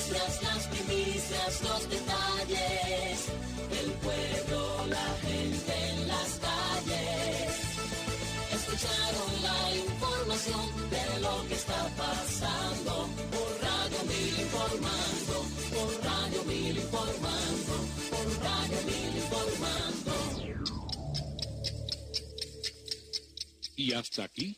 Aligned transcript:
noticias, 0.00 0.42
las 0.42 0.66
primicias, 0.68 1.62
los 1.62 1.90
detalles. 1.90 3.28
El 3.82 3.90
pueblo, 3.92 4.86
la 4.86 5.16
gente 5.22 5.88
en 5.90 6.08
las 6.08 6.40
calles. 6.40 7.54
Escucharon 8.52 9.42
la 9.42 9.76
información 9.76 10.90
de 10.90 11.20
lo 11.20 11.48
que 11.48 11.54
está 11.54 11.88
pasando. 11.96 13.08
Por 13.30 13.60
Radio 13.62 14.04
Mil 14.06 14.40
informando. 14.40 15.44
Por 15.74 16.04
Radio 16.04 16.44
Mil 16.44 16.76
informando. 16.76 17.74
Por 18.10 18.26
Radio 18.42 18.80
Mil 18.86 19.16
informando. 19.16 20.12
Y 23.76 23.92
hasta 23.92 24.24
aquí. 24.24 24.56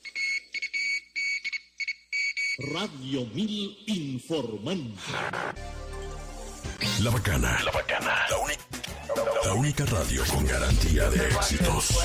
Radio 2.70 3.26
Mil 3.34 3.76
informando. 3.86 4.94
La 7.00 7.10
bacana. 7.10 7.58
La 7.64 7.72
bacana. 7.72 8.14
La, 8.30 9.46
la 9.46 9.54
única 9.54 9.84
radio 9.86 10.22
con 10.26 10.46
garantía 10.46 11.10
de 11.10 11.26
éxitos. 11.28 11.98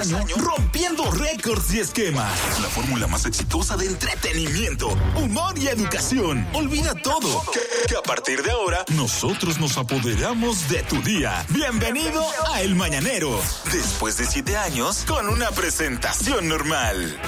Tras 0.00 0.12
año, 0.14 0.36
rompiendo 0.36 1.10
récords 1.10 1.74
y 1.74 1.80
esquemas. 1.80 2.32
La 2.62 2.68
fórmula 2.68 3.06
más 3.06 3.26
exitosa 3.26 3.76
de 3.76 3.86
entretenimiento, 3.86 4.88
humor 5.16 5.58
y 5.58 5.68
educación. 5.68 6.46
Olvida 6.54 6.94
todo. 6.94 7.42
Que, 7.52 7.60
que 7.86 7.96
a 7.96 8.02
partir 8.02 8.42
de 8.42 8.50
ahora, 8.50 8.84
nosotros 8.96 9.60
nos 9.60 9.76
apoderamos 9.76 10.70
de 10.70 10.82
tu 10.84 11.02
día. 11.02 11.44
Bienvenido 11.50 12.24
a 12.50 12.62
El 12.62 12.76
Mañanero. 12.76 13.40
Después 13.72 14.16
de 14.16 14.24
siete 14.24 14.56
años, 14.56 15.04
con 15.06 15.28
una 15.28 15.50
presentación 15.50 16.48
normal. 16.48 17.20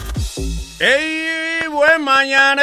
¡Ey! 0.81 1.69
¡Buen 1.69 2.03
mañanero! 2.03 2.63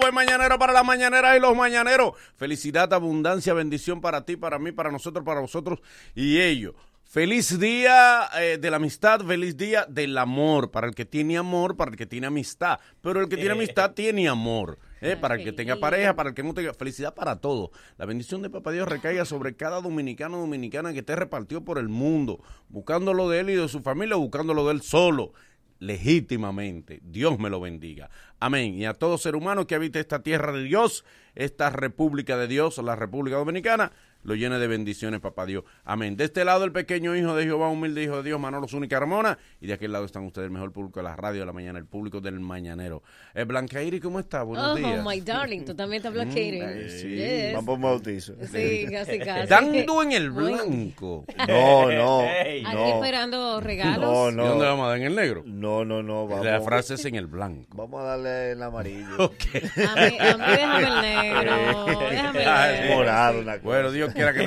Buen 0.00 0.14
mañanero 0.14 0.58
para 0.58 0.72
las 0.72 0.84
mañaneras 0.84 1.36
y 1.36 1.40
los 1.40 1.56
mañaneros. 1.56 2.12
Felicidad, 2.36 2.92
abundancia, 2.94 3.52
bendición 3.52 4.00
para 4.00 4.24
ti, 4.24 4.36
para 4.36 4.60
mí, 4.60 4.70
para 4.70 4.92
nosotros, 4.92 5.24
para 5.24 5.40
vosotros 5.40 5.80
y 6.14 6.40
ellos. 6.40 6.74
Feliz 7.10 7.58
día 7.58 8.28
eh, 8.40 8.56
de 8.56 8.70
la 8.70 8.76
amistad, 8.76 9.22
feliz 9.26 9.56
día 9.56 9.84
del 9.84 10.16
amor, 10.16 10.70
para 10.70 10.86
el 10.86 10.94
que 10.94 11.04
tiene 11.04 11.36
amor, 11.38 11.76
para 11.76 11.90
el 11.90 11.96
que 11.96 12.06
tiene 12.06 12.28
amistad, 12.28 12.78
pero 13.00 13.20
el 13.20 13.28
que 13.28 13.34
tiene 13.34 13.50
amistad 13.50 13.94
tiene 13.94 14.28
amor, 14.28 14.78
eh, 15.00 15.16
para 15.20 15.34
el 15.34 15.42
que 15.42 15.50
tenga 15.50 15.74
pareja, 15.80 16.14
para 16.14 16.28
el 16.28 16.36
que 16.36 16.44
no 16.44 16.54
tenga, 16.54 16.72
felicidad 16.72 17.12
para 17.12 17.40
todos. 17.40 17.70
La 17.98 18.06
bendición 18.06 18.42
de 18.42 18.50
Papá 18.50 18.70
Dios 18.70 18.86
recaiga 18.88 19.24
sobre 19.24 19.56
cada 19.56 19.80
dominicano 19.80 20.38
o 20.38 20.40
dominicana 20.42 20.92
que 20.92 21.00
esté 21.00 21.16
repartido 21.16 21.64
por 21.64 21.78
el 21.78 21.88
mundo, 21.88 22.44
buscándolo 22.68 23.28
de 23.28 23.40
él 23.40 23.50
y 23.50 23.56
de 23.56 23.66
su 23.66 23.80
familia, 23.80 24.14
buscándolo 24.14 24.64
de 24.66 24.74
él 24.74 24.80
solo 24.80 25.32
legítimamente. 25.80 27.00
Dios 27.02 27.40
me 27.40 27.50
lo 27.50 27.58
bendiga. 27.58 28.08
Amén. 28.38 28.74
Y 28.74 28.84
a 28.84 28.94
todo 28.94 29.18
ser 29.18 29.34
humano 29.34 29.66
que 29.66 29.74
habite 29.74 29.98
esta 29.98 30.22
tierra 30.22 30.52
de 30.52 30.62
Dios, 30.62 31.04
esta 31.34 31.70
república 31.70 32.36
de 32.36 32.46
Dios, 32.46 32.78
la 32.78 32.94
República 32.94 33.38
Dominicana, 33.38 33.90
lo 34.22 34.34
llene 34.34 34.58
de 34.58 34.66
bendiciones, 34.66 35.20
papá 35.20 35.46
Dios. 35.46 35.64
Amén. 35.84 36.16
De 36.16 36.24
este 36.24 36.44
lado, 36.44 36.64
el 36.64 36.72
pequeño 36.72 37.16
hijo 37.16 37.34
de 37.34 37.44
Jehová, 37.44 37.68
humilde 37.68 38.02
hijo 38.02 38.18
de 38.18 38.22
Dios, 38.24 38.38
Manolo 38.40 38.68
Zúñiga 38.68 38.98
Carmona. 38.98 39.38
Y 39.60 39.66
de 39.66 39.72
aquel 39.74 39.92
lado 39.92 40.04
están 40.04 40.24
ustedes, 40.24 40.46
el 40.46 40.50
mejor 40.52 40.72
público 40.72 41.00
de 41.00 41.04
la 41.04 41.16
radio 41.16 41.40
de 41.40 41.46
la 41.46 41.52
mañana, 41.52 41.78
el 41.78 41.86
público 41.86 42.20
del 42.20 42.38
mañanero. 42.40 43.02
Eh, 43.34 43.44
Blancairi, 43.44 44.00
¿cómo 44.00 44.18
está? 44.20 44.42
Buenos 44.42 44.70
Oh, 44.72 44.74
días. 44.74 45.04
my 45.04 45.20
darling, 45.20 45.64
tú 45.64 45.74
también 45.74 45.98
estás 46.00 46.12
bloqueando. 46.12 46.66
eh, 46.68 46.88
sí. 46.90 47.08
Yes. 47.16 47.54
Vamos 47.54 47.76
un 47.76 47.82
bautizo. 47.82 48.34
Sí, 48.52 48.86
casi, 48.90 49.18
casi. 49.20 49.48
Dando 49.48 50.02
en 50.02 50.12
el 50.12 50.30
blanco. 50.30 51.24
No, 51.48 51.90
no. 51.90 52.20
Aquí 52.40 52.62
no. 52.74 52.94
esperando 52.94 53.60
regalos. 53.60 54.34
No, 54.34 54.44
¿Y 54.44 54.48
dónde 54.48 54.64
no. 54.64 54.70
vamos 54.70 54.84
a 54.86 54.88
dar 54.90 54.96
en 54.98 55.04
el 55.04 55.16
negro? 55.16 55.42
No, 55.46 55.84
no, 55.84 56.02
no. 56.02 56.26
Vamos, 56.26 56.44
La 56.44 56.60
frase 56.60 56.94
es 56.94 57.04
en 57.04 57.14
el 57.14 57.26
blanco. 57.26 57.68
vamos 57.76 58.00
a 58.02 58.04
darle 58.04 58.52
el 58.52 58.62
amarillo. 58.62 59.16
Ok. 59.18 59.34
A 59.54 59.94
mí, 59.96 60.18
a 60.18 60.36
mí 60.36 60.44
déjame 60.46 60.86
el 60.86 61.00
negro. 61.02 61.86
Déjame 62.10 62.44
Ah, 62.46 62.70
el 62.70 62.76
sí. 62.76 62.82
negro. 62.82 62.96
Morado, 62.96 63.40
una 63.40 63.52
cosa. 63.52 63.64
Bueno, 63.64 63.90
Dios 63.92 64.09
quiera 64.12 64.32
que 64.32 64.42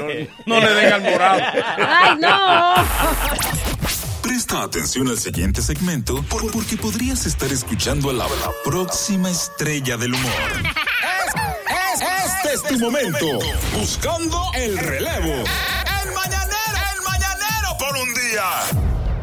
no, 0.46 0.56
no 0.56 0.60
le 0.62 0.74
den 0.74 0.94
al 0.94 1.02
morado. 1.02 1.42
¡Ay, 1.78 2.18
no! 2.20 2.74
Presta 4.22 4.64
atención 4.64 5.08
al 5.10 5.18
siguiente 5.18 5.62
segmento 5.62 6.24
por- 6.24 6.50
porque 6.52 6.78
podrías 6.78 7.26
estar 7.26 7.52
escuchando 7.52 8.10
a 8.10 8.14
la, 8.14 8.24
la 8.26 8.52
próxima 8.64 9.30
estrella 9.30 9.98
del 9.98 10.14
humor. 10.14 10.32
Es- 11.94 12.02
es- 12.02 12.32
este 12.44 12.54
es 12.54 12.64
tu 12.64 12.80
momento. 12.80 13.40
Buscando 13.78 14.42
el 14.56 14.78
relevo. 14.78 15.44
El 16.04 16.12
mañanero, 16.14 16.80
el 16.96 17.02
mañanero 17.04 17.78
por 17.78 17.98
un 17.98 18.14
día. 18.14 18.44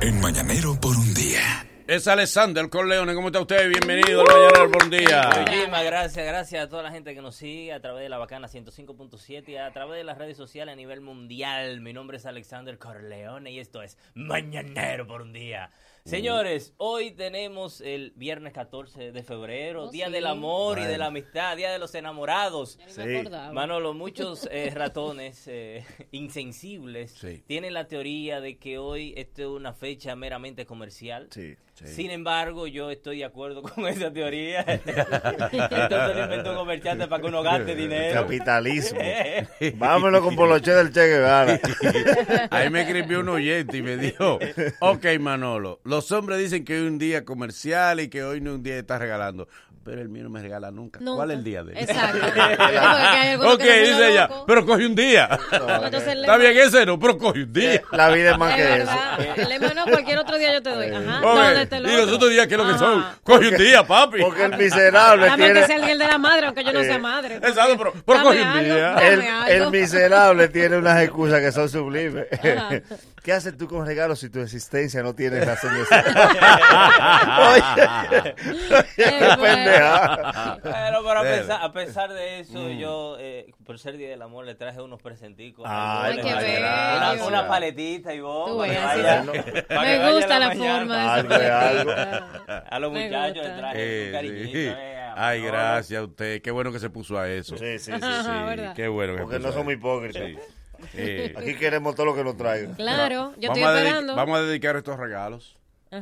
En 0.01 0.21
mañanero 0.21 0.81
por 0.81 0.97
un 0.97 1.15
día. 1.15 1.67
Es 1.91 2.07
Alexander 2.07 2.71
Corleone. 2.71 3.15
¿Cómo 3.17 3.27
está 3.29 3.41
usted? 3.41 3.69
Bienvenido 3.69 4.21
al 4.21 4.27
Mañanero 4.29 4.71
por 4.71 4.85
un 4.85 4.91
día. 4.91 5.29
Muchísimas 5.41 5.85
gracias, 5.85 6.25
gracias 6.25 6.65
a 6.65 6.69
toda 6.69 6.85
la 6.85 6.93
gente 6.93 7.17
que 7.17 7.21
nos 7.21 7.35
sigue 7.35 7.73
a 7.73 7.81
través 7.81 8.05
de 8.05 8.09
la 8.09 8.17
Bacana 8.19 8.47
105.7 8.47 9.49
y 9.49 9.57
a 9.57 9.73
través 9.73 9.97
de 9.99 10.05
las 10.05 10.17
redes 10.17 10.37
sociales 10.37 10.73
a 10.73 10.77
nivel 10.77 11.01
mundial. 11.01 11.81
Mi 11.81 11.93
nombre 11.93 12.19
es 12.19 12.27
Alexander 12.27 12.79
Corleone 12.79 13.51
y 13.51 13.59
esto 13.59 13.83
es 13.83 13.99
Mañanero 14.15 15.05
por 15.09 15.23
un 15.23 15.33
día. 15.33 15.73
Señores, 16.05 16.73
hoy 16.79 17.11
tenemos 17.11 17.81
el 17.81 18.13
viernes 18.17 18.53
14 18.55 19.11
de 19.13 19.23
febrero, 19.23 19.85
Oh, 19.85 19.91
Día 19.91 20.07
sí. 20.07 20.13
del 20.13 20.27
Amor 20.27 20.79
y 20.79 20.85
de 20.85 20.97
la 20.97 21.07
Amistad, 21.07 21.57
Día 21.57 21.73
de 21.73 21.79
los 21.79 21.95
Enamorados. 21.95 22.79
Sí. 22.87 23.03
Manolo, 23.53 23.95
muchos 23.95 24.49
eh, 24.51 24.71
ratones 24.75 25.47
eh, 25.49 25.85
insensibles 26.13 27.11
Sí. 27.13 27.43
tienen 27.47 27.75
la 27.75 27.87
teoría 27.89 28.41
de 28.41 28.59
que 28.59 28.79
hoy 28.79 29.13
esto 29.17 29.43
es 29.43 29.49
una 29.49 29.73
fecha 29.75 30.15
meramente 30.17 30.65
comercial. 30.65 31.29
Sí, 31.33 31.55
sí. 31.85 31.95
Sin 31.95 32.11
embargo, 32.11 32.67
yo 32.67 32.91
estoy 32.91 33.19
de 33.19 33.25
acuerdo 33.25 33.63
con 33.75 33.87
esa 33.87 34.13
teoría. 34.13 34.61
Esto 34.61 36.07
se 36.07 36.15
lo 36.15 36.25
inventó 36.25 36.51
un 36.51 36.57
comerciante 36.57 37.07
para 37.07 37.23
que 37.23 37.29
uno 37.29 37.43
gaste 37.43 37.75
dinero. 37.75 38.23
Capitalismo. 38.23 39.01
Vámonos 39.75 40.21
con 40.21 40.37
Poloche 40.37 40.73
del 40.73 40.93
Che 40.93 41.07
Guevara. 41.07 41.61
Ahí 42.51 42.71
me 42.71 42.83
escribió 42.83 43.21
un 43.21 43.29
oyente 43.29 43.79
y 43.79 43.83
me 43.83 43.97
dijo, 43.97 44.39
ok 44.81 45.07
Manolo, 45.21 45.81
los 45.85 46.11
hombres 46.13 46.39
dicen 46.39 46.65
que 46.65 46.75
hoy 46.75 46.87
es 46.87 46.91
un 46.91 46.99
día 46.99 47.25
comercial 47.25 48.01
y 48.01 48.09
que 48.09 48.25
hoy 48.25 48.41
no 48.41 48.51
es 48.51 48.57
un 48.57 48.63
día 48.63 48.75
de 48.75 48.81
estar 48.81 49.01
regalando, 49.01 49.49
pero 49.85 50.01
el 50.03 50.09
mío 50.09 50.25
no 50.25 50.31
me 50.31 50.43
regala 50.43 50.71
nunca. 50.71 51.01
Nunca. 51.01 51.17
¿Cuál 51.17 51.31
es 51.31 51.39
el 51.39 51.45
día 51.45 51.65
de 51.65 51.73
él? 51.73 51.79
Exacto. 51.81 52.19
Ok, 53.53 53.61
dice 53.63 54.11
ella, 54.11 54.29
pero 54.47 54.67
coge 54.67 54.87
un 54.87 54.95
día. 54.95 55.29
Entonces, 55.53 56.17
Está 56.17 56.37
bien 56.37 56.57
ese 56.57 56.85
no, 56.87 56.99
pero 56.99 57.17
coge 57.17 57.45
un 57.45 57.53
día. 57.53 57.83
La 57.93 58.11
vida 58.11 58.33
es 58.33 58.39
más 58.39 58.59
Es 58.59 58.67
que 58.67 58.83
eso. 58.83 58.91
El 59.37 59.49
lema 59.49 59.75
no, 59.75 59.85
cualquier 59.87 60.19
otro 60.19 60.39
día 60.39 60.53
yo 60.53 60.63
te 60.63 60.71
doy. 60.71 60.91
Ajá. 60.91 61.19
Ok, 61.19 61.25
¿Dónde 61.25 61.63
está 61.63 61.77
el 61.79 61.87
Y 61.87 61.93
los 61.93 62.03
otro? 62.03 62.17
otros 62.17 62.31
días, 62.31 62.47
¿qué 62.47 62.55
es 62.55 62.59
lo 62.59 62.65
que 62.67 62.71
Ajá. 62.71 62.79
son? 62.79 63.05
Coge 63.23 63.49
un 63.49 63.57
día, 63.57 63.87
papi. 63.87 64.21
Porque 64.21 64.45
el 64.45 64.57
miserable 64.57 65.27
Dame 65.27 65.53
que 65.53 65.65
sea 65.65 65.77
el 65.77 65.83
día 65.83 65.97
de 65.97 66.07
la 66.07 66.19
madre, 66.19 66.47
aunque 66.47 66.65
yo 66.65 66.73
no 66.73 66.81
sea 66.83 66.99
madre. 66.99 67.37
Exacto, 67.37 67.77
pero, 67.79 68.23
coge 68.23 68.41
un 68.43 68.47
algo. 68.47 68.75
día. 68.75 68.95
El 69.49 69.71
miserable 69.71 70.49
tiene 70.49 70.77
unas 70.77 71.01
excusas 71.03 71.41
que 71.41 71.53
son 71.53 71.69
sublimes. 71.69 72.27
¿Qué 73.23 73.33
haces 73.35 73.57
tú 73.57 73.69
con 73.69 73.85
regalos 73.87 74.19
si 74.21 74.31
tu 74.31 74.41
existencia 74.41 75.03
no 75.03 75.15
tiene 75.15 75.45
razón 75.45 75.75
de 75.75 75.85
ser? 75.85 76.05
Oye, 77.51 78.35
qué 78.97 79.11
bueno. 79.11 79.43
pendeja. 79.43 80.59
Pero, 80.63 81.03
pero 81.05 81.19
a, 81.19 81.23
pesar, 81.23 81.63
a 81.63 81.73
pesar 81.73 82.13
de 82.13 82.41
eso, 82.41 82.71
yo, 82.71 83.17
eh, 83.21 83.53
por 83.67 83.79
ser 83.79 83.97
Día 83.99 84.09
del 84.09 84.23
Amor, 84.23 84.47
le 84.47 84.55
traje 84.55 84.81
unos 84.81 85.03
presenticos. 85.03 85.65
Ay, 85.69 86.17
qué 86.17 86.23
una- 86.29 86.39
bello. 86.41 86.61
Una, 86.61 87.25
una 87.27 87.49
paletita 87.49 88.15
y 88.15 88.21
vos. 88.21 88.51
Tú 88.51 88.57
vaya- 88.59 89.23
que 89.23 89.99
Me 89.99 90.13
gusta 90.13 90.39
la 90.39 90.49
mañana. 90.49 90.79
forma 90.79 90.97
de 90.97 91.51
Algo 91.51 91.93
es 91.93 91.99
algo. 91.99 92.63
A 92.71 92.79
los 92.79 92.93
Me 92.93 93.05
muchachos 93.05 93.35
gusta. 93.37 93.49
le 93.55 93.59
traje 93.61 93.77
Eh, 93.79 94.07
un 94.07 94.13
cariñito. 94.13 94.51
sí. 94.53 94.67
eh, 94.79 94.97
Ay, 95.17 95.43
gracias 95.43 96.01
a 96.01 96.05
usted. 96.05 96.41
Qué 96.41 96.51
bueno 96.51 96.73
que 96.73 96.79
se 96.79 96.89
puso 96.89 97.19
a 97.19 97.29
eso. 97.29 97.57
Sí, 97.59 97.79
sí, 97.79 97.93
sí. 97.93 98.01
Sí. 98.01 98.63
Qué 98.77 98.89
bueno 98.89 99.15
que 99.15 99.23
Porque 99.23 99.37
puso 99.37 99.49
no 99.49 99.55
somos 99.55 99.73
hipócritas. 99.75 100.23
Sí. 100.25 100.39
Eh, 100.95 101.35
Aquí 101.37 101.55
queremos 101.57 101.95
todo 101.95 102.07
lo 102.07 102.15
que 102.15 102.25
nos 102.25 102.37
traigan. 102.37 102.75
Claro, 102.75 103.33
yo 103.39 103.49
estoy 103.49 103.63
vamos, 103.63 103.69
a 103.69 103.73
dedi- 103.81 103.87
esperando. 103.87 104.17
vamos 104.17 104.39
a 104.39 104.43
dedicar 104.43 104.77
estos 104.77 104.97
regalos. 104.99 105.57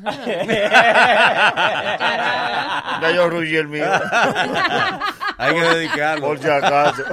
Ya 3.01 3.11
yo 3.15 3.29
rullí 3.31 3.57
el 3.57 3.69
mío. 3.69 3.85
Hay 5.39 5.55
que 5.55 5.61
dedicarlo. 5.61 6.27
Por 6.27 6.39
si 6.41 6.49
acaso. 6.49 7.03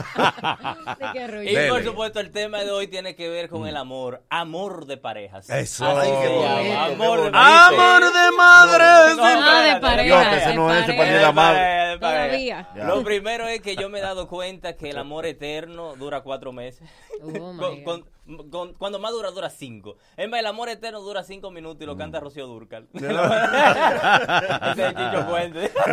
Y 1.45 1.69
por 1.69 1.83
supuesto, 1.83 2.19
el 2.19 2.31
tema 2.31 2.60
de 2.63 2.72
hoy 2.72 2.88
tiene 2.88 3.16
que 3.16 3.30
ver 3.30 3.50
con 3.50 3.68
el 3.68 3.77
amor. 3.77 4.24
Amor 4.30 4.86
de 4.86 4.98
parejas. 4.98 5.50
Eso. 5.50 5.86
Así 5.86 6.10
bonito, 6.12 6.48
Amor 6.48 7.31
de. 7.31 7.38
Amor 7.38 8.04
de 8.13 8.31
madres. 8.38 9.16
No, 9.18 9.62
de 9.62 9.80
pareja. 9.80 10.04
Dios, 10.04 10.27
que 10.27 10.38
ese 10.38 10.54
no 10.56 10.74
es 10.74 10.88
de 10.88 10.94
pareja. 10.94 11.22
la 11.22 11.31
madre. 11.31 11.98
Todavía. 12.00 12.69
Lo 12.75 13.04
primero 13.04 13.48
es 13.48 13.62
que 13.62 13.75
yo 13.75 13.89
me 13.89 14.00
he 14.00 14.01
dado 14.01 14.27
cuenta 14.27 14.75
que 14.75 14.89
el 14.89 14.98
amor 14.98 15.25
eterno 15.25 15.95
dura 15.95 16.22
cuatro 16.22 16.51
meses. 16.51 16.88
Oh, 17.22 17.54
my 17.54 17.60
Con- 17.60 17.83
God. 17.83 18.01
con- 18.27 18.50
con- 18.50 18.74
cuando 18.74 18.98
más 18.98 19.12
dura, 19.12 19.30
dura 19.30 19.50
cinco. 19.51 19.98
Es 20.18 20.27
más, 20.27 20.39
el 20.39 20.48
amor 20.48 20.68
eterno 20.69 21.00
dura 21.01 21.24
cinco 21.24 21.51
minutos 21.51 21.83
y 21.83 21.86
lo 21.86 21.95
canta 21.95 22.19
Rocío 22.19 22.48
Durcal. 22.48 22.88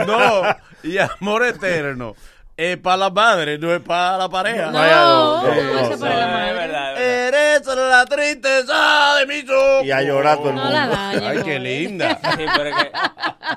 No, 0.07 0.43
y 0.83 0.99
amor 0.99 1.45
eterno. 1.45 2.15
Es 2.57 2.77
para 2.77 2.97
la 2.99 3.11
madre, 3.11 3.59
no 3.59 3.73
es 3.75 3.81
para 3.81 4.19
la 4.19 4.29
pareja. 4.29 4.71
No, 4.71 4.79
dos, 4.79 5.41
¿cómo 5.45 5.55
dos, 5.73 5.81
ese 5.83 5.91
dos. 5.91 6.01
para 6.01 6.17
la 6.17 6.27
No, 6.27 6.27
es 6.27 6.33
madre? 6.33 6.53
verdad, 6.55 6.91
es 6.93 6.99
verdad. 6.99 7.29
Eres 7.29 7.67
la 7.67 8.05
tristeza 8.07 9.15
de 9.19 9.27
mis 9.27 9.51
ojos. 9.51 9.85
Y 9.85 9.91
a 9.91 10.03
llorar 10.03 10.37
todo 10.39 10.51
el 10.51 10.55
No 10.57 10.63
mundo. 10.65 10.97
Ay, 11.27 11.43
qué 11.45 11.59
linda. 11.59 12.19
Sí, 12.37 12.45
pero 12.57 12.69
es 12.69 12.75
que, 12.77 12.93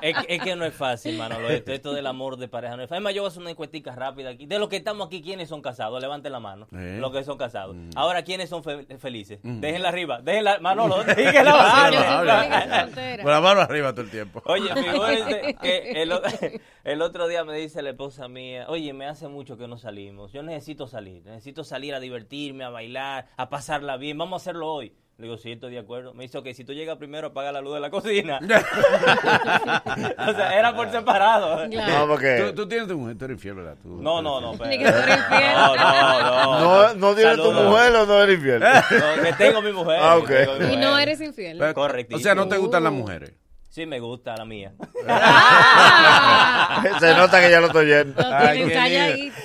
es, 0.02 0.16
que- 0.18 0.34
es 0.36 0.42
que 0.42 0.56
no 0.56 0.64
es 0.64 0.74
fácil, 0.74 1.16
Manolo. 1.18 1.48
Esto, 1.50 1.72
esto 1.72 1.92
del 1.92 2.06
amor 2.06 2.36
de 2.36 2.48
pareja 2.48 2.76
no 2.76 2.82
es 2.82 2.88
fácil. 2.88 2.96
Además, 2.98 3.14
yo 3.14 3.22
voy 3.22 3.28
a 3.28 3.30
hacer 3.30 3.42
una 3.42 3.50
encuestica 3.50 3.94
rápida 3.94 4.30
aquí. 4.30 4.46
De 4.46 4.58
los 4.58 4.68
que 4.68 4.76
estamos 4.76 5.06
aquí, 5.06 5.22
¿quiénes 5.22 5.48
son 5.48 5.62
casados? 5.62 6.00
Levanten 6.00 6.32
la 6.32 6.40
mano. 6.40 6.66
Eh. 6.72 6.98
Los 7.00 7.12
que 7.12 7.24
son 7.24 7.38
casados. 7.38 7.76
Ahora, 7.94 8.22
¿quiénes 8.22 8.48
son 8.48 8.62
fe- 8.62 8.86
felices? 8.98 9.40
Déjenla 9.42 9.88
arriba. 9.88 10.20
Déjenla, 10.22 10.58
Manolo, 10.60 11.02
déjenla 11.04 11.50
abajo. 11.52 13.22
Con 13.22 13.30
la 13.30 13.40
mano 13.40 13.60
arriba 13.60 13.92
todo 13.92 14.02
el 14.02 14.10
tiempo. 14.10 14.42
Oye, 14.46 14.68
figúrense 14.74 15.54
que 15.62 16.02
el, 16.02 16.12
el 16.84 17.02
otro 17.02 17.28
día 17.28 17.44
me 17.44 17.56
dice 17.56 17.82
la 17.82 17.90
esposa 17.90 18.28
mía, 18.28 18.66
oye, 18.68 18.92
me 18.92 19.06
hace 19.06 19.28
mucho 19.28 19.56
que 19.56 19.66
no 19.68 19.78
salimos. 19.78 20.32
Yo 20.32 20.42
necesito 20.42 20.86
salir, 20.86 21.24
necesito 21.24 21.64
salir 21.64 21.94
a 21.94 22.00
divertirme, 22.00 22.64
a 22.64 22.70
bailar, 22.70 23.26
a 23.36 23.48
pasarla 23.48 23.96
bien. 23.96 24.18
Vamos 24.18 24.40
a 24.40 24.42
hacerlo 24.42 24.72
hoy. 24.72 24.92
Le 25.18 25.24
digo, 25.28 25.38
sí, 25.38 25.52
estoy 25.52 25.72
de 25.72 25.78
acuerdo. 25.78 26.12
Me 26.12 26.24
dice, 26.24 26.36
ok, 26.36 26.48
si 26.52 26.62
tú 26.64 26.74
llegas 26.74 26.98
primero, 26.98 27.28
apaga 27.28 27.50
la 27.50 27.62
luz 27.62 27.72
de 27.72 27.80
la 27.80 27.88
cocina. 27.88 28.38
o 30.18 30.32
sea, 30.34 30.58
era 30.58 30.76
por 30.76 30.90
separado. 30.90 31.66
Claro. 31.70 31.92
No, 31.92 32.02
Tú, 32.02 32.08
porque 32.08 32.52
tú 32.54 32.68
tienes 32.68 32.86
tu 32.86 32.98
mujer, 32.98 33.16
tú 33.16 33.24
eres 33.24 33.36
infiel, 33.36 33.54
¿verdad? 33.54 33.76
Tú- 33.82 33.96
No, 34.02 34.20
no, 34.20 34.42
no. 34.42 34.52
Ni 34.52 34.58
pero- 34.58 34.70
que 34.78 34.92
fuera 34.92 35.16
infiel. 35.16 35.52
No, 35.54 35.76
no, 35.76 36.22
no. 36.22 36.60
no, 36.60 36.94
no 36.94 37.14
tienes 37.14 37.36
tu 37.36 37.42
Saludos. 37.44 37.64
mujer 37.70 37.96
o 37.96 38.06
no 38.06 38.22
eres 38.22 38.36
infiel. 38.36 38.60
No, 38.60 39.22
que 39.22 39.32
tengo 39.32 39.62
mi 39.62 39.72
mujer. 39.72 39.98
Ah, 40.02 40.16
ok. 40.18 40.28
mi 40.28 40.34
Y 40.36 40.46
mujer. 40.66 40.78
no 40.80 40.98
eres 40.98 41.20
infiel. 41.22 41.72
Correctísimo. 41.74 42.18
O 42.18 42.22
sea, 42.22 42.34
no 42.34 42.46
te 42.48 42.58
gustan 42.58 42.84
las 42.84 42.92
mujeres. 42.92 43.32
Sí, 43.76 43.84
me 43.84 44.00
gusta 44.00 44.34
la 44.38 44.46
mía. 44.46 44.72
Se 46.98 47.14
nota 47.14 47.42
que 47.42 47.50
ya 47.50 47.60
lo 47.60 47.66
estoy 47.66 47.88
yendo. 47.88 48.22
lo 48.22 48.34
Ay. 48.34 48.62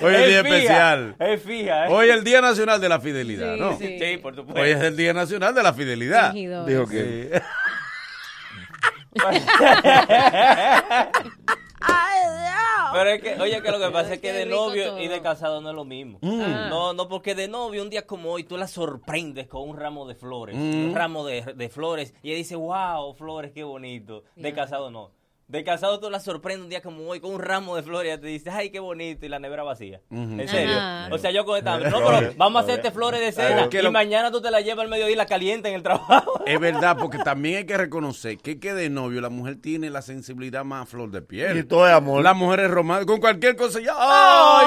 Hoy 0.00 0.14
es 0.14 0.20
el 0.22 0.30
día 0.30 0.42
fija, 0.42 0.56
especial. 0.56 1.16
Es 1.18 1.42
fija. 1.42 1.84
¿eh? 1.84 1.88
Hoy 1.90 2.08
es 2.08 2.16
el 2.16 2.24
Día 2.24 2.40
Nacional 2.40 2.80
de 2.80 2.88
la 2.88 2.98
Fidelidad, 2.98 3.52
Sí, 3.52 3.60
¿no? 3.60 3.76
sí. 3.76 3.98
Sí, 4.00 4.16
por 4.16 4.34
supuesto. 4.34 4.62
Hoy 4.62 4.70
es 4.70 4.80
el 4.80 4.96
Día 4.96 5.12
Nacional 5.12 5.54
de 5.54 5.62
la 5.62 5.74
Fidelidad. 5.74 6.32
Dijo 6.32 6.86
que. 6.88 7.42
Pero 12.92 13.10
es 13.10 13.22
que, 13.22 13.40
oye, 13.40 13.62
que 13.62 13.70
lo 13.70 13.78
que 13.78 13.90
pasa 13.90 14.14
es 14.14 14.20
que 14.20 14.32
de 14.32 14.46
novio 14.46 14.98
y 14.98 15.08
de 15.08 15.22
casado 15.22 15.60
no 15.60 15.70
es 15.70 15.74
lo 15.74 15.84
mismo. 15.84 16.18
Ah. 16.22 16.66
No, 16.68 16.92
no, 16.92 17.08
porque 17.08 17.34
de 17.34 17.48
novio 17.48 17.82
un 17.82 17.90
día 17.90 18.06
como 18.06 18.30
hoy 18.30 18.44
tú 18.44 18.56
la 18.56 18.66
sorprendes 18.66 19.46
con 19.48 19.68
un 19.68 19.76
ramo 19.76 20.06
de 20.06 20.14
flores, 20.14 20.54
un 20.56 20.92
ramo 20.94 21.24
de, 21.24 21.42
de 21.54 21.68
flores, 21.68 22.14
y 22.22 22.28
ella 22.28 22.38
dice, 22.38 22.56
wow, 22.56 23.14
flores, 23.14 23.52
qué 23.52 23.64
bonito. 23.64 24.24
De 24.36 24.52
casado 24.52 24.90
no. 24.90 25.10
De 25.52 25.62
casado 25.64 26.00
tú 26.00 26.08
la 26.08 26.18
sorprendes 26.18 26.64
un 26.64 26.70
día 26.70 26.80
como 26.80 27.06
hoy 27.06 27.20
con 27.20 27.34
un 27.34 27.40
ramo 27.40 27.76
de 27.76 27.82
flores 27.82 28.16
y 28.16 28.20
te 28.22 28.26
dice, 28.26 28.48
ay, 28.50 28.70
qué 28.70 28.80
bonito, 28.80 29.26
y 29.26 29.28
la 29.28 29.38
nevera 29.38 29.62
vacía. 29.62 30.00
En 30.10 30.48
serio. 30.48 30.74
Ajá. 30.76 31.08
O 31.12 31.18
sea, 31.18 31.30
yo 31.30 31.44
con 31.44 31.58
esta, 31.58 31.78
no, 31.78 31.98
pero 32.04 32.32
vamos 32.38 32.62
a 32.62 32.64
hacerte 32.64 32.90
flores 32.90 33.20
de 33.20 33.32
cena 33.32 33.68
que 33.68 33.80
y 33.80 33.82
lo- 33.82 33.92
mañana 33.92 34.30
tú 34.30 34.40
te 34.40 34.50
la 34.50 34.62
llevas 34.62 34.84
al 34.84 34.88
mediodía 34.88 35.12
y 35.12 35.16
la 35.16 35.26
calienta 35.26 35.68
en 35.68 35.74
el 35.74 35.82
trabajo. 35.82 36.42
Es 36.46 36.58
verdad, 36.58 36.96
porque 36.98 37.18
también 37.24 37.58
hay 37.58 37.66
que 37.66 37.76
reconocer 37.76 38.38
que, 38.38 38.58
que 38.58 38.72
de 38.72 38.88
novio 38.88 39.20
la 39.20 39.28
mujer 39.28 39.56
tiene 39.60 39.90
la 39.90 40.00
sensibilidad 40.00 40.64
más 40.64 40.84
a 40.84 40.86
flor 40.86 41.10
de 41.10 41.20
piel. 41.20 41.58
Y 41.58 41.64
todo 41.64 41.86
es 41.86 41.92
amor. 41.92 42.22
La 42.22 42.32
mujer 42.32 42.60
es 42.60 42.70
romántica. 42.70 43.12
Con 43.12 43.20
cualquier 43.20 43.54
cosa 43.54 43.78
ya. 43.78 43.92
Ay, 43.94 44.66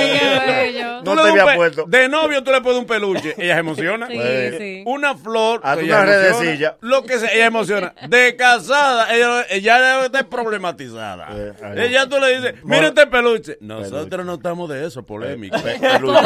¡Ay, 0.00 0.18
qué 0.18 0.72
lindo! 0.78 1.02
No 1.14 1.22
te 1.22 1.28
había 1.30 1.54
puesto. 1.56 1.84
De 1.88 2.08
novio 2.08 2.42
tú 2.44 2.52
le 2.52 2.60
pones 2.60 2.78
un 2.78 2.86
peluche. 2.86 3.34
Ella 3.36 3.54
se 3.54 3.60
emociona. 3.60 4.06
Sí, 4.10 4.14
Pues, 4.16 4.58
sí. 4.58 4.82
Una 4.86 5.16
flor. 5.16 5.60
Ella 5.64 5.72
una 5.74 5.82
emociona. 5.82 6.04
redecilla. 6.04 6.76
Lo 6.80 7.02
que 7.02 7.18
sea, 7.18 7.30
ella 7.32 7.46
emociona. 7.46 7.94
De 8.08 8.36
casada, 8.36 9.12
ella, 9.14 9.44
ella 9.50 10.08
está 10.20 10.30
problematizada. 10.36 11.28
Eh, 11.32 11.52
ella 11.76 12.08
tú 12.08 12.18
le 12.18 12.36
dices, 12.36 12.54
mira 12.64 12.82
Mor- 12.82 12.84
este 12.88 13.06
peluche. 13.06 13.58
Nosotros 13.60 14.06
Peluche. 14.06 14.24
no 14.24 14.34
estamos 14.34 14.68
de 14.70 14.86
eso, 14.86 15.02
polémico. 15.04 15.56
Pe- 15.60 15.78
peluche. 15.78 16.20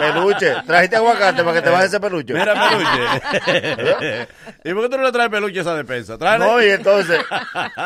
peluche. 0.00 0.54
Trajiste 0.66 0.96
aguacate 0.96 1.42
para 1.44 1.54
que 1.54 1.62
te 1.62 1.70
baje 1.70 1.86
ese 1.86 2.00
peluche. 2.00 2.34
Mira 2.34 2.54
peluche. 2.68 4.28
¿Y 4.64 4.72
por 4.72 4.82
qué 4.84 4.88
tú 4.88 4.96
no 4.96 5.04
le 5.04 5.12
traes 5.12 5.30
peluche 5.30 5.58
a 5.58 5.62
esa 5.62 5.74
despensa? 5.76 6.18
Tráele. 6.18 6.44
No, 6.44 6.62
y 6.62 6.66
entonces, 6.70 7.20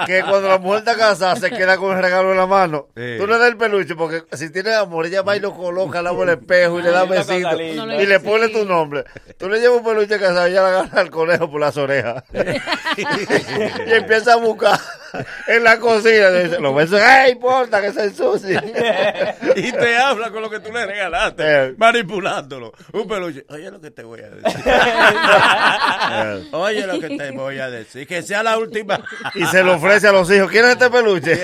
que 0.06 0.22
cuando 0.22 0.48
la 0.48 0.58
mujer 0.58 0.78
está 0.80 0.96
casada 0.96 1.36
se 1.36 1.50
queda 1.50 1.76
con 1.76 1.96
el 1.96 2.02
regalo 2.02 2.30
en 2.32 2.36
la 2.38 2.46
mano. 2.46 2.88
Sí. 2.96 3.16
Tú 3.18 3.26
le 3.26 3.38
das 3.38 3.48
el 3.48 3.56
peluche, 3.56 3.94
porque 3.94 4.24
si 4.32 4.50
tiene 4.50 4.74
amor, 4.74 5.06
ella 5.06 5.22
va 5.22 5.36
y 5.36 5.40
lo 5.40 5.54
coloca 5.54 5.98
al 5.98 6.04
lado 6.04 6.20
del 6.20 6.30
espejo 6.38 6.78
y 6.78 6.82
le 6.82 6.90
da 6.90 7.04
besitos. 7.04 7.52
No 7.76 8.00
y 8.00 8.06
le- 8.06 8.20
pone 8.20 8.48
tu 8.48 8.64
nombre. 8.64 9.04
Tú 9.38 9.48
le 9.48 9.60
llevas 9.60 9.78
un 9.78 9.84
peluche 9.84 10.18
casado 10.18 10.48
y 10.48 10.52
ella 10.52 10.62
le 10.62 10.68
agarra 10.68 11.00
al 11.00 11.10
conejo 11.10 11.50
por 11.50 11.60
las 11.60 11.76
orejas. 11.76 12.24
y 12.96 13.92
empieza 13.92 14.34
a 14.34 14.36
buscar 14.48 14.78
en 15.46 15.64
la 15.64 15.78
cocina. 15.78 16.30
Dice, 16.30 16.60
los 16.60 16.74
besos, 16.74 17.00
¡ay, 17.00 17.32
importa 17.32 17.80
que 17.80 17.92
se 17.92 18.04
ensucie! 18.04 18.56
y 19.56 19.72
te 19.72 19.96
habla 19.98 20.30
con 20.30 20.42
lo 20.42 20.50
que 20.50 20.60
tú 20.60 20.72
le 20.72 20.84
regalaste, 20.86 21.42
Eh. 21.46 21.74
manipulándolo. 21.76 22.72
Un 22.92 23.06
peluche. 23.08 23.44
Oye 23.48 23.70
lo 23.70 23.80
que 23.80 23.90
te 23.90 24.02
voy 24.02 24.20
a 24.20 24.28
decir. 24.30 24.64
Oye 26.52 26.86
lo 26.86 27.00
que 27.00 27.16
te 27.16 27.30
voy 27.30 27.58
a 27.58 27.70
decir. 27.70 28.06
Que 28.06 28.22
sea 28.22 28.42
la 28.42 28.58
última. 28.58 29.00
y 29.34 29.44
se 29.46 29.62
lo 29.62 29.74
ofrece 29.76 30.08
a 30.08 30.12
los 30.12 30.30
hijos. 30.30 30.50
¿Quieres 30.50 30.72
este 30.72 30.90
peluche? 30.90 31.36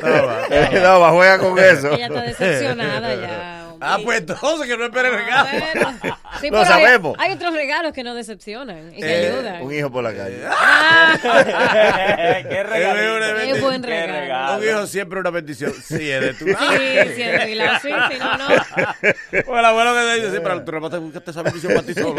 Toma. 0.00 0.38
Eh, 0.50 0.80
no, 0.82 1.00
va, 1.00 1.10
juega 1.10 1.38
con 1.38 1.58
eso. 1.58 1.92
Ella 1.92 2.06
está 2.06 2.22
decepcionada 2.22 3.14
ya. 3.14 3.59
Ah, 3.80 3.98
pues 4.02 4.18
entonces 4.20 4.66
que 4.68 4.76
no 4.76 4.84
espere 4.84 5.08
el 5.08 5.14
regalo. 5.14 5.48
Bueno, 5.50 5.98
sí, 6.40 6.48
Lo 6.50 6.58
hay- 6.60 6.66
sabemos. 6.66 7.16
Hay, 7.18 7.32
otros 7.32 7.52
regalos 7.54 7.92
que 7.92 8.04
no 8.04 8.14
decepcionan 8.14 8.92
y 8.94 9.00
que 9.00 9.06
Eh, 9.06 9.32
ayudan. 9.32 9.62
Un 9.62 9.74
hijo 9.74 9.90
por 9.90 10.04
la 10.04 10.14
calle. 10.14 10.40
qué 12.48 12.62
regalito. 12.62 13.54
Qué 13.54 13.60
buen 13.60 13.82
Qué 13.82 13.88
regalo. 13.88 14.20
regalo. 14.20 14.58
Un 14.58 14.68
hijo 14.68 14.86
siempre 14.86 15.18
es 15.18 15.20
una 15.22 15.30
bendición. 15.30 15.72
Sí, 15.82 16.10
es 16.10 16.20
de 16.20 16.34
tu 16.34 16.44
Sí, 16.46 16.54
sí, 16.54 17.22
es 17.22 17.40
de 17.40 17.46
mi 17.46 17.54
lado, 17.54 17.78
sí, 17.82 17.88
sí, 18.10 18.18
no, 18.18 18.38
no. 18.38 18.46
O 19.52 19.58
el 19.58 19.64
abuelo 19.64 19.94
que 19.94 20.00
te 20.00 20.14
dice, 20.16 20.30
sí, 20.32 20.38
pero 20.42 20.64
tú 20.64 20.72
no 20.72 20.80
vas 20.80 20.94
a 20.94 21.30
esa 21.30 21.42
bendición 21.42 21.74
para 21.74 21.86
ti 21.86 21.94
solo. 21.94 22.14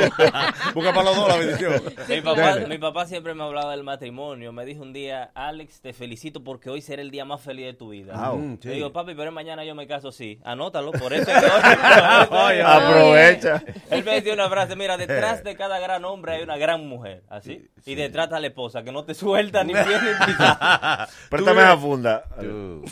Busca 0.74 0.94
para 0.94 1.04
los 1.04 1.16
dos 1.16 1.28
la 1.28 1.38
bendición. 1.38 1.82
Mi 2.08 2.22
papá, 2.22 2.42
Dale. 2.42 2.68
mi 2.68 2.78
papá 2.78 3.06
siempre 3.06 3.34
me 3.34 3.44
hablaba 3.44 3.72
del 3.72 3.84
matrimonio. 3.84 4.52
Me 4.52 4.66
dijo 4.66 4.82
un 4.84 4.94
día, 4.94 5.32
Alex, 5.36 5.82
te 5.82 5.94
felicito 5.94 6.44
porque 6.44 6.70
hoy 6.70 6.82
será 6.82 7.02
el 7.02 7.12
día 7.12 7.26
más 7.26 7.42
feliz 7.42 7.66
de 7.66 7.74
tu 7.74 7.90
vida. 7.90 8.14
Ah, 8.16 8.34
mm, 8.34 8.60
sí. 8.62 8.68
Le 8.70 8.76
digo, 8.76 8.92
papi, 8.92 9.14
pero 9.16 9.32
mañana 9.32 9.64
yo 9.66 9.76
me 9.76 9.88
caso, 9.88 10.12
sí. 10.12 10.40
Anótalo, 10.44 10.92
por 10.92 11.14
eso 11.14 11.30
es 11.32 11.44
que 11.44 11.51
Aprovecha. 12.66 13.64
Él 13.90 14.04
me 14.04 14.16
decía 14.16 14.34
una 14.34 14.50
frase, 14.50 14.76
mira, 14.76 14.98
detrás 14.98 15.44
de 15.44 15.56
cada 15.56 15.80
gran 15.80 16.06
hombre 16.06 16.34
hay 16.34 16.44
una 16.44 16.58
gran 16.58 16.88
mujer, 16.88 17.24
así. 17.30 17.70
Y 17.86 17.96
detrás 17.96 18.26
está 18.26 18.40
la 18.40 18.48
esposa, 18.48 18.84
que 18.84 18.92
no 18.92 19.04
te 19.04 19.14
suelta 19.14 19.64
ni 19.64 19.74
pie 19.74 19.84
ni. 19.84 20.34
Préstame 21.30 21.62
esa 21.62 21.78
funda. 21.78 22.24
Tú, 22.40 22.84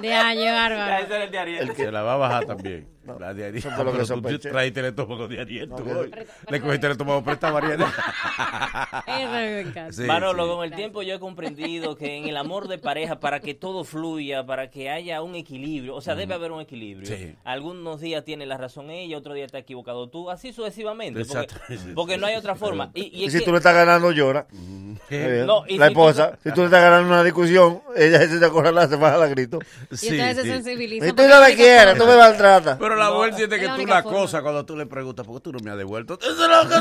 De 0.00 0.12
año, 0.14 0.42
ese 0.42 1.14
era 1.14 1.24
el 1.24 1.30
de 1.30 1.38
Ariel. 1.38 1.76
Se 1.76 1.90
la 1.90 2.02
va 2.02 2.14
a 2.14 2.16
bajar 2.16 2.46
también. 2.46 2.88
La 3.18 3.32
de 3.34 3.44
Ariel. 3.46 3.56
eso 3.56 3.70
fue 3.70 3.84
lo 3.84 3.92
que 3.92 3.98
Pero 3.98 4.06
tú 4.06 4.14
sospeché. 4.14 4.50
traíste 4.50 4.80
el 4.80 4.86
estómago 4.86 5.26
de 5.26 5.40
Ariel. 5.40 5.68
tú 5.70 5.84
que- 5.84 5.92
hoy. 5.94 6.10
Le 6.50 6.60
cogiste 6.60 6.86
el 6.86 6.92
estómago 6.92 7.24
prestado 7.24 7.56
a 7.56 7.58
Ariel. 7.60 7.80
Eso 9.06 9.30
me 9.30 9.60
encanta. 9.60 9.92
Sí, 9.92 10.02
Manolo, 10.02 10.44
sí. 10.44 10.50
con 10.50 10.64
el 10.64 10.74
tiempo 10.74 11.02
yo 11.02 11.14
he 11.14 11.18
comprendido 11.18 11.96
que 11.96 12.16
en 12.18 12.28
el 12.28 12.36
amor 12.36 12.68
de 12.68 12.78
pareja, 12.78 13.18
para 13.20 13.40
que 13.40 13.54
todo 13.54 13.84
fluya, 13.84 14.44
para 14.44 14.70
que 14.70 14.90
haya 14.90 15.22
un 15.22 15.34
equilibrio, 15.34 15.94
o 15.96 16.00
sea, 16.00 16.14
debe 16.14 16.34
haber 16.34 16.52
un 16.52 16.60
equilibrio. 16.60 17.06
Sí. 17.08 17.34
Algunos 17.44 18.00
días 18.00 18.24
tiene 18.24 18.46
la 18.46 18.56
razón 18.58 18.90
ella, 18.90 19.16
otro 19.18 19.34
día 19.34 19.44
está 19.46 19.58
equivocado 19.58 20.08
tú, 20.08 20.30
así 20.30 20.52
sucesivamente. 20.52 21.24
Porque, 21.24 21.32
Exacto. 21.40 21.60
porque 21.94 22.18
no 22.18 22.26
hay 22.26 22.36
otra 22.36 22.54
forma. 22.54 22.90
Y, 22.94 23.02
y 23.04 23.22
Y 23.22 23.24
es 23.26 23.32
si 23.32 23.38
que- 23.40 23.44
tú 23.46 23.50
le 23.52 23.58
estás 23.58 23.74
ganando, 23.74 24.12
llora. 24.12 24.46
No, 24.50 25.64
y 25.66 25.78
la 25.78 25.88
si 25.88 25.94
tú- 25.94 26.00
esposa, 26.00 26.38
si 26.42 26.52
tú 26.52 26.60
le 26.60 26.66
estás 26.66 26.82
ganando 26.82 27.08
una 27.08 27.24
discusión, 27.24 27.80
ella 27.96 28.20
se 28.28 28.38
te 28.38 28.44
acorrala, 28.46 28.86
se 28.86 28.96
baja 28.96 29.16
la 29.16 29.26
grito. 29.26 29.58
Y 29.90 29.96
Sí, 29.96 30.08
entonces 30.10 30.44
se 30.44 30.52
sensibiliza. 30.52 31.06
Y 31.08 31.12
tú 31.12 31.22
no 31.26 31.40
me 31.40 31.54
quieres, 31.54 31.96
tú 31.98 32.04
me 32.06 32.16
maltratas. 32.16 32.78
Pero 32.78 32.96
la 33.00 33.36
siente 33.36 33.56
es 33.56 33.62
que 33.62 33.68
tú 33.68 33.86
la 33.86 34.02
cosa 34.02 34.42
cuando 34.42 34.64
tú 34.64 34.76
le 34.76 34.86
preguntas, 34.86 35.26
¿por 35.26 35.36
qué 35.36 35.40
tú 35.40 35.52
no 35.52 35.58
me 35.60 35.70
has 35.70 35.76
devuelto? 35.76 36.18
Eso 36.20 36.30
es 36.30 36.38
lo 36.38 36.68
que. 36.68 36.76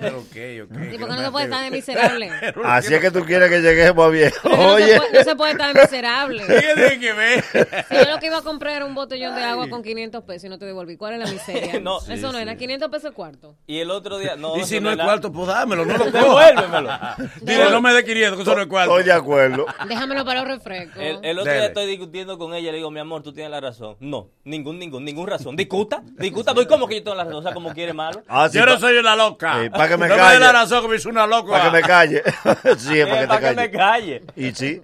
Pero 0.00 0.18
ok, 0.18 0.70
ok. 0.70 0.92
¿Y 0.92 0.98
por 0.98 1.08
qué 1.08 1.14
no 1.14 1.22
se 1.22 1.30
puede 1.30 1.44
estar 1.46 1.64
de 1.64 1.70
miserable? 1.70 2.30
Así 2.64 2.94
es 2.94 3.00
que 3.00 3.10
tú 3.10 3.24
quieres 3.24 3.50
que 3.50 3.60
lleguemos 3.60 4.04
a 4.04 4.08
viejo. 4.08 4.48
Oye, 4.74 4.92
se 4.92 4.98
puede, 4.98 5.12
no 5.12 5.24
se 5.24 5.36
puede 5.36 5.52
estar 5.52 5.74
de 5.74 5.80
miserable. 5.82 6.44
¿Qué 6.46 6.72
tiene 6.74 6.98
que 6.98 7.12
ver? 7.12 7.44
Si 7.88 7.94
yo 7.94 8.12
lo 8.12 8.18
que 8.18 8.26
iba 8.26 8.38
a 8.38 8.42
comprar 8.42 8.74
era 8.74 8.84
un 8.84 8.94
botellón 8.94 9.34
de 9.34 9.42
agua 9.42 9.68
con 9.68 9.82
500 9.82 10.24
pesos 10.24 10.44
y 10.44 10.48
no 10.48 10.58
te 10.58 10.66
devolví, 10.66 10.96
¿cuál 10.96 11.14
es 11.14 11.20
la 11.20 11.26
miseria? 11.26 11.80
No. 11.80 11.98
Eso 12.08 12.32
no 12.32 12.38
era 12.38 12.56
500 12.56 12.88
pesos 12.88 13.04
el 13.10 13.14
cuarto. 13.14 13.56
Y 13.66 13.78
el 13.78 13.90
otro 13.90 14.18
día, 14.18 14.36
no, 14.36 14.56
Y 14.56 14.64
si 14.64 14.80
no 14.80 14.90
es 14.90 14.96
cuarto, 14.96 15.32
pues 15.32 15.48
dámelo, 15.48 15.84
no 15.84 15.96
lo. 15.96 16.10
Devuélvemelo. 16.10 16.90
Dile, 17.42 17.70
no 17.70 17.80
me 17.80 17.92
dé 17.92 18.04
500, 18.04 18.36
que 18.36 18.42
eso 18.42 18.54
no 18.54 18.62
es 18.62 18.68
cuarto. 18.68 18.98
estoy 18.98 19.04
de 19.04 19.12
acuerdo. 19.12 19.66
Déjamelo 19.88 20.24
para 20.24 20.40
los 20.40 20.48
refrescos. 20.48 21.02
El, 21.22 21.38
otro 21.38 21.52
día 21.52 21.66
estoy 21.66 21.86
discutiendo 21.86 22.38
con 22.38 22.54
ella, 22.54 22.70
le 22.70 22.78
digo, 22.78 22.90
mi 22.90 23.00
amor, 23.00 23.22
tú 23.22 23.32
tienes 23.32 23.50
la 23.50 23.60
razón. 23.60 23.96
No, 24.00 24.30
ningún, 24.44 24.78
ningún, 24.78 25.04
ningún 25.04 25.26
razón. 25.36 25.56
Discuta, 25.56 26.02
discuta, 26.18 26.52
voy 26.52 26.66
como 26.66 26.86
que 26.86 26.96
yo 26.96 27.02
tengo 27.04 27.16
la 27.16 27.24
razón, 27.24 27.38
o 27.40 27.42
sea, 27.42 27.52
como 27.54 27.72
quiere 27.72 27.92
malo. 27.92 28.22
Ah, 28.28 28.48
sí, 28.50 28.58
Yo 28.58 28.66
no 28.66 28.78
soy 28.78 28.96
una 28.98 29.14
loca. 29.16 29.62
Sí, 29.62 29.70
pa' 29.70 29.88
que 29.88 29.96
me 29.96 30.08
no 30.08 30.14
me 30.14 30.20
calle. 30.20 30.34
dé 30.34 30.40
la 30.40 30.52
razón 30.52 30.82
que 30.82 30.88
me 30.88 30.96
hizo 30.96 31.08
una 31.08 31.26
loca. 31.26 31.50
Para 31.50 31.64
que 31.64 31.70
me 31.70 31.82
calle. 31.82 32.22
sí, 32.78 32.98
es 33.00 33.06
para 33.06 33.20
que 33.20 33.22
te 33.22 33.28
para 33.28 33.40
que 33.40 33.54
calle. 33.54 33.54
me 33.56 33.70
calle. 33.70 34.22
Y 34.36 34.52
sí. 34.54 34.82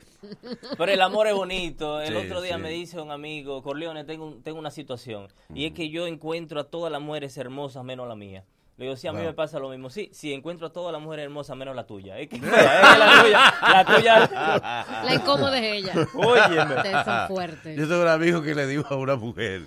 Pero 0.79 0.93
el 0.93 1.01
amor 1.01 1.27
es 1.27 1.35
bonito. 1.35 2.01
El 2.01 2.09
Sí, 2.09 2.27
otro 2.27 2.41
día 2.43 2.57
sí. 2.57 2.61
me 2.63 2.71
dice 2.71 3.01
un 3.01 3.11
amigo, 3.11 3.63
Corleone, 3.63 4.05
tengo, 4.05 4.27
un- 4.27 4.43
tengo 4.43 4.59
una 4.59 4.71
situación. 4.71 5.29
Y 5.55 5.67
es 5.67 5.73
que 5.73 5.89
yo 5.91 6.07
encuentro 6.07 6.61
a 6.61 6.65
todas 6.65 6.93
las 6.93 7.01
mujeres 7.01 7.37
hermosas 7.37 7.83
menos 7.85 8.07
la 8.07 8.15
mía. 8.15 8.45
Le 8.77 8.85
digo, 8.87 8.97
sí, 8.97 9.07
a 9.09 9.13
mí 9.13 9.21
me 9.21 9.35
pasa 9.35 9.59
lo 9.59 9.69
mismo. 9.69 9.91
Sí, 9.91 10.09
sí, 10.11 10.33
encuentro 10.33 10.69
a 10.69 10.73
todas 10.73 10.91
las 10.91 11.03
mujeres 11.03 11.25
hermosas 11.25 11.55
menos 11.55 11.77
la 11.77 11.85
tuya. 11.87 12.19
Es 12.19 12.29
que 12.29 12.37
es 12.39 12.43
la 12.43 13.21
tuya. 13.23 13.55
La 13.61 13.85
tuya. 13.85 14.31
La 15.05 15.15
incómoda 15.15 15.59
es 15.59 15.65
ella. 15.85 15.93
Óyeme. 16.15 16.77
Ustedes 16.77 17.05
son 17.05 17.29
fuertes. 17.29 17.77
Yo 17.77 17.89
tengo 17.89 18.03
un 18.03 18.09
amigo 18.09 18.41
que 18.43 18.55
le 18.55 18.67
dijo 18.67 18.87
a 18.95 18.97
una 18.97 19.17
mujer, 19.17 19.63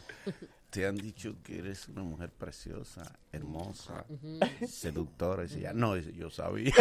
te 0.74 0.88
han 0.88 0.96
dicho 0.96 1.36
que 1.44 1.60
eres 1.60 1.88
una 1.88 2.02
mujer 2.02 2.32
preciosa, 2.32 3.04
hermosa, 3.32 4.06
seductora. 4.68 5.44
Y 5.44 5.48
dice, 5.48 5.60
ya, 5.60 5.72
no, 5.72 5.96
yo 6.18 6.32
sabía. 6.32 6.74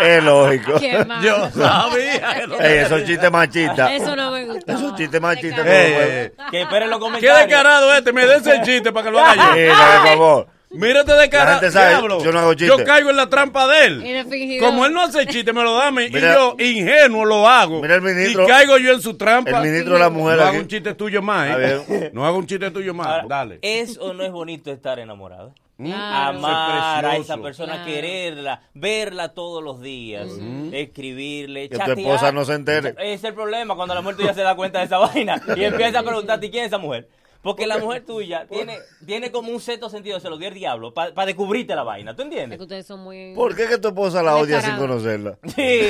Es 0.00 0.24
lógico. 0.24 0.78
Qué 0.80 1.06
yo 1.22 1.50
sabía. 1.50 2.44
Ey, 2.60 2.78
esos 2.78 3.04
chistes 3.04 3.30
machistas. 3.30 3.90
Eso 3.92 4.16
no 4.16 4.30
me 4.30 4.46
gusta. 4.46 4.72
Esos 4.72 4.96
chistes 4.96 5.20
machistas. 5.20 5.66
Ey, 5.66 5.92
ey. 5.92 6.32
Que 6.50 6.62
esperen 6.62 6.88
los 6.88 6.98
Qué 6.98 7.04
comentarios. 7.04 7.38
descarado 7.46 7.94
este, 7.94 8.10
me 8.14 8.24
des 8.26 8.46
el 8.46 8.62
chiste 8.62 8.90
para 8.90 9.04
que 9.04 9.10
lo 9.10 9.20
haga 9.20 9.34
yo. 9.34 9.50
Sí, 9.54 9.66
por 9.68 10.08
favor. 10.08 10.59
Mírate 10.70 11.12
de 11.14 11.28
cara. 11.28 11.58
Diablo. 11.60 12.22
yo 12.22 12.30
no 12.32 12.38
hago 12.38 12.54
chiste. 12.54 12.66
Yo 12.78 12.84
caigo 12.84 13.10
en 13.10 13.16
la 13.16 13.28
trampa 13.28 13.66
de 13.66 13.86
él. 13.86 14.58
Como 14.60 14.86
él 14.86 14.92
no 14.92 15.02
hace 15.02 15.26
chiste, 15.26 15.52
me 15.52 15.62
lo 15.62 15.74
da 15.74 15.88
a 15.88 15.90
mí. 15.90 16.08
Mira- 16.12 16.32
y 16.32 16.34
yo, 16.34 16.56
ingenuo, 16.58 17.24
lo 17.24 17.48
hago. 17.48 17.80
Mira 17.82 17.96
el 17.96 18.02
ministro- 18.02 18.44
y 18.44 18.46
caigo 18.46 18.78
yo 18.78 18.92
en 18.92 19.00
su 19.02 19.14
trampa. 19.16 19.50
El 19.62 19.68
ministro 19.70 19.94
de 19.94 19.98
la 20.00 20.10
mujer 20.10 20.36
No 20.36 20.42
aquí. 20.44 20.50
hago 20.54 20.62
un 20.62 20.68
chiste 20.68 20.94
tuyo 20.94 21.22
más, 21.22 21.58
¿eh? 21.58 22.10
No 22.14 22.24
hago 22.24 22.38
un 22.38 22.46
chiste 22.46 22.70
tuyo 22.70 22.94
más. 22.94 23.06
Ahora, 23.08 23.24
Dale. 23.28 23.58
¿Es 23.62 23.98
o 23.98 24.12
no 24.14 24.22
es 24.24 24.30
bonito 24.30 24.70
estar 24.70 24.98
enamorado? 25.00 25.54
Claro. 25.76 26.36
Amar 26.38 27.06
a 27.06 27.16
esa 27.16 27.38
persona, 27.38 27.72
Claro. 27.76 27.90
quererla, 27.90 28.60
verla 28.74 29.30
todos 29.30 29.64
los 29.64 29.80
días, 29.80 30.28
escribirle, 30.72 31.68
Que 31.68 31.78
tu 31.78 31.92
esposa 31.92 32.32
no 32.32 32.44
se 32.44 32.52
entere. 32.54 32.90
Ese 32.98 33.14
es 33.14 33.24
el 33.24 33.34
problema 33.34 33.74
cuando 33.74 33.94
la 33.94 34.02
mujer 34.02 34.16
tuya 34.18 34.34
se 34.34 34.42
da 34.42 34.54
cuenta 34.54 34.80
de 34.80 34.84
esa 34.86 34.98
vaina 34.98 35.40
y 35.56 35.64
empieza 35.64 36.00
a 36.00 36.02
preguntarte 36.02 36.50
quién 36.50 36.64
es 36.64 36.68
esa 36.68 36.78
mujer. 36.78 37.08
Porque 37.42 37.66
la 37.66 37.78
mujer 37.78 38.04
tuya 38.04 38.46
tiene, 38.46 38.78
tiene 39.06 39.30
como 39.32 39.50
un 39.50 39.60
sexto 39.60 39.88
sentido, 39.88 40.20
se 40.20 40.28
lo 40.28 40.36
dio 40.36 40.48
el 40.48 40.54
diablo, 40.54 40.92
para 40.92 41.24
descubrirte 41.24 41.74
la 41.74 41.84
vaina, 41.84 42.14
¿tú 42.14 42.20
Es 42.22 42.26
entiendes? 42.26 42.58
que 42.58 42.62
ustedes 42.64 42.86
son 42.86 43.00
muy... 43.00 43.32
¿Por 43.34 43.56
qué 43.56 43.66
que 43.66 43.78
tu 43.78 43.88
esposa 43.88 44.22
la 44.22 44.36
odia 44.36 44.60
sin 44.60 44.76
conocerla? 44.76 45.38
Sí, 45.56 45.80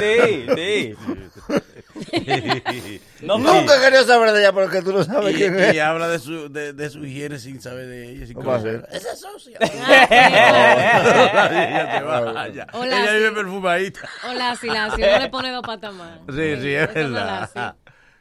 sí, 0.00 0.44
sí. 0.54 0.94
No, 3.22 3.38
Nunca 3.38 3.76
he 3.76 3.80
querido 3.80 4.04
saber 4.04 4.30
de 4.32 4.40
ella, 4.40 4.52
pero 4.52 4.68
que 4.70 4.82
tú 4.82 4.92
no 4.92 5.02
sabes 5.02 5.34
Y, 5.34 5.38
quién 5.38 5.58
y 5.58 5.62
es. 5.62 5.80
habla 5.80 6.08
de 6.08 6.18
su, 6.20 6.48
de, 6.52 6.72
de 6.72 6.90
su 6.90 7.04
higiene 7.04 7.38
sin 7.38 7.60
saber 7.60 7.86
de 7.88 8.10
ella. 8.10 8.26
sin 8.26 8.34
¿Cómo 8.36 8.50
va 8.50 8.56
a 8.56 8.58
conocerla. 8.60 8.86
ser? 8.88 8.96
Esa 8.96 9.12
es 9.12 9.20
sucia. 9.20 9.58
Ah, 10.10 11.48
ella 11.50 11.98
te 11.98 12.04
vaya. 12.04 12.66
Hola, 12.72 13.02
ella 13.02 13.12
vive 13.14 13.32
perfumadita. 13.32 14.08
O 14.28 14.32
Lassi, 14.34 14.68
Lassi, 14.68 15.00
no 15.00 15.18
le 15.18 15.28
pone 15.28 15.50
dos 15.50 15.62
patas 15.62 15.92
más. 15.94 16.20
Sí, 16.28 16.56
sí, 16.60 16.74
es 16.74 16.94
verdad. 16.94 17.74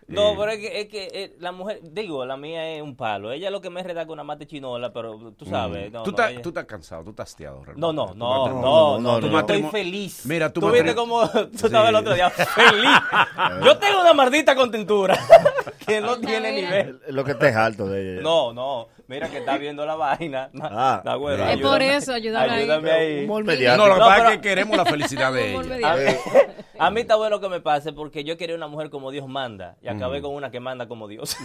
No, 0.07 0.29
Sí. 0.31 0.35
pero 0.39 0.51
es 0.53 0.57
que, 0.59 0.79
es 0.81 0.87
que 0.87 1.07
eh, 1.11 1.35
la 1.39 1.51
mujer, 1.51 1.79
digo, 1.83 2.25
la 2.25 2.37
mía 2.37 2.69
es 2.75 2.81
un 2.81 2.95
palo. 2.95 3.31
Ella 3.31 3.49
lo 3.49 3.59
que 3.59 3.69
me 3.69 3.83
reda 3.83 4.05
con 4.05 4.13
una 4.13 4.23
mate 4.23 4.47
chinola, 4.47 4.93
pero 4.93 5.33
tú 5.37 5.45
sabes. 5.45 5.91
No, 5.91 5.99
Mm. 5.99 6.03
tú, 6.03 6.11
no, 6.11 6.15
estás, 6.17 6.31
ella- 6.31 6.41
tú 6.41 6.49
estás 6.49 6.65
cansado, 6.65 7.03
tú 7.03 7.09
estás 7.09 7.29
hastiado. 7.29 7.57
realmente. 7.65 7.81
No, 7.81 7.91
no, 7.91 8.13
no, 8.15 8.47
no, 8.47 8.61
no, 8.61 8.99
no, 8.99 9.19
yo 9.19 9.29
no. 9.29 9.39
estoy 9.39 9.63
feliz. 9.63 10.25
Mira, 10.25 10.51
tu 10.53 10.61
tú 10.61 10.71
viste 10.71 10.95
como, 10.95 11.21
tú 11.51 11.57
Sí. 11.57 11.69
sabes 11.69 11.89
el 11.89 11.95
otro 11.95 12.13
día, 12.13 12.29
feliz. 12.29 12.89
Yo 13.65 13.77
tengo 13.77 13.99
una 14.01 14.13
maldita 14.13 14.55
contentura 14.55 15.17
que 15.85 15.99
no 15.99 16.17
tiene 16.19 16.51
mira. 16.53 16.69
nivel. 16.69 17.01
Lo 17.09 17.23
que 17.25 17.31
estés 17.31 17.55
harto 17.55 17.87
de 17.87 18.13
ella. 18.13 18.21
No, 18.21 18.53
no, 18.53 18.87
mira 19.07 19.29
que 19.29 19.37
está 19.39 19.57
viendo 19.57 19.85
la 19.85 19.95
vaina. 19.95 20.49
Ah, 20.61 20.97
Está 20.99 21.15
bueno, 21.15 21.47
es 21.47 21.61
por 21.61 21.81
eso, 21.81 22.13
ayúdame 22.13 22.51
ahí. 22.53 22.61
Ayúdame 22.63 22.91
ahí. 22.91 23.27
Mediático. 23.27 23.77
No, 23.77 23.87
lo 23.87 23.93
que 23.95 23.99
No, 23.99 24.05
pasa 24.05 24.29
es 24.33 24.35
que 24.37 24.41
queremos 24.41 24.77
la 24.77 24.85
felicidad 24.85 25.33
de 25.33 25.53
ella. 25.55 26.17
A 26.79 26.91
mí 26.91 27.01
está 27.01 27.15
bueno 27.15 27.39
que 27.39 27.49
me 27.49 27.59
pase 27.59 27.91
porque 27.91 28.23
yo 28.23 28.37
quería 28.37 28.55
una 28.55 28.67
mujer 28.67 28.91
como 28.91 29.09
Dios 29.09 29.27
manda 29.27 29.77
y 29.81 29.87
acabé 29.87 30.21
con 30.21 30.35
una 30.35 30.51
que 30.51 30.59
manda 30.59 30.87
como 30.87 31.07
Dios. 31.07 31.35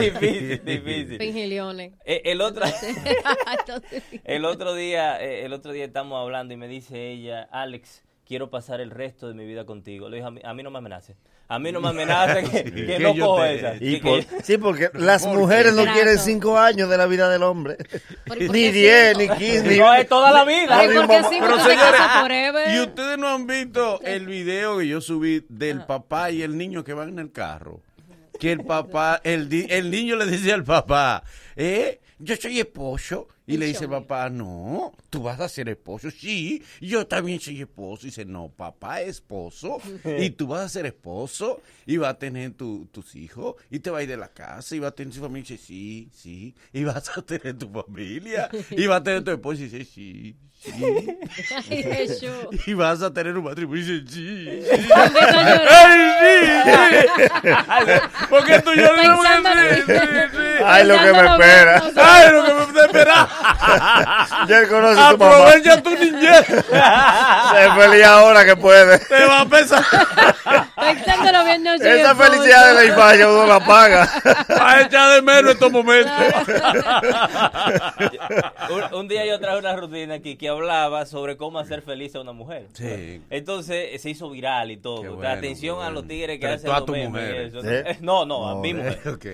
difícil, 0.00 0.64
difícil. 0.64 1.18
Fingiliones. 1.18 1.92
Eh, 2.04 2.22
el 2.24 2.40
otro 2.40 2.64
el 4.24 4.44
otro 4.44 4.74
día 4.74 5.22
eh, 5.22 5.44
el 5.44 5.52
otro 5.52 5.72
día 5.72 5.84
estamos 5.84 6.20
hablando 6.20 6.54
y 6.54 6.56
me 6.56 6.66
dice 6.66 7.10
ella, 7.10 7.48
Alex, 7.52 8.02
quiero 8.26 8.50
pasar 8.50 8.80
el 8.80 8.90
resto 8.90 9.28
de 9.28 9.34
mi 9.34 9.44
vida 9.46 9.64
contigo. 9.64 10.08
Le 10.08 10.16
dije, 10.16 10.26
a 10.26 10.30
mí, 10.30 10.40
a 10.42 10.54
mí 10.54 10.62
no 10.62 10.70
me 10.70 10.78
amenace. 10.78 11.16
A 11.46 11.58
mí 11.58 11.70
no 11.72 11.80
me 11.80 11.88
amenace 11.88 12.42
que, 12.50 12.64
que 12.72 12.86
Que 12.86 12.98
no 12.98 13.14
cojo 13.16 13.42
te- 13.42 13.54
esa. 13.56 13.74
Y 13.78 14.00
Que- 14.00 14.08
por- 14.08 14.24
que- 14.24 14.42
sí, 14.44 14.58
porque 14.58 14.90
las 14.94 15.24
¿Por 15.26 15.36
mujeres 15.38 15.74
no 15.74 15.84
quieren 15.84 16.18
cinco 16.18 16.58
años 16.58 16.88
de 16.88 16.96
la 16.96 17.06
vida 17.06 17.28
del 17.28 17.42
hombre. 17.42 17.76
¿Por 18.26 18.38
qué 18.38 18.48
Ni 18.48 18.70
diez, 18.70 19.16
ni 19.18 19.28
quince, 19.28 19.76
no 19.76 19.94
es 19.94 20.08
toda 20.08 20.30
la 20.32 20.44
vida. 20.44 20.78
Ay, 20.78 20.88
porque 20.94 21.22
sí, 21.28 21.36
Pero 21.40 21.58
señores. 21.60 22.00
Y 22.74 22.80
ustedes 22.80 23.18
no 23.18 23.28
han 23.28 23.46
visto 23.46 24.00
el 24.02 24.26
video 24.26 24.78
que 24.78 24.88
yo 24.88 25.00
subí 25.00 25.44
del 25.48 25.84
papá 25.84 26.30
y 26.30 26.42
el 26.42 26.56
niño 26.56 26.82
que 26.82 26.94
van 26.94 27.10
en 27.10 27.18
el 27.18 27.30
carro. 27.32 27.80
Que 28.40 28.50
el 28.52 28.64
papá, 28.64 29.20
el, 29.22 29.48
di- 29.48 29.66
el 29.70 29.90
niño 29.90 30.16
le 30.16 30.26
dice 30.26 30.52
al 30.52 30.64
papá, 30.64 31.22
eh, 31.56 32.00
yo 32.18 32.36
soy 32.36 32.60
esposo. 32.60 33.28
Y 33.46 33.58
le 33.58 33.66
dice 33.66 33.86
papá, 33.86 34.30
no, 34.30 34.94
tú 35.10 35.22
vas 35.22 35.38
a 35.38 35.50
ser 35.50 35.68
esposo. 35.68 36.10
Sí, 36.10 36.62
yo 36.80 37.06
también 37.06 37.40
soy 37.40 37.60
esposo. 37.60 38.06
Y 38.06 38.10
dice, 38.10 38.24
no, 38.24 38.48
papá 38.48 39.02
es 39.02 39.08
esposo. 39.16 39.78
Y 40.18 40.30
tú 40.30 40.46
vas 40.46 40.62
a 40.62 40.68
ser 40.70 40.86
esposo. 40.86 41.60
Y 41.84 41.98
vas 41.98 42.14
a 42.14 42.18
tener 42.18 42.52
tu- 42.54 42.86
tus 42.86 43.14
hijos. 43.14 43.56
Y 43.70 43.80
te 43.80 43.90
va 43.90 43.98
a 43.98 44.02
ir 44.02 44.08
de 44.08 44.16
la 44.16 44.28
casa. 44.28 44.74
Y 44.74 44.78
vas 44.78 44.92
a 44.92 44.94
tener 44.94 45.12
su 45.12 45.20
familia. 45.20 45.46
Y 45.46 45.52
dice, 45.52 45.62
sí, 45.66 46.08
sí. 46.14 46.54
Y 46.72 46.84
vas 46.84 47.10
a 47.14 47.20
tener 47.22 47.58
tu 47.58 47.68
familia. 47.70 48.48
Y 48.70 48.86
vas 48.86 49.00
a 49.00 49.04
tener 49.04 49.22
tu 49.24 49.30
esposo. 49.32 49.60
Y 49.60 49.68
dice, 49.68 49.84
sí, 49.84 50.36
sí. 50.62 50.72
Ay. 51.70 52.08
Y 52.66 52.72
vas 52.72 53.02
a 53.02 53.12
tener 53.12 53.36
un 53.36 53.44
matrimonio. 53.44 53.82
Y 53.84 54.00
dice, 54.00 54.10
sí, 54.10 54.62
sí. 54.62 54.70
Empieza 54.70 55.40
a 55.40 55.58
llorar. 55.58 55.68
¡Ay, 55.70 56.94
sí! 57.04 57.22
sí. 57.42 58.26
¿Por 58.30 58.44
qué 58.46 58.60
tú 58.62 58.70
lloras? 58.72 59.18
Ay, 60.66 60.84
lo 60.86 60.94
que 60.98 61.12
me 61.12 61.26
espera. 61.26 61.82
¡Ay, 61.96 62.30
lo 62.32 62.44
que 62.44 62.54
me 62.54 62.80
esperando! 62.80 63.28
Ya 64.48 64.58
él 64.58 64.68
conoce 64.68 65.00
a 65.00 65.10
tu 65.10 65.18
mamá. 65.18 65.36
Aprovecha 65.36 65.82
tu 65.82 65.90
niñez. 65.90 66.46
Sé 66.46 67.70
feliz 67.76 68.04
ahora 68.04 68.44
que 68.44 68.56
puede. 68.56 68.98
Te 68.98 69.24
va 69.24 69.40
a 69.40 69.46
pesar. 69.46 69.84
No 71.78 71.84
Esa 71.84 72.14
felicidad 72.14 72.68
de 72.68 72.74
la 72.74 72.84
infancia 72.84 73.28
uno 73.28 73.46
la 73.46 73.60
paga. 73.64 74.04
A 74.60 74.82
echar 74.82 75.14
de 75.14 75.22
menos 75.22 75.52
estos 75.52 75.72
momentos. 75.72 76.12
un, 78.70 78.94
un 78.98 79.08
día 79.08 79.26
yo 79.26 79.38
traje 79.40 79.58
una 79.58 79.76
rutina 79.76 80.14
aquí 80.14 80.36
que 80.36 80.48
hablaba 80.48 81.06
sobre 81.06 81.36
cómo 81.36 81.58
hacer 81.58 81.82
feliz 81.82 82.14
a 82.14 82.20
una 82.20 82.32
mujer. 82.32 82.68
Sí. 82.72 83.22
Entonces 83.30 83.88
eh, 83.92 83.98
se 83.98 84.10
hizo 84.10 84.30
viral 84.30 84.70
y 84.70 84.76
todo. 84.76 85.16
Bueno, 85.16 85.28
Atención 85.28 85.82
a 85.82 85.90
los 85.90 86.06
tigres 86.06 86.38
que 86.38 86.46
Pero 86.46 86.54
hacen 86.54 86.66
tú 86.66 86.72
a 86.72 86.76
los 86.78 86.86
tu 86.86 86.92
memes 86.92 87.10
mujer. 87.10 87.34
y 87.34 87.38
eso. 87.48 87.62
¿Sí? 87.62 87.68
No, 88.04 88.26
no, 88.26 88.48
a 88.48 88.54
mi 88.56 88.70
eh. 88.70 88.74
mujer. 88.74 89.00
Ok. 89.08 89.26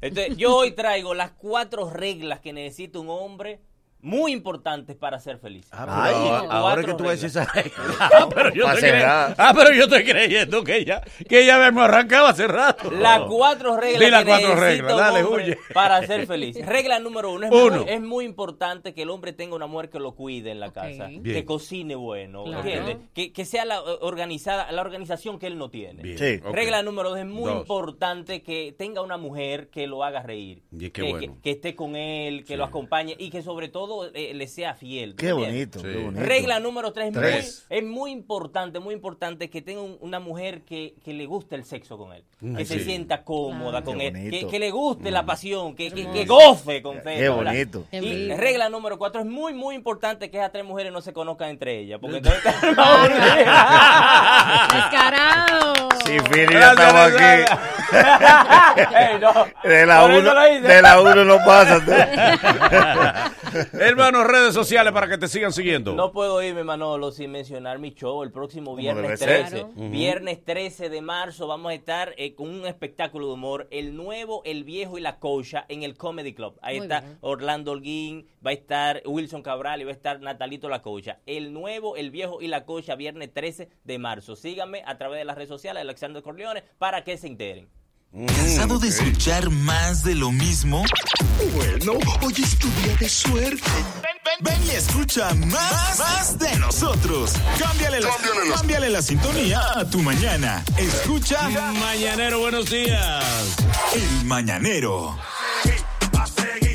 Entonces, 0.00 0.36
yo 0.36 0.56
hoy 0.56 0.72
traigo 0.72 1.14
las 1.14 1.30
cuatro 1.32 1.90
reglas 1.90 2.40
que 2.40 2.52
necesita 2.52 2.98
un 2.98 3.10
hombre 3.10 3.60
muy 4.04 4.32
importantes 4.32 4.96
para 4.96 5.18
ser 5.18 5.38
feliz. 5.38 5.66
Ah, 5.72 6.04
Ay. 6.04 6.14
pero 6.14 6.52
ahora- 6.52 6.82
que 6.84 6.92
tú 6.94 7.04
vas 7.04 7.08
a 7.08 7.10
decir 7.12 7.26
esa 7.26 7.44
reglas. 7.46 7.74
regla. 7.76 7.94
Ah, 8.14 8.28
pero 8.34 8.54
yo 8.54 8.64
Pa' 8.64 8.74
estoy 8.74 8.90
creyendo, 8.90 9.08
cerrar. 9.08 9.34
ah, 9.38 9.52
pero 9.56 9.74
yo 9.74 9.82
estoy 9.84 10.04
creyendo 10.04 10.64
que 10.64 10.76
ella, 10.76 11.02
que 11.28 11.42
ella 11.42 11.70
me 11.72 11.80
arrancaba 11.82 12.28
hace 12.30 12.46
rato. 12.46 12.90
Las 12.90 13.20
cuatro 13.22 13.76
reglas 13.76 14.00
Di 14.00 14.10
las 14.10 14.24
cuatro 14.24 14.54
reglas, 14.56 14.96
dale, 14.96 15.24
huye. 15.24 15.58
para 15.72 16.06
ser 16.06 16.26
feliz. 16.26 16.56
Regla 16.66 16.98
número 16.98 17.32
uno 17.32 17.46
es, 17.46 17.52
Uno. 17.52 17.82
Muy, 17.84 17.90
es 17.92 18.00
muy 18.00 18.24
importante 18.24 18.92
que 18.94 19.02
el 19.02 19.10
hombre 19.10 19.32
tenga 19.32 19.56
una 19.56 19.66
mujer 19.66 19.88
que 19.90 19.98
lo 19.98 20.14
cuide 20.14 20.50
en 20.50 20.60
la 20.60 20.72
casa, 20.72 21.06
Bien. 21.06 21.22
que 21.22 21.44
cocine 21.44 21.94
bueno, 21.94 22.44
Claro. 22.44 22.58
¿entiendes? 22.58 22.96
Que, 23.14 23.32
que 23.32 23.44
sea 23.44 23.64
la 23.64 23.76
eh, 23.76 23.98
organizada, 24.02 24.70
la 24.70 24.82
organización 24.82 25.38
que 25.38 25.46
él 25.46 25.56
no 25.58 25.70
tiene. 25.70 26.16
Sí. 26.18 26.38
Regla 26.52 26.82
número 26.82 27.10
dos 27.10 27.18
es 27.18 27.26
muy 27.26 27.50
Dos. 27.50 27.60
importante 27.60 28.42
que 28.42 28.74
tenga 28.76 29.00
una 29.02 29.16
mujer 29.16 29.68
que 29.70 29.86
lo 29.86 30.04
haga 30.04 30.22
reír, 30.22 30.62
Y 30.70 30.90
que, 30.90 31.02
bueno. 31.02 31.18
que- 31.36 31.40
que 31.42 31.50
esté 31.52 31.74
con 31.74 31.96
él, 31.96 32.44
que 32.44 32.56
lo 32.56 32.64
acompañe 32.64 33.16
y 33.18 33.30
que 33.30 33.42
sobre 33.42 33.68
todo 33.68 33.93
eh, 34.14 34.32
le 34.34 34.46
sea 34.48 34.74
fiel. 34.74 35.10
¿tú 35.14 35.24
Qué 35.24 35.32
bonito, 35.32 35.78
Sí. 35.80 35.86
qué 35.86 35.96
bonito. 36.04 36.24
Regla 36.24 36.60
número 36.60 36.92
tres, 36.92 37.08
es 37.14 37.20
muy- 37.68 37.78
es 37.78 37.84
muy 37.84 38.10
importante, 38.12 38.78
muy 38.80 38.94
importante 38.94 39.48
que 39.50 39.62
tenga 39.62 39.82
un- 39.82 39.96
una 40.00 40.20
mujer 40.20 40.62
que, 40.62 40.94
que 41.04 41.12
le 41.14 41.26
guste 41.26 41.54
el 41.56 41.64
sexo 41.64 41.96
con 41.98 42.12
él, 42.12 42.24
que 42.40 42.54
Ay, 42.58 42.64
se 42.66 42.78
sí. 42.78 42.84
sienta 42.84 43.22
cómoda 43.24 43.82
Claro. 43.82 43.84
con 43.86 43.98
Qué 43.98 44.08
él, 44.08 44.30
que, 44.30 44.46
que 44.48 44.58
le 44.58 44.70
guste 44.70 45.10
la 45.10 45.24
pasión, 45.24 45.74
que, 45.74 45.90
que, 45.90 46.10
que 46.10 46.24
goce 46.24 46.82
con. 46.82 47.00
Qué 47.00 47.28
bonito. 47.28 47.84
Qué 47.90 47.98
Y 47.98 48.32
regla 48.34 48.68
número 48.68 48.98
cuatro, 48.98 49.20
es 49.20 49.26
muy, 49.26 49.54
muy 49.54 49.74
importante 49.74 50.30
que 50.30 50.38
esas 50.38 50.52
tres 50.52 50.64
mujeres 50.64 50.92
no 50.92 51.00
se 51.00 51.12
conozcan 51.12 51.50
entre 51.50 51.78
ellas, 51.80 51.98
porque 52.00 52.16
entonces... 52.24 52.42
Descarado. 54.72 55.72
Si 56.04 56.18
Fili 56.20 56.52
ya 56.54 56.70
estaba 56.72 57.04
aquí. 57.06 57.52
Ey, 58.94 59.18
no. 59.20 59.32
De 59.68 59.86
la 59.86 60.04
uno, 60.04 60.48
hice. 60.48 60.60
de 60.60 60.82
la 60.82 61.00
uno 61.00 61.24
no 61.24 61.38
pasa. 61.44 61.80
Hermano, 63.86 64.24
redes 64.24 64.54
sociales 64.54 64.94
para 64.94 65.08
que 65.08 65.18
te 65.18 65.28
sigan 65.28 65.52
siguiendo. 65.52 65.92
No 65.92 66.10
puedo 66.10 66.42
irme, 66.42 66.64
Manolo, 66.64 67.12
sin 67.12 67.30
mencionar 67.30 67.78
mi 67.78 67.92
show 67.92 68.22
el 68.22 68.32
próximo 68.32 68.74
viernes 68.74 69.20
debe 69.20 69.46
ser. 69.46 69.66
13. 69.66 69.88
Viernes 69.90 70.42
13 70.42 70.88
de 70.88 71.02
marzo 71.02 71.46
vamos 71.46 71.70
a 71.70 71.74
estar 71.74 72.14
eh, 72.16 72.34
con 72.34 72.48
un 72.48 72.66
espectáculo 72.66 73.26
de 73.26 73.32
humor, 73.34 73.68
el 73.70 73.94
nuevo, 73.94 74.40
el 74.46 74.64
viejo 74.64 74.96
y 74.96 75.02
la 75.02 75.18
cocha 75.18 75.66
en 75.68 75.82
el 75.82 75.98
Comedy 75.98 76.32
Club. 76.32 76.58
Ahí 76.62 76.78
Muy 76.78 76.86
está 76.86 77.00
bien. 77.02 77.18
Orlando 77.20 77.72
Holguín, 77.72 78.26
va 78.44 78.52
a 78.52 78.54
estar 78.54 79.02
Wilson 79.04 79.42
Cabral 79.42 79.82
y 79.82 79.84
va 79.84 79.90
a 79.90 79.94
estar 79.94 80.18
Natalito 80.18 80.70
la 80.70 80.80
cocha. 80.80 81.20
El 81.26 81.52
nuevo, 81.52 81.96
el 81.96 82.10
viejo 82.10 82.40
y 82.40 82.48
la 82.48 82.64
cocha, 82.64 82.94
viernes 82.94 83.34
13 83.34 83.68
de 83.84 83.98
marzo. 83.98 84.34
Síganme 84.34 84.82
a 84.86 84.96
través 84.96 85.18
de 85.18 85.26
las 85.26 85.36
redes 85.36 85.50
sociales, 85.50 85.82
Alexander 85.82 86.22
Corleone, 86.22 86.64
para 86.78 87.04
que 87.04 87.18
se 87.18 87.26
enteren. 87.26 87.68
¿Cansado 88.14 88.78
de 88.78 88.88
escuchar 88.88 89.50
más 89.50 90.04
de 90.04 90.14
lo 90.14 90.30
mismo? 90.30 90.84
Bueno, 91.52 91.94
hoy 92.22 92.34
es 92.40 92.56
tu 92.56 92.68
día 92.68 92.94
de 92.96 93.08
suerte. 93.08 93.68
Ven, 93.74 94.16
ven, 94.24 94.34
ven 94.40 94.68
y 94.68 94.70
escucha 94.70 95.34
más, 95.34 95.98
más 95.98 96.38
de 96.38 96.56
nosotros. 96.60 97.32
Cámbiale 97.58 97.98
la, 98.00 98.10
cámbiale 98.54 98.88
la 98.90 99.02
sintonía 99.02 99.60
a 99.80 99.90
tu 99.90 99.98
mañana. 99.98 100.62
Escucha 100.76 101.48
Mañanero, 101.48 102.38
buenos 102.38 102.70
días. 102.70 103.24
El 103.92 104.24
Mañanero. 104.26 105.18
Va 106.16 106.22
a 106.22 106.26
seguir, 106.28 106.73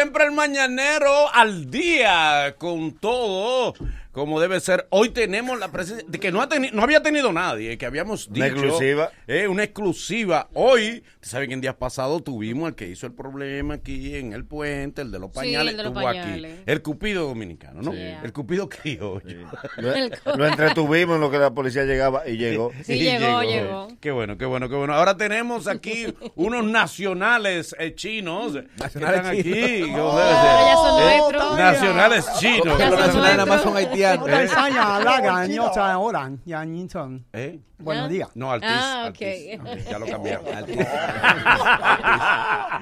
siempre 0.00 0.24
el 0.24 0.32
mañanero 0.32 1.30
al 1.30 1.70
día 1.70 2.54
con 2.56 2.92
todo. 2.92 3.74
Como 4.12 4.40
debe 4.40 4.58
ser. 4.58 4.88
Hoy 4.90 5.10
tenemos 5.10 5.56
la 5.60 5.68
presencia 5.70 6.04
de 6.08 6.18
que 6.18 6.32
no, 6.32 6.42
ha 6.42 6.48
teni- 6.48 6.72
no 6.72 6.82
había 6.82 7.00
tenido 7.00 7.32
nadie, 7.32 7.78
que 7.78 7.86
habíamos 7.86 8.24
dicho. 8.32 8.38
Una 8.44 8.46
exclusiva. 8.48 9.10
Eh, 9.28 9.46
una 9.46 9.62
exclusiva. 9.62 10.48
Hoy, 10.52 11.04
¿sabe 11.20 11.46
que 11.46 11.54
en 11.54 11.60
días 11.60 11.76
pasados 11.76 12.24
tuvimos 12.24 12.68
el 12.70 12.74
que 12.74 12.88
hizo 12.88 13.06
el 13.06 13.12
problema 13.12 13.74
aquí 13.74 14.16
en 14.16 14.32
el 14.32 14.44
puente, 14.44 15.02
el 15.02 15.12
de 15.12 15.20
los 15.20 15.30
Sí, 15.30 15.34
pañales? 15.36 15.70
el 15.70 15.76
de 15.76 15.82
los 15.84 15.92
estuvo 15.92 16.04
pañales. 16.04 16.52
aquí. 16.54 16.62
El 16.66 16.82
cupido 16.82 17.28
dominicano, 17.28 17.82
¿no? 17.82 17.92
Sí. 17.92 17.98
El 18.24 18.32
cupido 18.32 18.68
criollo. 18.68 19.20
Lo, 19.76 19.94
El 19.94 20.10
co- 20.18 20.36
lo 20.36 20.44
entretuvimos 20.46 21.14
en 21.14 21.20
lo 21.20 21.30
que 21.30 21.38
la 21.38 21.50
policía 21.52 21.84
llegaba 21.84 22.26
y 22.28 22.36
llegó. 22.36 22.72
Sí, 22.84 22.94
Y 22.94 22.98
llegó, 23.04 23.42
llegó. 23.44 23.88
Qué 24.00 24.10
bueno, 24.10 24.36
qué 24.36 24.44
bueno, 24.44 24.68
qué 24.68 24.74
bueno. 24.74 24.92
Ahora 24.94 25.16
tenemos 25.16 25.68
aquí 25.68 26.12
unos 26.34 26.64
nacionales 26.64 27.76
eh, 27.78 27.94
chinos 27.94 28.54
que 28.54 28.84
están 28.86 29.24
aquí. 29.26 29.82
¿cómo 29.82 30.18
debe 30.18 30.30
ser? 30.30 30.50
Ahora 30.50 30.66
ya 30.66 30.74
son 30.74 31.00
Eh, 31.00 31.16
nuestros. 31.18 31.56
Nacionales 31.58 32.26
chinos. 32.40 32.78
Ya 32.78 32.90
son 33.12 33.46
nuestros. 33.46 33.76
haitianos. 33.76 33.99
¿Eh? 34.04 34.18
¿Eh? 37.32 37.58
Buenos 37.78 38.08
días. 38.10 38.28
No, 38.34 38.52
Altis. 38.52 38.68
Ah, 38.72 39.06
ok. 39.08 39.22
Altis. 39.22 39.60
Ok, 39.60 39.90
Ya 39.90 39.98
lo 39.98 40.06
cambiaron. 40.06 40.44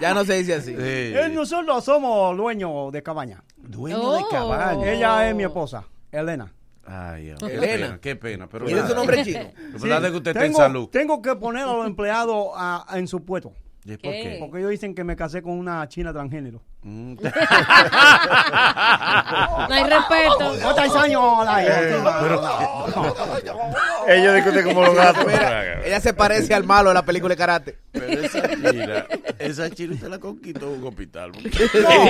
Ya 0.01 0.15
no 0.15 0.25
se 0.25 0.35
dice 0.35 0.55
así. 0.55 0.71
Sí. 0.73 0.77
Eh, 0.79 1.29
nosotros 1.33 1.85
somos 1.85 2.37
dueños 2.37 2.93
de 2.93 3.03
cabaña. 3.03 3.43
Dueño 3.57 4.13
de 4.13 4.21
Oh. 4.23 4.29
cabaña. 4.29 4.91
Ella 4.91 5.29
es 5.29 5.35
mi 5.35 5.45
esposa, 5.45 5.85
Elena. 6.13 6.53
Ay, 6.87 7.35
qué 7.39 7.47
Elena. 7.55 7.87
pena, 7.87 7.99
qué 8.01 8.17
pena. 8.17 8.49
Pero 8.49 8.67
¿Tiene 8.67 8.87
su 8.89 8.95
nombre 8.95 9.23
chino? 9.25 9.41
Lo 9.73 9.79
verdad 9.79 10.05
es 10.07 10.11
que 10.11 10.17
usted 10.17 10.31
está 10.31 10.45
en 10.45 10.53
tengo, 10.53 10.59
salud. 10.59 10.89
tengo 10.89 11.21
que 11.21 11.37
poner 11.37 11.65
a 11.65 11.73
los 11.73 11.87
empleados 11.87 12.49
a- 12.57 12.85
a- 12.89 12.99
en 12.99 13.07
su 13.07 13.25
puesto. 13.25 13.53
¿Y 13.85 13.97
por 13.97 14.13
qué? 14.13 14.37
Porque 14.41 14.59
ellos 14.59 14.71
dicen 14.71 14.95
que 14.95 15.03
me 15.05 15.17
casé 15.17 15.41
con 15.43 15.53
una 15.53 15.89
china 15.89 16.13
transgénero. 16.13 16.61
Mm. 16.83 17.15
No 19.69 19.75
hay 19.75 19.85
respeto. 19.85 20.69
Otra 20.69 20.85
años 21.03 21.45
la 21.45 21.65
Ellos 24.09 24.35
discuten 24.35 24.65
como 24.65 24.83
los 24.83 24.95
gatos. 24.95 25.25
Ella 25.85 26.01
se 26.01 26.13
parece 26.15 26.55
al 26.55 26.65
malo 26.65 26.91
de 26.91 26.95
la 26.95 27.05
película 27.05 27.33
de 27.35 27.39
karate. 27.39 27.79
Pero 27.93 28.21
esa 28.23 28.43
china, 28.49 29.07
esa 29.39 29.71
china 29.71 29.95
usted 29.95 30.09
la 30.09 30.19
conquistó 30.19 30.75
en 30.75 30.81
un 30.83 30.89
hospital. 30.89 31.33
No, 31.33 31.39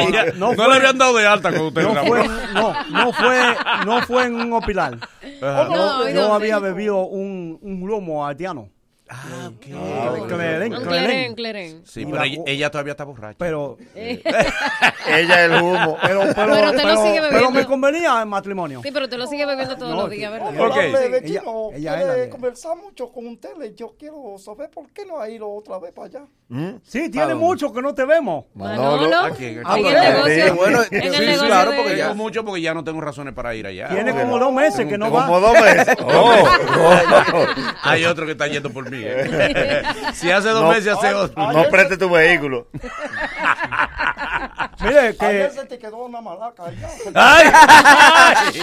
Ella- 0.08 0.26
no 0.36 0.50
no, 0.50 0.54
fue- 0.54 0.68
le 0.68 0.74
habían 0.76 0.98
dado 0.98 1.16
de 1.16 1.26
alta 1.26 1.50
cuando 1.50 1.68
usted 1.68 1.82
No 1.82 2.04
fue, 2.04 2.28
no, 2.54 2.74
no 2.90 3.12
fue, 3.12 3.40
no 3.86 4.02
fue 4.02 4.24
en 4.26 4.34
un 4.34 4.52
hospital. 4.52 5.00
Ajá. 5.42 5.64
No, 5.64 6.08
¿y 6.08 6.14
Yo 6.14 6.32
había 6.34 6.58
bebido 6.58 7.02
un, 7.06 7.58
un 7.62 7.88
lomo 7.88 8.26
haitiano. 8.26 8.68
Ah, 9.10 9.48
ok. 9.48 10.28
Cleren. 10.28 10.72
cleren, 10.72 11.34
cleren. 11.34 11.82
Sí, 11.86 12.04
pero 12.04 12.16
la 12.18 12.26
ella, 12.26 12.42
ella 12.46 12.70
todavía 12.70 12.92
está 12.92 13.04
borracha. 13.04 13.36
Pero, 13.38 13.76
Ella 13.94 15.44
es 15.44 15.50
el 15.50 15.62
humo. 15.62 15.96
pero, 16.02 16.20
pero, 16.34 16.52
Pero 16.54 16.70
usted 16.70 16.84
lo 16.84 17.02
sigue 17.02 17.20
pero 17.30 17.50
me 17.50 17.64
convenía 17.66 18.20
el 18.20 18.26
matrimonio. 18.26 18.80
Sí, 18.82 18.90
pero 18.92 19.08
te 19.08 19.16
lo 19.16 19.26
sigue 19.26 19.46
bebiendo 19.46 19.76
todos 19.76 19.90
No, 19.94 20.02
los 20.02 20.10
días, 20.10 20.30
¿verdad? 20.30 20.48
Ok. 20.60 20.76
Ella, 20.76 21.42
Ella, 21.74 22.00
ella 22.02 22.16
es 22.24 22.28
conversar 22.28 22.76
mucho 22.76 23.10
con 23.10 23.26
ustedes. 23.28 23.74
Yo 23.76 23.94
quiero 23.98 24.36
saber 24.38 24.70
por 24.70 24.90
qué 24.90 25.04
no 25.06 25.20
ha 25.20 25.28
ido 25.30 25.48
otra 25.50 25.78
vez 25.78 25.92
para 25.92 26.06
allá. 26.08 26.20
Sí, 26.82 27.10
tiene 27.10 27.34
mucho 27.34 27.72
que 27.72 27.82
no 27.82 27.94
te 27.94 28.04
vemos. 28.04 28.44
Manolo, 28.54 29.16
¿A 29.18 29.30
quién? 29.30 29.62
¿A 29.66 29.78
en 29.78 29.86
el 29.86 29.96
Ah, 29.96 30.02
negocio, 30.12 30.44
sí, 30.46 30.50
bueno, 30.52 30.80
en 30.90 31.02
el 31.02 31.12
sí, 31.14 31.20
negocio 31.20 31.46
claro, 31.46 31.70
porque 31.76 31.90
Tengo 31.94 32.08
ya- 32.08 32.14
mucho 32.14 32.44
porque 32.44 32.60
ya 32.62 32.74
no 32.74 32.84
tengo 32.84 33.00
razones 33.00 33.34
para 33.34 33.54
ir 33.54 33.66
allá. 33.66 33.88
Tiene 33.88 34.12
como 34.12 34.38
dos 34.38 34.52
meses 34.52 34.86
que 34.86 34.96
no 34.98 35.10
Como 35.10 35.40
va. 35.40 35.40
dos 35.40 35.52
meses. 35.60 35.96
Oh, 36.10 36.34
oh, 36.78 37.46
Hay 37.82 38.04
otro 38.04 38.24
que 38.26 38.32
está 38.32 38.46
yendo 38.46 38.70
por 38.70 38.90
mí. 38.90 38.97
¿Eh? 39.06 39.82
si 40.14 40.30
hace 40.30 40.48
dos 40.50 40.62
No. 40.62 40.70
meses, 40.70 40.88
hace 40.96 41.14
otro. 41.14 41.52
no 41.52 41.68
preste 41.70 41.96
tu 41.96 42.10
vehículo. 42.10 42.68
Mire 44.80 44.98
Ayer 45.18 45.48
que 45.48 45.50
se 45.50 45.64
te 45.66 45.78
quedó 45.78 46.04
una 46.04 46.20
malaca 46.20 46.64
allá. 46.66 46.88
¡Ay! 47.14 47.50
Ay, 48.54 48.62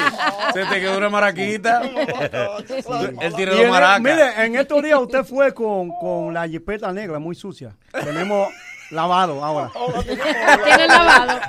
Se 0.54 0.65
te 0.65 0.80
quedó 0.80 0.98
una 0.98 1.10
maraquita. 1.10 1.82
Él 3.21 3.34
tiene 3.36 3.52
y 3.54 3.56
dos 3.56 3.60
en, 3.65 3.69
maracas. 3.69 4.02
mire, 4.02 4.45
en 4.45 4.56
estos 4.56 4.82
días 4.82 5.00
usted 5.00 5.24
fue 5.26 5.54
con, 5.54 5.89
con 6.00 6.34
la 6.34 6.48
jipeta 6.48 6.91
negra 6.93 7.19
muy 7.19 7.36
sucia. 7.36 7.76
Tenemos 7.91 8.48
lavado 8.91 9.43
ahora. 9.43 9.71
Tiene 10.04 10.88
lavado. 10.88 11.39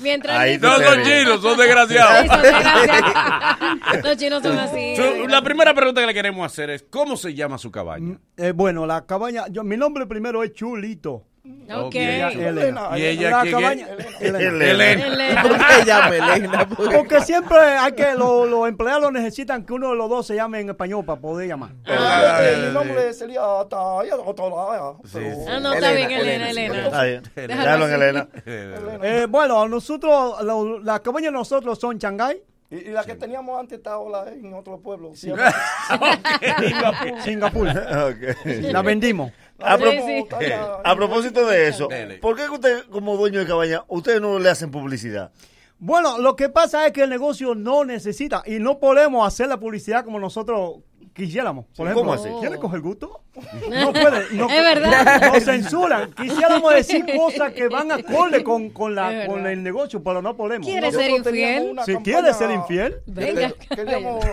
Mientras 0.00 0.38
Ahí 0.38 0.58
no 0.58 0.78
son 0.78 1.02
chinos, 1.02 1.42
son 1.42 1.58
desgraciados. 1.58 2.22
Sí, 2.22 2.28
son 2.28 2.42
desgraciados. 2.42 3.56
Los 4.04 4.16
chinos 4.16 4.42
son 4.42 4.58
así. 4.58 4.94
La 5.28 5.42
primera 5.42 5.74
pregunta 5.74 6.00
que 6.00 6.06
le 6.06 6.14
queremos 6.14 6.44
hacer 6.44 6.70
es, 6.70 6.84
¿cómo 6.88 7.16
se 7.16 7.34
llama 7.34 7.58
su 7.58 7.70
cabaña? 7.70 8.18
Eh, 8.36 8.52
bueno, 8.52 8.86
la 8.86 9.06
cabaña, 9.06 9.44
yo, 9.50 9.64
mi 9.64 9.76
nombre 9.76 10.06
primero 10.06 10.42
es 10.42 10.52
Chulito. 10.52 11.24
Ok. 11.68 11.94
Ella- 11.96 12.28
Elena. 12.30 12.88
¿Y 12.96 13.02
ella 13.04 13.30
la 13.30 13.42
quién 13.42 13.54
cabaña, 13.54 13.86
es? 13.98 14.20
Elena. 14.20 14.38
Elena. 14.70 15.06
Elena. 15.06 15.42
¿Por 15.42 15.52
qué 15.58 15.84
llama 15.84 16.16
Elena? 16.16 16.68
Porque 16.68 17.20
siempre 17.22 17.58
hay 17.58 17.92
que, 17.92 18.14
lo- 18.14 18.46
los 18.46 18.68
empleados 18.68 19.10
necesitan 19.12 19.64
que 19.64 19.72
uno 19.72 19.90
de 19.90 19.96
los 19.96 20.08
dos 20.08 20.26
se 20.26 20.36
llame 20.36 20.60
en 20.60 20.70
español 20.70 21.04
para 21.04 21.20
poder 21.20 21.48
llamar. 21.48 21.70
Ah, 21.86 22.40
Mi 22.68 22.72
nombre 22.72 23.12
sería 23.12 23.40
Taya 23.68 24.14
o 24.16 24.34
Tolaya. 24.34 24.92
pero- 25.12 25.26
Ah, 25.48 25.58
no, 25.60 25.72
está 25.74 25.90
bien, 25.92 26.10
Elena, 26.12 26.50
Elena. 26.50 26.84
Está 26.86 27.02
bien. 27.04 27.22
Déjalo 27.34 27.88
en. 27.88 27.94
Elena. 27.94 28.28
Eh, 28.46 29.26
bueno, 29.28 29.66
nosotros, 29.68 30.42
lo- 30.42 30.78
la 30.80 31.00
cabaña 31.00 31.26
de 31.26 31.32
nosotros 31.32 31.78
son 31.80 31.98
Shanghái, 31.98 32.42
Y, 32.70 32.76
y 32.76 32.90
la 32.90 33.04
que 33.04 33.14
teníamos 33.14 33.58
antes 33.60 33.78
está 33.78 33.92
ahora 33.92 34.30
en 34.32 34.52
otro 34.54 34.78
pueblo. 34.80 35.12
Sí. 35.14 35.32
Singapur. 37.24 37.68
Ok. 37.68 38.46
La 38.72 38.82
vendimos. 38.82 39.32
A, 39.58 39.78
pro- 39.78 39.90
Sí, 39.90 39.98
sí. 40.06 40.24
a 40.84 40.96
propósito 40.96 41.46
de 41.46 41.68
eso. 41.68 41.88
¿por 42.20 42.36
qué 42.36 42.48
usted, 42.48 42.84
como 42.90 43.16
dueño 43.16 43.40
de 43.40 43.46
cabaña, 43.46 43.84
ustedes 43.88 44.20
no 44.20 44.38
le 44.38 44.50
hacen 44.50 44.70
publicidad? 44.70 45.32
Bueno, 45.78 46.18
lo 46.18 46.36
que 46.36 46.48
pasa 46.48 46.86
es 46.86 46.92
que 46.92 47.02
el 47.02 47.10
negocio 47.10 47.54
no 47.54 47.84
necesita 47.84 48.42
y 48.46 48.58
no 48.58 48.78
podemos 48.78 49.26
hacer 49.26 49.48
la 49.48 49.60
publicidad 49.60 50.04
como 50.04 50.18
nosotros 50.18 50.76
quisiéramos. 51.16 51.64
Por 51.76 51.86
ejemplo, 51.86 52.02
¿cómo 52.02 52.12
así? 52.12 52.28
¿quiere 52.40 52.58
coger 52.58 52.80
gusto? 52.80 53.20
No 53.68 53.92
puede. 53.92 54.26
No, 54.32 54.48
Es 54.48 54.62
verdad. 54.62 55.32
Nos 55.32 55.44
censuran. 55.44 56.12
Quisiéramos 56.12 56.74
decir 56.74 57.04
cosas 57.16 57.52
que 57.52 57.68
van 57.68 57.90
acorde 57.92 58.42
con, 58.42 58.70
con, 58.70 58.94
la, 58.94 59.26
con 59.26 59.46
el 59.46 59.62
negocio, 59.62 60.02
pero 60.02 60.22
no 60.22 60.34
podemos. 60.36 60.66
¿Quiere 60.66 60.86
Nosotros 60.86 61.04
ser 61.14 61.22
teníamos 61.22 61.56
infiel? 61.58 61.70
una 61.72 61.84
Si 61.84 61.92
campaña- 61.94 62.18
quiere 62.20 62.34
ser 62.34 62.50
infiel, 62.50 62.96
Venga. 63.06 63.52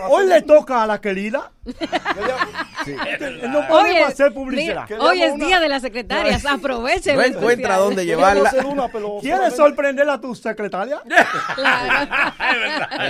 Hoy 0.10 0.28
le 0.28 0.42
toca 0.44 0.84
a 0.84 0.88
la 0.88 1.02
querida. 1.02 1.52
No 3.50 3.66
podemos 3.68 4.10
hacer 4.10 4.34
publicidad. 4.34 4.86
mira, 4.90 5.02
hoy 5.02 5.22
es 5.22 5.36
día 5.38 5.60
de 5.62 5.70
las 5.70 5.82
secretarias. 5.82 6.46
Aprovechen. 6.46 7.16
No 7.16 7.22
encuentra 7.24 7.78
dónde 7.78 8.06
llevarla. 8.06 8.54
¿Quieres 9.22 9.56
sorprender 9.56 10.10
a 10.10 10.20
tu 10.20 10.36
secretaria? 10.36 11.02
Claro. 11.56 12.12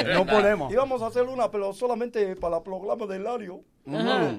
No 0.13 0.25
podemos. 0.25 0.71
Íbamos 0.71 1.01
a 1.01 1.07
hacer 1.07 1.23
una, 1.23 1.49
pero 1.49 1.73
solamente 1.73 2.35
para 2.35 2.57
el 2.57 2.63
programa 2.63 3.05
del 3.07 3.23
Lario. 3.23 3.61
Ajá. 3.85 4.35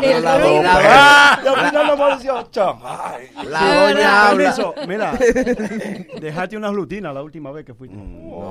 Pero 0.00 0.20
la 0.20 0.38
doña- 0.38 1.40
ay. 2.84 3.30
La. 3.46 4.30
Permiso, 4.36 4.74
mira, 4.86 5.12
dejaste 6.20 6.56
unas 6.56 6.72
rutinas 6.74 7.14
la 7.14 7.22
última 7.22 7.50
vez 7.52 7.64
que 7.64 7.74
fuiste. 7.74 7.96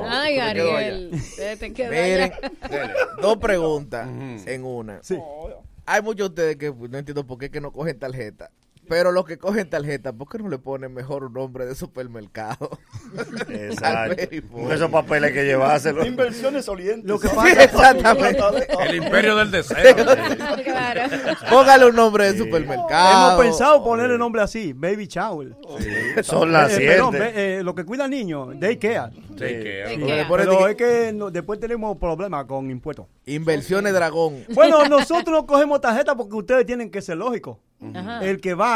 Ay, 0.08 0.36
¿Te 0.36 0.54
quedó 0.54 0.78
Ariel. 0.78 1.12
Te 1.36 1.70
Miren, 1.90 2.34
allá. 2.62 2.96
dos 3.22 3.38
preguntas 3.38 4.08
en 4.46 4.64
una. 4.66 5.00
Sí. 5.02 5.18
Hay 5.88 6.02
muchos 6.02 6.34
de 6.34 6.42
ustedes 6.44 6.56
que 6.58 6.72
no 6.90 6.98
entiendo 6.98 7.26
por 7.26 7.38
qué 7.38 7.50
que 7.52 7.62
no 7.62 7.72
cogen 7.72 7.98
tarjeta. 8.00 8.50
Pero 8.88 9.12
los 9.12 9.26
que 9.26 9.38
cogen 9.38 9.70
tarjeta, 9.70 10.14
¿por 10.14 10.30
qué 10.30 10.38
no 10.38 10.48
le 10.50 10.58
ponen 10.60 10.94
mejor 10.94 11.24
un 11.24 11.34
nombre 11.34 11.66
de 11.66 11.76
supermercado? 11.76 12.70
Exacto. 13.50 14.24
Con 14.52 14.72
esos 14.72 14.90
papeles 14.90 15.32
que 15.32 15.46
llevárselo. 15.46 16.06
Inversiones 16.06 16.68
olientes. 16.70 17.06
Lo 17.10 17.20
que 17.20 17.30
pasa- 17.30 17.64
Exactamente. 17.64 18.40
El 18.88 18.96
imperio 18.96 19.36
del 19.36 19.52
deseo. 19.52 19.76
Claro. 20.66 21.02
Póngale 21.50 21.86
un 21.88 21.96
nombre 21.96 22.32
de 22.32 22.38
supermercado. 22.38 23.34
Hemos 23.34 23.46
pensado 23.46 23.84
ponerle 23.84 24.18
nombre 24.18 24.42
así, 24.42 24.74
Baby 24.74 25.08
Shower. 25.08 25.56
Son 26.24 26.52
las 26.52 26.74
Eh, 26.78 26.86
perdón, 26.88 27.12
siete. 27.16 27.32
ve- 27.34 27.58
eh, 27.60 27.64
lo 27.64 27.76
que 27.76 27.86
cuida 27.86 28.08
niños, 28.08 28.50
daycare. 28.60 29.12
Sí, 29.14 29.38
que- 29.38 29.84
Sí, 29.88 29.94
Porque 30.00 30.06
que- 30.06 30.16
le 30.16 30.26
ponen 30.26 30.48
Pero 30.48 30.66
de 30.66 30.72
es 30.72 30.78
que 30.78 31.14
no- 31.14 31.30
después 31.32 31.60
tenemos 31.60 31.98
problemas 31.98 32.46
con 32.46 32.70
impuestos. 32.72 33.08
Inversiones 33.26 33.94
Dragón. 33.94 34.44
Bueno, 34.54 34.86
nosotros 34.88 35.28
no 35.30 35.46
cogemos 35.46 35.82
tarjeta 35.82 36.16
porque 36.16 36.36
ustedes 36.36 36.66
tienen 36.66 36.90
que 36.90 37.02
ser 37.02 37.18
lógicos. 37.18 37.58
El 38.22 38.40
que 38.42 38.54
va 38.54 38.75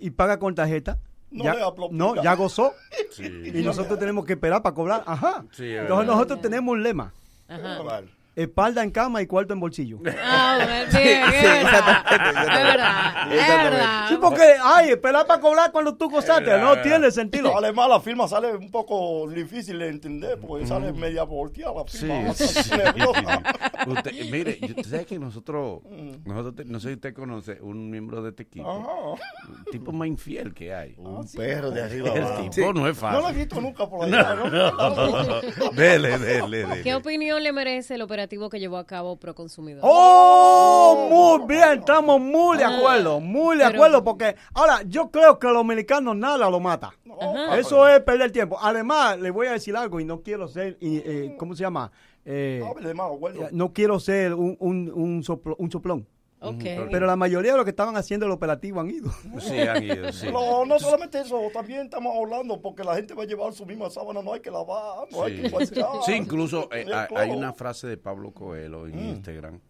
y 0.00 0.10
paga 0.10 0.38
con 0.38 0.54
tarjeta, 0.54 0.98
No 1.30 1.44
ya, 1.44 1.54
no, 1.90 2.36
gozó. 2.36 2.72
Sí. 3.10 3.24
Y 3.54 3.62
nosotros 3.62 3.98
tenemos 3.98 4.24
que 4.24 4.34
esperar 4.34 4.62
para 4.62 4.74
cobrar. 4.74 5.04
Ajá. 5.06 5.44
Sí, 5.52 5.72
Entonces 5.74 6.06
nosotros 6.06 6.40
tenemos 6.40 6.72
un 6.72 6.82
lema. 6.82 7.12
Ajá. 7.48 8.02
Espalda 8.36 8.82
en 8.84 8.90
cama 8.90 9.22
y 9.22 9.26
cuarto 9.26 9.54
en 9.54 9.60
bolsillo. 9.60 9.98
Ah, 10.22 10.58
bueno, 10.62 10.92
sí, 10.92 10.98
es 10.98 11.42
verdad. 11.42 12.04
Es 12.12 12.64
verdad. 12.64 13.32
Es 13.32 13.48
verdad. 13.48 14.08
Sí, 14.10 14.18
porque, 14.20 14.42
ay, 14.62 14.90
esperar 14.90 15.26
para 15.26 15.40
cobrar 15.40 15.72
cuando 15.72 15.96
tú 15.96 16.10
gozaste, 16.10 16.58
no 16.58 16.78
tiene 16.82 17.10
sentido. 17.10 17.56
Además, 17.56 17.88
la 17.88 17.98
firma 17.98 18.28
sale 18.28 18.54
un 18.54 18.70
poco 18.70 19.26
difícil 19.30 19.78
de 19.78 19.88
entender 19.88 20.38
porque 20.38 20.66
sale 20.66 20.92
media 20.92 21.22
volteada 21.22 21.72
la 21.76 21.84
Sí, 21.88 21.98
firma. 22.06 22.34
sí. 22.34 22.70
nerviosa. 22.76 23.42
Usted, 23.86 24.12
mire, 24.30 24.58
usted 24.60 24.82
sabe 24.84 25.06
que 25.06 25.18
nosotros, 25.18 25.80
nosotros 26.26 26.56
te- 26.56 26.64
no 26.66 26.78
sé 26.78 26.88
si 26.88 26.94
usted 26.96 27.14
conoce 27.14 27.58
un 27.62 27.88
miembro 27.88 28.22
de 28.22 28.30
este 28.30 28.42
equipo, 28.42 28.68
Ajá. 28.70 29.22
el 29.64 29.64
tipo 29.72 29.92
más 29.92 30.08
infiel 30.08 30.52
que 30.52 30.74
hay. 30.74 30.94
Un 30.98 31.26
perro 31.32 31.70
de 31.70 31.82
arriba 31.82 32.10
El 32.10 32.22
abajo. 32.22 32.50
tipo 32.50 32.72
no 32.74 32.86
es 32.86 33.00
No 33.00 33.10
lo 33.12 33.18
he 33.18 33.22
fácil. 33.22 33.36
visto 33.38 33.60
nunca 33.62 33.88
por 33.88 34.04
allá. 34.04 34.34
¿no? 34.34 35.70
Dele, 35.72 36.18
dele, 36.18 36.58
dele. 36.66 36.82
¿Qué 36.82 36.94
opinión 36.94 37.42
le 37.42 37.52
merece 37.52 37.94
el 37.94 38.02
operativo 38.02 38.25
que 38.28 38.58
llevó 38.60 38.76
a 38.76 38.86
cabo 38.86 39.16
Proconsumidor? 39.16 39.82
Oh, 39.84 41.08
muy 41.38 41.46
bien, 41.56 41.78
estamos 41.80 42.20
muy 42.20 42.58
de 42.58 42.64
acuerdo, 42.64 43.20
muy 43.20 43.56
de 43.56 43.64
Pero- 43.64 43.76
acuerdo, 43.76 44.04
porque 44.04 44.36
ahora 44.54 44.82
yo 44.86 45.10
creo 45.10 45.38
que 45.38 45.46
a 45.46 45.50
los 45.50 45.60
dominicanos 45.60 46.16
nada 46.16 46.50
lo 46.50 46.60
mata. 46.60 46.92
Ajá. 47.20 47.58
Eso 47.58 47.88
es 47.88 48.00
perder 48.00 48.30
tiempo. 48.32 48.58
Además, 48.60 49.18
le 49.18 49.30
voy 49.30 49.46
a 49.46 49.52
decir 49.52 49.76
algo 49.76 50.00
y 50.00 50.04
no 50.04 50.20
quiero 50.22 50.48
ser, 50.48 50.76
y, 50.80 50.98
eh, 50.98 51.34
¿cómo 51.38 51.54
se 51.54 51.62
llama? 51.62 51.90
Eh, 52.24 52.60
abuelo. 52.98 53.48
no 53.52 53.72
quiero 53.72 54.00
ser 54.00 54.34
un, 54.34 54.56
un, 54.58 54.90
un, 54.92 55.22
soplo- 55.22 55.54
un 55.58 55.70
soplón. 55.70 56.06
Pero 56.40 57.06
la 57.06 57.16
mayoría 57.16 57.52
de 57.52 57.56
los 57.56 57.64
que 57.64 57.70
estaban 57.70 57.96
haciendo 57.96 58.26
el 58.26 58.32
operativo 58.32 58.80
han 58.80 58.90
ido. 58.90 59.10
Sí, 59.40 59.58
han 59.60 59.82
ido, 59.82 60.12
sí. 60.12 60.28
No, 60.30 60.64
no 60.64 60.78
solamente 60.78 61.20
eso, 61.20 61.40
también 61.52 61.82
estamos 61.82 62.14
hablando 62.16 62.60
porque 62.60 62.84
la 62.84 62.94
gente 62.94 63.14
va 63.14 63.22
a 63.22 63.26
llevar 63.26 63.52
su 63.52 63.64
misma 63.66 63.88
sábana, 63.90 64.22
no 64.22 64.32
hay 64.32 64.40
que 64.40 64.50
lavar, 64.50 65.08
no 65.10 65.24
hay 65.24 65.36
que 65.36 65.48
Sí, 65.48 65.54
planchar. 65.54 65.88
Sí, 66.04 66.12
incluso 66.14 66.68
eh, 66.72 66.84
Sí, 66.86 66.92
hay- 66.92 67.16
hay 67.16 67.30
una 67.30 67.52
frase 67.52 67.86
de 67.86 67.96
Pablo 67.96 68.32
Coelho 68.32 68.86
en 68.86 68.98
Instagram. 68.98 69.60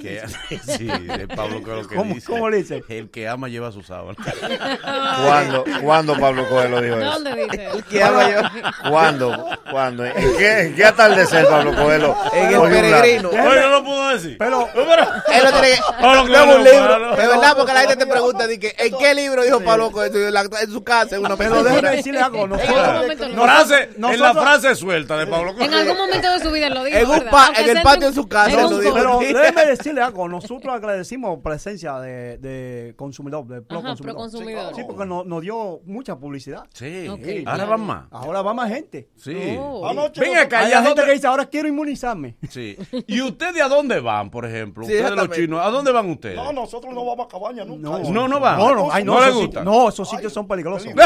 Que, 0.00 0.22
sí, 0.78 0.86
de 0.86 1.28
Pablo 1.28 1.62
Coelho 1.62 1.86
que 1.86 1.96
¿Cómo- 1.96 2.14
dice, 2.14 2.26
cómo 2.26 2.48
le 2.48 2.56
dice? 2.58 2.82
El 2.88 3.10
que 3.10 3.28
ama 3.28 3.48
lleva 3.48 3.70
su 3.72 3.82
sábana. 3.82 4.16
¿Cuándo, 5.26 5.64
¿Cuándo 5.82 6.18
Pablo 6.18 6.48
Coelho 6.48 6.80
dijo 6.80 6.96
eso? 6.96 7.10
¿Dónde 7.10 7.34
dice? 7.34 7.68
¿Qué 7.90 8.02
hago 8.02 8.22
yo? 8.22 8.90
¿Cuándo? 8.90 9.46
¿Cuándo? 9.70 10.04
¿En 10.06 10.36
qué, 10.38 10.60
en 10.60 10.74
qué 10.76 10.84
atardecer 10.84 11.46
Pablo 11.46 11.74
Coelho? 11.74 12.16
En 12.32 12.54
el 12.54 12.60
peregrino. 12.62 13.28
Oye, 13.28 13.60
no 13.60 13.68
lo 13.68 13.84
puedo 13.84 14.08
decir. 14.08 14.36
Pero, 14.38 14.68
Él 14.74 15.44
lo 15.44 15.50
tiene 15.52 15.70
que. 15.76 15.80
Pablo 16.00 16.22
Coelho, 16.22 16.56
un 16.56 16.64
libro. 16.64 17.16
De 17.16 17.26
verdad, 17.26 17.56
porque 17.56 17.72
la 17.74 17.80
gente 17.80 17.96
te 17.96 18.06
pregunta, 18.06 18.48
que, 18.48 18.74
¿en 18.78 18.96
qué 18.98 19.14
libro 19.14 19.42
dijo 19.42 19.60
Pablo 19.60 19.90
Coelho? 19.90 20.28
En 20.28 20.34
En 20.36 20.70
su 20.72 20.82
casa, 20.84 21.16
en 21.16 21.24
una 21.26 21.36
pero 21.36 21.62
déjeme 21.62 21.90
película. 21.90 21.90
decirle 21.96 22.20
algo. 22.20 22.44
En 22.44 24.04
en 24.04 24.20
la 24.20 24.32
frase 24.34 24.74
suelta 24.74 25.18
de 25.18 25.26
Pablo 25.26 25.50
En 25.50 25.56
Coelho. 25.56 25.76
algún 25.76 25.96
momento 25.98 26.30
de 26.32 26.40
su 26.40 26.50
vida 26.50 26.70
lo 26.70 26.82
dijo. 26.84 26.96
En 26.98 27.10
un 27.10 27.16
en 27.56 27.76
el 27.76 27.82
patio 27.82 28.08
en 28.08 28.14
su 28.14 28.26
casa 28.26 28.50
en 28.50 28.68
pero 28.94 29.18
déjeme 29.18 29.65
decirle 29.68 30.02
algo. 30.02 30.28
Nosotros 30.28 30.74
agradecimos 30.74 31.38
presencia 31.42 31.98
de, 32.00 32.38
de 32.38 32.94
consumidor, 32.96 33.46
de 33.46 33.62
pro 33.62 33.78
Ajá, 33.78 33.88
consumidor. 34.14 34.74
Sí, 34.74 34.82
porque 34.86 35.06
nos, 35.06 35.26
nos 35.26 35.40
dio 35.42 35.80
mucha 35.84 36.16
publicidad. 36.16 36.64
Sí, 36.72 37.06
ahora 37.08 37.22
claro. 37.54 37.70
van 37.70 37.80
más. 37.80 38.04
Ahora 38.10 38.42
va 38.42 38.54
más 38.54 38.68
gente. 38.70 39.08
Sí. 39.16 39.56
Oh. 39.58 39.86
Anoche 39.88 40.20
Ven 40.20 40.34
no- 40.34 40.40
acá, 40.40 40.60
Hay 40.60 40.70
¿y 40.70 40.74
a 40.74 40.82
gente 40.82 41.04
que 41.04 41.12
dice, 41.12 41.26
ahora 41.26 41.46
quiero 41.46 41.68
inmunizarme. 41.68 42.36
Sí. 42.48 42.76
¿Y 43.06 43.20
ustedes 43.22 43.62
a 43.62 43.68
dónde 43.68 44.00
van, 44.00 44.30
por 44.30 44.44
ejemplo? 44.44 44.84
Sí, 44.86 44.92
ustedes 44.94 45.10
los 45.12 45.30
chinos, 45.30 45.60
¿a 45.64 45.70
dónde 45.70 45.92
van 45.92 46.08
ustedes? 46.10 46.36
No, 46.36 46.52
nosotros 46.52 46.92
no 46.94 47.04
vamos 47.04 47.26
a 47.26 47.28
cabaña 47.28 47.64
nunca. 47.64 47.88
No. 47.88 47.98
No, 48.10 48.28
no 48.28 48.40
van. 48.40 48.58
No, 48.58 48.74
no, 48.74 48.88
ay, 48.92 49.04
no, 49.04 49.14
¿No 49.14 49.20
les 49.20 49.28
esos 49.28 49.40
gusta? 49.42 49.60
sitios- 49.60 49.64
no, 49.64 49.88
esos 49.88 50.08
sitios 50.10 50.32
son 50.32 50.46
peligrosos. 50.48 50.86
Oye, 50.88 51.02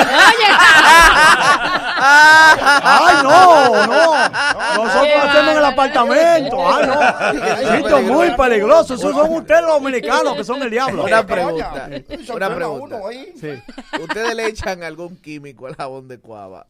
Ay, 2.03 3.17
no, 3.23 3.87
no. 3.87 4.85
Nosotros 4.85 5.25
hacemos 5.25 5.49
en 5.51 5.57
el 5.59 5.65
apartamento. 5.65 6.57
Ay, 6.69 6.87
no. 6.87 7.77
Sitios 7.77 8.03
muy 8.03 8.31
peligrosos. 8.31 8.50
Esos 8.57 9.01
son 9.01 9.33
ustedes 9.35 9.63
los 9.63 9.75
dominicanos 9.75 10.37
que 10.37 10.45
son 10.45 10.63
el 10.63 10.71
diablo. 10.71 11.05
Una 11.05 11.27
pregunta. 11.27 11.91
Una 12.35 12.55
pregunta. 12.55 13.01
Sí. 13.41 13.63
Ustedes 14.01 14.35
le 14.35 14.47
echan 14.47 14.83
algún 14.83 15.17
químico 15.17 15.67
al 15.67 15.77
jabón 15.77 16.09
de 16.09 16.19
cuava. 16.19 16.67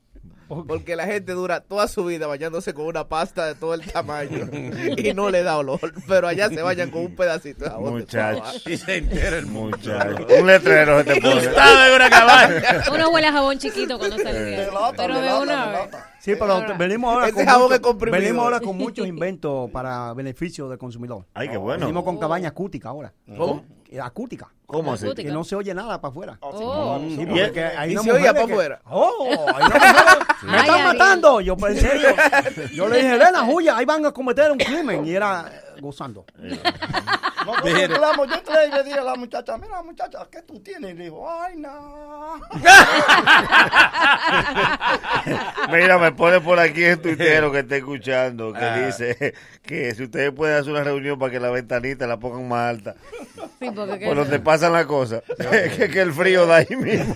Porque 0.67 0.97
la 0.97 1.07
gente 1.07 1.33
dura 1.33 1.61
toda 1.61 1.87
su 1.87 2.05
vida 2.05 2.27
bañándose 2.27 2.75
con 2.75 2.87
una 2.87 3.07
pasta 3.09 3.47
de 3.47 3.55
todo 3.55 3.75
el 3.75 3.83
tamaño 3.91 4.49
y 4.97 5.15
no 5.15 5.31
le 5.31 5.43
da 5.45 5.57
olor. 5.59 5.81
Pero 6.09 6.27
allá 6.27 6.49
se 6.49 6.61
bañan 6.63 6.91
con 6.91 7.03
un 7.03 7.15
pedacito 7.15 7.65
de 7.65 7.71
jabón 7.71 7.99
de 8.01 8.07
cuava. 8.07 8.33
Muchacho, 8.33 8.71
Y 8.71 8.77
se 8.77 8.97
entera 8.97 9.39
el 9.39 9.47
muchacho. 9.47 10.27
Un 10.41 10.47
letrero 10.47 10.99
se 10.99 11.05
te 11.15 11.21
pone. 11.21 11.41
Está 11.41 11.85
de 11.89 11.97
una 11.97 12.11
cabaña. 12.11 12.63
Uno 12.93 13.11
huele 13.11 13.27
a 13.29 13.33
jabón 13.33 13.59
chiquito 13.59 13.97
cuando 13.99 14.19
sale 14.19 14.57
Pero 14.57 14.73
lata, 14.73 15.39
una. 15.41 15.73
Sí, 16.21 16.33
pero 16.39 16.77
venimos 16.77 17.15
ahora, 17.15 17.33
con 17.33 17.47
jabón 17.47 17.71
mucho- 17.71 17.95
venimos 18.11 18.45
ahora 18.45 18.61
con 18.61 18.77
muchos 18.77 19.07
inventos 19.07 19.71
para 19.71 20.13
beneficio 20.15 20.69
del 20.69 20.79
consumidor. 20.79 21.27
Ay, 21.35 21.49
qué 21.49 21.57
bueno. 21.57 21.87
Venimos 21.87 22.05
con 22.05 22.19
cabaña 22.19 22.49
acústica 22.49 22.89
ahora. 22.91 23.13
¿Cómo? 23.39 23.65
Acústica. 23.99 24.49
¿Cómo 24.67 24.93
así? 24.93 25.13
Que 25.15 25.25
no 25.33 25.43
se 25.43 25.57
oye 25.57 25.75
nada 25.75 26.01
para 26.01 26.11
afuera. 26.13 26.39
Oh. 26.41 26.99
Sí, 27.01 27.15
¿Y 27.21 27.27
porque 27.27 27.43
el- 27.45 27.53
que 27.53 27.65
hay 27.65 27.93
y 27.93 27.97
se 27.99 28.13
oía 28.13 28.33
para 28.33 28.45
afuera? 28.45 28.81
Oh, 28.89 29.47
hay 29.55 29.65
me 30.45 30.59
están 30.59 30.85
matando. 30.85 31.41
Yo, 31.41 31.57
en 31.67 31.77
serio. 31.81 32.09
Yo 32.73 32.89
le 32.89 32.97
dije, 32.99 33.15
Elena, 33.15 33.45
Julia, 33.45 33.77
ahí 33.77 33.85
van 33.85 34.07
a 34.07 34.13
cometer 34.13 34.53
un 34.53 34.59
crimen. 34.59 35.05
Y 35.07 35.15
era 35.15 35.51
gozando. 35.81 36.25
No, 37.47 37.67
yo, 37.67 37.77
entramos, 37.77 38.29
yo 38.29 38.35
entré 38.35 38.67
y 38.69 38.71
le 38.71 38.83
dije 38.85 38.99
a 38.99 39.03
la 39.03 39.15
muchacha, 39.15 39.57
mira 39.57 39.83
muchacha, 39.83 40.19
¿qué 40.31 40.43
tú 40.43 40.61
tienes? 40.61 40.91
Y 40.93 40.95
le 40.95 41.05
dijo, 41.05 41.27
ay, 41.31 41.57
no. 41.57 42.39
Mira, 45.73 45.99
me 45.99 46.13
pone 46.13 46.41
por 46.41 46.59
aquí 46.59 46.83
el 46.85 47.01
tuitero 47.01 47.51
que 47.53 47.61
está 47.61 47.77
escuchando, 47.77 48.53
que 48.53 48.65
Ah. 48.65 48.87
dice 48.87 49.35
que 49.63 49.95
si 49.95 50.05
ustedes 50.05 50.33
pueden 50.33 50.59
hacer 50.61 50.73
una 50.73 50.85
reunión 50.85 51.19
para 51.19 51.33
que 51.33 51.41
la 51.41 51.51
ventanita 51.51 52.07
la 52.07 52.19
pongan 52.19 52.49
más 52.49 52.71
alta, 52.71 52.95
Sí, 53.59 53.71
por 53.71 54.17
donde 54.17 54.41
pasan 54.41 54.73
las 54.73 54.87
cosas, 54.87 55.23
que, 55.77 55.91
que 55.91 56.01
el 56.01 56.13
frío 56.13 56.47
da 56.47 56.57
ahí 56.57 56.77
mismo. 56.77 57.15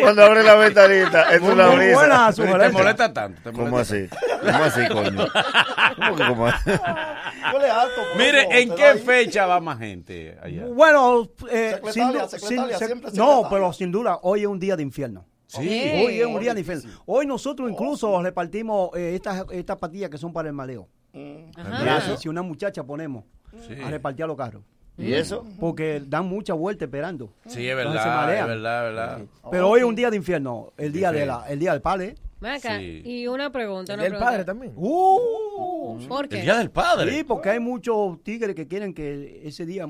Cuando 0.00 0.24
abre 0.24 0.42
la 0.42 0.54
ventanita, 0.54 1.32
es 1.34 1.40
Muy- 1.40 1.52
una 1.52 1.66
muy 1.68 1.76
brisa. 1.76 1.94
buena 1.94 2.26
¿Te 2.28 2.32
sugerencia. 2.34 2.78
molesta 2.78 3.12
tanto? 3.12 3.50
¿Te 3.50 3.56
¿Cómo 3.56 3.78
así? 3.78 4.08
¿Cómo 4.42 4.64
así, 4.64 4.88
coño? 4.88 5.26
¿Cómo 5.96 6.16
que 6.16 6.26
cómo 6.26 6.46
así? 6.46 6.70
Alto. 7.70 8.00
Mire, 8.16 8.60
¿en 8.62 8.74
qué 8.74 8.94
fecha 8.94 9.46
va 9.46 9.60
más 9.60 9.78
gente 9.78 10.36
allá? 10.42 10.66
Bueno, 10.66 11.28
eh, 11.50 11.72
Secretaria, 11.74 12.28
sin 12.28 12.38
secretaria, 12.40 12.78
sin- 12.78 12.86
siempre 12.86 13.10
no, 13.14 13.46
pero 13.50 13.72
sin 13.72 13.90
duda, 13.92 14.18
hoy 14.22 14.40
es 14.42 14.46
un 14.46 14.58
día 14.58 14.76
de 14.76 14.82
infierno. 14.82 15.24
Sí. 15.48 15.60
Hoy 16.04 16.20
es 16.20 16.26
un 16.26 16.40
día 16.40 16.52
de 16.54 16.60
infierno. 16.60 16.90
Hoy 17.06 17.24
nosotros 17.26 17.70
incluso 17.70 18.20
repartimos 18.22 18.90
eh, 18.96 19.14
estas, 19.14 19.44
estas 19.52 19.76
patillas 19.76 20.10
que 20.10 20.18
son 20.18 20.32
para 20.32 20.48
el 20.48 20.54
maleo. 20.54 20.88
Ajá. 21.56 21.82
Gracias. 21.82 22.20
Si 22.20 22.28
una 22.28 22.42
muchacha 22.42 22.82
ponemos 22.84 23.24
Sí. 23.66 23.74
a 23.82 23.90
repartir 23.90 24.24
a 24.24 24.26
los 24.26 24.36
carros. 24.36 24.62
¿Y 24.98 25.12
eso? 25.12 25.46
Porque 25.60 26.02
dan 26.06 26.26
mucha 26.26 26.52
vuelta 26.54 26.84
esperando. 26.86 27.30
Sí, 27.46 27.68
es 27.68 27.76
verdad, 27.76 27.96
es 27.96 28.06
marean. 28.06 28.48
verdad, 28.48 28.88
es 28.88 28.94
verdad. 28.94 29.20
Pero 29.50 29.68
hoy 29.70 29.80
es 29.80 29.86
un 29.86 29.94
día 29.94 30.10
de 30.10 30.16
infierno, 30.16 30.72
el 30.76 30.92
día, 30.92 31.12
de 31.12 31.24
la, 31.26 31.44
el 31.48 31.58
día 31.58 31.72
del 31.72 31.80
padre. 31.82 32.16
Ven 32.40 32.52
acá. 32.52 32.78
Sí. 32.78 33.02
Y 33.04 33.26
una 33.26 33.50
pregunta. 33.50 33.94
¿El 33.94 33.98
Una 33.98 34.02
del 34.04 34.12
pregunta. 34.12 34.30
padre 34.30 34.44
también? 34.44 34.72
Uh, 34.76 35.98
¿Por 36.08 36.28
qué? 36.28 36.38
El 36.38 36.42
día 36.44 36.56
del 36.58 36.70
padre. 36.70 37.10
sí, 37.12 37.24
porque 37.24 37.50
hay 37.50 37.60
muchos 37.60 38.22
tigres 38.22 38.54
que 38.54 38.66
quieren 38.66 38.92
que 38.92 39.40
ese 39.44 39.64
día 39.64 39.86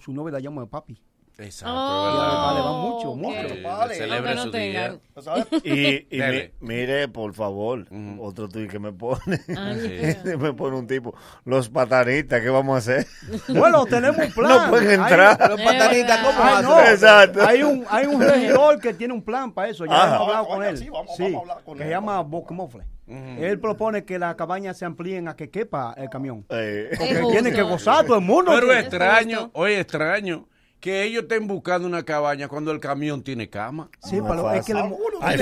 su 0.00 0.12
novia 0.12 0.32
la 0.32 0.40
llame 0.40 0.66
papi. 0.66 1.00
Exacto, 1.38 1.74
Oh. 1.76 2.46
Vale, 2.46 2.60
va 2.60 2.72
mucho, 2.80 3.14
mucho. 3.14 3.54
Sí, 3.54 3.62
Vale. 3.62 3.94
celebre 3.94 4.16
Aunque 4.30 4.34
no 4.36 4.42
su 4.44 4.50
tengan. 4.50 4.92
día. 4.92 5.46
Y, 5.64 6.06
y 6.10 6.18
Dele. 6.18 6.54
mi- 6.60 6.68
mire, 6.68 7.08
por 7.08 7.34
favor, 7.34 7.86
otro 8.20 8.48
tuit 8.48 8.70
que 8.70 8.78
me 8.78 8.90
pone. 8.92 9.20
Ay, 9.48 10.16
mira. 10.24 10.36
me 10.38 10.52
pone 10.54 10.76
un 10.78 10.86
tipo. 10.86 11.14
Los 11.44 11.68
patanistas, 11.68 12.40
¿qué 12.40 12.48
vamos 12.48 12.74
a 12.74 12.78
hacer? 12.78 13.06
Bueno, 13.48 13.84
tenemos 13.84 14.16
un 14.18 14.32
plan. 14.32 14.48
No 14.64 14.70
pueden 14.70 14.98
entrar. 15.00 15.50
Los 15.50 15.60
patanitas, 15.60 16.18
¿cómo 16.20 16.38
Ay, 16.42 16.52
hacen? 16.54 16.64
no, 16.70 16.80
Exacto. 16.80 17.46
Hay 17.46 17.62
un, 17.62 17.84
hay 17.90 18.06
un 18.06 18.20
regidor 18.22 18.80
que 18.80 18.94
tiene 18.94 19.12
un 19.12 19.22
plan 19.22 19.52
para 19.52 19.68
eso. 19.68 19.84
Ya 19.84 19.92
Ajá. 19.92 20.16
hemos 20.16 20.20
hablado 20.28 20.46
con 20.48 20.64
él. 20.64 20.78
sí, 20.78 20.88
vamos- 20.88 21.20
a 21.20 21.24
hablar 21.38 21.58
con 21.64 21.76
que 21.76 21.82
él. 21.82 21.88
se 21.88 21.94
llama 21.94 22.22
Bocmofle. 22.22 22.84
Él 23.08 23.60
propone 23.60 24.04
que 24.04 24.18
las 24.18 24.34
cabañas 24.36 24.76
se 24.78 24.84
amplíen 24.86 25.28
a 25.28 25.36
que 25.36 25.48
quepa 25.50 25.94
el 25.98 26.08
camión. 26.08 26.44
Eh, 26.48 26.88
Porque 26.96 27.12
Es 27.12 27.18
tiene 27.28 27.50
justo. 27.50 27.56
que 27.56 27.62
gozar 27.62 28.04
todo 28.06 28.16
el 28.18 28.24
mundo. 28.24 28.50
Pero 28.54 28.72
extraño, 28.72 29.50
oye, 29.52 29.78
extraño 29.80 30.48
que 30.86 31.02
ellos 31.02 31.24
estén 31.24 31.48
buscando 31.48 31.88
una 31.88 32.04
cabaña 32.04 32.46
cuando 32.46 32.70
el 32.70 32.78
camión 32.78 33.20
tiene 33.20 33.50
cama. 33.50 33.90
Sí, 34.04 34.20
pero 34.22 34.52
es 34.52 34.64
que 34.64 34.72
la, 34.72 34.88
hay, 35.20 35.36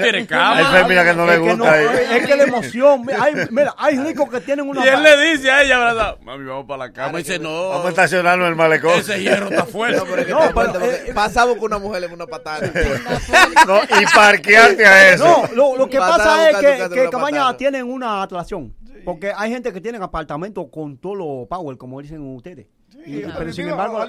tiene 0.00 0.26
cama. 0.26 0.56
hay 0.56 0.64
féminas 0.82 1.04
que 1.04 1.14
no 1.14 1.26
le 1.26 1.36
gusta. 1.36 1.56
no- 1.56 1.66
es 1.90 2.26
que 2.26 2.34
la 2.34 2.44
emoción. 2.44 3.04
Hay, 3.20 3.34
mira, 3.50 3.74
hay 3.76 3.98
ricos 3.98 4.30
que 4.30 4.40
tienen 4.40 4.66
una. 4.66 4.82
Y 4.82 4.88
él 4.88 5.02
le 5.02 5.32
dice 5.32 5.50
a 5.50 5.62
ella, 5.62 5.78
¿verdad? 5.78 6.16
Mami, 6.22 6.46
vamos 6.46 6.64
para 6.66 6.86
la 6.86 6.92
cama. 6.94 7.20
Y 7.20 7.24
dice, 7.24 7.38
no, 7.38 7.68
Vamos 7.68 7.84
a 7.84 7.88
estacionarnos 7.90 8.46
en 8.46 8.52
el 8.52 8.56
malecón. 8.56 8.98
ese 8.98 9.20
hierro 9.20 9.50
está 9.50 9.66
fuerte. 9.66 9.98
No, 10.30 10.38
pero 10.54 10.82
eh, 10.82 11.12
pasamos 11.14 11.56
con 11.58 11.66
una 11.66 11.78
mujer 11.78 12.04
en 12.04 12.12
una 12.14 12.26
patada. 12.26 12.70
No, 13.66 13.80
y 14.00 14.04
parquearte 14.14 14.86
a 14.86 15.12
eso. 15.12 15.42
No, 15.54 15.54
lo, 15.54 15.76
lo 15.76 15.88
que 15.90 15.98
pasa 15.98 16.48
es 16.48 16.56
que, 16.56 16.88
que 16.94 17.10
cabañas 17.10 17.54
tienen 17.58 17.84
una 17.84 18.22
atracción. 18.22 18.74
Porque 19.04 19.30
hay 19.36 19.50
gente 19.50 19.74
que 19.74 19.80
tienen 19.82 20.02
apartamentos 20.02 20.64
con 20.72 20.96
todo 20.96 21.14
lo 21.16 21.46
power, 21.50 21.76
como 21.76 22.00
dicen 22.00 22.22
ustedes. 22.34 22.66
Sin 23.52 23.68
embargo, 23.68 24.06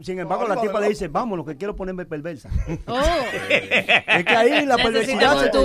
sin 0.00 0.18
embargo 0.18 0.46
la 0.48 0.60
tipa 0.60 0.80
le 0.80 0.88
dice, 0.88 1.08
vámonos, 1.08 1.46
que 1.46 1.56
quiero 1.56 1.74
ponerme 1.76 2.04
perversa. 2.04 2.50
Oh. 2.86 3.00
es 3.50 4.24
que 4.24 4.36
ahí 4.36 4.66
la 4.66 4.76
perversidad... 4.76 5.50
Tú, 5.50 5.58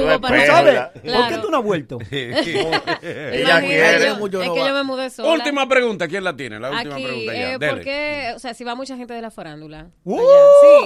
sabes? 0.46 0.80
¿Por 0.94 1.28
qué 1.28 1.38
tú 1.42 1.50
no 1.50 1.58
has 1.58 1.63
vuelto? 1.63 2.00
Ella 2.12 3.60
quiere. 3.62 4.08
Es 4.08 4.13
que 4.13 4.30
yo 4.30 4.84
me. 4.84 5.34
Última 5.34 5.68
pregunta, 5.68 6.08
¿quién 6.08 6.24
la 6.24 6.36
tiene? 6.36 6.60
La 6.60 6.72
última 6.72 6.96
pregunta 6.96 7.34
eh, 7.34 7.58
¿Por 7.60 7.82
qué? 7.82 8.34
O 8.36 8.39
sea, 8.39 8.54
si 8.54 8.63
va 8.63 8.76
mucha 8.76 8.96
gente 8.96 9.13
de 9.13 9.22
la 9.22 9.32
farándula. 9.32 9.89
¡Uh! 10.04 10.20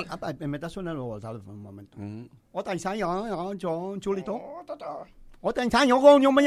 Ah, 0.10 0.34
me 0.40 0.58
está 0.58 0.70
sonando 0.70 1.06
un 1.06 1.62
momento. 1.62 1.98
Mm. 1.98 2.26
Otra 2.52 2.74
ah, 2.74 3.30
ah, 3.32 3.54
chulito. 4.00 4.42
Otra 5.42 5.66
yo 6.20 6.32
me 6.32 6.44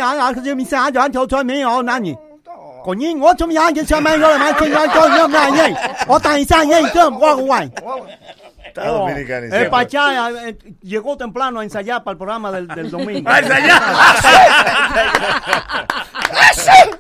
yo, 2.51 2.67
yo, 2.67 2.67
yo, 2.67 2.67
mío, 2.67 2.77
nani. 2.77 2.83
Coñín, 2.83 3.23
otro 3.23 3.47
mi 3.47 3.57
año, 3.57 3.85
se 3.85 4.01
me 4.01 4.17
dio 4.17 4.29
la 4.29 4.39
más 4.39 4.55
que 4.55 4.71
yo, 4.71 4.85
yo, 4.87 5.17
yo, 5.17 5.29
me 5.29 5.77
Otra 6.09 6.39
ensayo, 6.39 6.77
yo, 6.95 7.11
guau, 7.13 7.41
guay. 7.41 7.73
Está 8.67 8.87
dominicanizado. 8.89 9.63
El 9.63 9.71
Pachá 9.71 10.31
eh, 10.31 10.49
eh, 10.51 10.75
llegó 10.83 11.17
temprano 11.17 11.59
a 11.61 11.65
ensayar 11.65 12.05
para 12.05 12.13
el 12.13 12.19
programa 12.19 12.53
del, 12.53 12.69
del 12.69 12.91
domingo. 12.91 13.29
¡A 13.31 13.41
ensayar! 13.41 13.83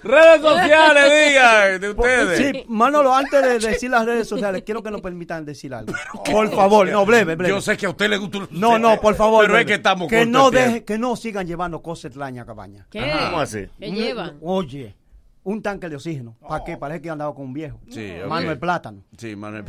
Redes 0.02 0.40
sociales, 0.40 1.28
digan, 1.28 1.80
de 1.80 1.90
ustedes. 1.90 2.38
Sí, 2.38 2.64
Manolo, 2.68 3.14
antes 3.14 3.42
de 3.42 3.58
decir 3.58 3.90
las 3.90 4.04
redes 4.04 4.28
sociales, 4.28 4.62
quiero 4.64 4.82
que 4.82 4.90
nos 4.90 5.00
permitan 5.00 5.44
decir 5.44 5.72
algo. 5.72 5.92
Por 6.24 6.50
favor, 6.50 6.88
no, 6.88 7.06
breve, 7.06 7.36
breve. 7.36 7.54
Yo 7.54 7.60
sé 7.60 7.76
que 7.76 7.86
a 7.86 7.90
usted 7.90 8.08
le 8.10 8.16
gusta. 8.16 8.48
No, 8.50 8.78
no, 8.78 9.00
por 9.00 9.14
favor. 9.14 9.46
Pero 9.46 9.58
es 9.58 9.66
que 9.66 9.74
estamos 9.74 10.08
que 10.08 10.26
no 10.26 10.50
deje, 10.50 10.84
que 10.84 10.98
no 10.98 11.14
sigan 11.14 11.46
llevando 11.46 11.80
cosas 11.82 12.06
extrañas 12.06 12.42
a 12.42 12.46
cabaña. 12.46 12.86
¿Qué? 12.90 13.12
¿Cómo 13.26 13.40
así? 13.40 13.68
¿Qué 13.78 13.92
llevan? 13.92 14.38
Oye, 14.42 14.96
un 15.42 15.62
tanque 15.62 15.88
de 15.88 15.96
oxígeno. 15.96 16.36
¿Para 16.40 16.64
qué? 16.64 16.76
Parece 16.76 17.02
que 17.02 17.10
andaba 17.10 17.34
con 17.34 17.46
un 17.46 17.52
viejo. 17.52 17.78
Sí, 17.88 18.12
ok. 18.20 18.28
Mano 18.28 18.48
de 18.50 18.56
plátano. 18.56 19.04
Sí, 19.16 19.36
Manuel. 19.36 19.64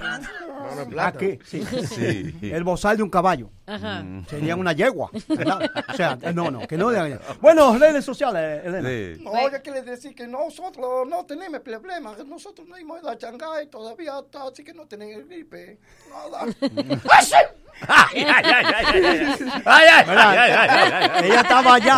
¿A 0.97 1.11
qué? 1.11 1.39
Sí. 1.43 1.61
Sí. 1.65 2.33
El 2.41 2.63
bozal 2.63 2.95
de 2.95 3.03
un 3.03 3.09
caballo. 3.09 3.49
Ajá. 3.65 4.03
Sería 4.29 4.55
una 4.55 4.71
yegua. 4.71 5.09
¿verdad? 5.27 5.69
O 5.89 5.93
sea, 5.93 6.17
no, 6.33 6.49
no, 6.51 6.67
que 6.67 6.77
no. 6.77 6.91
Bueno, 7.41 7.77
redes 7.77 8.05
sociales, 8.05 8.65
Elena. 8.65 8.89
Sí. 8.89 9.23
No, 9.23 9.51
yo 9.51 9.61
quiero 9.61 9.81
decir 9.83 10.15
que 10.15 10.27
nosotros 10.27 11.07
no 11.07 11.25
tenemos 11.25 11.59
problemas. 11.61 12.15
que 12.15 12.23
Nosotros 12.23 12.67
no 12.67 12.77
hemos 12.77 13.01
ido 13.01 13.09
a 13.09 13.15
Shanghái 13.15 13.67
todavía, 13.67 14.13
así 14.47 14.63
que 14.63 14.73
no 14.73 14.85
tenemos 14.87 15.15
el 15.15 15.27
gripe. 15.27 15.79
Nada. 16.09 16.45
ay, 17.87 18.25
ay, 18.25 18.43
ay, 18.43 18.65
ay, 18.65 19.63
ay, 19.65 20.91
ay, 20.91 21.25
Ella 21.25 21.41
estaba 21.41 21.75
allá. 21.75 21.95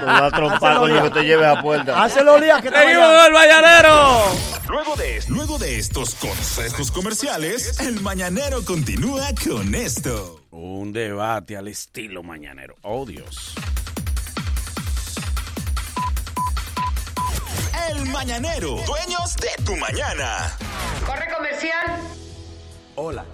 No 0.00 0.20
la 0.20 0.30
trompa, 0.30 0.76
coño, 0.76 1.02
que 1.04 1.10
te 1.10 1.22
lleves 1.24 1.46
a 1.46 1.62
puerta. 1.62 2.02
Hace 2.02 2.22
los 2.24 2.40
días 2.40 2.62
que 2.62 2.70
Seguimos 2.70 3.06
con 3.06 3.26
el 3.26 3.32
mañanero. 3.32 4.24
Luego 4.68 4.96
de, 4.96 5.22
luego 5.28 5.58
de 5.58 5.78
estos 5.78 6.14
consejos 6.16 6.90
comerciales, 6.90 7.80
el 7.80 8.00
mañanero 8.00 8.64
continúa 8.64 9.28
con 9.46 9.74
esto. 9.74 10.42
Un 10.50 10.92
debate 10.92 11.56
al 11.56 11.68
estilo 11.68 12.22
mañanero. 12.22 12.76
Oh, 12.82 13.06
Dios. 13.06 13.54
El 17.90 18.04
mañanero, 18.06 18.76
dueños 18.86 19.36
de 19.36 19.64
tu 19.64 19.74
mañana. 19.76 20.56
Corre 21.06 21.32
comercial. 21.34 22.00
Hola 22.96 23.24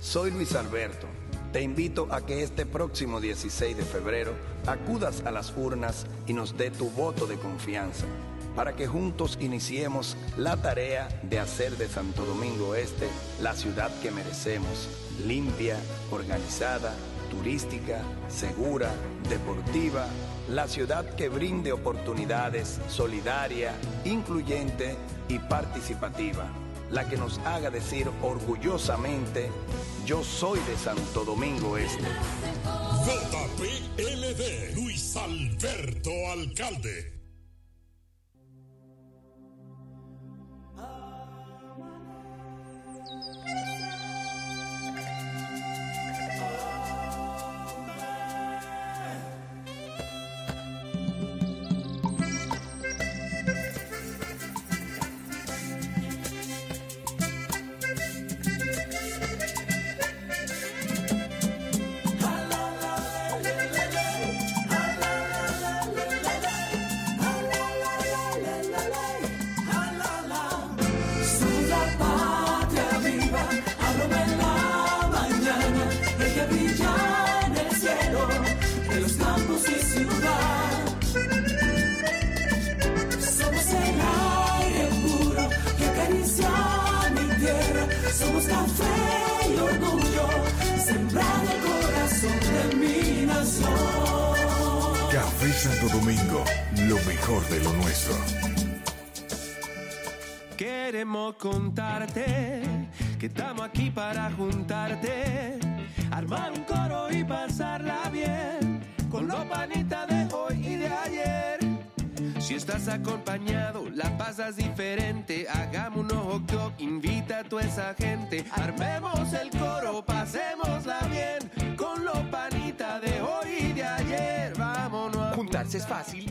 soy 0.00 0.30
Luis 0.30 0.54
Alberto. 0.54 1.06
Te 1.52 1.60
invito 1.60 2.08
a 2.10 2.24
que 2.24 2.42
este 2.42 2.64
próximo 2.64 3.20
16 3.20 3.76
de 3.76 3.82
febrero 3.82 4.32
acudas 4.66 5.22
a 5.26 5.30
las 5.30 5.52
urnas 5.56 6.06
y 6.26 6.32
nos 6.32 6.56
dé 6.56 6.70
tu 6.70 6.90
voto 6.90 7.26
de 7.26 7.36
confianza 7.36 8.06
para 8.56 8.74
que 8.74 8.86
juntos 8.86 9.36
iniciemos 9.40 10.16
la 10.36 10.56
tarea 10.56 11.08
de 11.22 11.38
hacer 11.38 11.76
de 11.76 11.88
Santo 11.88 12.24
Domingo 12.24 12.74
Este 12.74 13.08
la 13.42 13.54
ciudad 13.54 13.90
que 14.00 14.10
merecemos, 14.10 14.88
limpia, 15.26 15.76
organizada, 16.10 16.94
turística, 17.30 18.02
segura, 18.28 18.90
deportiva, 19.28 20.06
la 20.48 20.66
ciudad 20.66 21.04
que 21.14 21.28
brinde 21.28 21.72
oportunidades, 21.72 22.80
solidaria, 22.88 23.74
incluyente 24.04 24.96
y 25.28 25.38
participativa 25.38 26.50
la 26.90 27.08
que 27.08 27.16
nos 27.16 27.38
haga 27.40 27.70
decir 27.70 28.08
orgullosamente, 28.22 29.50
yo 30.06 30.24
soy 30.24 30.58
de 30.60 30.76
Santo 30.76 31.24
Domingo 31.24 31.76
Este. 31.76 32.04
JPLD, 33.04 34.74
Luis 34.74 35.16
Alberto 35.16 36.10
Alcalde. 36.32 37.19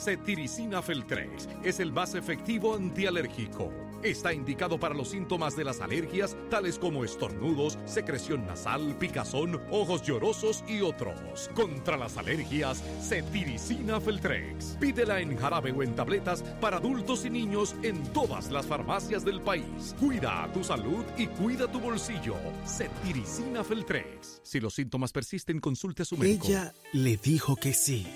Cetiricina 0.00 0.80
Feltrex 0.80 1.46
es 1.62 1.78
el 1.78 1.92
más 1.92 2.14
efectivo 2.14 2.74
antialérgico. 2.74 3.70
Está 4.02 4.32
indicado 4.32 4.80
para 4.80 4.94
los 4.94 5.10
síntomas 5.10 5.56
de 5.56 5.64
las 5.64 5.82
alergias, 5.82 6.34
tales 6.48 6.78
como 6.78 7.04
estornudos, 7.04 7.78
secreción 7.84 8.46
nasal, 8.46 8.96
picazón, 8.98 9.60
ojos 9.70 10.00
llorosos 10.00 10.64
y 10.66 10.80
otros. 10.80 11.50
Contra 11.54 11.98
las 11.98 12.16
alergias, 12.16 12.82
Cetiricina 13.06 14.00
Feltrex. 14.00 14.78
Pídela 14.80 15.20
en 15.20 15.36
jarabe 15.36 15.70
o 15.72 15.82
en 15.82 15.94
tabletas 15.94 16.42
para 16.62 16.78
adultos 16.78 17.26
y 17.26 17.30
niños 17.30 17.76
en 17.82 18.02
todas 18.14 18.50
las 18.50 18.64
farmacias 18.64 19.22
del 19.22 19.42
país. 19.42 19.94
Cuida 20.00 20.50
tu 20.54 20.64
salud 20.64 21.04
y 21.18 21.26
cuida 21.26 21.70
tu 21.70 21.78
bolsillo. 21.78 22.36
Cetiricina 22.66 23.62
Feltrex. 23.62 24.40
Si 24.42 24.60
los 24.60 24.72
síntomas 24.72 25.12
persisten, 25.12 25.60
consulte 25.60 26.04
a 26.04 26.06
su 26.06 26.16
médico. 26.16 26.46
Ella 26.46 26.72
le 26.94 27.18
dijo 27.18 27.54
que 27.54 27.74
sí. 27.74 28.06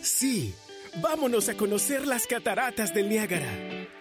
Sí. 0.00 0.54
Vámonos 1.02 1.48
a 1.48 1.54
conocer 1.54 2.06
las 2.06 2.26
cataratas 2.26 2.94
del 2.94 3.08
Niágara. 3.08 3.48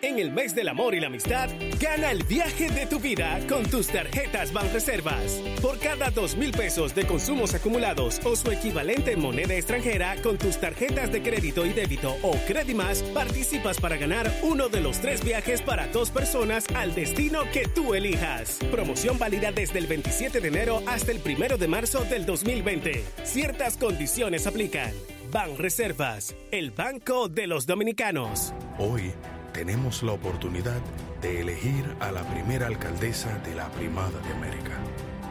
En 0.03 0.19
el 0.19 0.31
mes 0.31 0.53
del 0.53 0.67
amor 0.67 0.93
y 0.93 0.99
la 0.99 1.07
amistad, 1.07 1.49
gana 1.79 2.11
el 2.11 2.23
viaje 2.23 2.69
de 2.69 2.85
tu 2.85 2.99
vida 2.99 3.39
con 3.49 3.63
tus 3.63 3.87
tarjetas 3.87 4.53
Banreservas. 4.53 5.41
Por 5.61 5.79
cada 5.79 6.11
dos 6.11 6.35
mil 6.35 6.51
pesos 6.51 6.93
de 6.93 7.07
consumos 7.07 7.55
acumulados 7.55 8.19
o 8.25 8.35
su 8.35 8.51
equivalente 8.51 9.13
en 9.13 9.21
moneda 9.21 9.55
extranjera 9.55 10.17
con 10.21 10.37
tus 10.37 10.59
tarjetas 10.59 11.11
de 11.11 11.23
crédito 11.23 11.65
y 11.65 11.73
débito 11.73 12.15
o 12.21 12.33
Credimas, 12.45 13.01
participas 13.01 13.79
para 13.79 13.97
ganar 13.97 14.31
uno 14.43 14.69
de 14.69 14.81
los 14.81 14.99
tres 14.99 15.23
viajes 15.23 15.61
para 15.63 15.87
dos 15.87 16.11
personas 16.11 16.65
al 16.75 16.93
destino 16.93 17.49
que 17.51 17.67
tú 17.67 17.95
elijas. 17.95 18.59
Promoción 18.71 19.17
válida 19.17 19.51
desde 19.51 19.79
el 19.79 19.87
27 19.87 20.41
de 20.41 20.47
enero 20.47 20.83
hasta 20.85 21.11
el 21.11 21.21
1 21.25 21.57
de 21.57 21.67
marzo 21.67 22.03
del 22.03 22.25
2020. 22.25 23.03
Ciertas 23.23 23.77
condiciones 23.77 24.45
aplican. 24.45 24.91
Ban 25.33 25.57
Reservas, 25.57 26.35
el 26.51 26.69
banco 26.69 27.27
de 27.27 27.47
los 27.47 27.65
dominicanos. 27.65 28.53
Hoy 28.77 29.11
tenemos 29.51 30.03
la 30.03 30.11
oportunidad 30.11 30.79
de 31.23 31.41
elegir 31.41 31.95
a 31.99 32.11
la 32.11 32.21
primera 32.21 32.67
alcaldesa 32.67 33.39
de 33.39 33.55
la 33.55 33.67
Primada 33.71 34.19
de 34.19 34.31
América. 34.31 34.77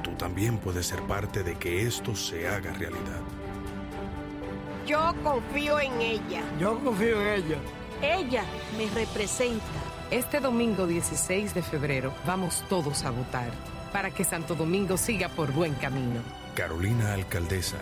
Tú 0.03 0.11
también 0.17 0.59
puedes 0.59 0.87
ser 0.87 1.01
parte 1.03 1.45
de 1.45 1.55
que 1.55 1.87
esto 1.87 2.17
se 2.17 2.49
haga 2.49 2.73
realidad. 2.73 3.21
Yo 4.89 5.15
confío 5.23 5.79
en 5.79 6.01
ella. 6.01 6.43
Yo 6.59 6.81
confío 6.81 7.23
en 7.23 7.45
ella. 7.45 7.59
Ella 8.03 8.45
me 8.77 8.91
representa. 8.91 9.65
Este 10.11 10.41
domingo 10.41 10.89
16 10.89 11.55
de 11.55 11.63
febrero 11.63 12.13
vamos 12.27 12.65
todos 12.69 13.05
a 13.05 13.13
votar 13.13 13.53
para 13.93 14.11
que 14.11 14.25
Santo 14.25 14.57
Domingo 14.57 14.97
siga 14.97 15.29
por 15.29 15.53
buen 15.53 15.75
camino. 15.75 16.23
Carolina 16.57 17.15
Alcaldesa, 17.15 17.79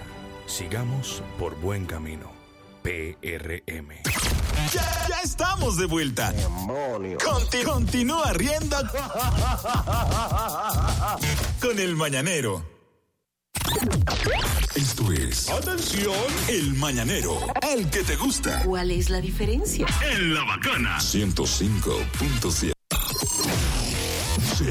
sigamos 0.51 1.23
por 1.39 1.55
buen 1.61 1.87
camino. 1.87 2.31
PRM. 2.83 3.91
Ya, 4.73 5.07
ya 5.09 5.21
estamos 5.23 5.77
de 5.77 5.85
vuelta. 5.87 6.33
Conti- 7.23 7.63
continúa 7.63 8.33
riendo 8.33 8.77
con 11.61 11.79
el 11.79 11.95
mañanero. 11.95 12.65
Esto 14.75 15.13
es. 15.13 15.49
Atención. 15.51 16.15
El 16.49 16.73
mañanero. 16.75 17.39
El 17.71 17.91
que 17.91 18.03
te 18.03 18.17
gusta. 18.17 18.63
¿Cuál 18.65 18.91
es 18.93 19.11
la 19.11 19.21
diferencia? 19.21 19.87
En 20.11 20.33
la 20.35 20.43
bacana. 20.45 20.99
105.7. 21.01 22.73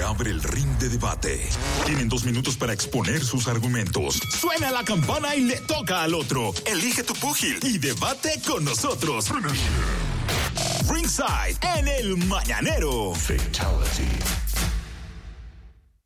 Abre 0.02 0.32
el 0.32 0.42
ring 0.42 0.78
de 0.78 0.90
debate. 0.90 1.50
Tienen 1.86 2.10
dos 2.10 2.24
minutos 2.24 2.56
para 2.58 2.74
exponer 2.74 3.24
sus 3.24 3.48
argumentos. 3.48 4.20
Suena 4.40 4.72
la 4.72 4.84
campana 4.84 5.36
y 5.36 5.42
le 5.42 5.58
toca 5.58 6.04
al 6.04 6.14
otro. 6.14 6.54
Elige 6.66 7.04
tu 7.04 7.14
púgil 7.14 7.60
y 7.64 7.78
debate 7.78 8.42
con 8.48 8.64
nosotros. 8.64 9.26
Ringside 10.90 11.58
en 11.78 11.88
el 11.88 12.18
mañanero. 12.18 13.14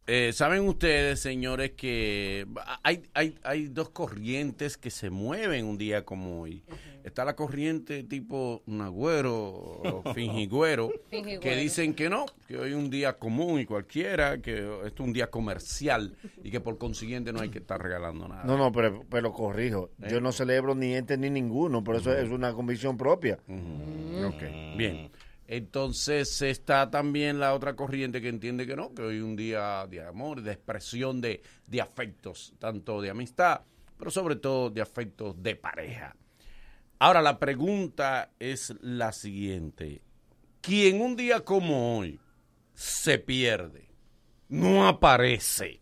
Eh, 0.05 0.33
Saben 0.33 0.67
ustedes, 0.67 1.21
señores, 1.21 1.71
que 1.71 2.45
hay, 2.83 3.03
hay, 3.13 3.35
hay 3.43 3.67
dos 3.67 3.89
corrientes 3.89 4.77
que 4.77 4.89
se 4.89 5.09
mueven 5.09 5.65
un 5.65 5.77
día 5.77 6.03
como 6.03 6.41
hoy. 6.41 6.63
Está 7.05 7.23
la 7.23 7.35
corriente 7.35 8.03
tipo 8.03 8.63
nagüero 8.65 9.33
o 9.33 10.03
fingigüero, 10.13 10.91
que 11.09 11.55
dicen 11.55 11.93
que 11.93 12.09
no, 12.09 12.25
que 12.47 12.57
hoy 12.57 12.71
es 12.71 12.75
un 12.75 12.89
día 12.89 13.17
común 13.17 13.59
y 13.61 13.65
cualquiera, 13.65 14.41
que 14.41 14.57
esto 14.57 15.03
es 15.03 15.07
un 15.07 15.13
día 15.13 15.29
comercial 15.29 16.15
y 16.43 16.51
que 16.51 16.59
por 16.59 16.77
consiguiente 16.77 17.31
no 17.31 17.39
hay 17.39 17.49
que 17.49 17.59
estar 17.59 17.81
regalando 17.81 18.27
nada. 18.27 18.43
No, 18.43 18.57
no, 18.57 18.71
pero, 18.71 19.05
pero 19.09 19.31
corrijo. 19.31 19.89
¿Eh? 20.01 20.07
Yo 20.11 20.19
no 20.19 20.31
celebro 20.33 20.75
ni 20.75 20.93
este 20.93 21.17
ni 21.17 21.29
ninguno, 21.29 21.81
por 21.83 21.95
eso 21.95 22.13
es 22.13 22.29
una 22.29 22.53
convicción 22.53 22.97
propia. 22.97 23.39
Ok, 23.47 24.77
bien. 24.77 25.09
Entonces 25.55 26.41
está 26.41 26.89
también 26.89 27.39
la 27.39 27.53
otra 27.53 27.75
corriente 27.75 28.21
que 28.21 28.29
entiende 28.29 28.65
que 28.65 28.75
no, 28.75 28.91
que 28.95 29.03
hoy 29.03 29.19
un 29.19 29.35
día 29.35 29.85
de 29.85 30.03
amor, 30.03 30.41
de 30.41 30.51
expresión 30.51 31.21
de, 31.21 31.43
de 31.67 31.79
afectos, 31.79 32.55
tanto 32.57 32.99
de 32.99 33.11
amistad, 33.11 33.61
pero 33.95 34.09
sobre 34.09 34.35
todo 34.35 34.71
de 34.71 34.81
afectos 34.81 35.43
de 35.43 35.55
pareja. 35.55 36.15
Ahora 36.97 37.21
la 37.21 37.37
pregunta 37.37 38.31
es 38.39 38.73
la 38.81 39.11
siguiente. 39.11 40.01
Quien 40.59 40.99
un 40.99 41.15
día 41.15 41.41
como 41.41 41.99
hoy 41.99 42.19
se 42.73 43.19
pierde, 43.19 43.91
no 44.49 44.87
aparece, 44.87 45.81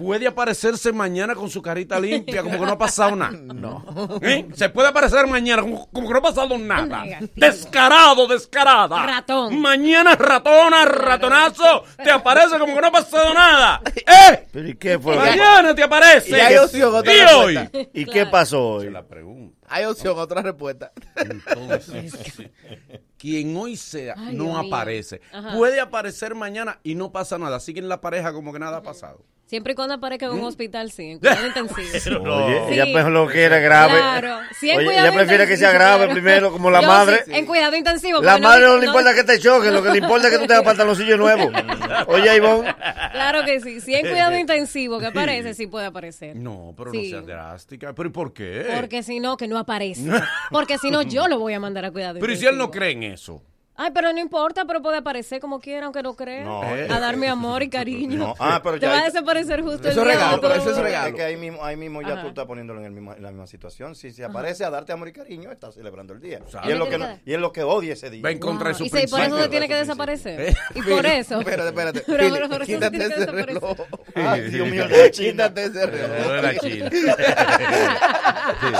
puede 0.00 0.26
aparecerse 0.26 0.92
mañana 0.92 1.34
con 1.34 1.50
su 1.50 1.60
carita 1.60 2.00
limpia 2.00 2.42
como 2.42 2.58
que 2.58 2.64
no 2.64 2.72
ha 2.72 2.78
pasado 2.78 3.14
nada. 3.16 3.30
No. 3.60 3.84
¿Eh? 4.22 4.48
Se 4.54 4.70
puede 4.70 4.88
aparecer 4.88 5.26
mañana 5.26 5.60
como, 5.60 5.86
como 5.90 6.06
que 6.06 6.12
no 6.14 6.18
ha 6.20 6.22
pasado 6.22 6.56
nada. 6.56 7.04
Negativo. 7.04 7.32
Descarado, 7.34 8.26
descarada. 8.26 9.04
Ratón. 9.04 9.60
Mañana 9.60 10.14
ratona, 10.14 10.86
ratonazo, 10.86 11.84
te 12.02 12.10
aparece 12.10 12.58
como 12.58 12.74
que 12.74 12.80
no 12.80 12.86
ha 12.86 12.90
pasado 12.92 13.34
nada. 13.34 13.82
¿Eh? 13.94 14.46
¿Pero 14.50 14.68
y 14.68 14.76
qué 14.76 14.98
fue? 14.98 15.14
Mañana 15.16 15.74
te 15.74 15.82
aparece. 15.82 16.30
Y 16.30 16.82
otra 16.82 17.14
¿Y 17.14 17.34
hoy? 17.34 17.88
¿Y 17.92 18.06
qué 18.06 18.24
pasó 18.26 18.76
hoy? 18.76 18.88
la 18.90 19.02
pregunta. 19.02 19.59
Hay 19.70 19.84
opción, 19.84 20.18
otra 20.18 20.42
respuesta. 20.42 20.92
Entonces, 21.16 22.14
quien 23.18 23.56
hoy 23.56 23.76
sea 23.76 24.14
Ay, 24.16 24.34
no 24.34 24.44
Dios 24.44 24.66
aparece. 24.66 25.20
Puede 25.56 25.80
aparecer 25.80 26.34
mañana 26.34 26.78
y 26.82 26.94
no 26.94 27.12
pasa 27.12 27.38
nada. 27.38 27.60
Siguen 27.60 27.88
la 27.88 28.00
pareja 28.00 28.32
como 28.32 28.52
que 28.52 28.58
nada 28.58 28.78
ha 28.78 28.82
pasado. 28.82 29.24
Siempre 29.46 29.72
y 29.72 29.74
cuando 29.74 29.94
aparezca 29.94 30.26
en 30.26 30.32
un 30.32 30.44
hospital, 30.44 30.92
sí, 30.92 31.06
en 31.10 31.18
cuidado 31.18 31.44
intensivo. 31.44 32.22
Oye, 32.22 32.62
Sí. 32.68 32.74
ella 32.74 32.86
mejor 32.86 33.10
lo 33.10 33.26
quiere 33.26 33.60
grave. 33.60 33.94
Claro. 33.98 34.38
Sí, 34.56 34.70
en 34.70 34.78
Oye, 34.78 34.92
ella 34.92 35.12
prefiere 35.12 35.44
que 35.48 35.56
sea 35.56 35.72
grave 35.72 36.06
primero, 36.06 36.52
como 36.52 36.70
la 36.70 36.80
Yo 36.82 36.86
madre. 36.86 37.24
sí, 37.24 37.32
en 37.34 37.46
cuidado 37.46 37.74
intensivo. 37.74 38.22
La 38.22 38.38
madre 38.38 38.66
no 38.66 38.74
le 38.76 38.82
no- 38.86 38.92
importa 38.92 39.12
que 39.12 39.24
te 39.24 39.40
choquen, 39.40 39.74
lo 39.74 39.82
que 39.82 39.90
le 39.90 39.98
importa 39.98 40.28
es 40.28 40.34
que 40.34 40.38
tú 40.38 40.46
tengas 40.46 40.62
pantaloncillos 40.62 41.18
nuevos. 41.18 41.52
Oye, 42.06 42.36
Ivonne. 42.36 42.72
Claro 43.10 43.44
que 43.44 43.58
sí. 43.60 43.80
Si 43.80 43.92
en 43.92 44.02
cuidado 44.08 44.38
intensivo 44.38 45.00
que 45.00 45.06
aparece, 45.06 45.52
sí 45.54 45.66
puede 45.66 45.86
aparecer. 45.86 46.36
No, 46.36 46.72
pero 46.76 46.92
Sí. 46.92 47.10
no 47.10 47.18
sea 47.18 47.20
drástica. 47.26 47.92
¿Pero 47.92 48.08
y 48.08 48.12
por 48.12 48.32
qué? 48.32 48.68
Porque 48.76 49.02
si 49.02 49.18
no, 49.18 49.36
que 49.36 49.48
no 49.48 49.58
aparece. 49.60 50.10
Porque 50.50 50.76
si 50.78 50.90
no, 50.90 51.02
yo 51.02 51.28
lo 51.28 51.38
voy 51.38 51.54
a 51.54 51.60
mandar 51.60 51.84
a 51.84 51.90
cuidado 51.90 52.18
Pero 52.20 52.32
¿y 52.32 52.36
si 52.36 52.46
él 52.46 52.56
no 52.58 52.70
cree 52.70 52.90
en 52.92 53.02
eso? 53.04 53.42
Ay, 53.82 53.92
pero 53.94 54.12
no 54.12 54.18
importa, 54.20 54.66
pero 54.66 54.82
puede 54.82 54.98
aparecer 54.98 55.40
como 55.40 55.58
quiera, 55.58 55.86
aunque 55.86 56.02
no 56.02 56.14
crea. 56.14 56.44
No, 56.44 56.60
a 56.62 57.00
darme 57.00 57.28
amor 57.28 57.62
y 57.62 57.70
cariño. 57.70 58.18
No, 58.18 58.34
ah, 58.38 58.60
pero 58.62 58.74
Te 58.78 58.84
ya 58.84 58.92
va 58.92 58.98
a 58.98 59.04
desaparecer 59.04 59.62
justo 59.62 59.88
Eso 59.88 60.02
el 60.02 60.08
día 60.08 60.16
regalo, 60.16 60.38
pero 60.42 60.54
eso 60.54 60.70
es 60.72 60.76
regalo. 60.76 61.08
Es 61.08 61.14
que 61.14 61.22
ahí 61.22 61.36
mismo, 61.38 61.64
ahí 61.64 61.78
mismo 61.78 62.02
ya 62.02 62.12
Ajá. 62.12 62.20
tú 62.22 62.28
estás 62.28 62.44
poniéndolo 62.44 62.80
en, 62.80 62.86
el 62.86 62.92
mismo- 62.92 63.14
en 63.14 63.22
la 63.22 63.30
misma 63.30 63.46
situación. 63.46 63.94
Si 63.94 64.10
se 64.12 64.22
aparece 64.22 64.66
a 64.66 64.70
darte 64.70 64.92
amor 64.92 65.08
y 65.08 65.14
cariño, 65.14 65.50
estás 65.50 65.76
celebrando 65.76 66.12
el 66.12 66.20
día. 66.20 66.40
Y 66.64 66.72
es, 66.72 66.76
lo 66.76 66.84
¿Qué 66.84 66.90
que 66.90 66.98
no- 66.98 67.18
y 67.24 67.32
es 67.32 67.40
lo 67.40 67.52
que 67.54 67.62
odia 67.62 67.94
ese 67.94 68.10
día. 68.10 68.20
Va 68.22 68.30
en 68.30 68.38
contra 68.38 68.68
de 68.68 68.74
su 68.74 68.84
Y 68.84 68.90
si 68.90 68.90
por 68.90 69.00
eso 69.00 69.16
principio. 69.16 69.42
se 69.44 69.48
tiene 69.48 69.66
que 69.68 69.76
desaparecer. 69.76 70.40
¿Eh? 70.42 70.54
Y 70.74 70.82
por 70.82 71.06
eso. 71.06 71.38
Espérate, 71.40 71.68
espérate. 71.70 72.02
Pero, 72.06 72.34
pero 72.34 72.48
por 72.50 72.56
eso 72.62 72.66
se 72.66 72.74
quítate 72.74 72.98
tiene 72.98 73.14
ese 73.14 73.26
reloj. 73.32 73.76
Ay, 74.14 74.40
Dios 74.50 74.68
mío, 74.68 74.84
Quítate 75.10 75.62
ese 75.64 75.72
de 75.78 75.86
reloj. 75.86 76.42
la 76.42 76.58
China. 76.58 76.90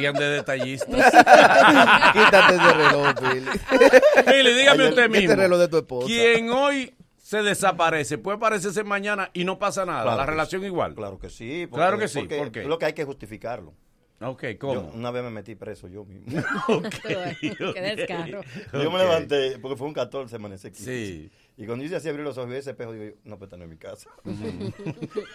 Sigan 0.00 0.14
de 0.16 0.28
detallistas. 0.30 0.88
Quítate 2.12 2.54
ese 2.54 2.72
reloj, 2.72 3.14
Philip. 3.20 4.26
Mire, 4.26 4.54
dígame 4.54 4.82
Ay, 4.84 4.88
usted 4.90 5.02
este 5.04 5.08
mismo. 5.08 5.34
reloj 5.36 5.58
de 5.60 5.68
tu 5.68 5.76
esposa. 5.78 6.06
Quien 6.06 6.50
hoy 6.50 6.94
se 7.18 7.42
desaparece, 7.42 8.18
puede 8.18 8.36
aparecerse 8.38 8.82
mañana 8.84 9.30
y 9.32 9.44
no 9.44 9.58
pasa 9.58 9.84
nada. 9.86 10.02
Claro 10.02 10.16
la 10.18 10.26
relación 10.26 10.62
sí. 10.62 10.66
igual. 10.66 10.94
Claro 10.94 11.18
que 11.18 11.30
sí. 11.30 11.66
porque- 11.68 11.80
claro 11.82 11.98
que 11.98 12.08
sí. 12.08 12.18
porque 12.20 12.38
¿Por 12.38 12.50
qué? 12.52 12.64
Lo 12.64 12.78
que 12.78 12.86
hay 12.86 12.92
que 12.92 13.04
justificarlo. 13.04 13.74
Ok, 14.22 14.42
Yo 14.48 14.58
¿cómo? 14.58 14.80
una 14.94 15.10
vez 15.10 15.22
me 15.24 15.30
metí 15.30 15.54
preso 15.54 15.88
yo 15.88 16.04
mismo. 16.04 16.42
Qué 17.02 17.80
descaro. 17.80 18.42
Yo 18.72 18.90
me 18.90 18.96
Ok. 18.96 18.98
levanté, 18.98 19.58
porque 19.60 19.76
fue 19.78 19.86
un 19.86 19.94
14, 19.94 20.36
amanecí 20.36 20.70
15. 20.70 20.84
Sí. 20.84 21.30
Y 21.60 21.66
cuando 21.66 21.84
yo 21.84 21.94
así 21.94 22.08
abrir 22.08 22.24
los 22.24 22.38
ojos 22.38 22.48
y 22.48 22.52
vi 22.54 22.58
ese 22.58 22.70
espejo, 22.70 22.92
digo, 22.94 23.04
yo, 23.04 23.10
no, 23.24 23.36
pues 23.36 23.48
esta 23.48 23.58
no 23.58 23.64
es 23.64 23.70
mi 23.70 23.76
casa. 23.76 24.08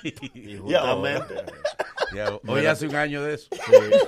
Y 0.03 0.55
Y 0.55 0.73
ahora- 0.73 1.27
Ya, 2.15 2.29
hoy 2.47 2.65
hace 2.65 2.87
un 2.87 2.95
año 2.95 3.21
de 3.23 3.35
eso. 3.35 3.47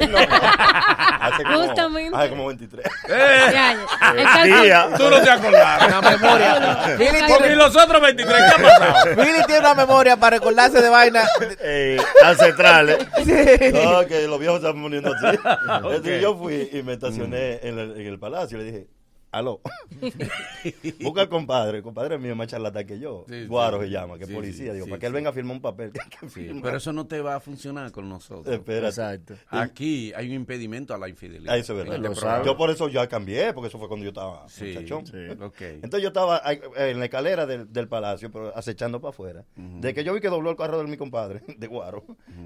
No. 0.08 0.18
hace 0.18 1.44
como, 1.44 1.64
Justamente. 1.68 2.18
Hace 2.18 2.30
como 2.30 2.48
23. 2.48 2.86
Eh, 2.86 2.90
Eh. 3.10 4.74
Tú 4.98 5.10
no 5.12 5.22
te 5.22 5.30
acordás. 5.30 5.88
Una 5.88 6.02
memoria. 6.02 6.86
Porque 6.98 7.38
tiene, 7.38 7.56
los 7.56 7.76
otros 7.76 8.02
23, 8.02 8.36
¿qué 8.36 8.44
ha 8.64 8.68
pasado? 8.68 9.16
Philly 9.16 9.44
tiene 9.46 9.60
una 9.60 9.76
memoria 9.76 10.18
para 10.18 10.38
recordarse 10.38 10.82
de 10.82 10.90
vaina. 10.90 11.24
Eh, 11.60 11.98
ancestrales. 12.24 12.98
Sí. 13.26 13.72
No, 13.74 14.06
que 14.08 14.28
los 14.28 14.40
viejos 14.40 14.58
están 14.64 14.82
poniendo 14.82 15.14
así. 15.14 15.38
Ok. 15.38 15.86
Entonces 15.86 16.22
yo 16.22 16.36
fui 16.36 16.70
y 16.74 16.82
me 16.82 16.94
estacioné 16.94 17.60
en, 17.62 17.78
el, 17.78 17.92
en 18.02 18.08
el 18.08 18.18
palacio 18.20 18.58
y 18.58 18.64
le 18.64 18.72
dije, 18.72 18.88
aló, 19.32 19.62
busca 21.02 21.22
al 21.22 21.30
compadre. 21.30 21.78
El 21.78 21.84
compadre 21.84 22.18
mío 22.18 22.32
es 22.32 22.38
más 22.38 22.48
charlatán 22.48 22.86
que 22.86 23.00
yo. 23.00 23.26
Sí, 23.28 23.42
sí. 23.42 23.48
Guaro 23.48 23.80
se 23.82 23.90
llama, 23.90 24.18
que 24.18 24.24
es 24.24 24.30
Sí, 24.30 24.36
policía. 24.36 24.74
Digo, 24.74 24.86
sí, 24.86 24.90
para 24.92 25.00
que 25.00 25.06
él 25.08 25.14
venga 25.14 25.30
a 25.30 25.34
firmar 25.34 25.56
un 25.56 25.62
papel. 25.62 25.92
que 25.94 26.00
hay 26.02 26.10
que 26.10 26.18
Sí, 26.30 26.42
firmar. 26.42 26.64
pero 26.64 26.78
eso 26.78 26.94
no 26.94 27.06
te 27.08 27.22
va 27.22 27.36
a 27.36 27.40
funcionar 27.40 27.92
con 27.92 28.08
nosotros. 28.10 28.62
Exacto. 28.68 29.36
Aquí 29.50 30.12
hay 30.16 30.28
un 30.30 30.34
impedimento 30.36 30.94
a 30.94 30.98
la 30.98 31.10
infidelidad. 31.10 31.54
Ah, 31.54 31.58
eso 31.58 31.74
es 31.74 31.82
En 31.86 31.90
verdad. 31.90 32.06
este 32.12 32.20
programa. 32.22 32.46
Yo 32.46 32.58
por 32.58 32.70
eso 32.70 32.90
ya 32.90 33.08
cambié, 33.08 33.54
porque 33.54 33.68
eso 33.68 33.78
fue 33.80 33.88
cuando 33.88 34.04
yo 34.04 34.10
estaba 34.10 34.48
Sí, 34.50 34.74
muchachón. 34.74 35.04
Entonces 35.14 36.02
yo 36.02 36.08
estaba 36.08 36.42
ahí, 36.44 36.60
eh, 36.78 36.90
en 36.92 37.00
la 37.00 37.06
escalera 37.06 37.46
del, 37.46 37.72
del 37.72 37.88
palacio, 37.88 38.32
pero 38.32 38.56
acechando 38.56 39.00
para 39.02 39.10
afuera. 39.10 39.46
De 39.56 39.94
que 39.94 40.04
yo 40.04 40.14
vi 40.14 40.20
que 40.22 40.30
dobló 40.30 40.50
el 40.52 40.58
carro 40.58 40.78
de 40.80 40.86
mi 40.88 40.98
compadre, 40.98 41.42
de 41.58 41.68
Guaro, 41.68 42.04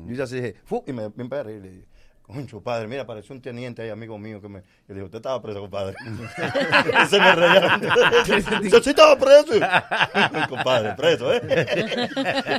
yo 0.08 0.12
hice 0.14 0.22
así, 0.24 0.36
dije, 0.36 0.56
¡fu! 0.66 0.84
y 0.88 0.94
me, 0.94 1.10
me 1.10 1.24
emperré 1.24 1.58
y 1.58 1.60
le 1.62 1.70
dije, 1.72 1.88
concho, 2.32 2.62
padre, 2.62 2.88
mira, 2.88 3.04
apareció 3.04 3.36
un 3.36 3.42
teniente 3.42 3.82
ahí, 3.82 3.90
amigo 3.90 4.18
mío, 4.18 4.42
que 4.42 4.48
me... 4.50 4.62
Yo 4.88 4.94
dije, 4.96 5.04
usted 5.04 5.18
estaba 5.18 5.42
preso, 5.42 5.62
compadre. 5.62 5.96
se 7.10 7.20
me 7.20 7.36
reía. 7.36 7.80
Yo 8.72 8.82
sí 8.82 8.90
estaba 8.90 9.18
preso. 9.18 9.54
Compadre, 10.50 10.94
preso, 10.96 11.34
¿eh? 11.34 11.42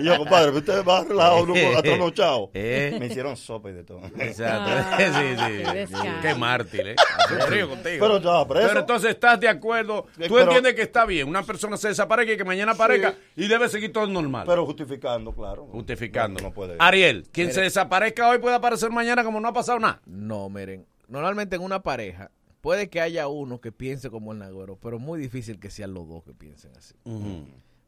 y 0.00 0.04
yo, 0.04 0.16
compadre, 0.18 0.50
usted 0.50 0.84
va 0.84 1.04
relajado, 1.04 1.42
uno 1.42 1.54
atronochado. 1.76 2.50
Eh. 2.54 2.96
Me 2.98 3.06
hicieron 3.06 3.36
sopa 3.36 3.70
y 3.70 3.74
de 3.74 3.84
todo. 3.84 4.00
Exacto. 4.18 4.70
Ah, 4.74 4.96
sí, 4.98 5.72
qué 5.72 5.86
sí. 5.86 5.94
Qué 6.22 6.34
mártir, 6.34 6.88
¿eh? 6.88 6.96
Me 7.30 7.46
río 7.46 7.68
contigo. 7.68 7.96
Pero 8.00 8.16
estaba 8.16 8.48
preso. 8.48 8.68
Pero 8.68 8.80
entonces 8.80 9.10
estás 9.10 9.40
de 9.40 9.48
acuerdo. 9.48 10.06
Eh, 10.18 10.28
Tú 10.28 10.34
pero- 10.34 10.42
entiendes 10.42 10.74
que 10.74 10.82
está 10.82 11.04
bien. 11.04 11.28
Una 11.28 11.42
persona 11.42 11.76
se 11.76 11.88
desaparezca 11.88 12.32
y 12.32 12.36
que 12.36 12.44
mañana 12.44 12.72
aparezca 12.72 13.14
y 13.36 13.46
debe 13.48 13.68
seguir 13.68 13.92
todo 13.92 14.06
normal. 14.06 14.44
Pero 14.46 14.64
justificando, 14.66 15.32
claro. 15.32 15.66
Justificando. 15.66 16.40
No, 16.40 16.48
no 16.48 16.54
puede. 16.54 16.76
Ariel, 16.78 17.28
quien 17.32 17.52
se 17.52 17.62
desaparezca 17.62 18.28
hoy 18.28 18.38
puede 18.38 18.56
aparecer 18.56 18.90
mañana 18.90 19.24
como 19.24 19.40
no 19.40 19.48
ha 19.48 19.52
pasado 19.52 19.61
nada. 19.80 20.00
No, 20.06 20.48
miren. 20.48 20.86
Normalmente 21.08 21.56
en 21.56 21.62
una 21.62 21.82
pareja 21.82 22.30
puede 22.60 22.88
que 22.88 23.00
haya 23.00 23.28
uno 23.28 23.60
que 23.60 23.72
piense 23.72 24.08
como 24.10 24.32
el 24.32 24.38
Nagüero, 24.38 24.76
pero 24.76 24.98
muy 24.98 25.18
difícil 25.20 25.58
que 25.58 25.68
sean 25.70 25.94
los 25.94 26.08
dos 26.08 26.22
que 26.24 26.32
piensen 26.32 26.72
así. 26.76 26.94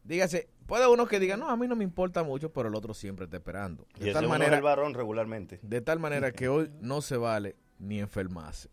Dígase, 0.03 0.49
puede 0.67 0.87
uno 0.87 1.07
que 1.07 1.19
diga, 1.19 1.37
no, 1.37 1.49
a 1.49 1.57
mí 1.57 1.67
no 1.67 1.77
me 1.77 1.85
importa 1.85 2.23
mucho, 2.23 2.53
pero 2.53 2.69
el 2.69 2.75
otro 2.75 2.93
siempre 2.93 3.25
está 3.25 3.39
esperando. 3.39 3.87
Y 3.97 4.01
De 4.01 4.05
ese 4.07 4.13
tal 4.15 4.25
uno 4.27 4.35
es 4.35 4.39
manera, 4.41 4.57
el 4.57 4.63
varón 4.63 4.93
regularmente. 4.95 5.61
de 5.63 5.81
tal 5.81 5.99
manera 5.99 6.33
que 6.33 6.49
hoy 6.49 6.71
no 6.81 7.01
se 7.01 7.17
vale 7.17 7.57
ni 7.79 8.01
enfermarse, 8.01 8.69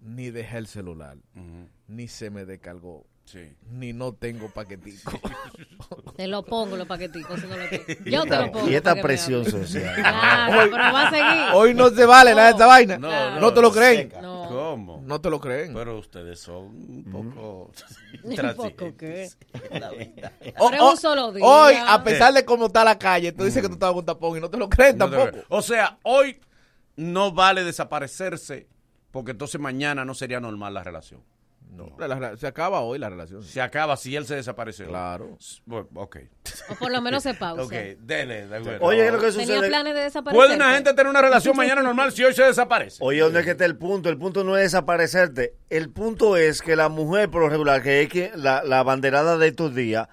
ni 0.00 0.30
dejar 0.30 0.58
el 0.58 0.66
celular, 0.66 1.16
ni 1.86 2.08
se 2.08 2.28
me 2.30 2.44
descargó, 2.44 3.06
Sí. 3.32 3.56
ni 3.70 3.94
no 3.94 4.12
tengo 4.12 4.50
paquetico. 4.50 5.18
Te 6.16 6.26
lo 6.26 6.44
pongo 6.44 6.76
los 6.76 6.86
paqueticos. 6.86 7.40
si 7.40 7.46
no 7.46 7.56
lo 7.56 7.66
tengo. 7.68 7.84
Yo 8.04 8.22
te 8.24 8.36
lo 8.36 8.52
pongo. 8.52 8.68
Y 8.70 8.74
esta 8.74 8.94
presión 9.00 9.44
social. 9.46 9.94
Claro, 9.94 10.68
pero 10.70 10.76
va 10.76 11.08
a 11.08 11.10
seguir. 11.10 11.54
Hoy 11.54 11.72
no 11.74 11.88
se 11.88 12.04
vale 12.04 12.34
nada 12.34 12.48
de 12.48 12.54
esa 12.54 12.66
vaina. 12.66 12.98
No, 12.98 13.08
No, 13.10 13.40
no, 13.40 13.54
te 13.54 13.62
lo 13.62 13.72
creen. 13.72 14.12
No. 14.20 14.46
¿Cómo? 14.48 15.02
No 15.06 15.18
te 15.20 15.30
lo 15.30 15.40
creen. 15.40 15.72
Pero 15.72 15.98
ustedes 15.98 16.40
son 16.40 16.66
un 16.66 17.04
poco. 17.34 17.70
Un 18.24 18.54
poco, 18.54 18.96
¿qué? 18.98 19.30
La 19.70 19.90
verdad. 19.90 20.32
O- 20.58 20.68
Pero 20.70 20.74
es 20.76 20.80
o- 20.82 20.90
un 20.90 20.96
solo 20.98 21.32
día. 21.32 21.44
Hoy, 21.44 21.74
a 21.74 22.04
pesar 22.04 22.32
de 22.34 22.44
cómo 22.44 22.66
está 22.66 22.84
la 22.84 22.98
calle, 22.98 23.32
tú 23.32 23.44
dices 23.44 23.62
que 23.62 23.68
tú 23.68 23.74
estabas 23.74 23.94
con 23.94 24.00
un 24.00 24.06
tapón 24.06 24.36
y 24.36 24.40
no 24.40 24.50
te 24.50 24.58
lo 24.58 24.68
creen 24.68 24.98
No 24.98 25.10
tampoco. 25.10 25.44
O 25.48 25.62
sea, 25.62 25.98
hoy 26.02 26.38
no 26.96 27.32
vale 27.32 27.64
desaparecerse 27.64 28.68
porque 29.10 29.30
entonces 29.32 29.58
mañana 29.60 30.04
no 30.04 30.12
sería 30.14 30.38
normal 30.38 30.74
la 30.74 30.84
relación. 30.84 31.22
No, 31.74 31.96
la- 31.98 32.06
la- 32.08 32.36
se 32.36 32.46
acaba 32.46 32.80
hoy 32.80 32.98
la 32.98 33.08
relación. 33.08 33.42
Se 33.42 33.60
acaba 33.62 33.96
si 33.96 34.14
él 34.14 34.26
se 34.26 34.34
desapareció. 34.34 34.86
Claro. 34.88 35.38
Bueno, 35.64 35.88
ok. 35.94 36.18
O 36.68 36.74
por 36.74 36.92
lo 36.92 37.00
menos 37.00 37.22
se 37.22 37.32
pausa. 37.34 37.62
Ok, 37.62 37.72
dele, 38.00 38.46
de 38.46 38.56
acuerdo. 38.58 38.84
Oye, 38.84 38.98
¿qué 38.98 39.06
es 39.06 39.12
lo 39.12 39.18
que 39.20 39.30
Tenía 39.30 39.46
sucede? 39.56 39.68
planes 39.68 39.94
de 39.94 40.00
desaparecer. 40.02 40.36
¿Puede 40.38 40.54
una 40.56 40.74
gente 40.74 40.90
tener 40.92 41.06
una 41.08 41.22
relación 41.22 41.56
mañana 41.56 41.82
normal 41.82 42.12
si 42.12 42.22
hoy 42.24 42.34
se 42.34 42.42
desaparece? 42.42 42.98
Oye, 43.00 43.20
¿dónde 43.20 43.38
es 43.40 43.44
que 43.46 43.52
está 43.52 43.64
el 43.64 43.76
punto? 43.78 44.08
El 44.10 44.18
punto 44.18 44.44
no 44.44 44.56
es 44.56 44.64
desaparecerte. 44.64 45.54
El 45.70 45.88
punto 45.90 46.36
es 46.36 46.60
que 46.60 46.76
la 46.76 46.88
mujer, 46.90 47.30
por 47.30 47.40
lo 47.40 47.48
regular, 47.48 47.82
que 47.82 48.02
es 48.02 48.08
que 48.10 48.32
la, 48.34 48.62
la 48.64 48.82
banderada 48.82 49.38
de 49.38 49.48
estos 49.48 49.74
días, 49.74 50.08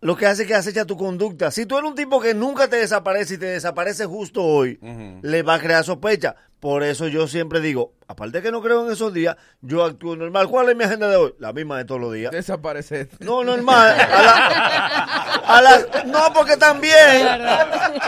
lo 0.00 0.16
que 0.16 0.26
hace 0.26 0.42
es 0.42 0.48
que 0.48 0.54
acecha 0.54 0.84
tu 0.84 0.96
conducta. 0.96 1.50
Si 1.50 1.66
tú 1.66 1.76
eres 1.76 1.90
un 1.90 1.96
tipo 1.96 2.20
que 2.20 2.32
nunca 2.34 2.68
te 2.68 2.76
desaparece 2.76 3.34
y 3.34 3.38
te 3.38 3.46
desaparece 3.46 4.06
justo 4.06 4.44
hoy, 4.44 4.78
le 5.22 5.42
va 5.42 5.54
a 5.54 5.58
crear 5.60 5.82
sospecha. 5.82 6.36
Por 6.60 6.84
eso 6.84 7.08
yo 7.08 7.26
siempre 7.26 7.60
digo, 7.60 7.94
aparte 8.08 8.38
de 8.38 8.42
que 8.42 8.50
no 8.50 8.60
creo 8.62 8.84
en 8.86 8.92
esos 8.92 9.12
días, 9.12 9.36
yo 9.60 9.84
actúo 9.84 10.16
normal. 10.16 10.48
¿Cuál 10.48 10.70
es 10.70 10.76
mi 10.76 10.84
agenda 10.84 11.08
de 11.08 11.16
hoy? 11.16 11.34
La 11.38 11.52
misma 11.52 11.76
de 11.78 11.84
todos 11.84 12.00
los 12.00 12.12
días. 12.12 12.32
Desaparecer. 12.32 13.08
No, 13.20 13.44
normal. 13.44 13.96
A 14.00 14.22
la- 14.22 15.44
a 15.46 15.62
las- 15.62 15.86
no, 16.06 16.32
porque 16.34 16.56
también. 16.56 17.26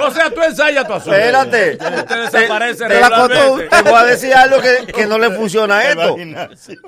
O 0.02 0.10
sea, 0.10 0.30
tú 0.30 0.42
ensayas 0.42 0.86
tu 0.86 0.92
asunto. 0.94 1.16
Espérate. 1.16 1.72
Usted 1.72 2.30
desaparece 2.30 2.84
Te- 2.84 2.88
te- 2.88 3.00
regularmente. 3.00 3.68
Te 3.68 3.82
voy 3.82 3.94
a 4.00 4.04
decir 4.04 4.34
algo 4.34 4.60
que, 4.60 4.86
que 4.92 5.06
no 5.06 5.18
le 5.18 5.30
funciona 5.30 5.78
a 5.78 5.82
esto. 5.90 6.16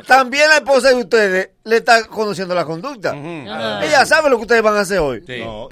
También 0.07 0.49
la 0.49 0.57
esposa 0.57 0.89
de 0.89 0.95
ustedes 0.97 1.51
le 1.65 1.77
está 1.77 2.05
conociendo 2.07 2.55
la 2.55 2.65
conducta. 2.65 3.11
Ajá. 3.11 3.85
Ella 3.85 4.05
sabe 4.07 4.29
lo 4.31 4.37
que 4.37 4.43
ustedes 4.43 4.63
van 4.63 4.77
a 4.77 4.81
hacer 4.81 4.99
hoy. 4.99 5.23
Sí. 5.27 5.41
No. 5.45 5.69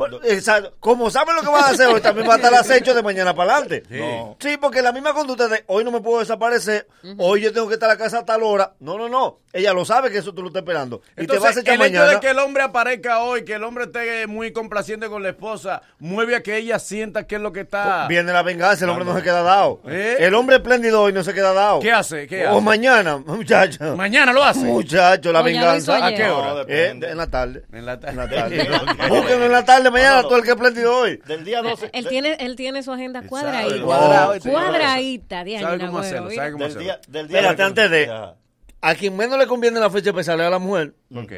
Como 0.78 1.10
saben 1.10 1.34
lo 1.36 1.42
que 1.42 1.48
van 1.48 1.64
a 1.64 1.68
hacer 1.68 1.86
hoy, 1.88 2.00
también 2.00 2.28
va 2.28 2.34
a 2.34 2.36
estar 2.36 2.54
acecho 2.54 2.94
de 2.94 3.02
mañana 3.02 3.34
para 3.34 3.52
adelante. 3.56 3.82
Sí. 3.88 3.98
No. 3.98 4.36
Sí, 4.40 4.56
porque 4.60 4.82
la 4.82 4.92
misma 4.92 5.12
conducta 5.14 5.48
de 5.48 5.64
hoy 5.66 5.84
no 5.84 5.90
me 5.90 6.00
puedo 6.00 6.20
desaparecer, 6.20 6.86
hoy 7.30 7.40
yo 7.42 7.52
tengo 7.52 7.68
que 7.68 7.74
estar 7.74 7.88
a 7.90 7.94
la 7.94 7.98
casa 7.98 8.18
a 8.18 8.24
tal 8.24 8.42
hora. 8.42 8.74
No, 8.80 8.98
no, 8.98 9.08
no. 9.08 9.38
Ella 9.52 9.72
lo 9.72 9.84
sabe 9.84 10.10
que 10.12 10.18
eso 10.18 10.32
tú 10.32 10.42
lo 10.42 10.48
estás 10.48 10.60
esperando. 10.62 11.02
Y 11.12 11.14
te 11.14 11.20
Entonces, 11.22 11.42
vas 11.44 11.56
a 11.56 11.60
echar 11.60 11.74
el 11.74 11.80
hecho 11.80 11.90
mañana. 11.98 12.10
de 12.14 12.20
que 12.20 12.30
el 12.30 12.38
hombre 12.38 12.62
aparezca 12.62 13.18
hoy, 13.20 13.44
que 13.44 13.54
el 13.54 13.64
hombre 13.64 13.84
esté 13.84 14.28
muy 14.28 14.52
complaciente 14.52 15.08
con 15.08 15.24
la 15.24 15.30
esposa, 15.30 15.82
mueve 15.98 16.36
a 16.36 16.42
que 16.42 16.56
ella 16.56 16.78
sienta 16.78 17.26
que 17.26 17.34
es 17.34 17.40
lo 17.40 17.52
que 17.52 17.60
está. 17.60 18.06
Viene 18.06 18.32
la 18.32 18.42
venganza, 18.44 18.84
el 18.84 18.90
hombre 18.90 19.04
no 19.04 19.16
se 19.16 19.22
queda 19.24 19.42
dado. 19.42 19.80
¿Eh? 19.88 20.18
El 20.20 20.34
hombre 20.36 20.56
espléndido 20.56 21.02
hoy 21.02 21.12
no 21.12 21.24
se 21.24 21.34
queda 21.34 21.52
dado. 21.52 21.80
¿Qué 21.80 21.90
hace? 21.90 22.28
¿Qué 22.28 22.46
O 22.46 22.50
hace? 22.52 22.60
mañana, 22.60 23.16
muchacho. 23.26 23.96
Mañana 23.96 24.32
lo 24.32 24.44
hace. 24.44 24.60
Muchacho, 24.60 25.32
la 25.32 25.40
O 25.40 25.44
venganza. 25.44 26.06
¿A 26.06 26.14
qué 26.14 26.28
hora? 26.30 26.54
No, 26.54 26.60
Eh, 26.68 26.90
en 26.90 27.16
la 27.16 27.26
tarde. 27.26 27.64
En 27.72 27.86
la 27.86 27.94
En 27.94 28.16
la 28.16 28.28
tarde. 28.28 28.64
tarde. 28.64 29.08
Búsquenlo 29.08 29.46
en 29.46 29.52
la 29.52 29.64
tarde 29.64 29.90
mañana, 29.90 30.16
No, 30.18 30.22
no. 30.22 30.28
todo 30.28 30.38
el 30.38 30.44
que 30.44 30.50
es 30.50 30.54
espléndido 30.56 30.96
hoy. 30.96 31.20
Del 31.26 31.44
día 31.44 31.60
12. 31.60 31.90
Él 31.92 32.04
de- 32.04 32.10
tiene, 32.10 32.36
él 32.38 32.54
tiene 32.54 32.84
su 32.84 32.92
agenda 32.92 33.22
cuadradita. 33.22 34.38
Cuadradita, 34.48 35.42
Diana. 35.44 35.66
¿Sabe 35.70 35.86
cómo 35.86 35.98
hacerlo? 35.98 36.30
¿Sabe 36.30 36.52
cómo 36.52 36.64
hacerlo? 36.66 36.92
Del 37.20 37.28
día 37.28 37.38
Espérate, 37.40 37.62
antes 37.62 37.90
de. 37.90 38.10
Ajá. 38.10 38.36
A 38.82 38.94
quien 38.94 39.16
menos 39.16 39.38
le 39.38 39.46
conviene 39.46 39.78
la 39.78 39.90
fecha 39.90 40.10
especial 40.10 40.40
es 40.40 40.46
a 40.46 40.50
la 40.50 40.58
mujer. 40.58 40.94
Ok. 41.14 41.32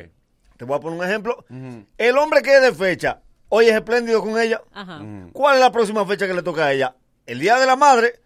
Te 0.56 0.64
voy 0.64 0.76
a 0.76 0.80
poner 0.80 0.98
un 1.00 1.04
ejemplo. 1.04 1.44
El 1.98 2.18
hombre 2.18 2.40
que 2.42 2.54
es 2.56 2.62
de 2.62 2.72
fecha, 2.72 3.20
hoy 3.48 3.66
es 3.66 3.74
espléndido 3.74 4.22
con 4.22 4.40
ella. 4.40 4.62
Ajá. 4.72 5.00
¿Cuál 5.32 5.56
es 5.56 5.60
la 5.60 5.72
próxima 5.72 6.06
fecha 6.06 6.26
que 6.28 6.34
le 6.34 6.42
toca 6.42 6.66
a 6.66 6.72
ella? 6.72 6.94
El 7.26 7.40
día 7.40 7.58
de 7.58 7.66
la 7.66 7.74
madre, 7.74 8.20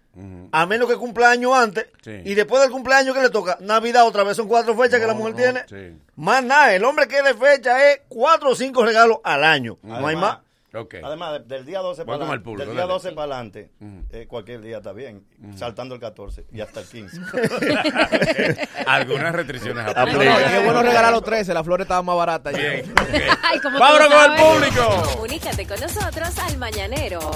a 0.52 0.66
menos 0.66 0.88
que 0.88 0.96
cumpla 0.96 1.30
año 1.30 1.54
antes. 1.54 1.86
Sí. 2.02 2.20
Y 2.24 2.34
después 2.34 2.60
del 2.60 2.70
cumpleaños 2.70 3.14
que 3.14 3.22
le 3.22 3.30
toca, 3.30 3.56
Navidad 3.60 4.06
otra 4.06 4.22
vez. 4.22 4.36
Son 4.36 4.48
cuatro 4.48 4.76
fechas 4.76 5.00
que 5.00 5.06
la 5.06 5.14
mujer 5.14 5.34
tiene. 5.34 5.64
Sí. 5.68 5.98
Más 6.16 6.44
nada, 6.44 6.74
el 6.74 6.84
hombre 6.84 7.08
que 7.08 7.18
es 7.18 7.24
de 7.24 7.34
fecha 7.34 7.90
es 7.90 8.02
cuatro 8.08 8.50
o 8.50 8.54
cinco 8.54 8.84
regalos 8.84 9.18
al 9.24 9.44
año. 9.44 9.78
No 9.82 9.96
hay 9.96 10.04
Además, 10.04 10.20
más. 10.34 10.45
Ok. 10.76 10.94
Además, 11.02 11.32
de- 11.32 11.40
del 11.56 11.64
día 11.66 11.80
12 11.80 12.04
Voy 12.04 12.18
para 12.18 12.30
adelante, 12.30 12.50
del 12.50 12.58
día 12.72 12.80
dale. 12.82 12.92
12 12.92 13.12
para 13.12 13.22
adelante, 13.34 13.70
eh, 14.10 14.26
cualquier 14.28 14.60
día 14.60 14.76
está 14.78 14.92
bien, 14.92 15.24
saltando 15.56 15.94
el 15.94 16.00
14 16.00 16.44
y 16.52 16.60
hasta 16.60 16.80
el 16.80 16.86
15. 16.86 17.20
Algunas 18.86 19.32
restricciones 19.34 19.84
No, 19.84 19.90
aplican. 19.90 20.54
es 20.54 20.64
bueno 20.64 20.82
regalar 20.82 21.12
los 21.12 21.22
13, 21.24 21.52
las 21.54 21.64
flores 21.64 21.84
estaban 21.84 22.04
más 22.04 22.16
baratas. 22.16 22.52
ya. 22.52 22.58
Bien. 22.58 22.94
Ay, 23.42 23.58
como 23.60 23.78
Vámonos 23.78 24.08
con 24.08 24.32
el 24.32 24.38
público. 24.40 25.02
Comunícate 25.14 25.66
con 25.66 25.80
nosotros 25.80 26.38
al 26.38 26.56
Mañanero. 26.58 27.30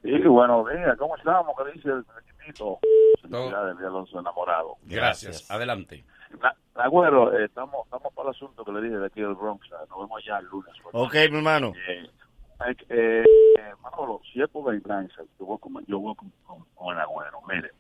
Sí, 0.05 0.19
buenos 0.27 0.69
días, 0.69 0.99
¿cómo 0.99 1.17
estamos? 1.17 1.55
¿Qué 1.57 1.63
dice 1.75 1.89
el 1.91 2.05
Tito. 2.45 2.81
Felicidades, 3.23 3.79
Día 3.79 3.87
de 3.87 3.93
los 3.93 4.13
Enamorados. 4.13 4.73
Gracias. 4.83 5.49
Adelante. 5.49 6.05
Na- 6.43 6.57
Nagüero, 6.75 7.33
eh, 7.39 7.45
estamos, 7.45 7.85
estamos 7.85 8.13
para 8.13 8.31
el 8.31 8.35
asunto 8.35 8.65
que 8.65 8.73
le 8.73 8.81
dije 8.83 8.97
de 8.97 9.07
aquí 9.07 9.21
del 9.21 9.37
Bronx. 9.37 9.65
Nos 9.71 9.89
vemos 10.01 10.21
allá 10.25 10.39
el 10.39 10.47
lunes. 10.47 10.73
Ok, 10.93 11.15
mi 11.31 11.37
hermano. 11.37 11.73
Eh, 11.89 12.11
eh, 12.67 12.75
eh, 12.89 13.25
Manolo, 13.81 14.21
si 14.33 14.43
es 14.43 14.49
por 14.49 14.73
venganza, 14.73 15.23
yo 15.39 15.47
voy 15.47 15.59
con, 15.61 15.73
yo 15.87 16.01
voy 16.01 16.17
con, 16.17 16.33
con, 16.47 16.65
con 16.75 16.97
el 16.97 17.01
Agüero. 17.01 17.39
Mire, 17.49 17.71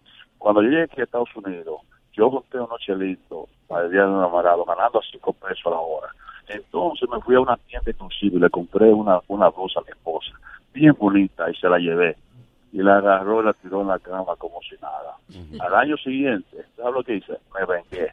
cuando 0.42 0.62
yo 0.62 0.70
llegué 0.70 0.82
aquí 0.82 1.00
a 1.00 1.04
Estados 1.04 1.34
Unidos, 1.36 1.80
yo 2.12 2.28
junté 2.28 2.58
unos 2.58 2.80
chelitos 2.80 3.48
para 3.68 3.84
el 3.84 3.92
día 3.92 4.02
de 4.02 4.08
un 4.08 4.22
amarado, 4.22 4.64
ganando 4.64 4.98
a 4.98 5.02
cinco 5.10 5.32
pesos 5.32 5.66
a 5.66 5.70
la 5.70 5.78
hora. 5.78 6.08
Entonces 6.48 7.08
me 7.08 7.20
fui 7.20 7.36
a 7.36 7.40
una 7.40 7.56
tienda 7.56 7.88
exclusiva 7.88 8.36
y 8.36 8.40
le 8.40 8.50
compré 8.50 8.92
una, 8.92 9.20
una 9.28 9.48
blusa 9.50 9.78
a 9.78 9.82
mi 9.84 9.90
esposa, 9.90 10.32
bien 10.74 10.96
bonita, 10.98 11.48
y 11.48 11.54
se 11.54 11.68
la 11.68 11.78
llevé. 11.78 12.16
Y 12.72 12.78
la 12.78 12.98
agarró 12.98 13.40
y 13.40 13.44
la 13.44 13.52
tiró 13.52 13.82
en 13.82 13.88
la 13.88 13.98
cama 14.00 14.34
como 14.36 14.58
si 14.62 14.74
nada. 14.82 15.16
Al 15.60 15.74
año 15.74 15.96
siguiente, 15.98 16.64
¿sabes 16.76 16.94
lo 16.94 17.04
que 17.04 17.16
hice? 17.16 17.38
Me 17.54 17.64
vengué. 17.64 18.12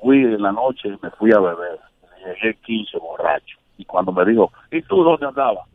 Fui 0.00 0.18
en 0.18 0.40
la 0.40 0.52
noche 0.52 0.88
y 0.88 0.98
me 1.02 1.10
fui 1.10 1.32
a 1.32 1.38
beber. 1.38 1.78
Llegué 2.24 2.54
15 2.54 2.98
borracho. 2.98 3.58
Y 3.76 3.84
cuando 3.84 4.10
me 4.12 4.24
dijo, 4.24 4.50
¿y 4.70 4.80
tú 4.82 5.02
dónde 5.04 5.26
andabas? 5.26 5.68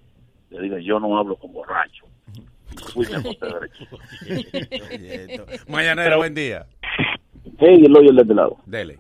Le 0.49 0.61
dije, 0.61 0.83
yo 0.83 0.99
no 0.99 1.17
hablo 1.17 1.35
con 1.35 1.53
borracho. 1.53 2.05
Derecho. 4.27 5.45
Mañanero, 5.71 6.17
buen 6.17 6.33
día. 6.33 6.65
Hey, 7.57 7.83
el 7.85 7.95
hoyo 7.95 8.11
de 8.13 8.21
este 8.21 8.33
lado. 8.33 8.57
Dele. 8.65 8.99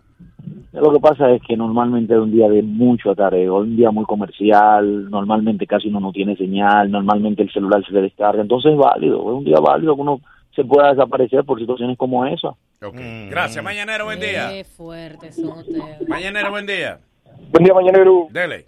Lo 0.73 0.91
que 0.91 0.99
pasa 0.99 1.31
es 1.31 1.41
que 1.41 1.55
normalmente 1.55 2.13
es 2.13 2.19
un 2.19 2.31
día 2.31 2.49
de 2.49 2.61
mucho 2.61 3.11
atareo, 3.11 3.57
un 3.57 3.77
día 3.77 3.91
muy 3.91 4.03
comercial, 4.03 5.09
normalmente 5.09 5.65
casi 5.65 5.87
uno 5.87 6.01
no 6.01 6.11
tiene 6.11 6.35
señal, 6.35 6.91
normalmente 6.91 7.43
el 7.43 7.51
celular 7.51 7.81
se 7.85 7.93
le 7.93 8.01
descarga, 8.01 8.41
entonces 8.41 8.73
es 8.73 8.77
válido, 8.77 9.19
es 9.19 9.37
un 9.37 9.45
día 9.45 9.59
válido 9.61 9.95
que 9.95 10.01
uno 10.01 10.19
se 10.53 10.65
pueda 10.65 10.91
desaparecer 10.91 11.45
por 11.45 11.59
situaciones 11.59 11.97
como 11.97 12.25
esa. 12.25 12.49
Gracias, 13.29 13.63
Mañanero, 13.63 14.05
buen 14.05 14.19
día. 14.19 14.49
Qué 14.49 14.63
fuerte 14.65 15.31
son 15.31 15.59
ustedes. 15.59 16.07
Mañanero, 16.09 16.51
buen 16.51 16.65
día. 16.65 16.99
Buen 17.51 17.63
día, 17.63 17.73
mañanero. 17.73 18.27
Dele. 18.31 18.65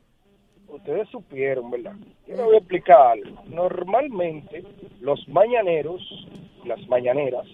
Ustedes 0.69 1.07
supieron, 1.09 1.71
¿verdad? 1.71 1.93
Yo 2.27 2.35
les 2.35 2.45
voy 2.45 2.55
a 2.55 2.59
explicar. 2.59 3.11
algo. 3.11 3.43
Normalmente, 3.47 4.63
los 5.01 5.27
mañaneros, 5.27 6.01
las 6.65 6.85
mañaneras, 6.87 7.45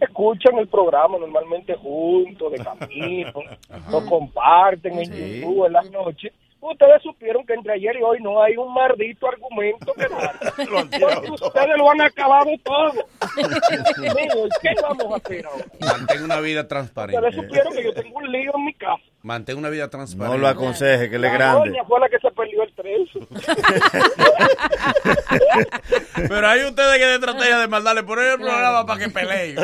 escuchan 0.00 0.58
el 0.58 0.68
programa 0.68 1.18
normalmente 1.18 1.74
juntos, 1.74 2.52
de 2.52 2.58
camino, 2.58 3.32
lo 3.90 4.04
comparten 4.06 4.98
en 4.98 5.12
YouTube 5.12 5.66
en 5.66 5.72
las 5.72 5.90
noches. 5.90 6.32
Ustedes 6.60 7.00
supieron 7.02 7.46
que 7.46 7.54
entre 7.54 7.74
ayer 7.74 7.96
y 7.98 8.02
hoy 8.02 8.18
no 8.20 8.42
hay 8.42 8.56
un 8.56 8.72
maldito 8.74 9.28
argumento 9.28 9.92
que 9.94 10.08
dar. 10.08 10.34
Porque 10.56 11.30
ustedes 11.30 11.76
lo 11.76 11.88
han 11.90 12.00
acabado 12.00 12.50
todo. 12.64 12.92
Digo, 13.36 14.48
¿Qué 14.60 14.70
vamos 14.82 15.12
a 15.12 15.16
hacer 15.16 15.46
ahora? 15.46 15.64
Mantén 15.80 16.24
una 16.24 16.40
vida 16.40 16.60
Ustedes 16.62 16.68
transparente. 16.68 17.32
supieron 17.32 17.72
que 17.74 17.84
yo 17.84 17.92
tengo 17.94 18.18
un 18.18 18.32
lío 18.32 18.50
en 18.56 18.64
mi 18.64 18.74
casa. 18.74 19.02
Mantén 19.22 19.58
una 19.58 19.68
vida 19.68 19.88
transparente. 19.88 20.36
No 20.36 20.42
lo 20.42 20.48
aconseje, 20.48 21.10
que 21.10 21.16
él 21.16 21.24
es 21.24 21.32
La 21.32 21.38
grande. 21.38 21.70
doña 21.70 21.84
fue 21.84 22.00
la 22.00 22.08
que 22.08 22.18
se 22.18 22.30
perdió 22.30 22.62
el 22.62 22.72
tren. 22.74 23.08
Pero 26.28 26.48
hay 26.48 26.64
ustedes 26.64 26.98
que 26.98 27.04
de 27.06 27.14
estrategia 27.14 27.58
de 27.58 27.68
maldad 27.68 27.94
le 27.94 28.02
ponen 28.02 28.26
el 28.32 28.38
programa 28.38 28.86
para 28.86 29.00
que 29.00 29.08
peleen. 29.08 29.56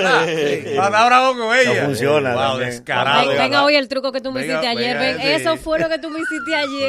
Para 0.77 0.99
ahora 1.01 1.17
hago 1.19 1.39
con 1.39 1.57
ella. 1.57 1.81
No 1.83 1.87
funciona 1.87 2.35
Wow, 2.35 2.59
descarado. 2.59 3.29
Ven, 3.29 3.39
venga 3.39 3.65
hoy 3.65 3.77
el 3.77 3.89
truco 3.89 4.13
que 4.13 4.21
tú 4.21 4.33
me 4.33 4.41
Venga, 4.43 4.55
hiciste 4.55 4.69
ayer. 4.69 4.99
venga, 4.99 5.23
sí. 5.23 5.29
Eso 5.31 5.57
fue 5.57 5.79
lo 5.79 5.89
que 5.89 5.99
tú 5.99 6.11
me 6.11 6.21
hiciste 6.21 6.55
ayer. 6.55 6.84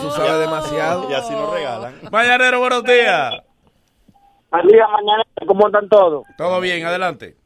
Tú 0.00 0.08
Oh. 0.08 0.10
sabes 0.10 0.38
demasiado. 0.40 1.10
Y 1.10 1.14
así 1.14 1.32
nos 1.32 1.52
regalan. 1.52 1.94
Mañanero, 2.10 2.58
buenos 2.60 2.82
días. 2.84 3.34
Al 4.50 4.66
día 4.66 4.86
mañana, 4.88 5.24
¿cómo 5.46 5.66
están 5.66 5.88
todos? 5.88 6.26
Todo 6.36 6.60
bien, 6.60 6.84
adelante. 6.84 7.36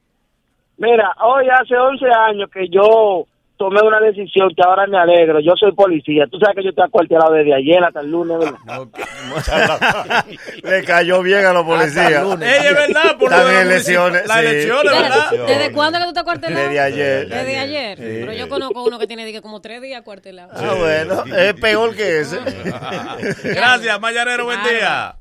Mira, 0.79 1.13
hoy 1.23 1.47
hace 1.49 1.77
11 1.77 2.05
años 2.07 2.51
que 2.53 2.69
yo 2.69 3.25
tomé 3.57 3.81
una 3.83 4.01
decisión 4.01 4.49
que 4.55 4.63
ahora 4.63 4.87
me 4.87 4.99
alegro. 4.99 5.41
Yo 5.41 5.53
soy 5.59 5.73
policía. 5.73 6.27
Tú 6.31 6.39
sabes 6.39 6.57
que 6.57 6.63
yo 6.65 6.71
estoy 6.71 6.85
acuartelado 6.85 7.33
desde 7.33 7.55
ayer 7.55 7.83
hasta 7.83 8.01
el 8.01 8.11
lunes. 8.11 8.39
¿verdad? 8.39 8.87
Le 10.63 10.85
cayó 10.85 11.23
bien 11.23 11.45
a 11.47 11.53
los 11.53 11.65
policías. 11.65 12.11
Ey, 12.41 12.67
es 12.67 12.75
verdad, 12.75 13.17
por 13.19 13.31
lo 13.31 13.37
Están 13.37 13.47
de 13.47 13.53
la 13.55 13.61
en 13.61 13.67
elecciones. 13.67 14.27
las 14.27 14.39
elecciones, 14.39 14.93
¿verdad? 14.93 15.31
¿Desde 15.47 15.73
cuándo 15.73 15.99
que 15.99 16.05
tú 16.05 16.09
estás 16.11 16.25
cuartelado? 16.25 16.63
Desde 16.65 16.81
ayer. 16.81 17.29
Desde 17.29 17.59
ayer. 17.59 17.99
Sí. 17.99 18.05
Pero 18.21 18.33
yo 18.33 18.49
conozco 18.49 18.85
uno 18.85 18.99
que 18.99 19.07
tiene 19.07 19.25
dije, 19.25 19.41
como 19.43 19.61
tres 19.61 19.81
días 19.83 20.03
cuartelado. 20.03 20.51
Ah, 20.55 20.75
bueno, 20.79 21.25
es 21.37 21.55
peor 21.55 21.95
que 21.95 22.21
ese. 22.21 22.39
Gracias, 23.45 24.01
Mañanero, 24.01 24.45
buen 24.45 24.63
día. 24.63 25.17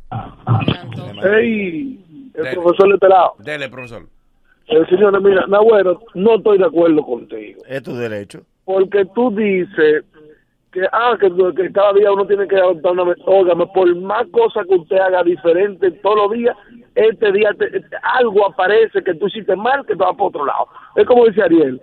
Hey, 1.23 1.99
el 2.36 2.43
Dele. 2.43 2.55
profesor 2.55 2.88
de 2.89 2.93
este 2.95 3.07
lado. 3.07 3.36
Dele, 3.39 3.69
profesor. 3.69 4.07
El 4.68 4.88
señor, 4.88 5.22
mira, 5.22 5.45
Nahuero, 5.47 6.01
no 6.16 6.36
estoy 6.36 6.57
de 6.57 6.66
acuerdo 6.66 7.03
contigo. 7.03 7.61
Es 7.68 7.84
tu 7.84 7.95
derecho. 7.95 8.41
Porque 8.66 9.05
tú 9.13 9.30
dices 9.32 10.03
que, 10.72 10.82
ah, 10.91 11.16
que, 11.20 11.30
que 11.55 11.72
cada 11.72 11.93
día 11.93 12.11
uno 12.11 12.26
tiene 12.26 12.47
que 12.47 12.57
adoptar 12.57 12.93
una... 12.93 13.13
Óigame, 13.26 13.68
por 13.68 13.95
más 13.95 14.26
cosas 14.32 14.66
que 14.68 14.76
usted 14.76 14.97
haga 14.97 15.24
diferente 15.24 15.91
todos 16.01 16.18
los 16.18 16.32
días, 16.32 16.57
este 16.95 17.32
día 17.32 17.51
te- 17.57 17.82
algo 18.01 18.47
aparece 18.47 19.03
que 19.03 19.13
tú 19.13 19.28
hiciste 19.28 19.55
mal, 19.55 19.86
que 19.86 19.93
tú 19.93 19.99
vas 19.99 20.16
por 20.18 20.30
otro 20.30 20.45
lado. 20.45 20.68
Es 20.95 21.05
como 21.05 21.26
dice 21.28 21.43
Ariel, 21.43 21.80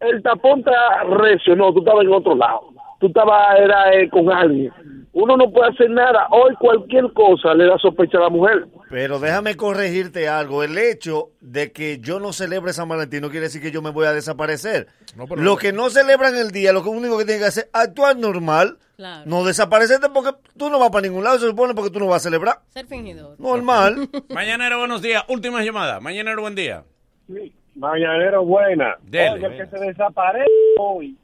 el 0.00 0.22
tapón 0.22 0.60
está 0.60 1.04
recio, 1.04 1.56
no, 1.56 1.72
tú 1.72 1.78
estabas 1.80 2.04
en 2.04 2.12
otro 2.12 2.34
lado. 2.36 2.60
Tú 3.00 3.06
estabas 3.06 3.58
era, 3.58 3.94
eh, 3.94 4.08
con 4.10 4.30
alguien. 4.30 4.70
Uno 5.12 5.36
no 5.36 5.50
puede 5.50 5.70
hacer 5.70 5.90
nada. 5.90 6.26
Hoy 6.30 6.54
cualquier 6.60 7.12
cosa 7.12 7.54
le 7.54 7.66
da 7.66 7.76
sospecha 7.78 8.18
a 8.18 8.22
la 8.22 8.28
mujer. 8.30 8.66
Pero 8.90 9.18
déjame 9.18 9.56
corregirte 9.56 10.28
algo. 10.28 10.62
El 10.62 10.76
hecho 10.78 11.30
de 11.40 11.72
que 11.72 11.98
yo 11.98 12.20
no 12.20 12.32
celebre 12.32 12.72
San 12.72 12.88
Valentín 12.88 13.22
no 13.22 13.30
quiere 13.30 13.46
decir 13.46 13.60
que 13.62 13.70
yo 13.70 13.82
me 13.82 13.90
voy 13.90 14.06
a 14.06 14.12
desaparecer. 14.12 14.86
pero- 15.28 15.42
Lo 15.42 15.56
que 15.56 15.72
no 15.72 15.90
celebran 15.90 16.36
el 16.36 16.50
día, 16.50 16.72
lo 16.72 16.82
que 16.82 16.88
único 16.90 17.18
que 17.18 17.24
tienen 17.24 17.42
que 17.42 17.48
hacer 17.48 17.64
es 17.64 17.70
actuar 17.72 18.16
normal. 18.16 18.78
Claro. 18.96 19.22
No 19.26 19.44
desaparecerte 19.44 20.08
porque 20.08 20.30
tú 20.56 20.70
no 20.70 20.78
vas 20.78 20.90
para 20.90 21.02
ningún 21.06 21.22
lado, 21.24 21.38
se 21.38 21.46
supone, 21.46 21.72
porque 21.74 21.90
tú 21.90 22.00
no 22.00 22.06
vas 22.06 22.16
a 22.22 22.28
celebrar. 22.28 22.58
Ser 22.70 22.86
fingidor. 22.86 23.38
Normal. 23.38 24.08
Mañanero, 24.30 24.78
buenos 24.78 25.02
días. 25.02 25.22
Última 25.28 25.62
llamada. 25.62 26.00
Mañanero, 26.00 26.40
buen 26.42 26.54
día. 26.54 26.82
Mañanero 27.76 28.44
buena. 28.44 28.96
Dele. 29.02 29.30
Oye, 29.30 29.46
el 29.46 29.56
que 29.56 29.66
se 29.66 29.84
desaparece 29.84 30.50
hoy 30.78 31.16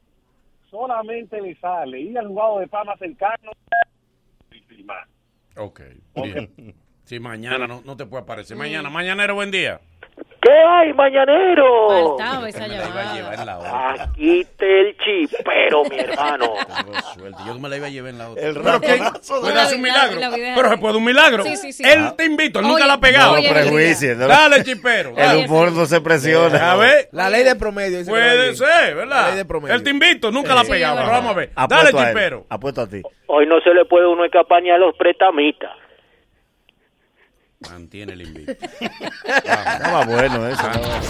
solamente 0.75 1.41
le 1.41 1.55
sale 1.55 1.99
ir 2.01 2.17
al 2.17 2.27
jugado 2.27 2.59
de 2.59 2.67
fama 2.67 2.97
cercano 2.97 3.51
y 4.51 4.59
firmar. 4.61 5.07
Ok. 5.55 5.81
bien. 6.15 6.75
Sí, 7.05 7.19
mañana 7.19 7.67
no, 7.67 7.81
no 7.85 7.95
te 7.95 8.05
puede 8.05 8.23
aparecer. 8.23 8.57
Mañana, 8.57 8.89
mañanero, 8.89 9.35
buen 9.35 9.51
día. 9.51 9.79
¿Qué 10.41 10.51
hay, 10.51 10.93
mañanero? 10.93 12.15
Faltaba 12.17 12.47
esa 12.49 12.59
Me 12.61 12.67
la 12.67 12.75
iba 12.75 12.83
a 12.85 12.87
llamada. 12.87 13.15
llevar 13.15 13.33
en 13.39 13.45
la 13.45 13.57
otra. 13.57 14.03
Aquí 14.03 14.47
te 14.57 14.81
el 14.81 14.97
chipero, 14.97 15.83
mi 15.85 15.97
hermano. 15.99 16.53
Suerte. 17.15 17.37
Yo 17.47 17.59
me 17.59 17.67
la 17.69 17.77
iba 17.77 17.87
a 17.87 17.89
llevar 17.89 18.11
en 18.11 18.17
la 18.19 18.29
otra. 18.29 18.47
El 18.47 18.53
¿Pero 18.53 18.81
qué? 18.81 18.87
ratonazo 18.97 19.41
¿Puede 19.41 19.59
hacer 19.59 19.75
un 19.77 19.81
milagro? 19.81 20.19
la 20.19 20.29
Pero 20.55 20.69
se 20.69 20.77
puede 20.77 20.97
un 20.97 21.03
milagro. 21.03 21.43
Sí, 21.45 21.55
sí, 21.57 21.73
sí. 21.73 21.83
Él 21.83 22.13
te 22.15 22.25
invito, 22.25 22.59
él 22.59 22.67
nunca 22.67 22.85
la 22.85 22.93
ha 22.93 22.99
pegado. 22.99 23.35
No 23.37 23.41
prejuicies. 23.49 24.17
no 24.17 24.27
Dale, 24.27 24.63
chipero. 24.63 25.13
El 25.17 25.45
humor 25.45 25.71
no 25.71 25.85
se 25.87 25.99
presiona. 26.01 26.71
A 26.71 26.75
ver. 26.75 27.09
La 27.11 27.29
ley 27.29 27.43
de 27.43 27.55
promedio. 27.55 27.99
que 27.99 28.05
Puede 28.09 28.55
ser, 28.55 28.67
La 28.67 28.85
ley 28.85 28.93
¿verdad? 28.95 29.35
de 29.35 29.45
promedio. 29.45 29.75
Él 29.75 29.83
te 29.83 29.89
invito, 29.89 30.31
nunca 30.31 30.53
la 30.53 30.61
ha 30.61 30.65
pegado. 30.65 30.95
Pero 30.95 31.07
verdad. 31.07 31.21
vamos 31.21 31.31
a 31.31 31.39
ver. 31.39 31.51
Apuesto 31.55 31.85
Dale, 31.97 32.03
a 32.03 32.07
chipero. 32.09 32.45
Apuesto 32.49 32.81
a 32.81 32.87
ti. 32.87 33.01
Hoy 33.27 33.47
no 33.47 33.59
se 33.61 33.73
le 33.73 33.85
puede 33.85 34.05
uno 34.07 34.23
escapar 34.25 34.61
ni 34.61 34.69
a 34.69 34.77
los 34.77 34.95
pretamitas. 34.95 35.71
Mantiene 37.69 38.13
el 38.13 38.21
invito. 38.21 38.51
Estaba 39.25 40.05
bueno 40.05 40.47
eso. 40.47 40.61
bueno. 40.67 41.01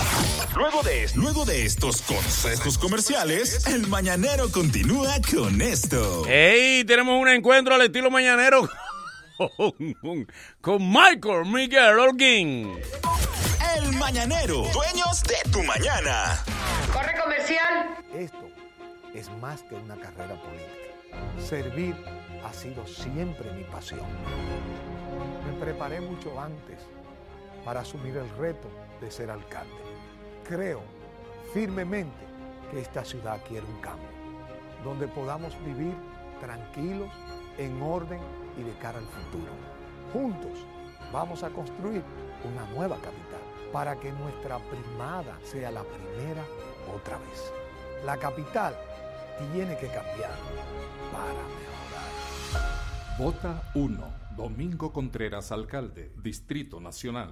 Luego 0.55 0.83
de, 0.83 1.09
luego 1.15 1.45
de 1.45 1.65
estos 1.65 2.01
consejos 2.03 2.77
comerciales, 2.77 3.65
el 3.67 3.87
mañanero 3.87 4.49
continúa 4.51 5.15
con 5.33 5.61
esto. 5.61 6.25
¡Ey! 6.27 6.85
Tenemos 6.85 7.21
un 7.21 7.27
encuentro 7.27 7.75
al 7.75 7.81
estilo 7.81 8.09
mañanero 8.09 8.69
con, 10.01 10.27
con 10.61 10.89
Michael 10.91 11.45
Miguel 11.45 11.99
Holguín. 11.99 12.79
El 13.75 13.91
mañanero, 13.97 14.63
dueños 14.73 15.23
de 15.23 15.51
tu 15.51 15.61
mañana. 15.63 16.41
Corre 16.93 17.19
comercial. 17.21 17.97
Esto 18.13 18.49
es 19.13 19.29
más 19.41 19.61
que 19.63 19.75
una 19.75 19.95
carrera 19.97 20.41
política. 20.41 21.45
Servir 21.49 21.95
ha 22.45 22.53
sido 22.53 22.85
siempre 22.85 23.51
mi 23.51 23.63
pasión. 23.63 24.05
Me 25.45 25.59
preparé 25.59 25.99
mucho 25.99 26.39
antes 26.39 26.79
para 27.63 27.81
asumir 27.81 28.15
el 28.17 28.29
reto 28.37 28.67
de 29.01 29.09
ser 29.09 29.31
alcalde. 29.31 29.73
Creo 30.47 30.81
firmemente 31.53 32.23
que 32.69 32.81
esta 32.81 33.03
ciudad 33.03 33.41
quiere 33.47 33.65
un 33.65 33.81
cambio, 33.81 34.09
donde 34.83 35.07
podamos 35.07 35.57
vivir 35.65 35.93
tranquilos, 36.39 37.09
en 37.57 37.81
orden 37.81 38.19
y 38.57 38.63
de 38.63 38.73
cara 38.79 38.99
al 38.99 39.05
futuro. 39.05 39.51
Juntos 40.13 40.59
vamos 41.11 41.41
a 41.41 41.49
construir 41.49 42.03
una 42.43 42.65
nueva 42.75 42.97
capital 42.97 43.39
para 43.71 43.95
que 43.95 44.11
nuestra 44.11 44.59
primada 44.59 45.37
sea 45.43 45.71
la 45.71 45.83
primera 45.83 46.43
otra 46.93 47.17
vez. 47.17 47.53
La 48.05 48.17
capital 48.17 48.75
tiene 49.53 49.77
que 49.77 49.87
cambiar 49.87 50.35
para. 51.11 51.64
Vota 53.17 53.71
1. 53.73 54.13
Domingo 54.35 54.91
Contreras, 54.91 55.51
alcalde, 55.51 56.11
Distrito 56.21 56.81
Nacional. 56.81 57.31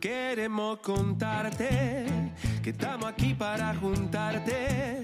Queremos 0.00 0.78
contarte 0.80 2.06
que 2.62 2.70
estamos 2.70 3.06
aquí 3.06 3.34
para 3.34 3.74
juntarte, 3.76 5.02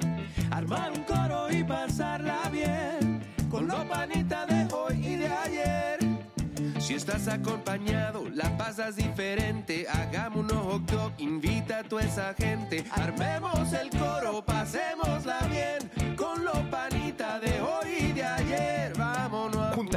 armar 0.51 0.91
un 0.91 1.05
coro 1.05 1.51
y 1.51 1.62
pasarla 1.62 2.49
bien 2.51 3.21
con 3.49 3.69
los 3.69 3.85
panitas 3.85 4.49
de 4.49 4.75
hoy 4.75 5.07
y 5.07 5.16
de 5.16 5.29
ayer. 5.29 5.99
Si 6.81 6.95
estás 6.95 7.29
acompañado, 7.29 8.29
la 8.31 8.57
pasas 8.57 8.97
diferente. 8.97 9.87
Hagamos 9.89 10.51
unos 10.51 10.66
hot 10.66 11.14
invita 11.19 11.79
a 11.81 11.85
toda 11.85 12.03
esa 12.03 12.35
gente. 12.35 12.85
Armemos 12.91 13.73
el 13.73 13.91
coro, 13.91 14.45
pasémosla 14.45 15.39
bien 15.49 16.16
con 16.16 16.45
los 16.45 16.59
panitas 16.71 17.41
de 17.41 17.61
hoy 17.61 17.89
y 18.01 18.12
de 18.12 18.25
ayer. 18.25 18.97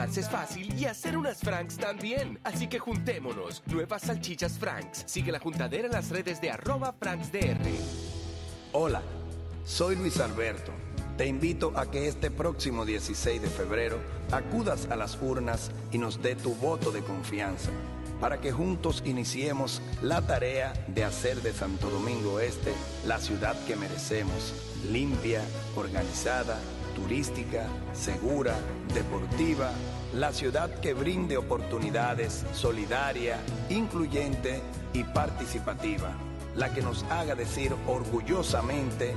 Es 0.01 0.29
fácil 0.29 0.73
y 0.79 0.85
hacer 0.85 1.15
unas 1.15 1.39
Franks 1.39 1.77
también. 1.77 2.39
Así 2.43 2.67
que 2.67 2.79
juntémonos. 2.79 3.61
Nuevas 3.67 4.01
salchichas 4.01 4.57
Franks. 4.57 5.03
Sigue 5.05 5.31
la 5.31 5.37
juntadera 5.39 5.85
en 5.85 5.91
las 5.91 6.09
redes 6.09 6.41
de 6.41 6.49
arroba 6.49 6.91
FranksDR. 6.91 7.59
Hola, 8.71 9.03
soy 9.63 9.95
Luis 9.95 10.19
Alberto. 10.19 10.71
Te 11.17 11.27
invito 11.27 11.71
a 11.75 11.91
que 11.91 12.07
este 12.07 12.31
próximo 12.31 12.83
16 12.83 13.43
de 13.43 13.47
febrero 13.47 13.99
acudas 14.31 14.87
a 14.89 14.95
las 14.95 15.21
urnas 15.21 15.69
y 15.91 15.99
nos 15.99 16.19
dé 16.19 16.35
tu 16.35 16.55
voto 16.55 16.91
de 16.91 17.01
confianza 17.03 17.69
para 18.19 18.41
que 18.41 18.51
juntos 18.51 19.03
iniciemos 19.05 19.83
la 20.01 20.21
tarea 20.23 20.73
de 20.87 21.03
hacer 21.03 21.41
de 21.43 21.53
Santo 21.53 21.91
Domingo 21.91 22.39
Este 22.39 22.73
la 23.05 23.19
ciudad 23.19 23.55
que 23.65 23.75
merecemos, 23.75 24.53
limpia, 24.91 25.43
organizada, 25.75 26.57
turística, 26.95 27.67
segura, 27.93 28.55
deportiva, 28.93 29.71
la 30.13 30.31
ciudad 30.33 30.69
que 30.79 30.93
brinde 30.93 31.37
oportunidades, 31.37 32.45
solidaria, 32.53 33.39
incluyente 33.69 34.61
y 34.93 35.03
participativa, 35.03 36.13
la 36.55 36.73
que 36.73 36.81
nos 36.81 37.03
haga 37.03 37.35
decir 37.35 37.73
orgullosamente, 37.87 39.15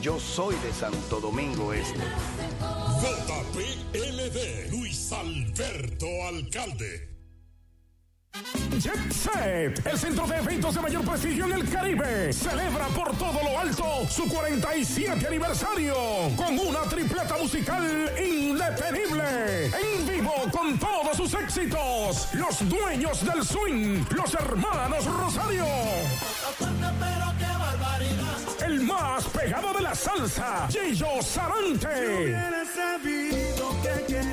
yo 0.00 0.18
soy 0.18 0.56
de 0.56 0.72
Santo 0.72 1.20
Domingo 1.20 1.72
Este. 1.72 2.00
JPLD, 3.00 4.70
Luis 4.70 5.12
Alberto 5.12 6.06
Alcalde. 6.28 7.11
Jet 8.78 9.12
Set, 9.12 9.86
el 9.86 9.98
centro 9.98 10.26
de 10.26 10.36
eventos 10.36 10.74
de 10.74 10.80
mayor 10.80 11.04
prestigio 11.04 11.44
en 11.44 11.52
el 11.52 11.68
Caribe, 11.68 12.32
celebra 12.32 12.86
por 12.88 13.14
todo 13.16 13.42
lo 13.42 13.58
alto 13.58 14.06
su 14.08 14.26
47 14.26 15.26
aniversario 15.26 15.94
con 16.36 16.58
una 16.58 16.82
tripleta 16.82 17.36
musical 17.36 18.10
indetenible. 18.18 19.66
En 19.66 20.06
vivo 20.08 20.32
con 20.50 20.78
todos 20.78 21.16
sus 21.16 21.34
éxitos, 21.34 22.28
los 22.34 22.68
dueños 22.68 23.24
del 23.24 23.44
swing, 23.44 24.04
los 24.16 24.34
hermanos 24.34 25.04
Rosario. 25.04 25.66
El 28.72 28.84
más 28.84 29.26
pegado 29.26 29.74
de 29.74 29.82
la 29.82 29.94
salsa, 29.94 30.66
Gillo 30.70 31.20
Sarante. 31.20 32.34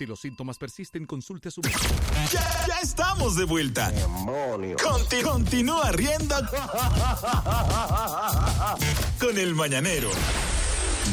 Si 0.00 0.06
los 0.06 0.18
síntomas 0.20 0.56
persisten, 0.56 1.04
consulte 1.04 1.48
a 1.48 1.50
su 1.50 1.60
médico. 1.60 1.80
Ya, 2.32 2.64
ya 2.66 2.78
estamos 2.82 3.36
de 3.36 3.44
vuelta. 3.44 3.92
Conti- 4.82 5.20
continúa 5.22 5.92
riendo 5.92 6.36
con 9.20 9.36
el 9.36 9.54
mañanero. 9.54 10.08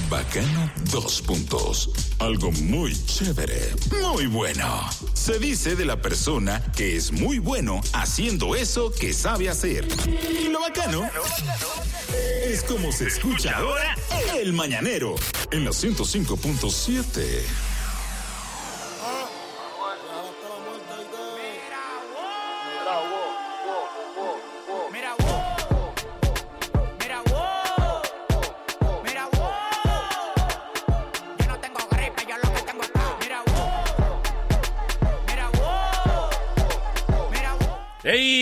Bacano, 0.09 0.71
dos 0.91 1.21
puntos. 1.21 1.89
Algo 2.19 2.49
muy 2.53 2.95
chévere, 3.07 3.75
muy 4.01 4.27
bueno. 4.27 4.89
Se 5.13 5.37
dice 5.37 5.75
de 5.75 5.83
la 5.83 6.01
persona 6.01 6.63
que 6.73 6.95
es 6.95 7.11
muy 7.11 7.39
bueno 7.39 7.81
haciendo 7.91 8.55
eso 8.55 8.89
que 8.97 9.11
sabe 9.11 9.49
hacer. 9.49 9.85
Y 10.41 10.47
lo 10.47 10.61
bacano 10.61 11.09
es 12.45 12.63
como 12.63 12.93
se 12.93 13.07
escucha 13.07 13.57
ahora 13.57 13.97
el 14.39 14.53
mañanero 14.53 15.15
en 15.51 15.65
la 15.65 15.71
105.7. 15.71 17.41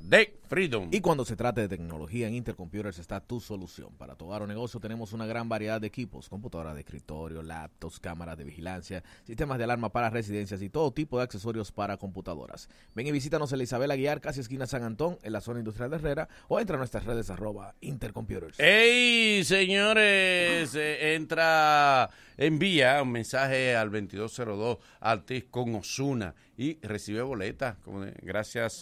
De 0.00 0.38
Freedom. 0.48 0.88
Y 0.90 1.02
cuando 1.02 1.26
se 1.26 1.36
trate 1.36 1.60
de 1.60 1.68
tecnología 1.68 2.26
en 2.26 2.34
Intercomputers 2.34 2.98
está 2.98 3.20
tu 3.20 3.38
solución. 3.38 3.90
Para 3.98 4.14
tu 4.14 4.24
hogar 4.24 4.40
o 4.40 4.46
negocio 4.46 4.80
tenemos 4.80 5.12
una 5.12 5.26
gran 5.26 5.50
variedad 5.50 5.80
de 5.80 5.86
equipos, 5.86 6.30
computadoras 6.30 6.74
de 6.74 6.80
escritorio, 6.80 7.42
laptops, 7.42 8.00
cámaras 8.00 8.38
de 8.38 8.44
vigilancia, 8.44 9.04
sistemas 9.24 9.58
de 9.58 9.64
alarma 9.64 9.92
para 9.92 10.08
residencias 10.08 10.62
y 10.62 10.70
todo 10.70 10.92
tipo 10.92 11.18
de 11.18 11.24
accesorios 11.24 11.70
para 11.70 11.98
computadoras. 11.98 12.70
Ven 12.94 13.06
y 13.06 13.12
visítanos 13.12 13.52
en 13.52 13.58
la 13.58 13.64
Isabel 13.64 13.90
Aguiar, 13.90 14.22
casi 14.22 14.40
esquina 14.40 14.66
San 14.66 14.82
Antón, 14.82 15.18
en 15.22 15.34
la 15.34 15.42
zona 15.42 15.58
industrial 15.58 15.90
de 15.90 15.96
Herrera, 15.96 16.28
o 16.48 16.58
entra 16.58 16.76
a 16.76 16.78
nuestras 16.78 17.04
redes 17.04 17.28
arroba 17.28 17.74
Intercomputers. 17.82 18.58
¡Ey, 18.58 19.44
señores! 19.44 20.74
Eh, 20.74 21.14
entra, 21.16 22.08
envía 22.38 23.02
un 23.02 23.12
mensaje 23.12 23.76
al 23.76 23.90
2202 23.92 24.78
Altis 25.00 25.44
con 25.50 25.74
Osuna 25.74 26.34
y 26.56 26.78
recibe 26.82 27.22
boletas, 27.22 27.78
como 27.78 28.04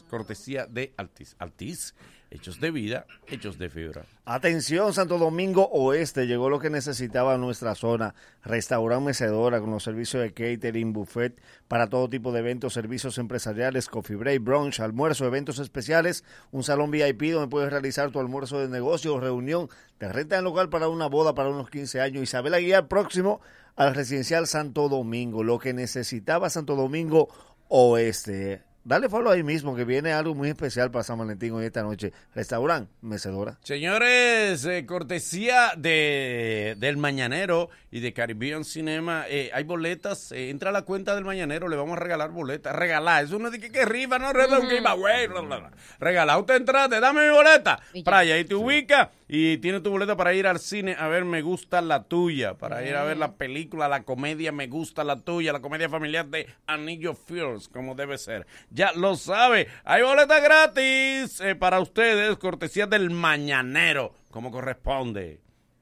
cortesía 0.09 0.67
de 0.67 0.93
Altis. 0.97 1.37
Altis, 1.39 1.95
hechos 2.31 2.61
de 2.61 2.71
vida, 2.71 3.07
hechos 3.27 3.59
de 3.59 3.71
fibra. 3.71 4.05
Atención, 4.25 4.93
Santo 4.93 5.19
Domingo 5.19 5.69
Oeste, 5.73 6.27
llegó 6.27 6.51
lo 6.51 6.59
que 6.59 6.71
necesitaba 6.71 7.39
nuestra 7.39 7.75
zona. 7.75 8.15
Restaurante 8.43 9.07
Mecedora 9.07 9.61
con 9.61 9.71
los 9.71 9.83
servicios 9.83 10.23
de 10.23 10.33
catering, 10.33 10.93
buffet 10.93 11.41
para 11.69 11.89
todo 11.89 12.09
tipo 12.09 12.33
de 12.33 12.41
eventos, 12.41 12.73
servicios 12.73 13.19
empresariales, 13.19 13.89
coffee 13.89 14.17
break, 14.17 14.43
brunch, 14.43 14.81
almuerzo, 14.81 15.27
eventos 15.27 15.59
especiales, 15.59 16.25
un 16.51 16.63
salón 16.63 16.91
VIP 16.91 17.33
donde 17.33 17.49
puedes 17.49 17.71
realizar 17.71 18.11
tu 18.11 18.21
almuerzo 18.21 18.61
de 18.61 18.69
negocio 18.69 19.19
reunión. 19.19 19.69
Te 19.99 20.09
rentan 20.09 20.45
local 20.45 20.69
para 20.69 20.89
una 20.89 21.07
boda 21.07 21.35
para 21.35 21.49
unos 21.49 21.71
15 21.71 22.01
años. 22.01 22.23
Isabel 22.23 22.55
Aguilar 22.55 22.89
próximo 22.89 23.41
al 23.77 23.95
residencial 23.95 24.47
Santo 24.47 24.89
Domingo. 24.89 25.43
Lo 25.43 25.59
que 25.59 25.73
necesitaba 25.73 26.51
Santo 26.51 26.77
Domingo 26.77 27.29
Oeste. 27.69 28.68
Dale 28.89 29.11
follow 29.11 29.31
ahí 29.31 29.43
mismo 29.43 29.77
que 29.77 29.85
viene 29.85 30.15
algo 30.15 30.35
muy 30.35 30.49
especial 30.49 30.91
para 30.91 31.05
San 31.05 31.19
Valentín 31.19 31.53
hoy 31.53 31.67
esta 31.67 31.83
noche. 31.83 32.11
Restaurante 32.35 32.91
Mecedora. 33.03 33.59
Señores, 33.63 34.65
eh, 34.65 34.87
cortesía 34.87 35.73
de 35.77 36.75
del 36.79 36.97
Mañanero 36.97 37.69
y 37.91 38.01
de 38.01 38.15
Caribbean 38.15 38.65
Cinema, 38.65 39.27
eh, 39.29 39.51
hay 39.53 39.65
boletas, 39.65 40.33
eh, 40.33 40.49
entra 40.49 40.71
a 40.71 40.73
la 40.73 40.83
cuenta 40.87 41.15
del 41.15 41.27
Mañanero, 41.27 41.69
le 41.69 41.77
vamos 41.77 41.99
a 41.99 42.01
regalar 42.01 42.31
boletas, 42.31 42.75
regalar, 42.75 43.25
eso 43.25 43.39
no 43.39 43.49
es 43.49 43.53
de 43.53 43.61
que, 43.61 43.71
que 43.71 43.85
rifa, 43.85 44.19
no 44.19 44.33
de 44.33 44.57
un 44.59 44.71
giveaway, 44.71 45.27
bla, 45.27 45.43
bla, 45.43 45.59
bla. 45.59 45.71
regalar, 46.01 46.41
usted 46.41 46.57
entrate, 46.57 46.99
dame 46.99 47.29
mi 47.29 47.31
boleta, 47.31 47.79
para 48.07 48.21
allá, 48.21 48.37
ahí 48.37 48.45
te 48.47 48.55
ubica 48.55 49.11
y 49.29 49.59
tiene 49.59 49.81
tu 49.81 49.91
boleta 49.91 50.17
para 50.17 50.33
ir 50.33 50.47
al 50.47 50.59
cine 50.59 50.97
a 50.99 51.07
ver 51.09 51.25
Me 51.27 51.43
Gusta 51.43 51.83
la 51.83 52.05
Tuya, 52.05 52.55
para 52.55 52.85
ir 52.85 52.97
a 52.97 53.05
ver 53.05 53.19
la 53.19 53.35
película, 53.35 53.87
la 53.87 54.03
comedia 54.05 54.53
Me 54.53 54.67
Gusta 54.67 55.05
la 55.05 55.21
Tuya, 55.21 55.53
la 55.53 55.61
comedia 55.61 55.89
familiar 55.89 56.27
de 56.27 56.49
Anillo 56.67 57.15
Fears, 57.15 57.69
como 57.69 57.95
debe 57.95 58.17
ser. 58.17 58.47
Ya 58.71 58.93
lo 58.93 59.17
sabe, 59.17 59.69
hay 59.85 60.03
boletas 60.03 60.43
gratis 60.43 61.41
eh, 61.41 61.55
para 61.55 61.81
ustedes, 61.81 62.39
cortesía 62.39 62.87
del 62.87 63.11
Mañanero, 63.11 64.15
como 64.31 64.51
corresponde. 64.51 65.41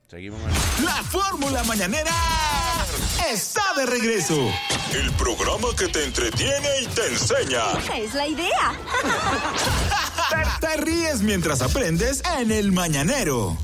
Seguimos. 0.08 0.40
La 0.84 1.02
fórmula 1.02 1.64
mañanera 1.64 2.12
está 3.28 3.62
de 3.76 3.86
regreso. 3.86 4.36
El 4.94 5.10
programa 5.12 5.66
que 5.76 5.88
te 5.88 6.04
entretiene 6.04 6.68
y 6.82 6.86
te 6.86 7.06
enseña. 7.08 7.72
Es 7.96 8.14
la 8.14 8.28
idea. 8.28 8.72
Te, 10.30 10.66
te 10.66 10.76
ríes 10.78 11.22
mientras 11.22 11.62
aprendes 11.62 12.22
en 12.38 12.50
el 12.50 12.72
mañanero. 12.72 13.56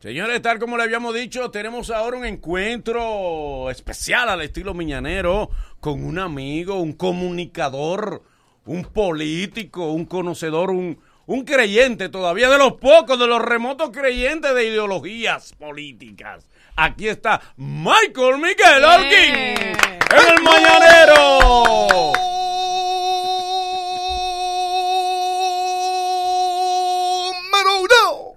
Señores, 0.00 0.42
tal 0.42 0.58
como 0.58 0.76
le 0.76 0.82
habíamos 0.82 1.14
dicho, 1.14 1.50
tenemos 1.50 1.90
ahora 1.90 2.18
un 2.18 2.26
encuentro 2.26 3.70
especial 3.70 4.28
al 4.28 4.42
estilo 4.42 4.74
miñanero 4.74 5.48
con 5.80 6.04
un 6.04 6.18
amigo, 6.18 6.74
un 6.74 6.92
comunicador, 6.92 8.22
un 8.66 8.84
político, 8.84 9.92
un 9.92 10.04
conocedor, 10.04 10.70
un, 10.70 11.00
un 11.24 11.44
creyente 11.44 12.10
todavía 12.10 12.50
de 12.50 12.58
los 12.58 12.74
pocos, 12.74 13.18
de 13.18 13.26
los 13.26 13.40
remotos 13.40 13.90
creyentes 13.92 14.54
de 14.54 14.66
ideologías 14.66 15.54
políticas. 15.54 16.46
Aquí 16.76 17.08
está 17.08 17.40
Michael 17.56 18.36
Miguel 18.36 18.84
Holguín 18.84 19.34
en 19.34 20.36
el 20.36 20.42
mañanero. 20.42 22.12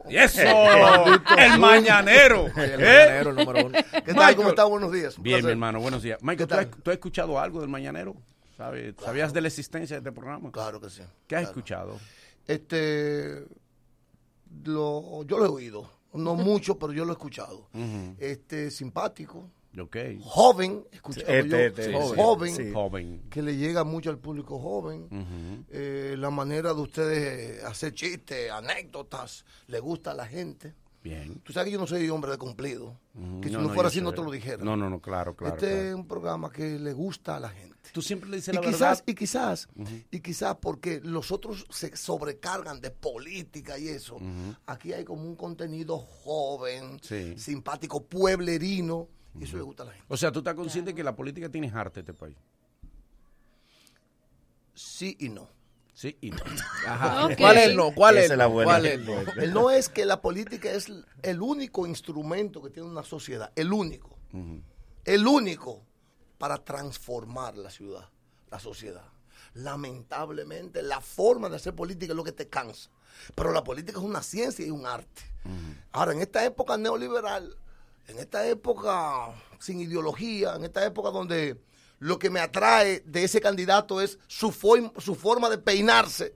Y 0.09 0.17
eso, 0.17 0.41
el 1.37 1.59
mañanero. 1.59 2.47
El 2.55 2.71
¿eh? 2.73 2.77
mañanero, 2.77 3.29
el 3.31 3.35
número 3.35 3.65
uno. 3.67 3.79
¿Qué 4.05 4.13
tal? 4.13 4.35
¿Cómo 4.35 4.49
está? 4.49 4.63
Buenos 4.65 4.91
días. 4.91 5.21
Bien, 5.21 5.43
mi 5.43 5.51
hermano, 5.51 5.79
buenos 5.79 6.03
días. 6.03 6.17
Michael, 6.21 6.47
¿tú 6.47 6.55
¿Qué 6.55 6.61
has, 6.61 6.83
tú 6.83 6.91
has 6.91 6.95
escuchado 6.95 7.39
algo 7.39 7.59
del 7.61 7.69
mañanero? 7.69 8.15
¿Sabes? 8.55 8.95
¿Sabías 9.03 9.33
de 9.33 9.41
la 9.41 9.47
existencia 9.47 9.95
de 9.95 9.99
este 9.99 10.11
programa? 10.11 10.51
Claro 10.51 10.81
que 10.81 10.89
sí. 10.89 11.03
¿Qué 11.27 11.35
has 11.35 11.41
claro. 11.41 11.49
escuchado? 11.49 11.99
Este, 12.47 13.45
lo, 14.63 15.23
yo 15.23 15.37
lo 15.37 15.45
he 15.45 15.49
oído. 15.49 15.91
No 16.13 16.35
mucho, 16.35 16.79
pero 16.79 16.93
yo 16.93 17.05
lo 17.05 17.11
he 17.11 17.15
escuchado. 17.15 17.67
Este, 18.17 18.71
simpático. 18.71 19.49
Joven, 20.21 20.86
escuchado 20.91 21.28
Este, 21.28 21.49
yo. 21.49 21.57
este, 21.57 21.93
joven, 21.93 22.09
sí, 22.09 22.15
joven, 22.21 22.55
sí. 22.55 22.71
Joven. 22.73 23.21
que 23.30 23.41
le 23.41 23.55
llega 23.57 23.84
mucho 23.84 24.09
al 24.09 24.17
público 24.19 24.59
joven. 24.59 25.65
Eh, 25.69 26.15
la 26.17 26.30
manera 26.30 26.73
de 26.73 26.82
ustedes 26.82 27.63
hacer 27.63 27.93
chistes, 27.93 28.49
anécdotas, 28.51 29.45
le 29.67 29.80
gusta 29.80 30.11
a 30.11 30.13
la 30.13 30.25
gente. 30.25 30.73
Bien. 31.03 31.39
Tú 31.41 31.53
sabes 31.53 31.67
que 31.67 31.73
yo 31.73 31.80
no 31.80 31.88
soy 31.88 32.09
hombre 32.09 32.32
de 32.32 32.38
cumplido. 32.38 32.99
Que 33.41 33.47
si 33.47 33.53
No, 33.53 33.61
no, 33.61 33.67
no, 33.69 33.73
fuera 33.73 33.88
así 33.88 34.01
no 34.01 34.11
te 34.13 34.21
lo 34.21 34.30
dijera. 34.32 34.63
No, 34.63 34.75
no, 34.75 34.89
no, 34.89 34.99
claro, 34.99 35.36
claro. 35.36 35.55
Este 35.55 35.67
claro. 35.67 35.88
es 35.89 35.95
un 35.95 36.07
programa 36.07 36.51
que 36.51 36.78
le 36.80 36.91
gusta 36.91 37.38
a 37.38 37.39
la 37.39 37.49
gente. 37.49 37.78
Tú 37.93 38.01
siempre 38.01 38.30
le 38.30 38.36
dices 38.38 38.53
y 38.53 38.57
la 38.57 38.61
quizás, 38.61 38.80
verdad. 38.82 39.03
y 39.07 39.15
quizás, 39.15 39.69
y 40.11 40.19
quizás 40.19 40.57
porque 40.61 40.99
los 41.01 41.32
otros 41.32 41.65
se 41.69 41.95
sobrecargan 41.95 42.82
de 42.82 42.91
política 42.91 43.80
y 43.80 43.88
eso. 43.88 44.17
Aquí 44.65 44.91
hay 44.91 45.05
como 45.05 45.23
un 45.23 45.38
contenido 45.38 45.97
joven, 45.97 46.99
Sí. 47.01 47.38
simpático, 47.38 48.03
pueblerino, 48.03 49.07
y 49.39 49.43
eso 49.43 49.57
le 49.57 49.63
gusta 49.63 49.83
a 49.83 49.85
la 49.88 49.91
gente. 49.93 50.05
O 50.09 50.17
sea, 50.17 50.31
tú 50.31 50.39
estás 50.39 50.55
consciente 50.55 50.93
que 50.93 51.03
la 51.03 51.15
política 51.15 51.49
tiene 51.49 51.71
arte 51.73 51.99
en 51.99 52.05
este 52.05 52.13
país. 52.13 52.35
Sí 54.73 55.15
y 55.19 55.29
no. 55.29 55.47
Sí 55.93 56.17
y 56.21 56.31
no. 56.31 56.38
Ajá. 56.88 57.35
¿Cuál 57.38 57.57
es 57.57 57.67
el 57.67 57.75
no? 57.75 57.91
¿Cuál 57.93 58.17
es 58.17 58.25
el 58.25 58.31
es 58.33 58.38
la 58.38 58.43
no? 58.45 58.51
buena. 58.51 58.71
¿Cuál 58.71 58.85
es 58.85 58.93
el 58.93 59.05
no? 59.05 59.19
El 59.41 59.53
no 59.53 59.69
es 59.71 59.89
que 59.89 60.05
la 60.05 60.21
política 60.21 60.71
es 60.71 60.91
el 61.23 61.41
único 61.41 61.88
instrumento 61.88 62.61
que 62.61 62.69
tiene 62.69 62.89
una 62.89 63.03
sociedad, 63.03 63.51
el 63.55 63.73
único, 63.73 64.17
el 65.05 65.27
único 65.27 65.83
para 66.38 66.63
transformar 66.63 67.57
la 67.57 67.71
ciudad, 67.71 68.09
la 68.51 68.59
sociedad. 68.59 69.05
Lamentablemente, 69.55 70.83
la 70.83 71.01
forma 71.01 71.49
de 71.49 71.55
hacer 71.55 71.73
política 71.73 72.13
es 72.13 72.17
lo 72.17 72.23
que 72.23 72.31
te 72.31 72.47
cansa. 72.47 72.91
Pero 73.33 73.51
la 73.51 73.63
política 73.63 73.97
es 73.97 74.05
una 74.05 74.21
ciencia 74.21 74.65
y 74.65 74.69
un 74.69 74.85
arte. 74.85 75.23
Ahora, 75.91 76.11
en 76.11 76.21
esta 76.21 76.45
época 76.45 76.77
neoliberal, 76.77 77.57
en 78.07 78.19
esta 78.19 78.45
época 78.47 79.29
sin 79.59 79.79
ideología, 79.81 80.55
en 80.55 80.63
esta 80.65 80.85
época 80.85 81.09
donde 81.09 81.57
lo 81.99 82.19
que 82.19 82.29
me 82.29 82.39
atrae 82.39 83.01
de 83.05 83.23
ese 83.23 83.41
candidato 83.41 84.01
es 84.01 84.19
su, 84.27 84.51
form- 84.51 84.91
su 84.99 85.15
forma 85.15 85.49
de 85.49 85.57
peinarse, 85.57 86.35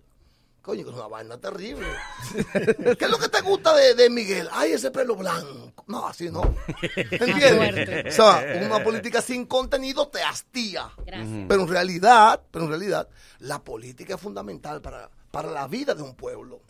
Coño, 0.61 0.83
que 0.83 0.91
es 0.91 0.95
una 0.95 1.07
vaina 1.07 1.39
terrible. 1.39 1.87
¿Qué 2.99 3.05
es 3.05 3.09
lo 3.09 3.17
que 3.17 3.29
te 3.29 3.41
gusta 3.41 3.75
de, 3.75 3.95
de 3.95 4.11
Miguel? 4.11 4.47
Ay, 4.51 4.73
ese 4.73 4.91
pelo 4.91 5.15
blanco. 5.15 5.73
No, 5.87 6.07
así 6.07 6.29
no. 6.29 6.43
¿Entiendes? 7.09 8.13
O 8.19 8.23
sea, 8.23 8.61
una 8.65 8.83
política 8.83 9.23
sin 9.23 9.45
contenido 9.47 10.07
te 10.09 10.21
hastía. 10.21 10.91
Gracias. 11.05 11.45
Pero 11.47 11.61
en 11.63 11.67
realidad, 11.67 12.41
pero 12.51 12.65
en 12.65 12.69
realidad, 12.71 13.09
la 13.39 13.63
política 13.63 14.15
es 14.15 14.21
fundamental 14.21 14.81
para, 14.81 15.09
para 15.31 15.49
la 15.49 15.67
vida 15.67 15.95
de 15.95 16.03
un 16.03 16.13
pueblo. 16.15 16.61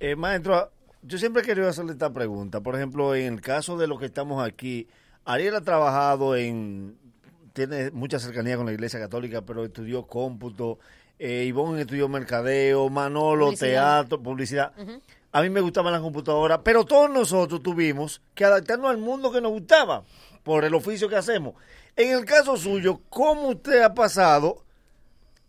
Eh, 0.00 0.16
maestro, 0.16 0.70
yo 1.06 1.18
siempre 1.18 1.42
he 1.42 1.44
querido 1.44 1.68
hacerle 1.68 1.92
esta 1.92 2.12
pregunta. 2.12 2.60
Por 2.60 2.74
ejemplo, 2.74 3.14
en 3.14 3.34
el 3.34 3.40
caso 3.40 3.76
de 3.76 3.86
los 3.86 3.98
que 3.98 4.06
estamos 4.06 4.44
aquí, 4.44 4.88
Ariel 5.24 5.54
ha 5.54 5.60
trabajado 5.60 6.34
en, 6.36 6.96
tiene 7.52 7.90
mucha 7.90 8.18
cercanía 8.18 8.56
con 8.56 8.66
la 8.66 8.72
Iglesia 8.72 8.98
Católica, 8.98 9.42
pero 9.42 9.64
estudió 9.64 10.06
cómputo. 10.06 10.78
Eh, 11.18 11.44
Ivonne 11.46 11.82
estudió 11.82 12.08
mercadeo, 12.08 12.88
Manolo, 12.88 13.46
Publicidad. 13.46 14.00
teatro, 14.00 14.22
publicidad. 14.22 14.72
A 15.32 15.42
mí 15.42 15.50
me 15.50 15.60
gustaban 15.60 15.92
las 15.92 16.02
computadoras, 16.02 16.60
pero 16.64 16.84
todos 16.84 17.10
nosotros 17.10 17.62
tuvimos 17.62 18.22
que 18.34 18.44
adaptarnos 18.44 18.90
al 18.90 18.98
mundo 18.98 19.30
que 19.32 19.40
nos 19.40 19.52
gustaba 19.52 20.04
por 20.42 20.64
el 20.64 20.74
oficio 20.74 21.08
que 21.08 21.16
hacemos. 21.16 21.54
En 21.96 22.16
el 22.16 22.24
caso 22.24 22.56
suyo, 22.56 23.00
¿cómo 23.08 23.48
usted 23.48 23.82
ha 23.82 23.94
pasado 23.94 24.64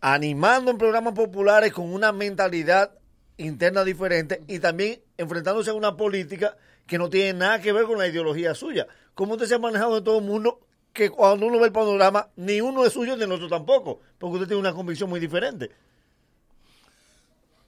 animando 0.00 0.70
en 0.70 0.78
programas 0.78 1.14
populares 1.14 1.72
con 1.72 1.92
una 1.92 2.12
mentalidad 2.12 2.92
interna 3.36 3.84
diferente 3.84 4.42
y 4.46 4.58
también 4.60 5.00
enfrentándose 5.18 5.70
a 5.70 5.74
una 5.74 5.96
política 5.96 6.56
que 6.86 6.98
no 6.98 7.10
tiene 7.10 7.38
nada 7.38 7.60
que 7.60 7.72
ver 7.72 7.84
con 7.84 7.98
la 7.98 8.06
ideología 8.06 8.54
suya. 8.54 8.86
¿Cómo 9.14 9.32
usted 9.34 9.46
se 9.46 9.54
ha 9.54 9.58
manejado 9.58 9.98
en 9.98 10.04
todo 10.04 10.18
el 10.18 10.24
mundo 10.24 10.60
que 10.92 11.10
cuando 11.10 11.46
uno 11.46 11.58
ve 11.58 11.66
el 11.66 11.72
panorama, 11.72 12.30
ni 12.36 12.60
uno 12.60 12.84
es 12.84 12.92
suyo 12.92 13.16
ni 13.16 13.24
el 13.24 13.32
otro 13.32 13.48
tampoco? 13.48 14.00
Porque 14.18 14.34
usted 14.34 14.48
tiene 14.48 14.60
una 14.60 14.72
convicción 14.72 15.10
muy 15.10 15.20
diferente. 15.20 15.70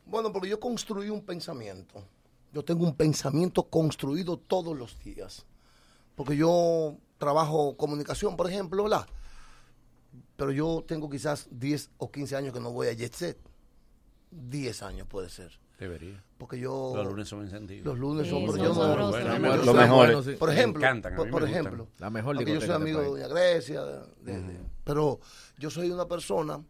Bueno, 0.06 0.32
porque 0.32 0.48
yo 0.48 0.60
construí 0.60 1.10
un 1.10 1.22
pensamiento. 1.22 2.02
Yo 2.52 2.64
tengo 2.64 2.84
un 2.84 2.96
pensamiento 2.96 3.64
construido 3.64 4.38
todos 4.38 4.76
los 4.76 4.98
días. 5.00 5.44
Porque 6.14 6.36
yo 6.36 6.96
trabajo 7.18 7.76
comunicación, 7.76 8.36
por 8.36 8.48
ejemplo, 8.48 8.84
¿verdad? 8.84 9.06
Pero 10.36 10.52
yo 10.52 10.84
tengo 10.86 11.10
quizás 11.10 11.48
10 11.50 11.90
o 11.98 12.10
15 12.10 12.36
años 12.36 12.54
que 12.54 12.60
no 12.60 12.72
voy 12.72 12.88
a 12.88 12.92
Jet 12.92 13.14
Set. 13.14 13.38
10 14.30 14.82
años 14.82 15.06
puede 15.06 15.28
ser. 15.28 15.58
Debería. 15.78 16.24
Porque 16.38 16.58
yo... 16.60 16.92
Los 16.94 17.06
lunes 17.08 17.28
son 17.28 17.42
encendidos. 17.42 17.84
Los 17.84 17.98
lunes 17.98 18.26
Sí, 18.26 18.30
son, 18.30 18.40
pero 18.42 18.52
son 18.52 18.62
yo 18.62 18.68
no... 18.68 18.74
sabrosos, 18.74 19.66
yo. 19.66 19.94
Bueno, 19.96 20.22
sí. 20.22 20.30
Por 20.38 20.48
Me 20.50 20.54
ejemplo, 20.54 20.80
encantan, 20.80 21.16
por, 21.16 21.42
ejemplo, 21.42 21.88
La 21.98 22.10
mejor 22.10 22.36
porque 22.36 22.54
yo 22.54 22.60
soy 22.60 22.70
amigo 22.70 23.00
de 23.00 23.06
este 23.06 23.20
Doña 23.22 23.28
Grecia, 23.34 23.82
de- 23.84 24.00
de- 24.32 24.40
de- 24.42 24.60
pero 24.84 25.18
yo 25.58 25.68
soy 25.68 25.90
una 25.90 26.06
persona 26.06 26.60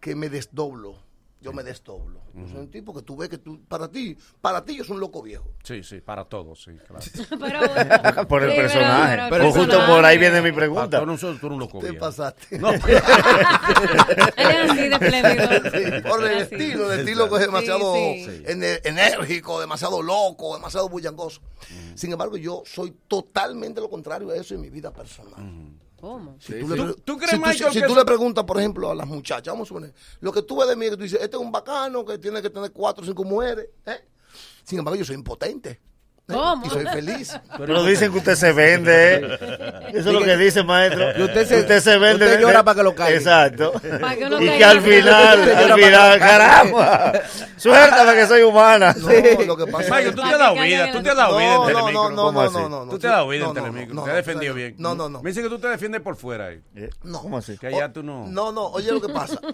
que 0.00 0.14
me 0.14 0.30
desdoblo. 0.30 0.94
Yo 1.42 1.52
me 1.54 1.62
desdoblo. 1.62 2.20
Yo 2.34 2.46
soy 2.48 2.58
un 2.58 2.70
tipo 2.70 2.94
que 2.94 3.00
tú 3.02 3.16
ves 3.16 3.28
que 3.30 3.38
tú, 3.38 3.60
para 3.66 3.88
ti, 3.88 4.14
para 4.42 4.62
ti 4.64 4.76
yo 4.76 4.84
soy 4.84 4.94
un 4.96 5.00
loco 5.00 5.22
viejo. 5.22 5.48
Sí, 5.64 5.82
sí, 5.82 6.00
para 6.02 6.24
todos, 6.26 6.62
sí, 6.62 6.72
claro. 6.86 7.04
Pero 7.30 7.60
bueno. 7.68 8.26
por 8.28 8.42
el 8.44 8.50
Sí, 8.50 8.56
personaje. 8.56 9.16
pero 9.30 9.44
justo 9.46 9.60
personaje. 9.66 9.92
por 9.92 10.04
ahí 10.04 10.18
viene 10.18 10.42
mi 10.42 10.50
Para 10.50 10.56
pregunta. 10.56 10.90
todos 10.98 11.06
nosotros 11.06 11.40
tú 11.40 11.46
eres 11.46 11.54
un 11.54 11.60
loco 11.60 11.78
Te 11.78 11.90
viejo. 11.90 12.04
pasaste. 12.04 12.58
No, 12.58 12.70
Él 12.72 12.80
es 14.36 14.70
así 14.70 14.88
de 14.88 14.94
espléndido. 14.94 15.48
Sí, 15.70 16.08
por 16.08 16.24
el 16.24 16.36
Así. 16.42 16.54
estilo, 16.54 16.92
el 16.92 17.00
estilo 17.00 17.28
que 17.28 17.34
es 17.36 17.40
demasiado 17.40 17.94
Sí, 17.94 18.24
sí. 18.26 18.42
ener- 18.46 18.80
enérgico, 18.84 19.60
demasiado 19.60 20.02
loco, 20.02 20.54
demasiado 20.54 20.88
bullangoso. 20.88 21.40
Sin 21.94 22.12
embargo, 22.12 22.36
yo 22.36 22.62
soy 22.66 22.94
totalmente 23.08 23.80
lo 23.80 23.88
contrario 23.90 24.30
a 24.30 24.36
eso 24.36 24.54
en 24.54 24.60
mi 24.60 24.70
vida 24.70 24.92
personal. 24.92 25.34
¿Cómo? 26.00 26.36
Si 26.40 26.52
Sí, 26.54 26.60
tú, 26.60 26.68
sí. 26.68 26.76
le, 26.76 26.84
¿Tú- 26.94 27.00
tú 27.04 27.16
crees, 27.16 27.30
si 27.32 27.36
tú- 27.36 27.42
Michael, 27.46 27.72
si 27.72 27.80
que 27.80 27.86
tú 27.86 27.92
eso- 27.92 28.00
le 28.00 28.04
preguntas, 28.04 28.44
por 28.44 28.58
ejemplo, 28.58 28.90
a 28.90 28.94
las 28.94 29.06
muchachas, 29.06 29.52
vamos 29.52 29.66
a 29.66 29.68
suponer, 29.68 29.92
lo 30.20 30.32
que 30.32 30.42
tú 30.42 30.56
ves 30.58 30.68
de 30.68 30.76
mí, 30.76 30.86
que 30.90 30.96
tú 30.96 31.02
dices, 31.02 31.20
este 31.20 31.36
es 31.36 31.42
un 31.42 31.52
bacano 31.52 32.04
que 32.04 32.18
tiene 32.18 32.40
que 32.42 32.50
tener 32.50 32.72
cuatro 32.72 33.02
o 33.02 33.06
cinco 33.06 33.24
mujeres. 33.24 33.68
¿eh? 33.86 34.04
Sin 34.64 34.78
embargo, 34.78 34.96
yo 34.98 35.04
soy 35.04 35.16
impotente. 35.16 35.80
¿Cómo? 36.32 36.66
Y 36.66 36.70
soy 36.70 36.86
feliz. 36.86 37.38
Pero 37.58 37.82
dicen 37.84 38.12
que 38.12 38.18
usted 38.18 38.34
se 38.34 38.52
vende. 38.52 39.14
¿eh? 39.16 39.38
Eso 39.94 40.08
es 40.10 40.14
lo 40.14 40.22
que 40.22 40.36
dice, 40.36 40.62
maestro. 40.62 41.18
Y 41.18 41.22
usted 41.22 41.46
se- 41.46 41.60
usted 41.60 41.80
se 41.80 41.98
vende. 41.98 42.24
usted 42.26 42.40
llora 42.40 42.58
de- 42.58 42.64
para 42.64 42.74
que 42.76 42.82
lo 42.82 42.94
caiga. 42.94 43.16
Exacto. 43.16 43.72
Que 43.80 43.88
Y 43.88 43.98
caiga 43.98 44.28
que 44.58 44.64
al 44.64 44.80
final, 44.82 45.50
al 45.52 45.74
final, 45.80 46.18
caramba. 46.18 47.12
Suéltame 47.56 48.14
que 48.14 48.26
soy 48.26 48.42
humana. 48.42 48.94
No, 48.98 49.44
lo 49.44 49.56
que 49.56 49.66
pasa 49.66 50.00
es 50.00 50.14
tú 50.14 50.20
te 50.22 50.28
has 50.28 50.38
dado 50.38 50.54
que 50.54 50.62
vida, 50.62 50.92
tú 50.92 51.02
te 51.02 51.10
has 51.10 51.16
dado 51.16 51.36
vida 51.38 51.46
en 51.54 51.54
no, 51.54 51.60
no, 51.60 51.66
Telemicro. 51.66 51.92
no, 51.92 52.10
no, 52.10 52.22
¿Cómo 52.24 52.42
no, 52.42 52.68
no, 52.68 52.84
no, 52.86 52.90
Tú 52.90 52.98
te 52.98 53.06
has 53.06 53.12
dado 53.14 53.28
vida 53.28 53.40
en 53.42 53.48
no, 53.48 53.54
Telemicro. 53.54 53.94
no, 53.94 54.04
te 54.04 54.10
has 54.10 54.16
defendido 54.16 54.54
bien. 54.54 54.74
No, 54.78 54.94
no, 54.94 55.08
no. 55.08 55.22
Me 55.22 55.30
dice 55.30 55.42
que 55.42 55.48
tú 55.48 55.58
te 55.58 55.68
defiendes 55.68 56.00
por 56.00 56.16
fuera 56.16 56.46
ahí. 56.46 56.60
Eh, 56.74 56.90
No. 57.02 57.20
¿Cómo 57.22 57.38
así? 57.38 57.56
Que 57.58 57.66
allá 57.68 57.92
tú 57.92 58.02
no. 58.02 58.26
No, 58.26 58.52
no, 58.52 58.66
oye 58.68 58.90
lo 58.92 59.00
que 59.00 59.08
pasa. 59.12 59.38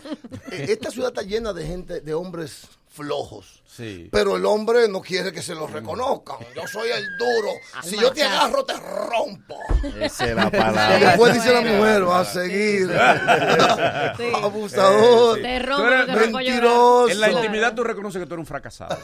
Eh, 0.53 0.67
Esta 0.69 0.91
ciudad 0.91 1.09
está 1.11 1.23
llena 1.23 1.53
de 1.53 1.67
gente, 1.67 2.01
de 2.01 2.15
hombres 2.15 2.63
flojos. 2.97 3.63
Sí. 3.67 4.09
Pero 4.11 4.37
el 4.37 4.47
hombre 4.47 4.89
no 4.89 5.03
quiere 5.03 5.33
que 5.33 5.43
se 5.43 5.55
lo 5.55 5.67
reconozcan. 5.67 6.39
Yo 6.55 6.67
soy 6.67 6.89
el 6.91 7.05
duro. 7.19 7.51
Si 7.83 7.97
yo 7.99 8.11
te 8.11 8.23
agarro, 8.25 8.65
te 8.65 8.73
rompo. 8.75 9.59
Esa 10.01 10.27
es 10.27 10.35
la 10.35 10.47
Y 10.49 10.51
palabra. 10.51 10.99
después 10.99 11.35
dice 11.35 11.53
la 11.53 11.61
mujer, 11.61 12.09
va 12.09 12.21
a 12.21 12.25
seguir. 12.25 12.89
Sí. 14.17 14.25
Abusador. 14.35 15.41
Te 15.43 15.59
rompo, 15.59 15.85
te 16.07 16.15
rompo. 16.15 16.39
Mentiroso. 16.39 17.09
En 17.11 17.21
la 17.21 17.31
intimidad 17.31 17.75
tú 17.75 17.85
reconoces 17.85 18.21
que 18.21 18.27
tú 18.27 18.35
eres 18.35 18.43
un 18.43 18.47
fracasado. 18.47 18.97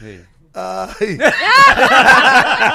Sí. 0.00 0.20
Ay. 0.54 1.18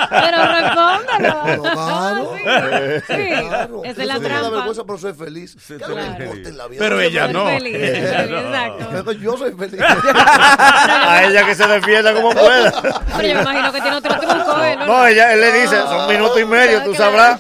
Pero 0.09 0.38
respóndelo. 0.47 1.43
Claro. 1.43 1.63
Ah, 1.78 2.23
sí. 2.36 3.13
Sí. 3.13 3.30
Claro. 3.47 3.82
Esa 3.84 4.01
es 4.01 4.07
la 4.07 4.13
Eso 4.13 4.21
me 4.23 4.30
trampa. 4.30 4.49
vergüenza, 4.49 4.84
pero 4.86 4.97
soy 4.97 5.13
feliz. 5.13 5.55
¿Qué 5.67 5.75
es 5.75 5.82
lo 5.82 5.88
que 5.88 5.93
Claro. 5.93 6.23
importa 6.23 6.49
en 6.49 6.57
la 6.57 6.67
vida? 6.67 6.80
Pero 6.80 6.95
Yo 6.95 7.01
soy 7.01 7.07
ella 7.07 7.21
feliz. 7.28 7.34
no. 7.34 7.47
Ser 7.47 7.61
feliz, 7.61 7.78
ser 7.78 8.32
exacto. 8.34 8.88
Pero 8.91 9.11
Yo 9.13 9.38
soy 9.38 9.51
feliz. 9.53 9.82
A 9.82 11.23
ella 11.25 11.45
que 11.45 11.55
se 11.55 11.67
defienda 11.67 12.13
como 12.13 12.32
pueda. 12.32 12.71
Pero 13.17 13.28
yo 13.28 13.36
me 13.36 13.41
imagino 13.41 13.71
que 13.71 13.82
tiene 13.82 13.97
otro 13.97 14.19
truco, 14.19 14.63
¿eh? 14.63 14.78
No, 14.86 15.07
ella, 15.07 15.34
él 15.34 15.41
le 15.41 15.51
dice, 15.61 15.75
son 15.82 16.07
minutos 16.07 16.39
y 16.39 16.45
medio, 16.45 16.84
tú 16.84 16.95
sabrás. 16.95 17.39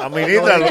Administralo. 0.00 0.66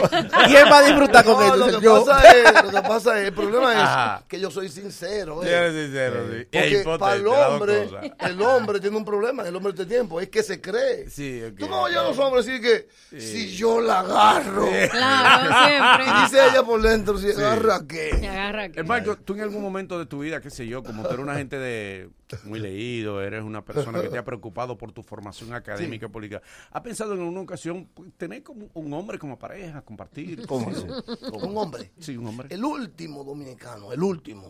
¿Quién 0.47 0.65
va 0.71 0.77
a 0.79 0.81
disfrutar 0.83 1.23
con 1.23 1.33
No, 1.39 1.45
eso? 1.45 1.55
lo 1.71 1.79
que 1.79 1.85
Yo. 1.85 2.05
pasa 2.05 2.21
es, 2.31 2.63
lo 2.63 2.69
que 2.71 2.81
pasa 2.87 3.19
es, 3.19 3.27
el 3.27 3.33
problema 3.33 3.71
Ajá. 3.71 4.17
es 4.21 4.25
que 4.27 4.39
yo 4.39 4.49
soy 4.51 4.69
sincero. 4.69 5.39
Sí, 5.43 5.49
eh. 5.49 5.53
eres 5.53 5.73
sincero, 5.85 6.15
sí. 6.31 6.47
Porque 6.83 6.97
para 6.99 7.15
el 7.15 7.27
hombre, 7.27 7.89
el 8.19 8.41
hombre 8.41 8.79
tiene 8.87 8.97
un 8.97 9.05
problema, 9.05 9.45
el 9.45 9.55
hombre 9.55 9.73
de 9.73 9.81
este 9.83 9.93
tiempo, 9.95 10.21
es 10.21 10.29
que 10.29 10.41
se 10.43 10.61
cree. 10.61 11.09
Sí, 11.09 11.43
ok. 11.43 11.57
Tú 11.59 11.67
no 11.67 11.81
oyes 11.81 11.97
a 11.97 12.03
los 12.03 12.17
hombres 12.19 12.45
decir 12.45 12.61
que 12.61 13.19
si 13.19 13.53
yo 13.55 13.81
la 13.81 13.99
agarro. 13.99 14.65
Claro, 14.89 15.49
Y 15.49 15.69
siempre. 15.69 16.21
dice 16.23 16.49
ella 16.49 16.63
por 16.63 16.81
dentro, 16.81 17.17
si 17.17 17.29
agarra 17.29 17.81
qué. 17.87 18.11
agarra. 18.27 18.65
Eh, 18.65 18.83
Michael, 18.83 19.17
tú 19.25 19.33
en 19.33 19.41
algún 19.41 19.61
momento 19.61 19.99
de 19.99 20.05
tu 20.05 20.19
vida, 20.19 20.39
qué 20.39 20.49
sé 20.49 20.65
yo, 20.65 20.83
como 20.83 21.03
tú 21.03 21.09
eres 21.09 21.19
una 21.19 21.35
gente 21.35 21.57
de 21.59 22.09
muy 22.45 22.59
leído, 22.59 23.21
eres 23.21 23.43
una 23.43 23.63
persona 23.63 24.01
que 24.01 24.07
te 24.09 24.17
ha 24.17 24.23
preocupado 24.23 24.77
por 24.77 24.91
tu 24.93 25.03
formación 25.03 25.53
académica 25.53 26.05
y 26.05 26.09
política, 26.09 26.41
¿has 26.71 26.81
pensado 26.81 27.13
en 27.13 27.21
una 27.21 27.41
ocasión 27.41 27.89
pues, 27.93 28.09
tener 28.17 28.43
como 28.43 28.69
un 28.73 28.93
hombre 28.93 29.19
como 29.19 29.37
pareja, 29.37 29.81
compartir? 29.81 30.45
¿Cómo? 30.47 30.67
Un 30.67 31.57
hombre. 31.57 31.91
Sí, 31.99 32.15
un 32.15 32.27
hombre. 32.27 32.47
El 32.51 32.63
último 32.63 33.23
dominicano, 33.23 33.91
el 33.91 34.01
último. 34.01 34.49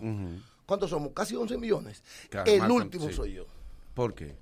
¿Cuántos 0.66 0.90
somos? 0.90 1.12
Casi 1.14 1.36
11 1.36 1.58
millones. 1.58 2.04
Claro, 2.30 2.52
el 2.52 2.70
último 2.70 3.08
sí. 3.08 3.14
soy 3.14 3.34
yo. 3.34 3.46
¿Por 3.98 4.14
qué? 4.14 4.38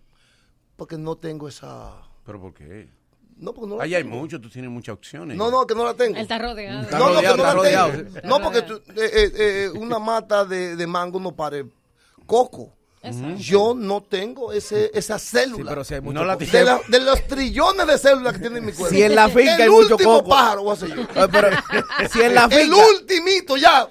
Porque 0.76 0.98
no 0.98 1.16
tengo 1.16 1.48
esa... 1.48 1.94
¿Pero 2.26 2.42
por 2.42 2.54
qué? 2.54 2.90
No, 3.38 3.54
porque 3.54 3.70
no 3.70 3.78
la 3.78 3.84
Ahí 3.86 3.96
hay 3.96 4.04
tengo. 4.04 4.18
mucho, 4.18 4.42
tú 4.42 4.50
tienes 4.50 4.70
muchas 4.70 4.96
opciones. 4.96 5.38
No, 5.38 5.50
no, 5.50 5.66
que 5.66 5.74
no 5.74 5.86
la 5.86 5.94
tengo. 5.94 6.16
Él 6.18 6.24
está 6.24 6.38
rodeado. 6.38 6.82
Está 6.82 7.00
no, 7.00 7.10
no, 7.14 7.20
que 7.22 7.26
no 7.26 7.32
está 7.32 7.44
la 7.44 7.54
rodeado, 7.54 7.92
tengo. 7.94 8.10
sí. 8.12 8.20
No, 8.26 8.42
porque 8.42 8.62
tú- 8.64 8.82
eh, 8.98 9.10
eh, 9.14 9.32
eh, 9.38 9.70
una 9.70 9.98
mata 9.98 10.44
de, 10.44 10.76
de 10.76 10.88
mango 10.88 11.22
no 11.22 11.34
pare 11.34 11.66
coco. 12.26 12.74
Exacto. 13.06 13.36
Yo 13.38 13.74
no 13.76 14.02
tengo 14.04 14.52
ese, 14.52 14.92
esa 14.94 15.20
célula. 15.20 15.58
Sí, 15.58 15.64
pero 15.70 15.84
si 15.84 15.94
hay 15.96 16.02
mucho 16.02 16.14
No 16.20 16.26
la 16.26 16.36
de, 16.36 16.64
la- 16.64 16.80
de 16.88 17.00
los 17.00 17.28
trillones 17.28 17.88
de 17.88 17.98
células 17.98 18.34
que 18.34 18.40
tiene 18.40 18.58
en 18.60 18.66
mi 18.66 18.72
cuerpo. 18.74 18.94
Si 18.96 19.04
en 19.04 19.16
la 19.16 19.30
finca 19.30 19.56
el 19.56 19.62
hay 19.64 19.70
mucho 19.70 19.94
último 19.96 20.14
coco. 20.20 20.30
pájaro 20.30 20.64
voy 20.64 20.74
a 20.74 20.76
ser 20.80 20.90
yo. 20.96 21.02
Eh, 21.02 21.28
pero 21.32 21.50
si 22.12 22.22
en 22.22 22.36
la 22.36 22.44
El 22.46 22.64
finca. 22.72 22.78
ultimito, 22.88 23.58
ya. 23.58 23.88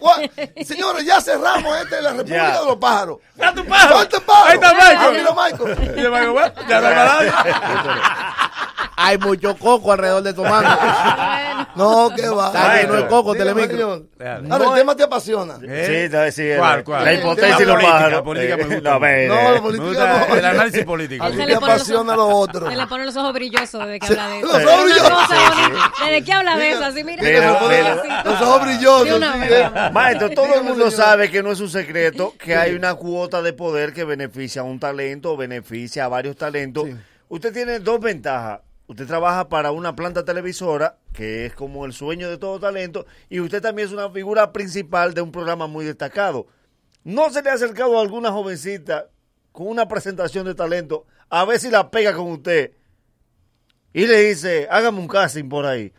Señores, 0.64 1.04
ya 1.04 1.20
cerramos 1.20 1.76
este 1.78 1.96
de 1.96 2.02
la 2.02 2.10
República 2.12 2.52
Ya. 2.54 2.60
de 2.60 2.66
los 2.66 2.76
Pájaros. 2.76 3.18
¡Ya 3.36 3.54
tu 3.54 3.64
pájaro! 3.64 3.94
¡Suelta 3.96 4.16
el 4.16 4.22
pájaro! 4.22 4.46
Ahí 4.50 4.54
está 4.56 4.72
Michael. 4.72 4.98
Ah, 4.98 5.10
mira, 5.96 6.10
Michael. 6.10 6.68
Ya, 6.68 6.80
no 6.80 6.86
hay 6.86 6.94
nadie. 6.94 7.32
Hay 8.96 9.18
mucho 9.18 9.56
coco 9.56 9.92
alrededor 9.92 10.22
de 10.22 10.32
tu 10.34 10.42
mano. 10.42 10.68
No, 11.76 12.10
que 12.14 12.28
va. 12.28 12.52
Lleno 12.76 12.94
de 12.94 13.06
coco, 13.06 13.34
Telemicro. 13.34 14.04
Ahora, 14.50 14.68
el 14.70 14.74
tema 14.74 14.94
te 14.96 15.02
apasiona. 15.02 15.58
Sí, 15.58 15.66
está 15.68 16.30
sí, 16.30 16.48
¿Cuál, 16.56 16.78
la- 16.78 16.84
cuál? 16.84 17.04
La 17.04 17.12
y 17.12 17.16
La 17.18 17.24
los 17.24 17.34
política, 17.36 17.90
pájaros. 17.90 18.12
la 18.12 18.22
política 18.24 18.56
me 18.56 18.62
Eh, 18.62 18.66
gusta 18.66 18.90
no, 18.92 18.98
No, 19.00 19.06
eh. 19.06 19.28
la 19.28 19.50
Me 19.52 19.60
política 19.60 20.26
no. 20.28 20.34
el 20.36 20.44
análisis 20.44 20.84
político. 20.84 21.24
A 21.24 21.28
los 21.30 21.56
apasiona 21.56 22.16
lo 22.16 22.28
otro. 22.28 22.70
Se 22.70 22.76
le 22.76 22.86
ponen 22.86 23.06
los 23.06 23.16
ojos 23.16 23.32
brillosos 23.32 23.86
desde 23.86 23.98
que 24.00 24.06
habla 24.06 24.28
de 24.28 24.38
eso. 24.40 24.46
Los 24.46 24.64
ojos 24.64 24.84
brillosos. 24.84 25.28
Desde 26.04 26.24
que 26.24 26.32
habla 26.32 26.56
de 26.56 26.70
eso, 26.70 26.84
así 26.84 27.04
mira. 27.04 27.22
Los 28.24 28.40
ojos 28.42 28.62
brillosos. 28.62 29.20
De 29.20 29.60
eh. 29.62 29.70
Maestro, 29.92 30.30
todo 30.30 30.54
el 30.54 30.62
mundo 30.64 30.90
sabe 30.90 31.30
que 31.30 31.42
no 31.42 31.50
es 31.52 31.60
un 31.60 31.70
secreto 31.70 32.34
que 32.38 32.56
hay 32.56 32.74
una 32.74 32.94
cuota 32.94 33.42
de 33.42 33.52
poder 33.52 33.92
que 33.92 34.04
beneficia 34.04 34.62
a 34.62 34.64
un 34.64 34.78
talento 34.78 35.32
o 35.32 35.36
beneficia 35.36 36.04
a 36.04 36.08
varios 36.08 36.36
talentos. 36.36 36.88
Usted 37.28 37.52
tiene 37.52 37.78
dos 37.80 38.00
ventajas. 38.00 38.60
Usted 38.86 39.06
trabaja 39.06 39.48
para 39.48 39.70
una 39.72 39.96
planta 39.96 40.24
televisora, 40.24 40.98
que 41.14 41.46
es 41.46 41.54
como 41.54 41.86
el 41.86 41.92
sueño 41.94 42.28
de 42.28 42.36
todo 42.36 42.60
talento, 42.60 43.06
y 43.30 43.40
usted 43.40 43.62
también 43.62 43.88
es 43.88 43.94
una 43.94 44.10
figura 44.10 44.52
principal 44.52 45.14
de 45.14 45.22
un 45.22 45.32
programa 45.32 45.66
muy 45.66 45.84
destacado. 45.86 46.46
¿No 47.02 47.30
se 47.30 47.42
le 47.42 47.50
ha 47.50 47.54
acercado 47.54 47.98
a 47.98 48.02
alguna 48.02 48.30
jovencita 48.30 49.08
con 49.52 49.68
una 49.68 49.88
presentación 49.88 50.44
de 50.46 50.54
talento 50.54 51.06
a 51.30 51.44
ver 51.46 51.58
si 51.60 51.70
la 51.70 51.90
pega 51.90 52.14
con 52.14 52.30
usted? 52.32 52.72
Y 53.94 54.06
le 54.06 54.18
dice, 54.28 54.66
hágame 54.70 54.98
un 55.00 55.08
casting 55.08 55.48
por 55.48 55.64
ahí. 55.64 55.92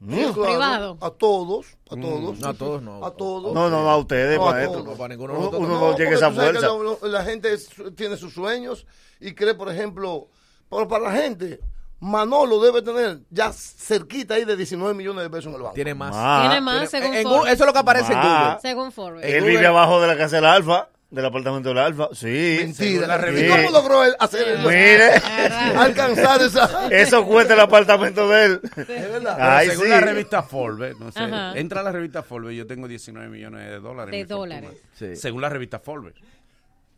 Sí, 0.00 0.14
claro. 0.32 0.34
Privado. 0.44 0.98
A 1.00 1.10
todos, 1.10 1.66
a 1.90 1.96
todos. 1.96 2.38
No, 2.38 2.48
a 2.48 2.54
todos 2.54 2.82
no. 2.82 3.04
A 3.04 3.10
todos. 3.16 3.52
No, 3.52 3.68
no, 3.68 3.82
no, 3.82 3.90
a 3.90 3.96
ustedes, 3.96 4.38
No, 4.38 4.48
a 4.48 4.52
maestro. 4.52 4.84
todos. 4.84 4.96
para 4.98 5.08
ninguno 5.08 5.32
de 5.32 5.38
Uno, 5.40 5.58
uno 5.58 5.68
No, 5.68 5.80
no 5.90 5.96
llega 5.98 6.10
a 6.10 6.14
esa 6.14 6.30
fuerza. 6.30 6.68
la 7.02 7.24
gente 7.24 7.52
es- 7.52 7.68
tiene 7.96 8.16
sus 8.16 8.32
sueños 8.34 8.86
y 9.18 9.34
cree, 9.34 9.54
por 9.54 9.68
ejemplo, 9.68 10.28
pero 10.70 10.86
para 10.86 11.04
la 11.04 11.12
gente, 11.12 11.58
Manolo 12.00 12.60
debe 12.60 12.82
tener 12.82 13.18
ya 13.30 13.52
cerquita 13.52 14.34
ahí 14.34 14.44
de 14.44 14.56
19 14.56 14.94
millones 14.94 15.24
de 15.24 15.30
pesos 15.30 15.46
en 15.46 15.54
el 15.54 15.62
banco. 15.62 15.74
Tiene 15.74 15.94
más. 15.94 16.12
Ah. 16.14 16.46
Tiene 16.48 16.60
más, 16.60 16.90
según 16.90 17.14
En 17.14 17.22
Forbes. 17.24 17.52
eso 17.52 17.62
es 17.64 17.66
lo 17.66 17.72
que 17.72 17.78
aparece 17.78 18.12
en. 18.12 18.20
Google. 18.20 18.58
Según 18.62 18.92
Forbes. 18.92 19.24
Él 19.24 19.44
vive 19.44 19.66
abajo 19.66 20.00
de 20.00 20.06
la 20.06 20.16
casa 20.16 20.36
del 20.36 20.44
Alfa, 20.44 20.88
del 21.10 21.24
apartamento 21.24 21.70
del 21.70 21.78
Alfa. 21.78 22.08
Sí. 22.12 22.58
Mentira. 22.60 23.06
la 23.06 23.30
¿Y 23.32 23.48
cómo 23.48 23.70
logró 23.70 24.04
él 24.04 24.14
hacer 24.20 24.46
eso? 24.46 24.68
Mire, 24.68 25.10
alcanzar 25.76 26.40
esa? 26.42 26.86
eso 26.90 27.24
cuesta 27.24 27.54
el 27.54 27.60
apartamento 27.60 28.28
de 28.28 28.44
él. 28.44 28.60
Es 28.76 28.86
verdad. 28.86 29.36
Ay, 29.40 29.70
según 29.70 29.84
sí. 29.86 29.90
la 29.90 30.00
revista 30.00 30.42
Forbes, 30.42 30.98
no 31.00 31.10
sé, 31.10 31.18
Ajá. 31.18 31.58
entra 31.58 31.80
a 31.80 31.82
la 31.84 31.90
revista 31.92 32.22
Forbes, 32.22 32.56
yo 32.56 32.66
tengo 32.66 32.86
19 32.86 33.28
millones 33.28 33.68
de 33.70 33.80
dólares. 33.80 34.12
De 34.12 34.24
dólares. 34.24 34.70
Sí. 34.94 35.16
Según 35.16 35.40
la 35.42 35.48
revista 35.48 35.80
Forbes. 35.80 36.14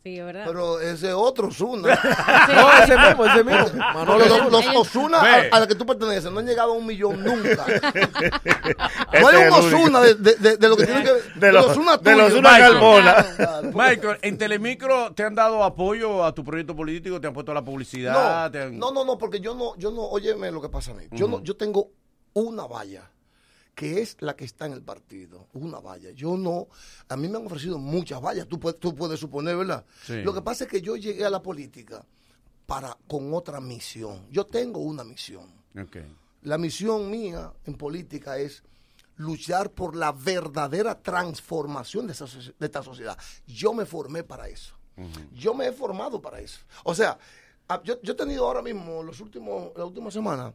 Sí, 0.03 0.17
es 0.17 0.25
verdad. 0.25 0.45
Pero 0.47 0.79
ese 0.81 1.09
es 1.09 1.13
otro 1.13 1.51
Zuna. 1.51 1.93
No, 2.55 2.71
ese 2.83 2.97
mismo, 2.97 3.25
ese 3.25 3.43
mismo. 3.43 3.67
Manolo 3.93 4.49
los, 4.49 4.65
Osuna 4.75 5.19
a, 5.19 5.35
a 5.55 5.59
la 5.59 5.67
que 5.67 5.75
tú 5.75 5.85
perteneces 5.85 6.31
no 6.31 6.39
han 6.39 6.47
llegado 6.47 6.71
a 6.71 6.75
un 6.75 6.85
millón 6.87 7.23
nunca. 7.23 7.65
No 9.21 9.27
hay 9.27 9.35
es 9.43 9.51
un. 9.51 9.57
Osuna 9.73 9.99
de, 10.01 10.15
de, 10.15 10.35
de, 10.35 10.57
de 10.57 10.69
lo 10.69 10.75
que 10.77 10.85
tiene 10.85 11.03
que 11.03 11.11
De 11.39 11.51
los, 11.51 11.65
Ozuna 11.67 11.97
de 11.97 12.15
los 12.15 12.25
tuyos. 12.27 12.39
una 12.39 12.51
Michael. 12.51 12.71
carbona. 12.73 13.25
Claro. 13.35 13.71
Michael, 13.73 14.17
en 14.21 14.37
Telemicro 14.37 15.13
te 15.13 15.23
han 15.23 15.35
dado 15.35 15.63
apoyo 15.63 16.23
a 16.25 16.33
tu 16.33 16.43
proyecto 16.43 16.75
político, 16.75 17.21
te 17.21 17.27
han 17.27 17.33
puesto 17.33 17.53
la 17.53 17.61
publicidad. 17.63 18.43
No, 18.45 18.51
te 18.51 18.61
han- 18.63 18.79
no, 18.79 18.91
no, 18.91 19.05
no, 19.05 19.17
porque 19.17 19.39
yo 19.39 19.53
no, 19.55 19.75
yo 19.77 19.91
no, 19.91 20.01
óyeme 20.03 20.51
lo 20.51 20.61
que 20.61 20.69
pasa 20.69 20.91
a 20.91 20.93
mí. 20.95 21.03
Yo 21.11 21.27
no, 21.27 21.41
yo 21.43 21.55
tengo 21.55 21.89
una 22.33 22.65
valla 22.65 23.03
que 23.75 24.01
es 24.01 24.17
la 24.19 24.35
que 24.35 24.45
está 24.45 24.65
en 24.65 24.73
el 24.73 24.81
partido, 24.81 25.47
una 25.53 25.79
valla. 25.79 26.11
Yo 26.11 26.37
no, 26.37 26.67
a 27.07 27.17
mí 27.17 27.27
me 27.27 27.37
han 27.37 27.45
ofrecido 27.45 27.77
muchas 27.77 28.21
vallas, 28.21 28.47
tú 28.47 28.59
puedes, 28.59 28.79
tú 28.79 28.93
puedes 28.93 29.19
suponer, 29.19 29.57
¿verdad? 29.57 29.85
Sí. 30.03 30.21
Lo 30.21 30.33
que 30.33 30.41
pasa 30.41 30.65
es 30.65 30.69
que 30.69 30.81
yo 30.81 30.95
llegué 30.95 31.25
a 31.25 31.29
la 31.29 31.41
política 31.41 32.05
para 32.65 32.97
con 33.07 33.33
otra 33.33 33.59
misión. 33.59 34.27
Yo 34.29 34.45
tengo 34.45 34.79
una 34.79 35.03
misión. 35.03 35.51
La 36.43 36.57
misión 36.57 37.09
mía 37.09 37.51
en 37.65 37.75
política 37.75 38.37
es 38.37 38.63
luchar 39.17 39.71
por 39.71 39.95
la 39.95 40.11
verdadera 40.11 41.01
transformación 41.01 42.07
de, 42.07 42.13
esa 42.13 42.25
de 42.25 42.65
esta 42.65 42.83
sociedad. 42.83 43.17
Yo 43.45 43.73
me 43.73 43.85
formé 43.85 44.23
para 44.23 44.47
eso. 44.47 44.75
Yo 45.33 45.53
me 45.53 45.67
he 45.67 45.71
formado 45.71 46.21
para 46.21 46.39
eso. 46.39 46.59
O 46.83 46.93
sea, 46.93 47.17
yo, 47.83 48.01
yo 48.01 48.13
he 48.13 48.15
tenido 48.15 48.45
ahora 48.45 48.61
mismo, 48.61 49.01
los 49.01 49.19
últimos, 49.19 49.71
la 49.75 49.85
última 49.85 50.11
semana, 50.11 50.53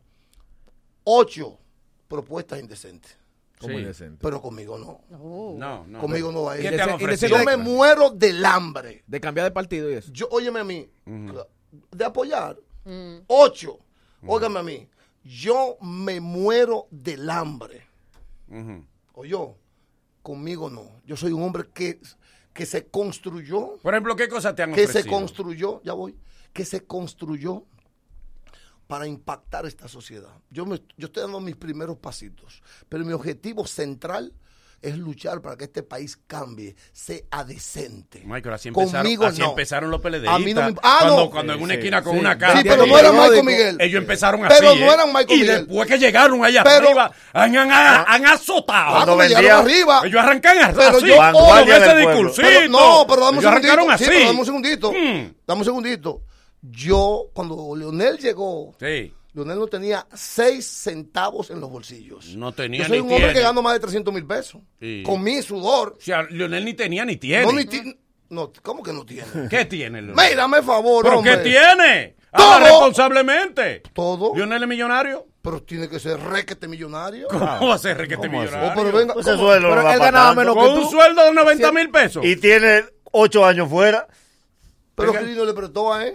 ocho 1.05 1.59
propuestas 2.09 2.61
indecentes. 2.61 3.17
Como 3.59 3.75
Sí. 3.75 3.81
indecente. 3.81 4.19
Pero 4.21 4.43
conmigo 4.43 4.77
no. 4.79 5.01
No, 5.57 5.87
no. 5.87 5.99
Conmigo 6.01 6.31
no 6.31 6.43
va 6.45 6.53
a 6.53 6.59
ir. 6.61 6.71
Yo 7.29 7.43
me 7.45 7.57
muero 7.57 8.11
del 8.11 8.45
hambre. 8.45 9.03
De 9.07 9.21
cambiar 9.21 9.47
de 9.47 9.51
partido 9.51 9.91
y 9.91 9.95
eso. 9.95 10.13
Yo, 10.13 10.29
óyeme 10.31 10.61
a 10.61 10.65
mí, 10.65 10.89
de 11.91 12.05
apoyar, 12.05 12.59
Mm. 12.85 13.17
ocho, 13.29 13.79
óigame 14.27 14.59
a 14.61 14.63
mí, 14.63 14.89
yo 15.25 15.77
me 15.81 16.21
muero 16.21 16.87
del 16.91 17.29
hambre. 17.31 17.87
O 19.15 19.25
yo, 19.25 19.57
conmigo 20.23 20.69
no. 20.71 21.01
Yo 21.07 21.17
soy 21.17 21.33
un 21.33 21.43
hombre 21.43 21.65
que, 21.73 22.01
que 22.53 22.67
se 22.67 22.87
construyó, 22.89 23.79
Por 23.83 23.95
ejemplo, 23.95 24.15
¿qué 24.17 24.29
cosas 24.29 24.55
te 24.55 24.63
han 24.63 24.73
que 24.75 24.83
ofrecido? 24.85 25.03
se 25.05 25.09
construyó, 25.11 25.81
ya 25.83 25.95
voy, 25.95 26.15
que 26.53 26.65
se 26.65 26.85
construyó 26.87 27.65
para 28.87 29.07
impactar 29.07 29.66
esta 29.66 29.89
sociedad. 29.89 30.30
Yo, 30.51 30.64
me, 30.66 30.80
yo 30.97 31.07
estoy 31.07 31.22
dando 31.22 31.41
mis 31.41 31.57
primeros 31.57 31.97
pasitos, 31.99 32.62
pero 32.89 33.05
mi 33.05 33.12
objetivo 33.12 33.66
central 33.66 34.32
es 34.82 34.97
luchar 34.99 35.41
para 35.41 35.57
que 35.57 35.64
este 35.64 35.82
país 35.82 36.18
cambie, 36.26 36.76
sea 36.93 37.43
decente. 37.47 38.22
Michael, 38.26 38.55
así 38.55 38.68
empezaron, 38.68 39.03
Conmigo 39.03 39.24
así 39.24 39.41
no. 39.41 39.49
empezaron 39.51 39.91
los 39.91 40.01
PLDistas. 40.03 40.34
A 40.34 40.39
mí 40.39 40.53
no 40.53 40.61
me- 40.70 40.76
ah, 40.82 40.99
cuando, 41.01 41.16
no. 41.16 41.30
cuando 41.30 41.53
en 41.55 41.62
una 41.62 41.72
Sí, 41.74 41.78
esquina 41.78 42.03
con 42.03 42.12
sí, 42.12 42.18
una 42.20 42.37
cara. 42.39 42.61
Sí, 42.61 42.68
pero 42.68 42.87
no 42.87 42.99
era 42.99 43.11
Michael 43.11 43.45
Miguel. 43.45 43.76
Ellos 43.80 44.03
empezaron 44.03 44.45
así. 44.45 44.55
Pero 44.61 44.76
no 44.76 44.84
¿eh? 44.84 44.95
eran 44.95 45.09
Michael 45.09 45.30
y 45.30 45.41
Miguel. 45.41 45.66
después 45.66 45.89
que 45.89 45.99
llegaron 45.99 46.45
allá 46.45 46.62
Pero- 46.62 46.87
arriba, 46.89 47.11
han, 47.32 47.57
han, 47.57 47.70
han 48.07 48.26
azotado. 48.26 48.78
Ah, 48.78 48.91
Cuando 49.05 49.14
cuando 49.16 49.34
llegaron 49.34 49.64
vendía- 49.64 49.82
arriba. 49.97 50.01
Ellos 50.07 50.20
arrancan 50.22 50.59
así. 50.59 50.76
Pero 50.76 51.01
yo- 51.01 51.16
Vanguardia 51.16 51.76
ese 51.78 51.97
discursito. 51.97 52.43
Pero, 52.47 52.68
no, 52.68 53.07
pero 53.09 53.24
dame 53.24 53.39
un 53.39 53.47
arrancaron 53.47 53.87
segundito. 53.87 53.93
así. 53.95 54.05
Sí, 54.05 54.11
pero 54.12 54.26
dame 54.26 54.39
un 54.41 54.45
segundito. 54.47 54.93
Mm. 54.93 55.34
Dame 55.47 55.59
un 55.61 55.64
segundito. 55.64 56.22
Yo, 56.71 57.27
cuando 57.33 57.75
Leonel 57.77 58.19
llegó, 58.19 58.75
Sí. 58.81 59.12
Leonel 59.35 59.59
no 59.59 59.67
tenía 59.67 60.07
seis 60.14 60.67
centavos 60.67 61.51
en 61.51 61.61
los 61.61 61.71
bolsillos. 61.71 62.35
No 62.37 62.53
tenía 62.53 62.81
Yo 62.83 62.89
soy 62.89 62.97
ni 62.99 63.01
un 63.01 63.05
hombre 63.12 63.19
tiene. 63.19 63.35
que 63.35 63.41
gano 63.43 63.61
más 63.62 63.75
de 63.75 63.81
300 63.81 64.12
mil 64.14 64.27
pesos. 64.27 64.62
Sí. 64.81 65.03
Con 65.05 65.23
mi 65.23 65.43
sudor. 65.43 65.95
O 65.99 66.01
sea, 66.01 66.23
Leonel 66.23 66.64
ni 66.64 66.73
tenía 66.75 67.05
ni 67.05 67.17
tiene. 67.17 67.45
No, 67.45 67.53
ni 67.53 67.67
ti- 67.67 67.97
no, 68.31 68.51
¿Cómo 68.62 68.83
que 68.83 68.93
no 68.93 69.05
tiene? 69.05 69.27
¿Qué 69.51 69.67
tiene, 69.67 70.01
Leonel? 70.03 70.29
Mírame, 70.31 70.62
favor, 70.62 71.05
¿Pero 71.05 71.19
hombre. 71.19 71.37
qué 71.37 71.51
tiene? 71.51 72.17
Todo. 72.35 72.47
Habla 72.53 72.67
responsablemente. 72.69 73.83
Todo. 73.95 74.33
¿Leonel 74.35 74.62
es 74.62 74.69
millonario? 74.69 75.27
Pero 75.43 75.62
tiene 75.62 75.89
que 75.89 76.01
ser 76.01 76.19
requete 76.19 76.67
millonario. 76.67 77.29
¿Cómo 77.29 77.69
va 77.69 77.75
a 77.75 77.79
ser 77.79 77.97
requete 77.99 78.29
millonario? 78.29 78.71
Oh, 78.71 78.73
pero 78.75 78.91
venga, 78.97 79.14
Ese 79.21 79.31
¿cómo? 79.33 79.43
sueldo 79.45 79.69
Pero 79.69 79.83
no 79.83 79.89
da 79.89 79.95
él 79.95 80.01
ganaba 80.01 80.35
menos 80.35 80.55
Con 80.57 80.64
que 80.75 80.81
un 80.81 80.91
sueldo 80.91 81.23
de 81.25 81.33
90 81.33 81.73
mil 81.73 81.91
pesos. 81.91 82.25
Y 82.25 82.37
tiene 82.37 82.85
ocho 83.12 83.45
años 83.47 83.69
fuera. 83.69 84.09
Pero 84.97 85.13
Quirino 85.13 85.45
le 85.45 85.53
prestó 85.53 85.93
a 85.95 86.07
él. 86.07 86.15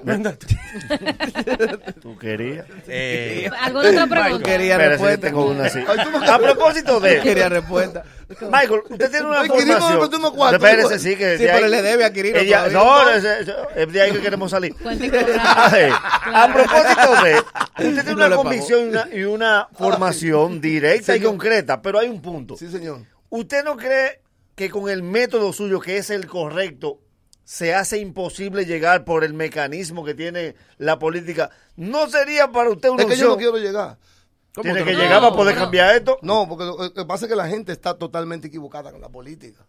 Tú 2.02 2.18
querías. 2.18 2.66
Eh, 2.88 3.48
¿Alguna 3.62 3.90
otra 3.90 4.06
Michael 4.06 4.10
pregunta? 4.24 4.50
quería 4.50 4.72
Espera, 4.74 4.86
sí, 4.98 5.04
respuesta. 5.04 5.28
tengo 5.28 5.46
una 5.46 5.66
así. 5.66 5.80
Ay, 5.88 5.98
no- 6.12 6.32
A 6.34 6.40
propósito 6.40 7.00
de. 7.00 7.20
Quería 7.20 7.50
respuesta. 7.50 8.04
Michael, 8.42 8.82
usted 8.90 9.12
tiene 9.12 9.28
una 9.28 9.42
Ay, 9.42 9.50
Quirino 9.50 9.66
le 9.66 9.72
formación. 9.74 10.00
prestó 10.00 10.18
unos 10.18 10.32
cuartos. 10.32 10.64
Espérese, 10.70 11.00
sí, 11.00 11.16
que 11.16 11.38
Sí, 11.38 11.44
pero 11.46 11.66
ahí- 11.66 11.72
le 11.72 11.82
debe 11.82 12.06
a 12.06 12.14
Quirino 12.14 12.38
ella-. 12.40 12.68
No, 12.70 13.10
es, 13.10 13.24
de 13.94 14.02
ahí 14.02 14.12
que 14.14 14.22
queremos 14.22 14.50
salir. 14.52 14.74
A 14.84 16.50
propósito 16.54 17.24
de. 17.24 17.36
Usted 17.90 18.04
tiene 18.06 18.16
No 18.16 18.26
una 18.28 18.36
convicción 18.36 18.80
y 18.82 18.90
una, 18.90 19.08
y 19.14 19.24
una 19.24 19.68
formación 19.78 20.60
directa 20.62 21.14
y 21.16 21.20
Señor. 21.20 21.32
concreta, 21.34 21.82
pero 21.82 22.00
hay 22.00 22.08
un 22.08 22.22
punto. 22.22 22.56
Sí, 22.58 22.70
señor. 22.72 23.02
¿Usted 23.30 23.64
no 23.64 23.78
cree 23.78 24.22
que 24.56 24.70
con 24.70 24.90
el 24.90 25.04
método 25.04 25.54
suyo, 25.54 25.80
que 25.80 25.98
es 25.98 26.10
el 26.10 26.26
correcto, 26.28 27.00
se 27.52 27.76
hace 27.76 28.00
imposible 28.00 28.66
llegar 28.66 29.04
por 29.04 29.26
el 29.26 29.34
mecanismo 29.34 30.06
que 30.06 30.14
tiene 30.14 30.56
la 30.78 30.98
política? 30.98 31.50
¿No 31.76 32.08
sería 32.08 32.50
para 32.50 32.70
usted 32.70 32.88
una 32.88 33.04
Es 33.04 33.10
que 33.10 33.18
yo 33.18 33.28
no 33.28 33.36
quiero 33.36 33.58
llegar. 33.58 33.98
Tiene 34.62 34.86
que 34.86 34.94
no? 34.94 35.00
llegar 35.00 35.20
para 35.22 35.36
poder 35.36 35.56
No. 35.56 35.62
cambiar 35.64 35.94
esto. 35.96 36.18
No, 36.22 36.48
porque 36.48 36.64
lo 36.64 36.94
que 36.94 37.04
pasa 37.06 37.26
es 37.26 37.30
que 37.30 37.36
la 37.36 37.50
gente 37.50 37.74
está 37.74 37.94
totalmente 37.98 38.48
equivocada 38.48 38.94
con 38.94 39.02
la 39.02 39.10
política. 39.10 39.68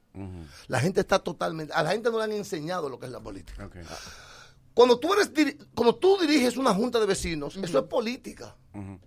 La 0.68 0.78
gente 0.78 1.00
está 1.00 1.18
totalmente... 1.18 1.72
A 1.72 1.82
la 1.82 1.90
gente 1.90 2.08
no 2.12 2.18
le 2.18 2.24
han 2.24 2.32
enseñado 2.32 2.88
lo 2.88 3.00
que 3.00 3.06
es 3.06 3.12
la 3.12 3.18
política. 3.18 3.68
Cuando 4.74 5.00
tú, 5.00 5.12
eres, 5.14 5.32
cuando 5.74 5.96
tú 5.96 6.18
diriges 6.20 6.56
una 6.56 6.72
junta 6.72 7.00
de 7.00 7.06
vecinos, 7.06 7.56
eso 7.56 7.78
es 7.80 7.84
política. 7.86 8.54
No 8.74 9.00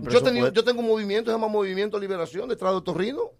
Yo, 0.00 0.04
presupuesto. 0.04 0.52
yo 0.52 0.64
tengo 0.64 0.80
un 0.80 0.88
movimiento, 0.88 1.30
se 1.30 1.36
llama 1.36 1.46
Movimiento 1.46 1.96
Liberación, 2.00 2.48
detrás 2.48 2.74
de 2.74 2.80
Torrino. 2.82 3.30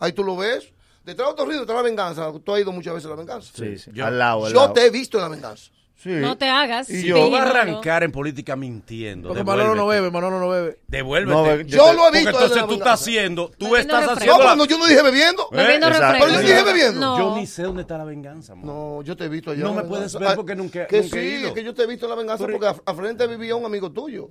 Ahí 0.00 0.12
tú 0.12 0.24
lo 0.24 0.36
ves. 0.36 0.72
Detrás 1.04 1.30
de 1.30 1.34
Torrino, 1.34 1.60
detrás 1.60 1.76
de 1.78 1.82
la 1.82 1.88
venganza. 1.88 2.32
Tú 2.44 2.54
has 2.54 2.60
ido 2.60 2.72
muchas 2.72 2.94
veces 2.94 3.06
a 3.06 3.10
la 3.10 3.16
venganza. 3.16 3.52
Sí, 3.54 3.76
sí. 3.78 3.90
Yo- 3.92 4.06
al 4.06 4.18
lado, 4.18 4.46
al 4.46 4.52
Yo 4.52 4.60
lado. 4.60 4.72
te 4.72 4.86
he 4.86 4.90
visto 4.90 5.18
en 5.18 5.22
la 5.22 5.28
venganza. 5.28 5.70
Sí. 5.96 6.08
No 6.10 6.36
te 6.36 6.48
hagas. 6.48 6.90
Y 6.90 7.04
yo 7.04 7.14
voy 7.28 7.36
a 7.36 7.44
no, 7.44 7.44
no. 7.44 7.50
arrancar 7.60 8.02
en 8.02 8.10
política 8.10 8.56
mintiendo. 8.56 9.28
Porque 9.28 9.44
Manolo 9.44 9.76
no 9.76 9.86
bebe, 9.86 10.10
Manolo 10.10 10.40
no 10.40 10.48
bebe. 10.48 10.80
Devuélvete. 10.88 11.32
No, 11.32 11.42
ve- 11.44 11.64
Yo 11.64 11.92
lo 11.92 11.92
he 11.92 11.96
Porque 11.96 12.18
visto. 12.18 12.30
entonces 12.30 12.48
desde 12.50 12.60
la 12.62 12.66
tú 12.66 12.72
estás 12.74 13.00
haciendo, 13.00 13.48
tú 13.56 13.66
Bebiendo 13.66 13.78
estás 13.78 14.00
refresco. 14.00 14.10
No, 14.26 14.32
haciendo. 14.32 14.38
pero 14.38 14.48
la- 14.50 14.56
no, 14.56 14.64
yo 14.64 14.78
no 14.78 14.86
dije 14.86 15.02
bebiendo. 15.02 15.42
¿Eh? 15.52 15.56
Bebiendo 15.56 15.86
Exacto. 15.86 16.12
refresco. 16.12 16.26
Pero 16.26 16.42
yo 16.42 16.48
dije 16.56 16.64
bebiendo. 16.72 17.00
No. 17.00 17.18
Yo 17.18 17.36
ni 17.36 17.46
sé 17.46 17.62
dónde 17.62 17.82
está 17.82 17.98
la 17.98 18.04
venganza, 18.04 18.54
man. 18.56 18.66
No, 18.66 19.02
yo 19.02 19.16
te 19.16 19.24
he 19.26 19.28
visto 19.28 19.52
allá. 19.52 19.62
No 19.62 19.74
me 19.74 19.84
puedes 19.84 20.12
ver 20.18 20.34
porque 20.34 20.56
nunca- 20.56 20.86
Que 20.88 21.02
nunca 21.02 21.16
he 21.20 21.22
sí, 21.30 21.36
ido. 21.38 21.48
es 21.48 21.54
que 21.54 21.62
yo 21.62 21.72
te 21.72 21.82
he 21.84 21.86
visto 21.86 22.06
en 22.06 22.10
la 22.10 22.16
venganza 22.16 22.46
Pero- 22.46 22.58
porque 22.58 22.80
a, 22.84 22.90
a 22.90 22.94
frente 22.96 23.26
vivía 23.28 23.54
un 23.54 23.64
amigo 23.64 23.92
tuyo. 23.92 24.30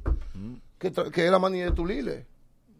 que, 0.77 0.91
que 0.91 1.23
era 1.23 1.39
maní 1.39 1.59
de 1.61 1.71
Tulile. 1.71 2.25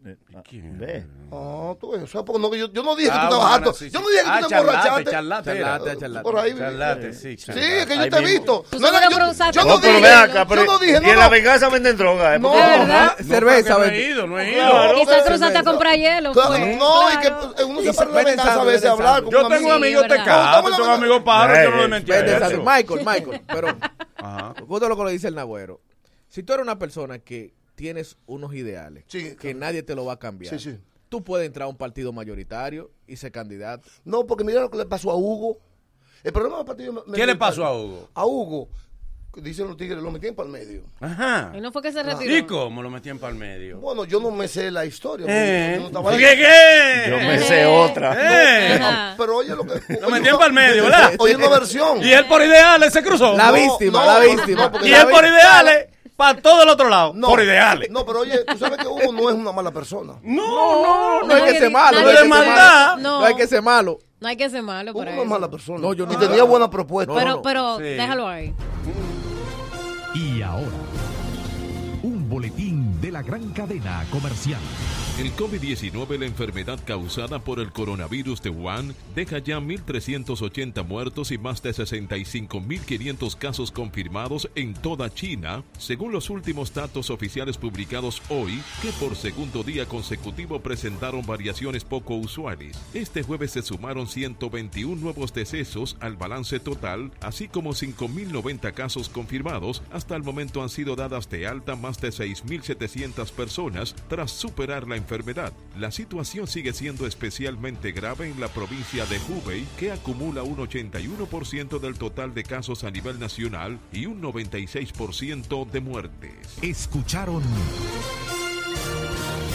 Ve. 0.02 1.06
Ah, 1.30 1.74
tú 1.80 1.92
ves, 1.92 2.02
o 2.02 2.06
sea, 2.08 2.24
porque 2.24 2.40
no, 2.42 2.52
yo, 2.54 2.72
yo 2.72 2.82
no 2.82 2.96
dije 2.96 3.08
que 3.08 3.14
Ah, 3.14 3.28
tú 3.28 3.34
estabas 3.34 3.50
bueno, 3.50 3.54
harto. 3.54 3.72
sí, 3.72 3.88
yo 3.90 3.98
sí. 4.00 4.04
no 4.04 4.10
dije 4.10 4.22
que 4.24 4.28
Ah, 4.30 4.38
tú 4.40 4.48
te 4.48 4.54
emborrachaste. 4.56 5.10
charlate. 5.10 5.44
Charlate, 5.52 5.96
charlate. 5.98 6.22
Por 6.24 6.38
ahí. 6.38 6.54
Charlate, 6.58 7.12
sí, 7.12 7.36
Sí, 7.36 7.36
charlate. 7.36 7.78
es 7.80 7.86
que 7.86 7.94
yo 7.94 8.00
Ahí 8.02 8.10
te 8.10 8.16
he 8.18 8.20
visto. 8.24 8.52
No, 8.52 8.62
por 8.62 8.80
yo, 8.80 8.90
yo 9.52 9.64
No, 9.64 9.68
no 9.76 9.80
pero 9.80 9.96
dije. 9.96 10.08
acá, 10.12 10.46
pero 10.48 10.64
yo 10.64 10.72
no 10.72 10.78
dije, 10.80 10.92
y 10.92 10.96
en 10.96 11.02
no, 11.04 11.14
la 11.14 11.24
no. 11.24 11.30
venganza 11.30 11.68
venden 11.68 11.96
droga. 11.96 12.34
¿eh? 12.34 12.38
No, 12.40 12.50
Porque- 12.50 12.64
¿De 12.66 12.78
verdad? 12.78 13.16
No, 13.18 13.24
Cerveza, 13.26 13.78
no 13.78 13.84
he 13.84 14.00
ido, 14.08 14.26
no 14.26 14.40
he 14.40 14.52
ido. 14.52 14.70
Claro. 14.70 14.98
Quizás 14.98 15.14
pero- 15.14 15.26
cruzaste 15.26 15.58
a 15.58 15.62
comprar 15.62 15.96
hielo. 15.96 16.34
Fue, 16.34 16.76
no, 16.76 17.12
y 17.12 17.16
que 17.18 17.64
uno 17.64 17.80
Y 17.80 17.84
se 17.84 17.92
para 17.94 18.10
la 18.10 18.16
venganza 18.24 18.60
a 18.60 18.64
veces 18.64 18.82
venden 18.82 18.90
hablar 18.90 19.22
Yo 19.22 19.26
un 19.26 19.30
tengo 19.30 19.46
amigo. 19.54 19.72
amigos 19.72 20.06
Sí, 20.08 20.56
¿Cómo 20.56 20.70
tengo 20.76 20.88
no? 20.88 20.92
amigos 20.94 21.22
pájaros, 21.22 21.58
yo 21.62 21.70
no 21.70 21.76
le 21.76 21.84
Eh, 21.84 21.88
mentí 21.88 22.12
a. 22.12 22.64
Michael, 22.64 23.00
Michael, 23.06 23.42
pero 23.46 23.68
Ajá. 24.16 24.54
justo 24.66 24.88
lo 24.88 24.96
que 24.96 25.02
lo 25.04 25.08
dice 25.10 25.28
el 25.28 25.36
Nagüero. 25.36 25.80
Si 26.28 26.42
tú 26.42 26.54
eres 26.54 26.64
una 26.64 26.78
persona 26.78 27.18
que 27.20 27.54
tienes 27.74 28.16
unos 28.26 28.54
ideales 28.54 29.04
Sí, 29.08 29.36
que 29.36 29.54
nadie 29.54 29.82
te 29.82 29.94
lo 29.94 30.04
va 30.04 30.14
a 30.14 30.18
cambiar, 30.18 30.58
Sí, 30.58 30.70
sí. 30.72 30.78
tú 31.08 31.22
puedes 31.24 31.46
entrar 31.46 31.66
a 31.66 31.68
un 31.68 31.76
partido 31.76 32.12
mayoritario 32.12 32.90
y 33.06 33.16
ser 33.16 33.32
candidato. 33.32 33.88
No, 34.04 34.26
porque 34.26 34.44
mira 34.44 34.60
lo 34.60 34.70
que 34.70 34.78
le 34.78 34.86
pasó 34.86 35.10
a 35.10 35.16
Hugo. 35.16 35.58
El 36.24 36.32
problema 36.32 36.58
del 36.58 36.66
partido. 36.66 37.04
¿Qué 37.14 37.26
le 37.26 37.34
pasó 37.36 37.64
a 37.66 37.76
Hugo? 37.76 38.08
A 38.14 38.24
Hugo, 38.24 38.68
dicen 39.36 39.66
los 39.66 39.76
tigres, 39.76 40.02
lo 40.02 40.10
metían 40.10 40.34
para 40.34 40.46
el 40.46 40.52
medio. 40.52 40.84
Ajá. 41.00 41.52
Y 41.56 41.60
no 41.60 41.72
fue 41.72 41.82
que 41.82 41.90
se 41.92 42.02
retiró. 42.02 42.36
¿Y 42.36 42.42
cómo 42.46 42.82
lo 42.82 42.90
metían 42.90 43.18
para 43.18 43.32
el 43.32 43.38
medio? 43.38 43.78
Bueno, 43.78 44.04
yo 44.04 44.20
no 44.20 44.30
me 44.30 44.46
sé 44.46 44.70
la 44.70 44.84
historia. 44.84 45.26
Eh. 45.28 45.78
porque 45.80 45.92
yo 45.92 46.00
no. 46.02 46.10
¿Qué, 46.16 46.36
qué? 46.36 47.10
Yo 47.10 47.16
me 47.18 47.38
sé 47.40 47.66
otra. 47.66 48.14
Eh. 48.18 49.14
Pero 49.18 49.36
oye 49.38 49.56
lo 49.56 49.64
que. 49.66 49.98
Lo 50.00 50.10
metían 50.10 50.34
para 50.36 50.46
el 50.48 50.52
medio, 50.52 50.84
¿verdad? 50.84 51.14
Oye 51.18 51.34
una 51.36 51.48
versión. 51.48 52.02
Y 52.02 52.12
él 52.12 52.26
por 52.26 52.40
ideales 52.42 52.92
se 52.92 53.02
cruzó. 53.02 53.36
La 53.36 53.48
No, 53.48 53.54
víctima, 53.54 54.00
no, 54.00 54.06
la 54.06 54.18
no, 54.26 54.30
víctima. 54.36 54.68
no, 54.68 54.86
Y 54.86 54.92
él 54.92 55.06
por 55.10 55.24
ideales 55.24 55.86
para 56.22 56.40
todo 56.40 56.62
el 56.62 56.68
otro 56.68 56.88
lado. 56.88 57.12
No, 57.14 57.28
por 57.28 57.42
ideales. 57.42 57.90
No, 57.90 58.06
pero 58.06 58.20
oye, 58.20 58.44
tú 58.44 58.56
sabes 58.58 58.78
que 58.78 58.86
Hugo 58.86 59.12
no 59.12 59.28
es 59.30 59.34
una 59.34 59.50
mala 59.52 59.70
persona. 59.72 60.14
No, 60.22 61.22
no, 61.22 61.26
No 61.26 61.34
hay 61.34 61.42
que 61.52 61.58
ser 61.58 61.70
malo. 61.70 61.92
No 61.92 61.98
hay 61.98 62.04
de 62.06 62.12
que 62.12 62.18
ser 62.18 62.28
maldad. 62.28 62.86
malo. 62.96 63.02
No. 63.02 63.20
No 63.20 63.26
hay 63.26 63.34
que 63.34 63.46
ser 63.48 63.62
malo. 63.62 63.98
No 64.20 64.28
hay 64.28 64.36
que 64.36 64.48
ser 64.50 64.62
malo 64.62 64.90
Hugo 64.92 65.00
por 65.00 65.12
no 65.12 65.22
es 65.22 65.28
mala 65.28 65.50
persona. 65.50 65.78
No, 65.80 65.92
yo 65.94 66.06
no- 66.06 66.12
y 66.12 66.16
tenía 66.16 66.44
buena 66.44 66.70
propuesta. 66.70 67.12
Pero, 67.12 67.30
no. 67.30 67.42
pero 67.42 67.76
Sí. 67.78 67.82
déjalo 67.82 68.28
ahí. 68.28 68.54
Y 70.14 70.42
ahora, 70.42 70.66
un 72.04 72.28
boletín 72.28 72.61
de 73.02 73.10
la 73.10 73.22
gran 73.22 73.50
cadena 73.50 74.06
comercial. 74.10 74.60
El 75.18 75.32
COVID-19, 75.32 76.18
la 76.18 76.24
enfermedad 76.24 76.78
causada 76.86 77.40
por 77.40 77.58
el 77.58 77.70
coronavirus 77.72 78.40
de 78.42 78.48
Wuhan, 78.48 78.94
deja 79.14 79.38
ya 79.38 79.58
1.380 79.58 80.86
muertos 80.86 81.32
y 81.32 81.38
más 81.38 81.62
de 81.62 81.72
65.500 81.72 83.36
casos 83.36 83.72
confirmados 83.72 84.48
en 84.54 84.72
toda 84.72 85.12
China, 85.12 85.64
según 85.78 86.12
los 86.12 86.30
últimos 86.30 86.72
datos 86.72 87.10
oficiales 87.10 87.58
publicados 87.58 88.22
hoy, 88.30 88.62
que 88.80 88.90
por 88.92 89.16
segundo 89.16 89.64
día 89.64 89.84
consecutivo 89.86 90.60
presentaron 90.60 91.26
variaciones 91.26 91.84
poco 91.84 92.14
usuales. 92.14 92.78
Este 92.94 93.22
jueves 93.22 93.50
se 93.50 93.62
sumaron 93.62 94.06
121 94.06 94.96
nuevos 94.96 95.34
decesos 95.34 95.96
al 96.00 96.16
balance 96.16 96.60
total, 96.60 97.10
así 97.20 97.48
como 97.48 97.72
5.090 97.72 98.72
casos 98.72 99.08
confirmados. 99.08 99.82
Hasta 99.90 100.14
el 100.14 100.22
momento 100.22 100.62
han 100.62 100.68
sido 100.68 100.94
dadas 100.94 101.28
de 101.28 101.48
alta 101.48 101.74
más 101.74 102.00
de 102.00 102.08
6.700 102.10 102.91
personas 103.34 103.94
tras 104.08 104.30
superar 104.30 104.86
la 104.86 104.96
enfermedad. 104.96 105.52
La 105.78 105.90
situación 105.90 106.46
sigue 106.46 106.72
siendo 106.72 107.06
especialmente 107.06 107.92
grave 107.92 108.28
en 108.28 108.40
la 108.40 108.48
provincia 108.48 109.06
de 109.06 109.18
Hubei, 109.18 109.66
que 109.78 109.92
acumula 109.92 110.42
un 110.42 110.56
81% 110.56 111.78
del 111.78 111.98
total 111.98 112.34
de 112.34 112.42
casos 112.44 112.84
a 112.84 112.90
nivel 112.90 113.18
nacional 113.18 113.78
y 113.92 114.06
un 114.06 114.20
96% 114.20 115.70
de 115.70 115.80
muertes. 115.80 116.58
Escucharon 116.60 117.42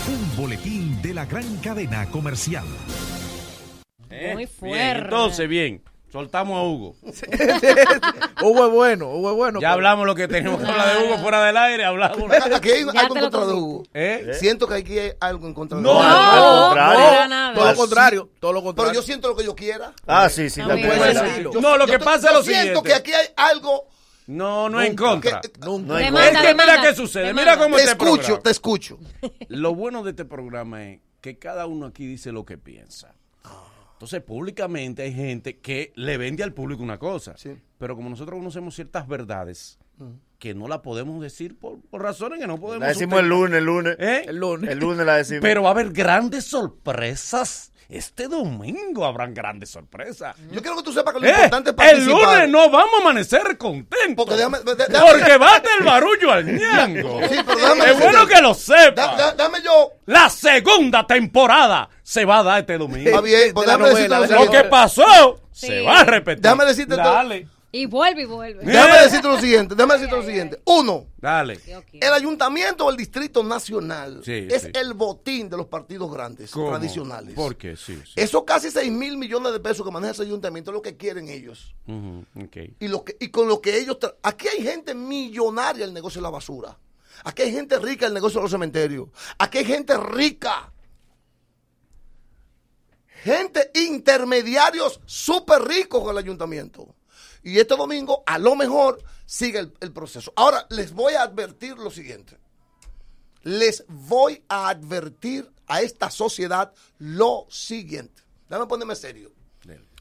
un 0.07 0.37
boletín 0.37 1.01
de 1.01 1.13
la 1.13 1.25
gran 1.25 1.57
cadena 1.57 2.05
comercial. 2.07 2.65
Eh, 4.09 4.29
Muy 4.33 4.45
bien, 4.45 4.49
fuerte. 4.49 4.99
entonces, 5.03 5.49
bien. 5.49 5.81
Soltamos 6.11 6.57
a 6.57 6.63
Hugo. 6.63 6.95
Hugo 8.41 8.65
es 8.67 8.71
bueno, 8.71 9.09
Hugo 9.13 9.31
es 9.31 9.35
bueno. 9.35 9.59
Ya 9.59 9.67
pero- 9.67 9.73
hablamos 9.73 10.05
lo 10.05 10.15
que 10.15 10.27
teníamos 10.27 10.61
que 10.63 10.67
hablar 10.69 10.97
de 10.97 11.05
Hugo 11.05 11.17
fuera 11.17 11.43
del 11.43 11.57
aire. 11.57 11.85
Hablamos. 11.85 12.31
Aquí 12.53 12.69
hay 12.71 12.85
Ya 12.85 13.01
algo 13.01 13.15
en 13.15 13.21
contra 13.21 13.45
de. 13.45 13.53
Hugo. 13.53 13.83
¿Eh? 13.93 14.31
Siento 14.39 14.67
que 14.67 14.75
aquí 14.75 14.97
hay 14.97 15.11
algo 15.19 15.47
en 15.47 15.53
contra 15.53 15.77
de 15.77 15.83
No, 15.83 15.91
Hugo. 15.91 16.03
No, 16.03 16.61
contrario. 16.67 16.99
para 16.99 17.27
nada. 17.27 17.53
Todo 17.55 17.65
lo 17.71 17.75
contrario, 17.75 18.29
todo 18.39 18.53
lo 18.53 18.59
Pero 18.61 18.65
contrario. 18.67 18.93
yo 18.93 19.01
siento 19.05 19.27
lo 19.27 19.35
que 19.35 19.43
yo 19.43 19.55
quiera. 19.55 19.93
Ah, 20.05 20.29
sí, 20.29 20.49
sí. 20.49 20.61
No. 20.61 20.75
Yo- 20.75 21.61
No, 21.61 21.77
lo 21.77 21.85
que 21.87 21.99
pasa 21.99 22.27
es 22.27 22.33
yo 22.33 22.37
lo 22.39 22.43
siento 22.43 22.61
siguiente. 22.81 22.89
que 22.89 22.93
aquí 22.95 23.11
hay 23.13 23.27
algo. 23.35 23.87
No, 24.27 24.69
no 24.69 24.81
en 24.81 24.95
contra. 24.95 25.41
que- 25.41 25.51
Nunca. 25.59 25.87
No 25.93 25.97
es 26.19 26.31
que 26.37 26.53
mira 26.53 26.81
qué 26.81 26.95
sucede. 26.95 27.27
Demanda. 27.27 27.51
Mira 27.53 27.63
cómo 27.63 27.75
Te 27.77 27.81
este 27.83 27.91
escucho, 27.93 28.15
programa. 28.17 28.43
te 28.43 28.49
escucho. 28.49 28.97
Lo 29.49 29.75
bueno 29.75 30.03
de 30.03 30.09
este 30.11 30.25
programa 30.25 30.83
es 30.85 30.99
que 31.21 31.37
cada 31.39 31.65
uno 31.65 31.85
aquí 31.87 32.05
dice 32.05 32.31
lo 32.31 32.45
que 32.45 32.57
piensa. 32.57 33.13
Entonces, 33.97 34.21
públicamente 34.21 35.01
hay 35.01 35.11
gente 35.11 35.57
que 35.57 35.91
le 35.95 36.17
vende 36.17 36.43
al 36.43 36.53
público 36.53 36.83
una 36.83 36.99
cosa. 36.99 37.33
Pero 37.79 37.95
como 37.95 38.11
nosotros 38.11 38.37
conocemos 38.37 38.75
ciertas 38.75 39.07
verdades 39.07 39.79
que 40.37 40.53
no 40.53 40.67
la 40.67 40.83
podemos 40.83 41.19
decir 41.19 41.57
por, 41.57 41.81
por 41.81 42.03
razones 42.03 42.39
que 42.39 42.45
no 42.45 42.59
podemos 42.59 42.81
La 42.81 42.89
decimos 42.89 43.19
el 43.21 43.27
lunes, 43.27 43.57
el 43.57 43.65
lunes. 43.65 43.95
¿Eh? 43.97 44.25
El 44.27 44.37
lunes. 44.37 44.69
El 44.69 44.77
lunes 44.77 45.03
la 45.03 45.17
decimos. 45.17 45.41
Pero 45.41 45.63
va 45.63 45.69
a 45.69 45.71
haber 45.71 45.91
grandes 45.91 46.45
sorpresas. 46.45 47.71
Este 47.89 48.27
domingo 48.27 49.05
habrán 49.05 49.33
grandes 49.33 49.69
sorpresas. 49.69 50.35
Yo 50.51 50.61
quiero 50.61 50.75
que 50.75 50.83
tú 50.83 50.91
sepas 50.91 51.13
que 51.13 51.21
lo 51.21 51.25
Eh, 51.27 51.31
importante 51.31 51.69
es 51.69 51.71
el 51.71 51.75
participar. 51.75 52.33
lunes 52.33 52.49
no 52.49 52.69
vamos 52.69 52.93
a 52.95 53.01
amanecer 53.01 53.57
contentos. 53.57 54.25
Porque 54.25 54.35
déjame, 54.35 54.59
de- 54.59 54.75
déjame- 54.75 55.09
Porque 55.11 55.37
bate 55.37 55.69
el 55.79 55.85
barullo 55.85 56.31
al 56.33 56.45
ñango. 56.45 57.21
Sí, 57.29 57.35
pero 57.45 57.59
déjame 57.59 57.85
es 57.91 57.99
bueno 57.99 58.27
que 58.27 58.41
lo 58.41 58.49
Da- 58.49 58.53
sepa. 58.55 59.15
da- 59.15 59.31
dame 59.35 59.59
yo. 59.63 59.91
La 60.05 60.29
segunda 60.29 61.07
temporada 61.07 61.89
se 62.03 62.25
va 62.25 62.39
a 62.39 62.43
dar 62.43 62.59
este 62.59 62.77
domingo. 62.77 63.09
Está 63.09 63.21
bien, 63.21 63.53
pues 63.53 63.65
de 63.65 63.71
la 63.71 63.77
déjame 63.77 63.89
decirte 63.95 64.15
novela, 64.15 64.43
lo 64.45 64.51
que 64.51 64.63
pasó 64.65 65.39
Sí. 65.53 65.67
se 65.67 65.81
va 65.81 65.99
a 66.01 66.03
repetir. 66.03 66.41
Déjame 66.41 66.65
decirte 66.65 66.95
todo. 66.97 67.33
Y 67.79 67.85
vuelve 67.85 68.23
y 68.23 68.25
vuelve. 68.25 68.63
Déjame 68.65 69.01
decirte 69.03 69.27
lo 69.27 69.39
siguiente. 69.39 69.75
Déjame 69.75 69.93
decirte 69.95 70.15
lo 70.15 70.23
siguiente. 70.23 70.61
Uno, 70.65 71.05
dale. 71.17 71.59
el 71.93 72.13
ayuntamiento 72.13 72.87
del 72.87 72.97
Distrito 72.97 73.43
Nacional 73.43 74.21
Sí, 74.25 74.47
es 74.49 74.63
sí. 74.63 74.69
el 74.73 74.93
botín 74.95 75.47
de 75.49 75.57
los 75.57 75.67
partidos 75.67 76.11
grandes, 76.11 76.49
¿Cómo? 76.51 76.69
tradicionales. 76.69 77.35
¿Por 77.35 77.55
qué? 77.55 77.75
Sí, 77.75 77.95
sí. 78.05 78.13
Esos 78.15 78.43
casi 78.45 78.71
6 78.71 78.91
mil 78.91 79.17
millones 79.17 79.51
de 79.53 79.59
pesos 79.59 79.85
que 79.85 79.91
maneja 79.91 80.13
ese 80.13 80.23
ayuntamiento 80.23 80.71
es 80.71 80.75
lo 80.75 80.81
que 80.81 80.97
quieren 80.97 81.27
ellos. 81.29 81.75
Ujú, 81.87 82.25
ok. 82.43 82.57
Y, 82.79 82.87
lo 82.87 83.03
que, 83.03 83.15
y 83.19 83.29
con 83.29 83.47
lo 83.47 83.61
que 83.61 83.77
ellos... 83.77 83.99
tra- 83.99 84.15
Aquí 84.23 84.47
hay 84.47 84.63
gente 84.63 84.95
millonaria 84.95 85.83
en 85.83 85.89
el 85.89 85.93
negocio 85.93 86.19
de 86.19 86.23
la 86.23 86.29
basura. 86.31 86.77
Aquí 87.23 87.43
hay 87.43 87.51
gente 87.51 87.77
rica 87.79 88.05
en 88.05 88.09
el 88.09 88.13
negocio 88.15 88.39
de 88.39 88.43
los 88.43 88.51
cementerios. 88.51 89.09
Aquí 89.37 89.59
hay 89.59 89.65
gente 89.65 89.95
rica. 89.97 90.71
Gente 93.23 93.71
intermediarios 93.73 94.99
súper 95.05 95.61
ricos 95.63 96.01
con 96.01 96.11
el 96.11 96.17
ayuntamiento. 96.19 96.87
Y 97.47 97.59
este 97.59 97.77
domingo, 97.77 98.23
a 98.25 98.37
lo 98.39 98.57
mejor, 98.57 99.01
sigue 99.25 99.59
el, 99.59 99.73
el 99.79 99.93
proceso. 99.93 100.33
Ahora, 100.35 100.65
les 100.69 100.91
voy 100.91 101.13
a 101.13 101.21
advertir 101.21 101.77
lo 101.77 101.89
siguiente. 101.89 102.37
Les 103.43 103.85
voy 103.87 104.43
a 104.49 104.67
advertir 104.67 105.49
a 105.67 105.81
esta 105.81 106.11
sociedad 106.11 106.73
lo 106.97 107.45
siguiente. 107.49 108.21
Déjame 108.49 108.67
ponerme 108.67 108.95
serio. 108.95 109.31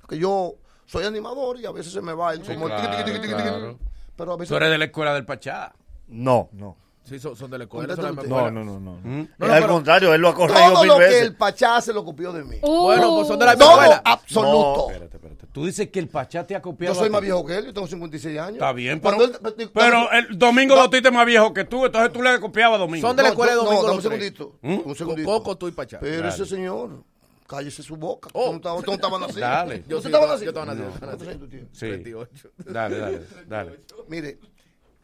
Que 0.08 0.18
yo 0.18 0.54
soy 0.86 1.04
animador 1.04 1.60
y 1.60 1.66
a 1.66 1.70
veces 1.70 1.92
se 1.92 2.02
me 2.02 2.14
va 2.14 2.32
el 2.32 2.44
Sí, 2.44 2.54
como 2.54 2.66
claro, 2.66 2.82
tiqui, 2.82 2.96
tiqui, 2.96 3.10
tiqui, 3.12 3.20
tiqui, 3.28 3.36
tiqui. 3.36 3.48
claro. 3.48 3.78
Pero 4.16 4.32
a 4.32 4.36
veces 4.36 4.48
Tú 4.48 4.56
eres 4.56 4.70
de 4.70 4.78
la 4.78 4.84
escuela 4.86 5.14
del 5.14 5.24
Pachá. 5.24 5.72
No, 6.08 6.48
no. 6.52 6.76
Sí, 7.06 7.18
son, 7.20 7.36
son 7.36 7.50
de 7.50 7.58
la 7.58 7.64
escuela. 7.64 7.94
Son 7.94 8.16
de 8.16 8.22
la 8.22 8.28
No, 8.28 8.50
no, 8.50 8.64
no, 8.64 8.80
no. 8.80 8.92
¿Mm? 9.02 9.28
No, 9.38 9.46
no, 9.46 9.52
al 9.54 9.60
pero- 9.62 9.72
contrario, 9.72 10.12
él 10.14 10.20
lo 10.20 10.28
ha 10.28 10.34
corregido 10.34 10.70
todo 10.72 10.80
mil 10.80 10.88
lo 10.88 10.98
que 10.98 11.18
el 11.20 11.34
Pachá 11.36 11.80
se 11.80 11.92
lo 11.92 12.04
copió 12.04 12.32
de 12.32 12.42
mí. 12.44 12.56
Bueno, 12.62 13.14
pues 13.14 13.28
son 13.28 13.38
de 13.38 13.44
la 13.46 13.52
misma 13.52 13.64
Todo 13.66 13.80
escuela. 13.82 14.02
absoluto. 14.04 14.86
Espérate, 14.90 15.16
espérate. 15.16 15.46
Tú 15.52 15.64
dices 15.66 15.88
que 15.90 15.98
el 16.00 16.08
Pachá 16.08 16.46
te 16.46 16.54
ha 16.54 16.58
Yo 16.58 16.62
copiado. 16.62 16.94
soy 16.96 17.08
a 17.08 17.10
más 17.12 17.20
viejo 17.22 17.46
que 17.46 17.56
él, 17.58 17.66
yo 17.66 17.72
tengo 17.72 17.86
56 17.86 18.38
años. 18.38 18.54
Está 18.54 18.72
bien, 18.72 19.00
pero, 19.00 19.24
él- 19.24 19.70
pero 19.72 20.10
el 20.12 20.38
Domingo 20.38 20.74
Bautista 20.76 21.08
es 21.08 21.14
más 21.14 21.24
viejo 21.26 21.54
que 21.54 21.64
tú, 21.64 21.86
entonces 21.86 22.12
tú 22.12 22.22
le 22.22 22.38
copiabas 22.40 22.76
a 22.76 22.80
Domingo. 22.80 23.06
Son 23.06 23.16
de 23.16 23.22
la 23.22 23.28
No, 23.28 23.32
escuela 23.32 23.52
de 23.52 23.56
yo- 23.58 23.62
no, 23.62 23.68
Domingo 23.70 23.82
dame 23.86 23.96
los 23.96 24.04
un 24.04 24.10
segundito. 24.12 24.58
¿Mm? 24.62 24.78
Un 24.84 24.94
segundito. 24.96 25.28
Coco, 25.30 25.56
tú 25.56 25.68
y 25.68 25.72
Pachá. 25.72 25.98
Pero 26.00 26.16
Dale. 26.22 26.28
ese 26.28 26.44
señor, 26.44 27.04
cállese 27.46 27.82
su 27.82 27.96
boca. 27.96 28.28
Oh. 28.32 28.46
¿Cómo 28.46 28.56
estaban 28.56 28.82
¿Cómo 28.82 28.94
estaban 28.96 29.22
así? 29.22 29.40
Dale. 29.40 29.84
Yo 29.86 29.98
¿Ustedes 29.98 30.02
sí, 30.02 30.08
estaban 30.08 30.28
yo 30.28 30.34
así? 30.34 30.44
estaba 30.46 30.66
nacido, 30.66 30.84
No. 30.88 30.94
estaba 30.94 31.12
¿Cuántos 31.12 31.28
años 31.28 31.40
tú 31.40 31.48
tienes? 31.48 31.68
Sí. 31.72 31.86
28. 31.88 32.48
Dale, 32.66 32.98
dale, 32.98 33.20
dale. 33.46 33.80
Mire, 34.08 34.38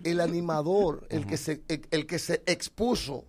el 0.04 0.20
animador, 0.20 1.06
el, 1.10 1.26
que 1.26 1.36
se, 1.36 1.62
el, 1.68 1.86
el 1.90 2.06
que 2.06 2.18
se 2.18 2.42
expuso 2.46 3.24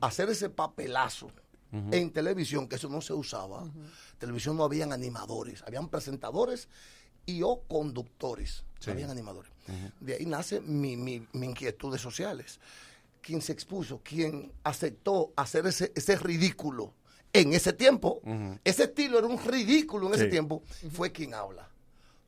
a 0.00 0.06
hacer 0.06 0.30
ese 0.30 0.48
papelazo 0.48 1.30
en 1.72 2.10
televisión, 2.10 2.68
que 2.68 2.76
eso 2.76 2.88
no 2.88 3.00
se 3.00 3.12
usaba. 3.12 3.62
En 3.62 4.18
televisión 4.18 4.56
no 4.56 4.64
habían 4.64 4.92
animadores, 4.92 5.62
habían 5.66 5.88
presentadores 5.88 6.68
y 7.26 7.42
o 7.42 7.62
conductores. 7.68 8.64
Sí. 8.78 8.90
Habían 8.90 9.10
animadores. 9.10 9.50
De 10.00 10.14
ahí 10.14 10.26
nace 10.26 10.60
mi, 10.60 10.96
mi, 10.96 11.26
mi 11.32 11.46
inquietudes 11.46 12.00
sociales. 12.00 12.60
Quien 13.20 13.42
se 13.42 13.52
expuso, 13.52 14.00
quien 14.02 14.52
aceptó 14.62 15.32
hacer 15.36 15.66
ese, 15.66 15.92
ese 15.94 16.16
ridículo 16.16 16.94
en 17.32 17.52
ese 17.52 17.72
tiempo, 17.72 18.22
ese 18.64 18.84
estilo 18.84 19.18
era 19.18 19.26
un 19.26 19.38
ridículo 19.44 20.06
en 20.08 20.14
ese 20.14 20.28
tiempo, 20.28 20.62
fue 20.90 21.12
quien 21.12 21.34
habla 21.34 21.68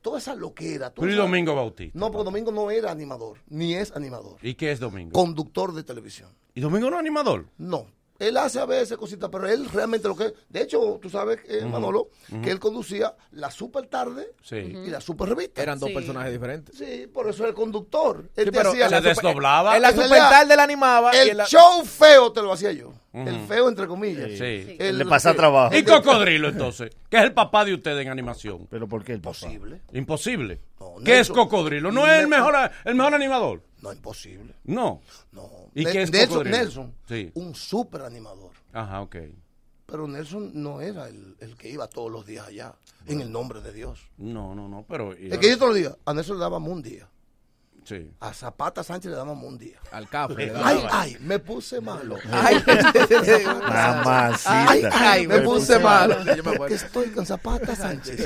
toda 0.09 0.19
esa 0.19 0.35
loquera. 0.35 0.91
Toda 0.91 1.07
Pero 1.07 1.13
esa... 1.13 1.23
y 1.23 1.27
Domingo 1.27 1.55
Bautista. 1.55 1.99
No, 1.99 2.11
porque 2.11 2.25
Domingo 2.25 2.51
no 2.51 2.71
era 2.71 2.91
animador, 2.91 3.39
ni 3.49 3.75
es 3.75 3.95
animador. 3.95 4.39
¿Y 4.43 4.55
qué 4.55 4.73
es 4.73 4.81
Domingo? 4.81 5.13
Conductor 5.13 5.75
de 5.75 5.83
televisión. 5.83 6.31
¿Y 6.55 6.61
Domingo 6.61 6.89
no 6.91 6.97
es 6.97 7.01
animador? 7.01 7.47
No, 7.59 7.87
él 8.19 8.37
hace 8.37 8.59
a 8.59 8.67
veces 8.67 8.97
cositas, 8.97 9.31
pero 9.31 9.49
él 9.49 9.69
realmente 9.73 10.09
lo 10.09 10.17
que. 10.17 10.35
De 10.49 10.63
hecho, 10.63 10.99
tú 11.01 11.09
sabes. 11.09 11.39
Eh, 11.49 11.65
Manolo, 11.65 12.09
que 12.43 12.51
él 12.51 12.59
conducía 12.59 13.15
la 13.33 13.51
super 13.51 13.87
tarde 13.87 14.33
y 14.51 14.91
la 14.91 15.01
super 15.01 15.29
revista. 15.29 15.63
Eran 15.63 15.79
dos 15.79 15.91
personajes 15.91 16.33
diferentes. 16.33 16.77
Sí, 16.77 17.07
por 17.13 17.29
eso 17.29 17.45
era 17.45 17.51
el 17.51 17.55
conductor. 17.55 18.29
Él 18.35 18.47
sí, 18.47 18.51
te 18.51 18.61
hacía. 18.61 18.89
Se 18.89 19.01
desdoblaba. 19.01 19.77
En 19.77 19.83
la 19.83 19.93
super 19.93 20.19
tarde 20.19 20.57
la 20.57 20.65
animaba. 20.65 21.13
El 21.13 21.39
show 21.43 21.85
feo 21.85 22.33
te 22.33 22.43
lo 22.43 22.53
hacía 22.53 22.73
yo. 22.73 22.93
El 23.13 23.41
feo, 23.47 23.69
entre 23.69 23.87
comillas. 23.87 24.31
Sí. 24.39 24.77
Le 24.79 25.07
pasa 25.07 25.35
trabajo. 25.35 25.75
Y 25.77 25.83
Cocodrilo, 25.83 26.49
entonces, 26.49 26.91
que 27.09 27.17
es 27.17 27.23
el 27.23 27.33
papá 27.33 27.65
de 27.65 27.75
ustedes 27.75 28.05
en 28.05 28.11
animación. 28.11 28.67
¿Pero 28.69 28.89
por 28.89 29.05
qué? 29.05 29.15
Imposible. 29.15 29.81
Imposible. 29.93 30.61
No, 30.81 30.95
¿Qué 31.05 31.21
es 31.21 31.29
Cocodrilo? 31.29 31.91
¿No 31.93 32.07
es 32.07 32.21
el 32.21 32.29
mejor, 32.29 32.55
el 32.85 32.95
mejor 32.95 33.15
animador? 33.15 33.63
No, 33.83 33.93
imposible. 33.93 34.55
No. 34.65 35.01
No. 35.33 35.49
¿Y 35.75 35.85
qué 35.85 36.03
es 36.03 36.11
Nelson, 36.11 36.51
Nelson 36.51 36.95
sí. 37.07 37.31
un 37.35 37.55
super 37.55 38.03
animador. 38.03 38.53
Ajá, 38.73 39.03
ok. 39.03 39.17
Pero 39.87 40.07
Nelson 40.07 40.51
no 40.55 40.81
era 40.81 41.09
el, 41.09 41.37
el 41.41 41.57
que 41.57 41.71
iba 41.71 41.89
todos 41.89 42.11
los 42.11 42.27
días 42.27 42.47
allá, 42.47 42.75
en 43.07 43.21
el 43.21 43.33
nombre 43.33 43.63
de 43.63 43.73
Dios. 43.73 44.11
No, 44.19 44.55
no, 44.55 44.69
no, 44.69 44.85
pero... 44.87 45.13
El 45.13 45.39
que 45.39 45.49
yo 45.49 45.57
todos 45.57 45.71
los 45.71 45.79
días, 45.79 45.97
a 46.05 46.13
Nelson 46.13 46.37
le 46.37 46.43
dábamos 46.43 46.71
un 46.71 46.83
día. 46.83 47.09
A 48.21 48.33
Zapata 48.33 48.83
Sánchez 48.83 49.11
le 49.11 49.17
damos 49.17 49.43
un 49.43 49.59
día. 49.59 49.79
Al 49.93 50.09
café. 50.09 50.53
Ay, 50.63 50.85
ay, 50.91 51.17
me 51.21 51.39
puse 51.39 51.81
malo. 51.81 52.17
Ay, 52.33 52.63
ay, 54.45 54.83
ay, 54.93 55.27
me 55.27 55.41
puse 55.41 55.79
malo. 55.79 56.17
Que 56.67 56.75
estoy 56.75 57.11
con 57.11 57.25
Zapata 57.25 57.75
Sánchez. 57.75 58.17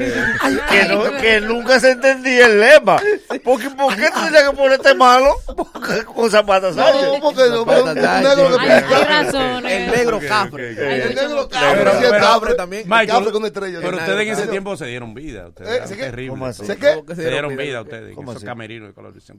Que, 1.20 1.40
nunca 1.40 1.78
se 1.78 1.93
entendía 1.93 2.47
el 2.47 2.60
lema. 2.60 3.01
Porque, 3.44 3.70
¿Por 3.70 3.94
qué 3.94 4.10
tendría 4.10 4.51
que 4.51 4.56
ponerte 4.56 4.94
malo 4.94 5.34
con 6.14 6.30
Zapata 6.30 6.72
Sánchez? 6.72 7.02
No, 7.02 7.20
porque 7.20 7.48
no, 7.48 7.62
un 7.62 7.94
negro 7.94 8.59
que 8.59 9.76
El 9.76 9.90
negro 9.90 10.20
cafre. 10.20 10.70
El 10.70 11.14
negro 11.14 11.48
cafre. 11.48 12.55
también. 12.55 12.89
cafre 12.89 13.32
con. 13.32 13.43
Pero 13.52 13.97
ustedes 13.97 14.20
en 14.20 14.28
ese 14.28 14.47
tiempo 14.48 14.76
se 14.76 14.86
dieron 14.86 15.14
vida. 15.14 15.51
Eh, 15.60 15.82
Terrible. 15.86 16.52
¿Se 16.52 17.28
dieron 17.28 17.56
vida 17.56 17.82
ustedes. 17.82 18.16
Esos 18.16 18.44
camerinos 18.44 18.89
de 18.89 18.94
colorización 18.94 19.39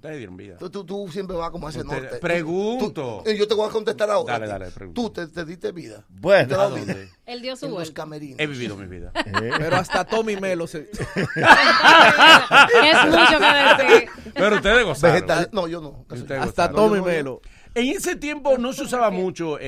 Tú, 0.58 0.86
tú, 0.86 1.08
siempre 1.12 1.36
vas 1.36 1.52
como 1.52 1.68
a 1.68 1.70
ese 1.70 1.80
Usted, 1.82 2.02
norte. 2.02 2.18
Pregunto. 2.18 3.22
Tú, 3.24 3.32
yo 3.32 3.48
te 3.48 3.54
voy 3.54 3.68
a 3.68 3.72
contestar 3.72 4.10
ahora. 4.10 4.34
Dale, 4.34 4.48
dale, 4.48 4.72
pregunto. 4.72 5.02
Tú 5.02 5.10
te, 5.12 5.28
te 5.28 5.46
diste 5.46 5.72
vida. 5.72 6.06
Bueno, 6.10 6.60
¿a 6.60 6.70
dónde? 6.70 7.10
Él. 7.26 8.44
He 8.44 8.48
vivido 8.48 8.76
mi 8.76 8.88
vida. 8.88 9.12
Eh. 9.26 9.52
Pero 9.58 9.78
hasta 9.78 10.06
Tommy 10.06 10.36
Melo 10.36 10.68
se... 10.68 10.80
es 10.92 10.92
mucho 13.06 13.40
que 13.40 13.84
decir. 13.84 14.10
Pero 14.34 14.56
ustedes 14.58 14.86
gozaron. 14.86 15.16
Vegetal... 15.16 15.50
No, 15.52 15.68
yo 15.68 15.82
no. 15.82 16.06
Hasta. 16.40 16.70
Tommy 16.72 17.02
Melo. 17.02 17.42
En 17.76 17.88
ese 17.88 18.16
tiempo 18.16 18.58
no 18.58 18.72
se 18.74 18.84
usaba 18.84 19.10
mucho 19.10 19.58
eh, 19.58 19.62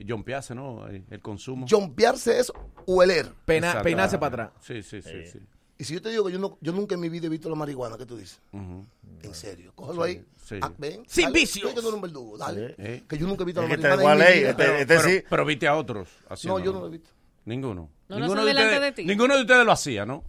eh, 0.00 0.04
jompearse, 0.08 0.54
¿no? 0.54 0.86
El, 0.86 1.20
consumo. 1.20 1.66
Jompearse 1.68 2.38
es 2.38 2.52
hueler. 2.86 3.32
Pena, 3.44 3.82
peinarse 3.82 4.18
para 4.18 4.44
atrás. 4.44 4.50
Sí, 4.60 4.82
sí, 4.82 5.02
sí. 5.02 5.10
Eh. 5.12 5.30
sí. 5.32 5.40
Y 5.80 5.84
si 5.84 5.94
yo 5.94 6.02
te 6.02 6.10
digo 6.10 6.26
que 6.26 6.32
yo, 6.32 6.38
no, 6.38 6.58
yo 6.60 6.72
nunca 6.72 6.94
en 6.94 7.00
mi 7.00 7.08
vida 7.08 7.26
he 7.26 7.30
visto 7.30 7.48
la 7.48 7.54
marihuana, 7.54 7.96
¿qué 7.96 8.04
tú 8.04 8.14
dices? 8.14 8.38
En 8.52 9.34
serio, 9.34 9.72
cógelo 9.74 10.02
ahí. 10.02 10.22
Ah, 10.60 10.70
Sin 11.06 11.24
dale, 11.24 11.40
vicios. 11.40 11.74
Yo 11.74 11.80
no 11.80 11.88
un 11.96 12.02
verdugo, 12.02 12.36
dale. 12.36 12.74
Que 13.08 13.16
yo 13.16 13.26
nunca 13.26 13.44
he 13.44 13.46
visto 13.46 13.62
la 13.62 13.66
es 13.66 13.80
marihuana. 13.80 14.02
Igual 14.02 14.20
eh, 14.20 14.50
este, 14.50 14.54
pero, 14.86 15.42
este 15.42 15.44
viste 15.46 15.68
a 15.68 15.76
otros. 15.76 16.10
Haciendo, 16.28 16.58
no, 16.58 16.64
yo 16.66 16.72
no 16.74 16.80
lo 16.80 16.88
he 16.88 16.90
visto. 16.90 17.08
Ninguno. 17.46 17.88
Ninguno, 18.10 18.44
de 18.44 18.50
ustedes, 18.50 19.06
ninguno 19.06 19.34
de 19.36 19.40
ustedes 19.40 19.64
lo 19.64 19.72
hacía, 19.72 20.04
¿no? 20.04 20.22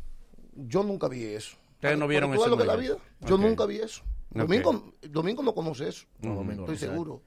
Yo 0.55 0.83
nunca 0.83 1.09
vi 1.09 1.25
eso. 1.25 1.57
Ustedes 1.73 1.99
no 1.99 2.07
vieron 2.07 2.33
eso. 2.33 2.47
Yo 3.27 3.37
nunca 3.37 3.65
vi 3.65 3.75
eso. 3.75 4.03
Domingo. 4.29 4.93
Domingo 5.01 5.43
no 5.43 5.53
conoce 5.53 5.89
eso. 5.89 6.05
No, 6.21 6.35
Domingo, 6.35 6.61
estoy 6.61 6.77
seguro. 6.77 7.23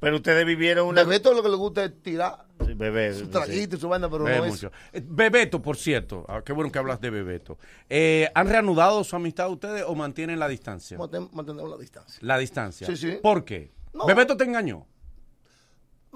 Pero 0.00 0.16
ustedes 0.16 0.44
vivieron 0.44 0.88
una. 0.88 1.04
Bebeto 1.04 1.32
lo 1.34 1.42
que 1.42 1.48
le 1.48 1.56
gusta 1.56 1.84
es 1.84 2.02
tirar. 2.02 2.46
Bebé, 2.58 3.14
su 3.14 3.28
traguito, 3.28 3.76
sí. 3.76 3.80
su 3.80 3.88
banda, 3.88 4.08
pero 4.10 4.24
no 4.24 4.44
es. 4.44 4.64
Eh, 4.64 5.02
Bebeto, 5.04 5.62
por 5.62 5.76
cierto, 5.76 6.24
ah, 6.28 6.42
qué 6.44 6.52
bueno 6.52 6.72
que 6.72 6.78
hablas 6.78 7.00
de 7.00 7.10
Bebeto. 7.10 7.58
Eh, 7.88 8.28
¿Han 8.34 8.48
reanudado 8.48 9.04
su 9.04 9.14
amistad 9.16 9.50
ustedes 9.50 9.84
o 9.86 9.94
mantienen 9.94 10.38
la 10.38 10.48
distancia? 10.48 10.98
Mantenemos 10.98 11.70
la 11.70 11.76
distancia. 11.76 12.18
La 12.22 12.38
distancia. 12.38 12.86
Sí, 12.86 12.96
sí. 12.96 13.18
¿Por 13.22 13.44
qué? 13.44 13.72
Bebeto 14.06 14.36
te 14.36 14.44
engañó. 14.44 14.86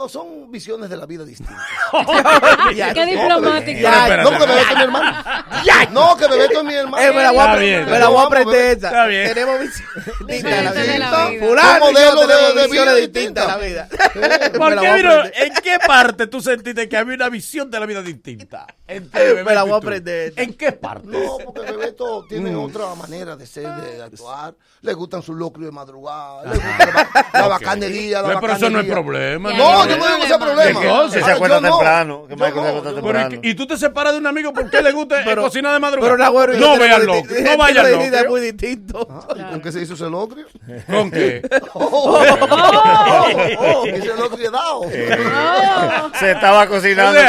No, 0.01 0.09
son 0.09 0.51
visiones 0.51 0.89
de 0.89 0.97
la 0.97 1.05
vida 1.05 1.27
distintas. 1.27 1.59
ya, 2.75 2.95
¡Qué 2.95 3.05
no! 3.29 3.61
Ya, 3.67 4.09
ya, 4.09 4.17
no, 4.23 4.31
porque 4.31 4.47
me 4.47 4.55
meto 4.55 4.77
mi 4.77 4.83
hermano. 4.83 5.25
Ya, 5.63 5.85
no, 5.91 6.17
que 6.17 6.27
me 6.27 6.37
meto 6.39 6.65
mi 6.65 6.73
hermano. 6.73 7.05
Eh, 7.05 7.13
me 7.13 7.23
la 7.23 8.09
voy 8.09 8.19
a 8.19 8.23
aprender. 8.23 8.79
Está 8.79 9.05
bien. 9.05 9.29
Tenemos 9.29 9.61
visiones 9.61 10.27
distintas. 10.27 11.33
Fulano 11.39 11.93
modelo 11.93 12.27
de, 12.27 12.55
de 12.55 12.67
visiones 12.67 12.97
distintas 12.97 13.47
la 13.47 13.57
vida. 13.59 13.89
¿Por 14.57 14.81
qué, 14.81 14.95
vino, 14.95 15.23
¿En 15.35 15.53
qué 15.63 15.79
parte 15.87 16.29
tú 16.29 16.41
sentiste 16.41 16.89
que 16.89 16.97
había 16.97 17.17
una 17.17 17.29
visión 17.29 17.71
de 17.71 17.79
la 17.79 17.85
vida 17.85 18.01
distinta? 18.01 18.67
Me 18.89 19.55
la 19.55 19.65
voy 19.65 19.73
a 19.73 19.77
aprender. 19.77 20.33
¿En 20.37 20.55
qué 20.55 20.73
parte? 20.73 21.09
No, 21.09 21.37
porque 21.45 21.61
Bebeto 21.61 22.25
tiene 22.27 22.53
mm. 22.53 22.59
otra 22.59 22.95
manera 22.95 23.37
de 23.37 23.47
ser, 23.47 23.65
de 23.65 24.03
ah. 24.03 24.07
actuar. 24.07 24.55
Le 24.81 24.95
gustan 24.95 25.23
sus 25.23 25.37
locrios 25.37 25.67
de 25.67 25.73
madrugada. 25.73 26.45
Le 26.45 26.55
gusta 26.55 27.29
la, 27.35 27.49
bacanería. 27.49 28.23
pero 28.41 28.55
eso 28.55 28.71
no 28.71 28.81
es 28.81 28.87
problema. 28.87 29.53
No, 29.53 29.90
que 29.95 30.01
podemos 30.01 30.27
hacer 30.27 30.39
problemas. 30.39 30.83
Entonces 30.83 31.25
se 31.25 31.33
acuerda 31.33 31.61
temprano. 31.61 32.27
Y 33.43 33.55
tú 33.55 33.67
te 33.67 33.77
separas 33.77 34.13
de 34.13 34.19
un 34.19 34.27
amigo 34.27 34.53
porque 34.53 34.81
le 34.83 34.93
gusta 34.93 35.21
eh, 35.21 35.37
cocinar 35.37 35.75
de 35.75 35.81
madrugada. 35.81 36.31
Pero 36.31 36.59
no 36.59 36.79
vean 36.79 37.07
loco. 37.07 37.29
No 37.43 37.57
vayan 37.57 37.91
loco. 37.91 38.05
Es 38.05 38.29
muy 38.29 38.41
distinto. 38.41 39.07
Ah, 39.11 39.51
¿Con 39.51 39.61
qué 39.61 39.73
se 39.73 39.83
hizo 39.83 39.95
ese 39.95 40.09
locrio? 40.09 40.47
¿Con 40.87 41.11
qué? 41.11 41.43
Oh, 41.75 42.23
ese 43.87 44.17
locrio 44.17 44.51
dado. 44.51 44.85
Eh, 44.85 45.19
ah. 45.27 46.11
Se 46.19 46.33
estaba 46.33 46.67
cocinando. 46.67 47.21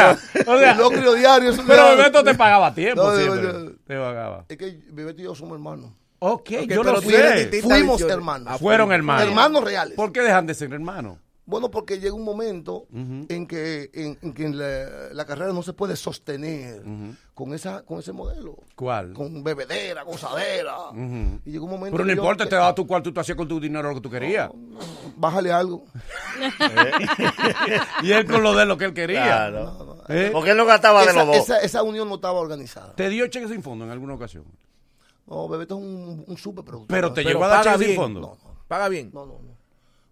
Locrio 0.78 1.14
diario. 1.14 1.54
Pero 1.66 1.96
Bebeto 1.96 2.24
te 2.24 2.36
pagaba 2.36 2.74
tiempo. 2.74 3.12
Te 3.12 3.98
pagaba. 3.98 4.46
Es 4.48 4.58
que 4.58 4.80
Bebeto 4.92 5.22
y 5.22 5.26
yo 5.26 5.36
somos 5.36 5.54
hermanos. 5.56 5.92
Ok, 6.24 6.52
yo 6.68 6.84
lo 6.84 7.02
sé. 7.02 7.62
Fuimos 7.64 8.02
hermanos. 8.02 8.48
Ah, 8.52 8.58
Fueron 8.60 8.92
hermanos. 8.92 9.28
Hermanos 9.28 9.64
reales. 9.64 9.96
¿Por 9.96 10.12
qué 10.12 10.22
dejan 10.22 10.46
de 10.46 10.54
ser 10.54 10.72
hermanos? 10.72 11.18
Bueno, 11.46 11.72
porque 11.72 12.00
llega 12.00 12.14
un 12.14 12.24
momento 12.24 12.86
uh 12.92 12.98
-huh. 12.98 13.26
en 13.28 13.48
que, 13.48 13.90
en, 13.94 14.18
en 14.22 14.34
que 14.34 14.48
la, 14.50 15.14
la, 15.14 15.26
carrera 15.26 15.52
no 15.52 15.64
se 15.64 15.74
puede 15.74 15.96
sostener 15.96 16.82
uh 16.82 16.90
-huh. 16.90 17.16
con 17.34 17.54
esa 17.54 17.84
con 17.84 18.00
ese 18.00 18.12
modelo. 18.12 18.58
¿Cuál? 18.76 19.14
Con 19.14 19.44
bebedera, 19.44 20.04
gozadera. 20.04 20.92
Uh 20.92 20.96
-huh. 20.96 21.42
Y 21.44 21.52
llega 21.52 21.64
un 21.64 21.72
momento 21.72 21.98
Pero 21.98 22.06
no 22.06 22.12
importa, 22.12 22.48
te 22.48 22.56
daba 22.56 22.70
ah. 22.70 22.76
tu 22.76 22.86
cuarto, 22.86 23.10
tú, 23.10 23.14
tú 23.16 23.20
hacías 23.22 23.36
con 23.36 23.48
tu 23.48 23.60
dinero 23.60 23.90
lo 23.90 23.96
que 23.96 24.02
tú 24.02 24.10
querías. 24.10 24.50
No, 24.54 24.80
no, 24.80 24.80
bájale 25.18 25.52
algo. 25.52 25.84
y 28.04 28.12
él 28.12 28.26
con 28.26 28.44
lo 28.44 28.56
de 28.56 28.66
lo 28.66 28.78
que 28.78 28.86
él 28.86 28.94
quería. 28.94 29.24
Claro. 29.24 29.98
¿Eh? 30.10 30.30
Porque 30.32 30.52
él 30.52 30.58
no 30.58 30.66
gastaba 30.66 31.02
esa, 31.04 31.12
de 31.12 31.18
los 31.18 31.28
dos. 31.28 31.38
Esa, 31.38 31.60
esa, 31.60 31.84
unión 31.84 32.08
no 32.08 32.16
estaba 32.16 32.40
organizada. 32.40 32.96
¿Te 32.96 33.10
dio 33.10 33.26
cheque 33.28 33.48
sin 33.48 33.64
fondo 33.64 33.86
en 33.86 33.92
alguna 33.92 34.14
ocasión? 34.14 34.46
No, 35.26 35.48
Bebeto 35.48 35.78
es 35.78 35.84
un, 35.84 36.24
un 36.28 36.38
superproducto. 36.38 36.94
Pero 36.94 37.14
te 37.14 37.24
llegó 37.24 37.44
a 37.46 37.48
dar 37.48 37.64
cheque 37.64 37.86
sin 37.86 37.96
fondo. 37.96 38.20
No, 38.22 38.38
Paga 38.68 38.90
bien. 38.90 39.12
No, 39.14 39.26
no, 39.26 39.40
no. 39.42 39.51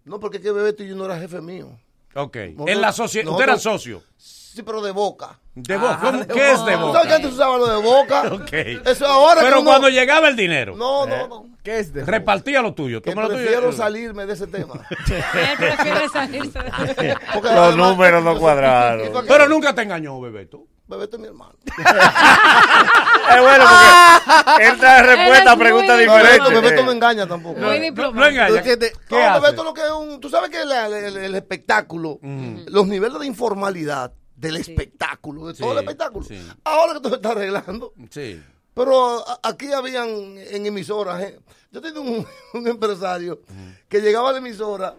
No, 0.04 0.18
porque 0.20 0.38
es 0.38 0.42
que 0.42 0.50
Bebeto 0.52 0.82
y 0.82 0.88
yo 0.88 0.96
no 0.96 1.04
era 1.04 1.18
jefe 1.18 1.40
mío. 1.40 1.68
Ok. 2.14 2.36
En 2.36 2.80
la 2.80 2.92
socia 2.92 3.22
nosotros, 3.22 3.40
¿Usted 3.40 3.52
era 3.52 3.58
socio? 3.58 4.02
Sí, 4.16 4.62
pero 4.64 4.82
de 4.82 4.90
boca. 4.90 5.38
¿De 5.54 5.76
boca? 5.76 6.00
Ah, 6.02 6.26
¿Qué 6.26 6.52
es 6.52 6.64
de 6.64 6.74
boca? 6.74 6.92
¿Sabes 6.94 7.06
que 7.06 7.14
antes 7.14 7.32
usaba 7.32 7.56
lo 7.56 7.66
de 7.68 7.82
boca? 7.86 8.22
ok. 8.32 8.52
Eso 8.84 9.06
ahora 9.06 9.42
Pero 9.42 9.56
que 9.56 9.62
uno... 9.62 9.70
cuando 9.70 9.88
llegaba 9.88 10.28
el 10.28 10.34
dinero. 10.34 10.74
No, 10.74 11.06
no, 11.06 11.14
eh, 11.14 11.26
no. 11.28 11.46
¿Qué 11.62 11.78
es 11.78 11.92
de 11.92 12.04
Repartía 12.04 12.60
lo 12.62 12.74
tuyo. 12.74 13.00
Que 13.00 13.12
prefiero 13.12 13.66
tuyo? 13.66 13.72
salirme 13.72 14.26
de 14.26 14.32
ese 14.32 14.48
tema. 14.48 14.74
Prefiere 15.06 16.08
salirse 16.08 16.58
de 16.58 16.68
ese 16.84 16.94
tema? 16.94 17.20
Los 17.54 17.76
números 17.76 18.24
no 18.24 18.36
cuadraron. 18.38 19.24
Pero 19.28 19.48
nunca 19.48 19.72
te 19.72 19.82
engañó, 19.82 20.20
Bebeto. 20.20 20.64
Bebeto 20.90 21.16
es 21.16 21.22
mi 21.22 21.28
hermano. 21.28 21.54
es 21.64 23.40
bueno 23.40 23.64
porque 23.64 24.66
él 24.66 24.78
trae 24.78 25.02
respuesta 25.04 25.52
a 25.52 25.56
preguntas 25.56 25.98
diferentes. 25.98 26.38
Bebeto, 26.40 26.62
Bebeto 26.62 26.84
no 26.84 26.92
engaña 26.92 27.26
tampoco. 27.28 27.60
No, 27.60 27.68
no, 27.68 28.12
no 28.12 28.26
engaña. 28.26 28.62
¿Qué 28.62 28.92
no, 29.08 29.40
Bebeto 29.40 29.62
lo 29.62 29.72
que 29.72 29.82
es 29.82 29.90
un... 29.90 30.20
Tú 30.20 30.28
sabes 30.28 30.50
que 30.50 30.60
el, 30.60 30.72
el, 30.72 31.16
el 31.16 31.34
espectáculo, 31.36 32.18
mm. 32.20 32.62
los 32.66 32.88
niveles 32.88 33.20
de 33.20 33.26
informalidad 33.26 34.12
del 34.34 34.56
sí. 34.56 34.72
espectáculo, 34.72 35.46
de 35.46 35.54
sí, 35.54 35.62
todo 35.62 35.72
el 35.72 35.78
espectáculo. 35.78 36.26
Sí. 36.26 36.44
Ahora 36.64 36.94
que 36.94 37.00
tú 37.00 37.14
estás 37.14 37.32
arreglando. 37.32 37.92
Sí. 38.10 38.42
Pero 38.74 39.24
aquí 39.44 39.72
habían 39.72 40.08
en 40.08 40.66
emisoras. 40.66 41.22
¿eh? 41.22 41.38
Yo 41.70 41.80
tenía 41.80 42.00
un, 42.00 42.26
un 42.54 42.66
empresario 42.66 43.42
que 43.88 44.00
llegaba 44.00 44.30
a 44.30 44.32
la 44.32 44.38
emisora 44.38 44.96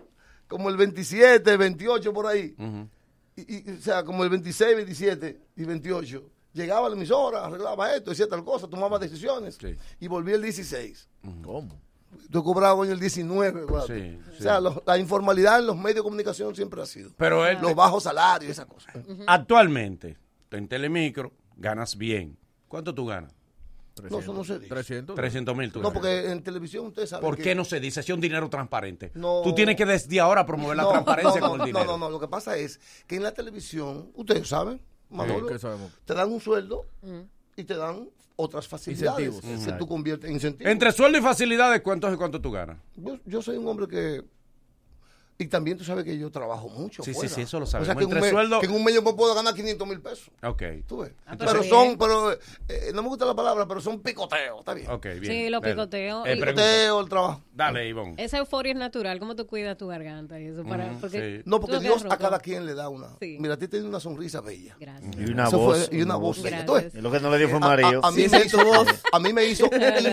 como 0.48 0.70
el 0.70 0.78
27, 0.78 1.58
28, 1.58 2.14
por 2.14 2.28
ahí. 2.28 2.56
Uh 2.58 2.88
y, 3.48 3.72
o 3.72 3.82
sea, 3.82 4.04
como 4.04 4.24
el 4.24 4.30
26, 4.30 4.76
27 4.76 5.42
y 5.56 5.64
28, 5.64 6.30
llegaba 6.54 6.90
la 6.90 6.96
emisora, 6.96 7.46
arreglaba 7.46 7.96
esto, 7.96 8.12
decía 8.12 8.28
tal 8.28 8.44
cosa, 8.44 8.68
tomaba 8.68 9.00
decisiones 9.00 9.58
y 10.00 10.08
volvía 10.08 10.36
el 10.36 10.42
16. 10.42 11.10
¿Cómo? 11.44 11.82
Yo 12.30 12.44
cobraba 12.44 12.74
hoy 12.74 12.90
el 12.90 13.00
19. 13.00 13.64
O 13.64 13.88
sea, 14.38 14.60
la 14.60 14.98
informalidad 14.98 15.60
en 15.60 15.68
los 15.68 15.78
medios 15.78 15.96
de 15.96 16.04
comunicación 16.04 16.56
siempre 16.56 16.82
ha 16.82 16.86
sido. 16.86 17.12
Pero 17.18 17.46
él, 17.46 17.58
los 17.62 17.74
bajos 17.74 18.04
salarios 18.04 18.50
y 18.50 18.52
esas 18.52 18.66
cosas. 18.66 18.94
Actualmente, 19.28 20.18
en 20.52 20.68
Telemicro, 20.68 21.32
ganas 21.56 21.96
bien. 21.96 22.38
¿Cuánto 22.68 22.94
tú 22.94 23.06
ganas? 23.06 23.34
No, 24.10 24.20
eso 24.20 24.34
no 24.34 24.44
se 24.44 24.56
dice. 24.60 24.70
300. 24.70 25.16
300 25.16 25.56
mil. 25.56 25.72
No, 25.82 25.92
porque 25.94 26.32
en 26.32 26.42
televisión 26.44 26.88
usted 26.88 27.06
sabe 27.06 27.22
¿Por 27.22 27.36
que- 27.38 27.44
qué 27.44 27.56
no 27.56 27.66
se 27.66 27.80
dice? 27.80 28.02
Si 28.02 28.12
es 28.12 28.16
un 28.16 28.22
dinero 28.22 28.50
transparente. 28.50 29.12
No. 29.16 29.42
Tú 29.44 29.54
tienes 29.54 29.76
que 29.76 29.86
desde 29.86 30.20
ahora 30.20 30.46
promover 30.46 30.78
la 30.78 30.84
No, 30.84 30.90
transparencia 30.92 31.40
no, 31.42 31.48
con 31.50 31.52
el 31.54 31.58
no, 31.60 31.66
dinero. 31.66 31.86
No, 31.86 31.92
no, 31.98 32.06
no. 32.06 32.10
Lo 32.12 32.20
que 32.20 32.28
pasa 32.28 32.56
es 32.58 32.80
que 33.08 33.18
en 33.18 33.24
la 33.24 33.34
televisión, 33.34 34.12
ustedes 34.16 34.48
saben, 34.48 34.80
Manolo, 35.10 35.48
¿qué 35.48 35.60
sabemos? 35.60 35.92
te 36.06 36.14
dan 36.14 36.32
un 36.32 36.40
sueldo 36.40 36.86
y 37.56 37.64
te 37.66 37.76
dan 37.76 38.10
otras 38.38 38.68
facilidades 38.68 39.28
Incentivos. 39.36 39.66
que 39.66 39.72
tú 39.74 39.88
conviertes 39.88 40.30
en 40.30 40.36
incentivos. 40.36 40.72
Entre 40.72 40.92
sueldo 40.94 41.18
y 41.18 41.22
facilidades, 41.22 41.82
¿cuánto 41.82 42.08
es 42.08 42.18
cuánto 42.18 42.42
tú 42.42 42.50
ganas? 42.50 42.78
Yo, 42.96 43.20
yo 43.26 43.42
soy 43.42 43.58
un 43.58 43.68
hombre 43.68 43.88
que... 43.88 44.24
Y 45.38 45.48
también 45.48 45.76
tú 45.76 45.84
sabes 45.84 46.04
que 46.04 46.16
yo 46.20 46.30
trabajo 46.30 46.70
mucho. 46.70 47.02
Sí, 47.02 47.12
sí, 47.12 47.16
fuera. 47.16 47.30
sí, 47.34 47.42
eso 47.42 47.58
lo 47.58 47.64
O 47.66 47.68
sea, 47.68 47.80
que, 47.82 48.04
en 48.04 48.10
un 48.14 48.20
mes, 48.20 48.30
sueldo- 48.32 48.60
que 48.60 48.68
en 48.68 48.74
un 48.74 48.84
mes 48.84 48.94
yo 48.94 49.02
me 49.02 49.14
puedo 49.14 49.34
ganar 49.34 49.56
500 49.56 49.88
mil 49.88 50.00
pesos. 50.00 50.30
Ok. 50.44 50.62
¿Tú 50.88 51.00
ves? 51.00 51.14
Ah, 51.26 51.36
pero 51.36 51.62
bien. 51.62 51.70
son, 51.70 51.98
pero 51.98 52.32
eh, 52.34 52.92
no 52.94 53.02
me 53.02 53.08
gusta 53.10 53.26
la 53.26 53.34
palabra, 53.34 53.68
pero 53.68 53.82
son 53.82 54.02
picoteos, 54.02 54.60
está 54.60 54.76
bien. 54.76 54.88
Ok, 54.92 55.04
bien. 55.20 55.26
Sí, 55.26 55.50
los 55.50 55.62
picoteos. 55.62 56.28
Eh, 56.28 56.34
Y- 56.36 56.40
pregunta. 56.40 56.62
Picoteo, 56.62 57.00
el 57.02 57.10
trabajo. 57.10 57.42
Dale, 57.54 57.88
Ivonne. 57.88 58.14
Esa 58.18 58.38
euforia 58.38 58.74
es 58.74 58.78
natural. 58.78 59.18
¿Cómo 59.20 59.36
tú 59.36 59.48
cuidas 59.48 59.76
tu 59.78 59.88
garganta 59.88 60.40
y 60.40 60.46
eso? 60.46 60.64
Para, 60.64 60.92
porque 61.02 61.38
sí. 61.40 61.44
No, 61.50 61.60
porque 61.60 61.80
Dios 61.80 62.06
a 62.08 62.18
cada 62.18 62.40
quien 62.40 62.68
le 62.68 62.76
da 62.76 62.90
una. 62.90 63.08
Sí. 63.20 63.38
Mira, 63.40 63.56
a 63.56 63.58
ti 63.58 63.68
tienes 63.68 63.88
una 63.90 64.00
sonrisa 64.00 64.42
bella. 64.42 64.76
Gracias. 64.80 65.16
Y 65.18 65.32
una 65.32 65.48
Eso 65.48 65.58
voz. 65.58 65.88
fue- 65.88 65.98
y 65.98 66.02
una 66.04 66.18
voz 66.18 66.40
bella. 66.44 66.66
¿Tú 66.68 66.74
ves? 66.74 66.94
Y 66.94 67.02
lo 67.02 67.12
que 67.12 67.20
no 67.20 67.32
le 67.32 67.40
dio 67.40 67.50
fue 67.50 67.58
A- 67.58 67.62
marido. 67.62 68.02
A, 68.04 68.10
a 68.10 68.12
mí 68.12 68.28
me 68.30 68.46
hizo, 68.46 68.60
a 69.12 69.20
mí 69.20 69.34
me 69.34 69.46
hizo 69.46 69.68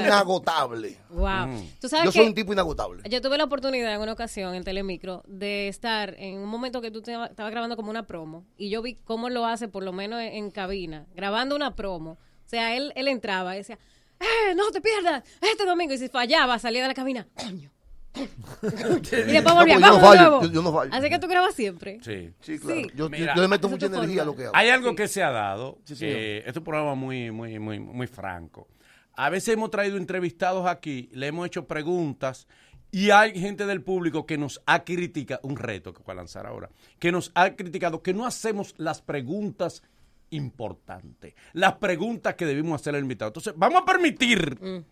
inagotable. 0.08 0.96
Wow. 1.10 1.46
Mm. 1.48 1.68
Tú 1.80 1.88
sabes 1.88 2.06
Yo 2.06 2.12
soy 2.12 2.26
un 2.28 2.34
tipo 2.34 2.52
inagotable. 2.52 3.02
yo 3.08 3.20
tuve 3.20 3.36
la 3.38 3.44
oportunidad 3.44 3.94
en 3.94 4.00
una 4.00 4.12
ocasión 4.12 4.54
en 4.54 4.64
Telemicro 4.64 5.07
de 5.26 5.68
estar 5.68 6.14
en 6.18 6.38
un 6.38 6.48
momento 6.48 6.80
que 6.80 6.90
tú 6.90 7.02
te- 7.02 7.12
estabas 7.12 7.50
grabando 7.50 7.76
como 7.76 7.90
una 7.90 8.06
promo 8.06 8.44
y 8.56 8.70
yo 8.70 8.82
vi 8.82 8.94
cómo 9.04 9.28
lo 9.30 9.44
hace 9.46 9.68
por 9.68 9.82
lo 9.82 9.92
menos 9.92 10.20
en, 10.20 10.32
en 10.34 10.50
cabina, 10.50 11.06
grabando 11.14 11.54
una 11.56 11.74
promo. 11.74 12.12
O 12.12 12.48
sea, 12.48 12.76
él, 12.76 12.92
él 12.96 13.08
entraba 13.08 13.54
y 13.54 13.58
decía, 13.58 13.78
¡eh, 14.20 14.54
no 14.56 14.70
te 14.70 14.80
pierdas! 14.80 15.22
Este 15.40 15.64
domingo. 15.66 15.92
Y 15.92 15.98
si 15.98 16.08
fallaba, 16.08 16.58
salía 16.58 16.82
de 16.82 16.88
la 16.88 16.94
cabina, 16.94 17.26
¡coño! 17.34 17.70
y 18.18 19.32
después 19.32 19.44
No, 19.44 19.54
volvía, 19.54 19.74
porque 19.74 19.80
yo 19.80 19.80
no 19.92 20.00
fallo, 20.00 20.42
yo- 20.42 20.50
yo 20.52 20.62
no 20.62 20.72
fallo. 20.72 20.90
Así 20.94 21.08
que 21.08 21.18
tú 21.18 21.26
grabas 21.28 21.54
siempre. 21.54 21.98
Sí. 22.02 22.32
Sí, 22.40 22.58
claro. 22.58 22.80
Sí. 22.80 22.86
Yo, 22.94 23.08
Mira, 23.10 23.34
yo 23.34 23.42
le 23.42 23.48
meto 23.48 23.68
mucha 23.68 23.86
energía 23.86 24.22
a 24.22 24.24
lo 24.24 24.34
que 24.34 24.44
hago. 24.44 24.56
Hay 24.56 24.70
algo 24.70 24.94
que 24.94 25.08
se 25.08 25.22
ha 25.22 25.30
dado. 25.30 25.78
Sí, 25.84 25.94
eh, 26.00 26.38
este 26.38 26.50
es 26.50 26.56
un 26.56 26.64
programa 26.64 26.94
muy, 26.94 27.30
muy, 27.30 27.58
muy, 27.58 27.78
muy 27.78 28.06
franco. 28.06 28.66
A 29.14 29.30
veces 29.30 29.54
hemos 29.54 29.70
traído 29.70 29.96
entrevistados 29.96 30.66
aquí, 30.66 31.08
le 31.12 31.26
hemos 31.26 31.46
hecho 31.46 31.66
preguntas 31.66 32.46
y 32.90 33.10
hay 33.10 33.38
gente 33.38 33.66
del 33.66 33.82
público 33.82 34.26
que 34.26 34.38
nos 34.38 34.60
ha 34.66 34.84
criticado, 34.84 35.40
un 35.42 35.56
reto 35.56 35.92
que 35.92 36.02
voy 36.02 36.12
a 36.12 36.16
lanzar 36.16 36.46
ahora, 36.46 36.70
que 36.98 37.12
nos 37.12 37.30
ha 37.34 37.50
criticado 37.50 38.02
que 38.02 38.14
no 38.14 38.26
hacemos 38.26 38.74
las 38.78 39.02
preguntas 39.02 39.82
importantes, 40.30 41.34
las 41.52 41.74
preguntas 41.74 42.34
que 42.34 42.46
debimos 42.46 42.80
hacer 42.80 42.94
al 42.94 43.02
invitado. 43.02 43.28
Entonces, 43.28 43.54
vamos 43.56 43.82
a 43.82 43.84
permitir 43.84 44.84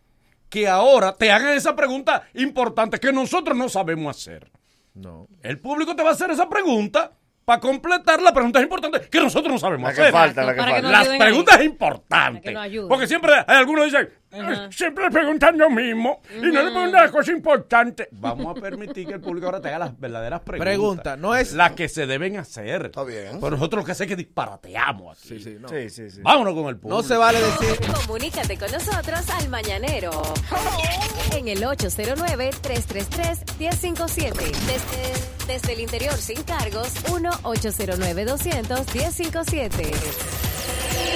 que 0.49 0.69
ahora 0.69 1.15
te 1.15 1.31
hagan 1.31 1.57
esa 1.57 1.75
pregunta 1.75 2.29
importante 2.35 2.99
que 2.99 3.13
nosotros 3.13 3.57
no 3.57 3.69
sabemos 3.69 4.17
hacer. 4.17 4.51
No. 4.95 5.29
El 5.43 5.59
público 5.59 5.95
te 5.95 6.03
va 6.03 6.11
a 6.11 6.13
hacer 6.13 6.31
esa 6.31 6.49
pregunta 6.49 7.13
para 7.47 7.61
completar 7.61 8.21
las 8.21 8.33
preguntas 8.33 8.61
importantes 8.61 9.09
que 9.09 9.21
nosotros 9.21 9.53
no 9.53 9.59
sabemos 9.61 9.89
La 9.89 9.95
que 9.95 10.01
hacer. 10.03 10.13
falta, 10.13 10.43
la 10.43 10.53
que 10.53 10.61
falta. 10.61 10.83
Las 10.83 11.07
preguntas 11.09 11.63
importantes. 11.65 12.53
Porque 12.89 13.07
siempre 13.07 13.35
hay 13.47 13.57
algunos 13.57 13.85
que 13.85 13.91
dicen, 13.93 14.09
Ajá. 14.33 14.53
"Eh, 14.53 14.69
siempre 14.73 15.09
preguntan 15.13 15.57
lo 15.57 15.71
mismo 15.71 16.21
y 16.37 16.41
no 16.41 16.47
le 16.51 16.63
Ujú. 16.65 16.73
preguntan 16.73 17.03
las 17.03 17.11
cosas 17.13 17.29
importantes. 17.37 18.09
Vamos 18.11 18.57
a 18.57 18.61
permitir 18.61 19.07
que 19.07 19.13
el 19.15 19.21
público 19.21 19.47
ahora 19.47 19.61
te 19.61 19.69
haga 19.69 19.79
las 19.79 19.97
verdaderas 19.99 20.41
preguntas. 20.41 20.67
Pregunta, 20.75 21.17
no 21.17 21.37
es- 21.37 21.53
Las 21.53 21.71
que 21.73 21.89
se 21.89 22.07
deben 22.09 22.37
hacer. 22.37 22.87
Está 22.87 23.05
bien. 23.05 23.39
Pero 23.41 23.51
nosotros 23.53 23.83
lo 23.83 23.87
que 23.87 23.93
hacemos 23.93 24.11
es 24.11 24.17
que 24.17 24.25
disparateamos 24.25 25.17
aquí. 25.17 25.29
Sí, 25.29 25.39
sí, 25.41 25.57
no. 25.61 25.69
Sí, 25.69 25.89
sí, 25.89 26.11
sí. 26.11 26.21
Vámonos 26.23 26.53
con 26.53 26.67
el 26.67 26.77
público. 26.79 27.01
No 27.01 27.07
se 27.07 27.17
vale 27.17 27.39
decir. 27.41 27.77
Comunícate 28.07 28.59
con 28.59 28.73
nosotros 28.73 29.31
al 29.31 29.49
Mañanero. 29.51 30.11
En 31.33 31.47
el 31.47 31.63
809-333-1057. 31.65 34.51
Desde, 34.67 35.36
desde 35.47 35.73
el 35.75 35.81
interior 35.81 36.15
sin 36.15 36.43
cargos, 36.43 36.89
1-809-200-1057. 37.07 39.93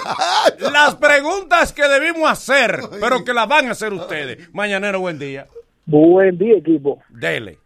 las 0.72 0.96
preguntas 0.96 1.72
que 1.74 1.88
debimos 1.88 2.28
hacer, 2.28 2.80
pero 3.00 3.24
que 3.24 3.36
las 3.36 3.48
van 3.48 3.68
a 3.68 3.74
hacer 3.74 3.94
ustedes. 3.94 4.52
Mañanero, 4.52 5.00
buen 5.00 5.20
día. 5.20 5.46
Buen 5.86 6.36
día, 6.40 6.58
equipo. 6.58 6.98
Dele. 7.10 7.60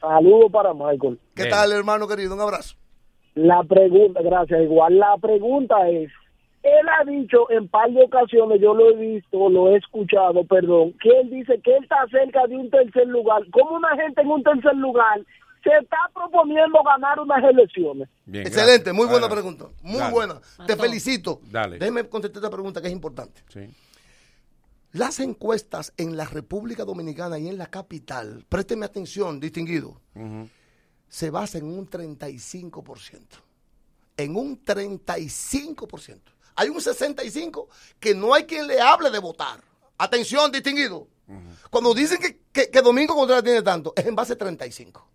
Saludos 0.00 0.52
para 0.52 0.74
Michael. 0.74 1.18
¿Qué 1.34 1.46
tal, 1.46 1.72
hermano 1.72 2.06
querido? 2.06 2.36
Un 2.36 2.40
abrazo. 2.40 2.76
La 3.34 3.64
pregunta, 3.64 4.20
gracias, 4.22 4.62
igual. 4.62 4.96
La 4.96 5.16
pregunta 5.20 5.88
es, 5.88 6.08
él 6.62 6.88
ha 6.88 7.04
dicho 7.04 7.50
en 7.50 7.68
par 7.68 7.90
de 7.90 8.02
ocasiones, 8.02 8.60
yo 8.60 8.74
lo 8.74 8.90
he 8.90 8.96
visto, 8.96 9.48
lo 9.48 9.68
he 9.68 9.76
escuchado, 9.76 10.44
perdón, 10.44 10.94
que 11.00 11.08
él 11.20 11.30
dice 11.30 11.60
que 11.62 11.76
él 11.76 11.82
está 11.82 12.06
cerca 12.10 12.46
de 12.46 12.56
un 12.56 12.68
tercer 12.70 13.06
lugar. 13.06 13.42
¿Cómo 13.52 13.76
una 13.76 13.96
gente 13.96 14.22
en 14.22 14.28
un 14.28 14.42
tercer 14.42 14.74
lugar 14.76 15.20
se 15.62 15.70
está 15.80 15.96
proponiendo 16.14 16.82
ganar 16.84 17.20
unas 17.20 17.42
elecciones? 17.44 18.08
Bien, 18.26 18.46
Excelente, 18.46 18.90
gracias. 18.90 18.94
muy 18.96 19.06
buena 19.06 19.28
pregunta. 19.28 19.66
Muy 19.82 19.98
Dale. 19.98 20.12
buena. 20.12 20.40
Te 20.66 20.76
felicito. 20.76 21.40
Dale. 21.50 21.78
Déjeme 21.78 22.08
contestar 22.08 22.42
esta 22.42 22.50
pregunta 22.54 22.80
que 22.80 22.88
es 22.88 22.92
importante. 22.92 23.40
Sí. 23.48 23.60
Las 24.92 25.20
encuestas 25.20 25.92
en 25.96 26.16
la 26.16 26.24
República 26.24 26.84
Dominicana 26.84 27.38
y 27.38 27.48
en 27.48 27.58
la 27.58 27.66
capital, 27.66 28.44
présteme 28.48 28.86
atención, 28.86 29.38
distinguido, 29.38 30.00
se 31.08 31.30
basan 31.30 31.62
en 31.62 31.78
un 31.78 31.86
35%. 31.88 33.20
En 34.16 34.34
un 34.34 34.64
35%. 34.64 36.18
Hay 36.58 36.68
un 36.68 36.76
65% 36.80 37.68
que 38.00 38.14
no 38.14 38.34
hay 38.34 38.44
quien 38.44 38.66
le 38.66 38.80
hable 38.80 39.10
de 39.10 39.18
votar. 39.18 39.62
Atención, 39.96 40.50
distinguido. 40.52 41.08
Cuando 41.70 41.92
dicen 41.94 42.18
que, 42.18 42.40
que- 42.52 42.70
que 42.70 42.80
Domingo 42.82 43.14
Contreras 43.14 43.44
tiene 43.44 43.62
tanto, 43.62 43.92
es 43.96 44.06
en 44.06 44.14
base 44.16 44.34
35. 44.34 45.06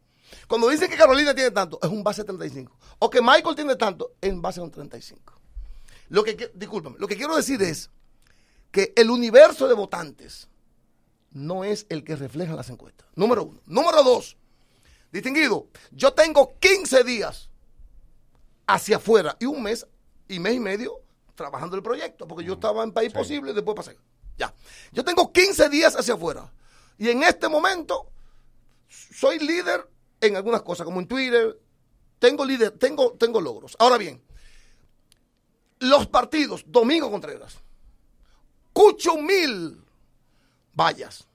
Cuando 0.48 0.70
dicen 0.70 0.90
que 0.90 0.96
Carolina 0.98 1.34
tiene 1.34 1.52
tanto, 1.52 1.80
es 1.82 1.90
un 1.90 2.04
base 2.04 2.24
35. 2.24 2.72
O 3.00 3.10
que 3.10 3.22
Michael 3.22 3.56
tiene 3.56 3.76
tanto, 3.76 4.12
es 4.22 4.30
en 4.30 4.42
base 4.42 4.60
a 4.60 4.64
un 4.64 4.72
35. 4.72 5.34
Lo 6.10 6.24
que, 6.24 6.36
que- 6.38 6.52
discúlpame, 6.54 6.98
lo 7.00 7.08
que 7.08 7.16
quiero 7.18 7.36
decir 7.36 7.62
es 7.64 7.90
que 8.72 8.94
el 8.96 9.10
universo 9.10 9.68
de 9.68 9.74
votantes 9.74 10.48
no 11.32 11.64
es 11.64 11.86
el 11.90 12.04
que 12.04 12.16
reflejan 12.16 12.56
las 12.56 12.70
encuestas. 12.70 13.08
Número 13.16 13.44
uno. 13.44 13.60
Número 13.66 14.04
dos. 14.04 14.38
Distinguido, 15.12 15.68
yo 15.92 16.14
tengo 16.14 16.54
15 16.60 17.04
días 17.04 17.50
hacia 18.68 18.98
afuera 18.98 19.36
y 19.40 19.46
un 19.46 19.62
mes 19.64 19.86
y 20.28 20.40
mes 20.40 20.54
y 20.56 20.60
medio 20.60 21.02
trabajando 21.36 21.76
el 21.76 21.84
proyecto, 21.84 22.28
porque 22.28 22.44
yo 22.44 22.54
estaba 22.54 22.84
en 22.84 22.92
País 22.92 23.12
Posible 23.14 23.52
y 23.52 23.54
después 23.54 23.76
pasé. 23.76 23.98
Ya. 24.38 24.54
Yo 24.92 25.04
tengo 25.04 25.32
15 25.32 25.70
días 25.70 25.96
hacia 25.96 26.14
afuera 26.14 26.52
y 26.98 27.10
en 27.10 27.24
este 27.24 27.48
momento 27.48 28.10
soy 28.88 29.40
líder 29.40 29.88
en 30.22 30.36
algunas 30.36 30.62
cosas, 30.62 30.86
como 30.86 31.00
en 31.00 31.08
Twitter. 31.08 31.60
Tengo 32.20 32.46
líder, 32.46 32.72
tengo, 32.78 33.14
tengo 33.14 33.42
logros. 33.42 33.76
Ahora 33.80 33.98
bien, 33.98 34.24
los 35.80 36.08
partidos, 36.08 36.64
Domingo 36.68 37.12
Contreras, 37.12 37.58
Cucho 38.72 39.18
Mil 39.18 39.82
vallas, 40.74 41.28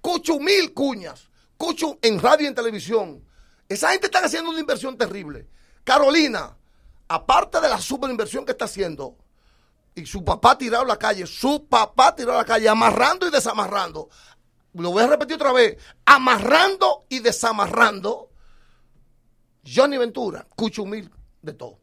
Cucho 0.00 0.38
Mil 0.38 0.72
cuñas, 0.72 1.28
Cucho 1.56 1.98
en 2.02 2.20
radio 2.20 2.44
y 2.44 2.48
en 2.48 2.54
televisión. 2.54 3.24
Esa 3.68 3.90
gente 3.90 4.06
está 4.06 4.20
haciendo 4.20 4.50
una 4.50 4.60
inversión 4.60 4.96
terrible. 4.96 5.48
Carolina, 5.84 6.56
aparte 7.08 7.60
de 7.60 7.68
la 7.68 7.80
superinversión 7.80 8.44
que 8.44 8.52
está 8.52 8.64
haciendo, 8.66 9.16
y 9.94 10.04
su 10.04 10.22
papá 10.22 10.58
tirado 10.58 10.84
a 10.84 10.88
la 10.88 10.98
calle, 10.98 11.26
su 11.26 11.66
papá 11.66 12.14
tirado 12.14 12.34
a 12.34 12.42
la 12.42 12.44
calle, 12.44 12.68
amarrando 12.68 13.26
y 13.26 13.30
desamarrando. 13.30 14.10
Lo 14.74 14.90
voy 14.90 15.04
a 15.04 15.06
repetir 15.06 15.36
otra 15.36 15.52
vez, 15.52 15.78
amarrando 16.04 17.06
y 17.08 17.20
desamarrando. 17.20 18.30
Johnny 19.66 19.96
Ventura, 19.96 20.46
Cucho 20.54 20.84
Mil, 20.84 21.10
de 21.40 21.54
todo. 21.54 21.80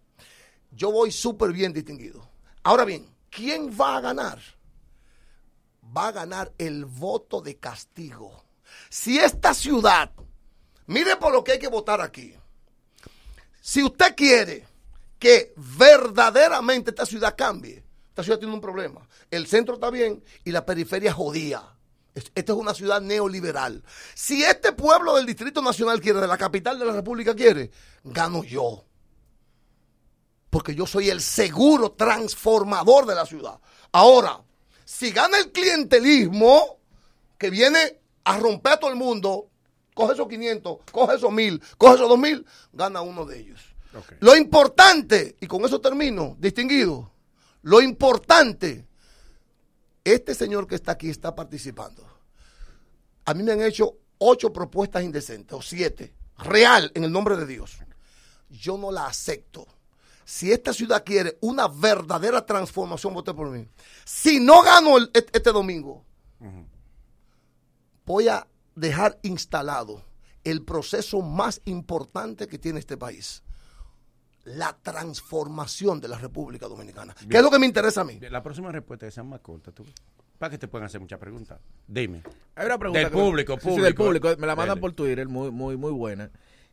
Yo 0.71 0.91
voy 0.91 1.11
súper 1.11 1.51
bien 1.51 1.73
distinguido. 1.73 2.29
Ahora 2.61 2.85
bien, 2.85 3.11
¿quién 3.31 3.75
va 3.79 3.97
a 3.97 4.01
ganar? 4.01 4.39
Va 5.95 6.09
a 6.09 6.11
ganar 6.11 6.51
el 6.59 6.85
voto 6.85 7.41
de 7.41 7.57
castigo. 7.57 8.43
Si 8.89 9.17
esta 9.17 9.55
ciudad, 9.55 10.11
mire 10.85 11.15
por 11.15 11.33
lo 11.33 11.43
que 11.43 11.53
hay 11.53 11.59
que 11.59 11.67
votar 11.67 11.99
aquí. 11.99 12.35
Si 13.59 13.83
usted 13.83 14.15
quiere 14.15 14.67
que 15.23 15.53
verdaderamente 15.55 16.89
esta 16.89 17.05
ciudad 17.05 17.33
cambie. 17.37 17.81
Esta 18.09 18.23
ciudad 18.23 18.39
tiene 18.39 18.53
un 18.53 18.59
problema. 18.59 19.07
El 19.31 19.47
centro 19.47 19.75
está 19.75 19.89
bien 19.89 20.21
y 20.43 20.51
la 20.51 20.65
periferia 20.65 21.13
jodía. 21.13 21.63
Es- 22.13 22.29
Esta 22.35 22.51
es 22.51 22.57
una 22.57 22.73
ciudad 22.73 22.99
neoliberal. 22.99 23.85
Si 24.15 24.43
este 24.43 24.73
pueblo 24.73 25.15
del 25.15 25.25
Distrito 25.25 25.61
Nacional 25.61 26.01
quiere, 26.01 26.19
de 26.19 26.27
la 26.27 26.37
capital 26.37 26.77
de 26.77 26.83
la 26.83 26.91
República 26.91 27.33
quiere, 27.33 27.71
gano 28.03 28.43
yo. 28.43 28.83
Porque 30.49 30.75
yo 30.75 30.85
soy 30.85 31.09
el 31.09 31.21
seguro 31.21 31.93
transformador 31.93 33.05
de 33.05 33.15
la 33.15 33.25
ciudad. 33.25 33.57
Ahora, 33.93 34.43
si 34.83 35.11
gana 35.11 35.37
el 35.39 35.53
clientelismo 35.53 36.79
que 37.37 37.49
viene 37.49 38.01
a 38.25 38.37
romper 38.39 38.73
a 38.73 38.77
todo 38.77 38.89
el 38.89 38.97
mundo, 38.97 39.49
coge 39.95 40.15
esos 40.15 40.27
500, 40.27 40.79
coge 40.91 41.15
esos 41.15 41.31
1000, 41.31 41.61
coge 41.77 41.95
esos 41.95 42.09
2000, 42.09 42.45
gana 42.73 42.99
uno 43.01 43.23
de 43.25 43.39
ellos. 43.39 43.72
Lo 44.19 44.35
importante, 44.35 45.35
y 45.39 45.47
con 45.47 45.63
eso 45.65 45.79
termino, 45.79 46.35
distinguido, 46.39 47.11
lo 47.61 47.81
importante, 47.81 48.85
este 50.03 50.35
señor 50.35 50.67
que 50.67 50.75
está 50.75 50.93
aquí 50.93 51.09
está 51.09 51.33
participando. 51.33 52.05
A 53.25 53.33
mí 53.33 53.43
me 53.43 53.53
han 53.53 53.61
hecho 53.61 53.97
ocho 54.17 54.51
propuestas 54.51 55.03
indecentes, 55.03 55.57
o 55.57 55.61
siete, 55.61 56.13
real, 56.39 56.91
en 56.95 57.03
el 57.03 57.11
nombre 57.11 57.37
de 57.37 57.45
Dios. 57.45 57.77
Yo 58.49 58.77
no 58.77 58.91
la 58.91 59.07
acepto. 59.07 59.65
Si 60.25 60.51
esta 60.51 60.73
ciudad 60.73 61.03
quiere 61.05 61.37
una 61.41 61.67
verdadera 61.67 62.45
transformación, 62.45 63.13
vote 63.13 63.33
por 63.33 63.49
mí. 63.49 63.67
Si 64.05 64.39
no 64.39 64.61
gano 64.61 64.97
el- 64.97 65.11
este 65.13 65.37
este 65.37 65.51
domingo, 65.51 66.03
voy 68.05 68.27
a 68.27 68.45
dejar 68.75 69.19
instalado 69.23 70.01
el 70.43 70.63
proceso 70.63 71.21
más 71.21 71.61
importante 71.65 72.47
que 72.47 72.57
tiene 72.59 72.79
este 72.79 72.97
país. 72.97 73.41
La 74.45 74.77
transformación 74.81 76.01
de 76.01 76.07
la 76.09 76.17
República 76.17 76.67
Dominicana. 76.67 77.15
¿Qué 77.29 77.37
es 77.37 77.43
lo 77.43 77.49
que 77.49 77.59
me 77.59 77.65
interesa 77.65 78.01
a 78.01 78.03
mí? 78.03 78.19
La 78.19 78.43
próxima 78.43 78.71
respuesta 78.71 79.05
que 79.05 79.11
sea 79.11 79.23
más 79.23 79.39
corta, 79.39 79.71
tú. 79.71 79.85
Para 80.37 80.49
que 80.51 80.57
te 80.57 80.67
puedan 80.67 80.85
hacer 80.87 80.99
muchas 80.99 81.19
preguntas. 81.19 81.59
Dime. 81.87 82.23
Hay 82.55 82.65
una 82.65 82.77
pregunta 82.77 82.99
Del 82.99 83.09
que 83.09 83.15
me- 83.15 83.23
público, 83.23 83.53
sí, 83.53 83.59
sí, 83.61 83.67
público. 83.67 83.83
del 83.85 83.95
público. 83.95 84.27
Me 84.41 84.47
la 84.47 84.55
mandan 84.55 84.75
Dele. 84.75 84.81
por 84.81 84.93
Twitter, 84.93 85.27
muy, 85.29 85.51
muy, 85.51 85.77
muy 85.77 85.91
buena. 85.91 86.29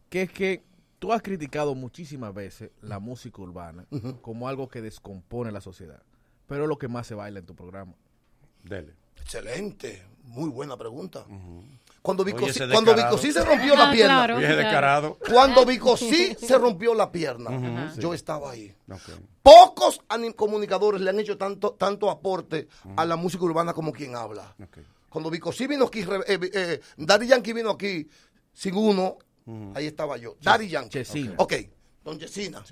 Que 0.09 0.23
es 0.23 0.33
que 0.33 0.65
tú 0.99 1.13
has 1.13 1.23
criticado 1.23 1.75
muchísimas 1.77 2.35
veces 2.35 2.73
la 2.81 2.99
música 2.99 3.41
urbana 3.41 3.87
como 4.23 4.49
algo 4.49 4.69
que 4.69 4.83
descompone 4.83 5.53
la 5.53 5.61
sociedad. 5.61 6.03
Pero 6.49 6.65
es 6.65 6.69
lo 6.69 6.79
que 6.79 6.89
más 6.89 7.07
se 7.07 7.15
baila 7.15 7.39
en 7.39 7.47
tu 7.47 7.55
programa. 7.55 7.95
Dele. 8.65 8.95
Excelente, 9.21 10.03
muy 10.25 10.49
buena 10.51 10.77
pregunta. 10.77 11.25
Cuando 12.03 12.23
Oye, 12.23 12.33
Vicosí, 12.33 12.61
cuando. 12.73 12.95
Vicosí 12.95 13.31
se 13.33 13.45
rompió 13.45 13.77
la 13.77 13.89
Ah, 13.89 13.93
pierna. 13.93 14.15
claro, 14.17 14.39
claro. 14.39 14.57
descarado. 14.57 15.19
Cuando 15.31 15.67
Vicosí 15.67 16.35
se 16.41 16.57
rompió 16.59 16.95
la 16.95 17.13
pierna, 17.13 17.93
yo 17.97 18.15
estaba 18.15 18.53
ahí. 18.53 18.75
Ok. 18.91 19.01
Pocos 19.43 20.01
comunicadores 20.37 21.01
le 21.01 21.11
han 21.11 21.21
hecho 21.21 21.37
tanto, 21.37 21.73
tanto 21.73 22.11
aporte 22.11 22.69
a 22.97 23.05
la 23.05 23.17
música 23.17 23.45
urbana 23.45 23.73
como 23.75 23.93
quien 23.93 24.17
habla. 24.17 24.55
Cuando 25.09 25.29
Vicosí 25.31 25.67
vino 25.67 25.87
aquí, 25.87 26.01
eh, 26.01 26.39
eh, 26.53 26.81
Daddy 26.97 27.27
Yankee 27.27 27.53
vino 27.53 27.71
aquí 27.71 28.09
sin 28.53 28.75
uno, 28.77 29.19
ahí 29.75 29.87
estaba 29.87 30.17
yo. 30.17 30.37
Daddy 30.41 30.69
Yankee. 30.69 30.91
Chesina. 30.91 31.35
Ok, 31.37 31.55
don 32.05 32.19
Chesina. 32.19 32.65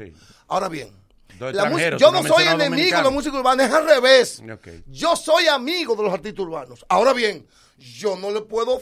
Ahora 0.46 0.68
bien, 0.68 0.90
la 1.38 1.96
yo 1.96 2.10
no 2.10 2.22
no 2.22 2.28
soy 2.28 2.44
enemigo 2.44 2.96
de 2.96 3.02
la 3.02 3.10
música 3.10 3.36
urbana, 3.38 3.64
es 3.64 3.72
al 3.72 3.86
revés. 3.86 4.42
Yo 4.86 5.16
soy 5.16 5.46
amigo 5.48 5.94
de 5.96 6.02
los 6.04 6.12
artistas 6.12 6.40
urbanos. 6.44 6.86
Ahora 6.88 7.12
bien, 7.12 7.46
yo 7.78 8.16
no 8.16 8.30
le 8.30 8.40
puedo 8.42 8.80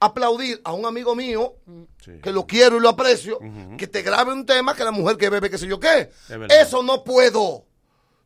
aplaudir 0.00 0.60
a 0.64 0.72
un 0.72 0.86
amigo 0.86 1.14
mío 1.14 1.54
que 2.22 2.32
lo 2.32 2.46
quiero 2.46 2.78
y 2.78 2.80
lo 2.80 2.88
aprecio, 2.88 3.38
que 3.78 3.86
te 3.86 4.02
grabe 4.02 4.32
un 4.32 4.46
tema 4.46 4.74
que 4.74 4.82
la 4.82 4.90
mujer 4.90 5.16
que 5.16 5.28
bebe, 5.28 5.50
qué 5.50 5.58
sé 5.58 5.66
yo 5.66 5.78
qué. 5.78 6.10
Eso 6.48 6.82
no 6.82 7.04
puedo. 7.04 7.66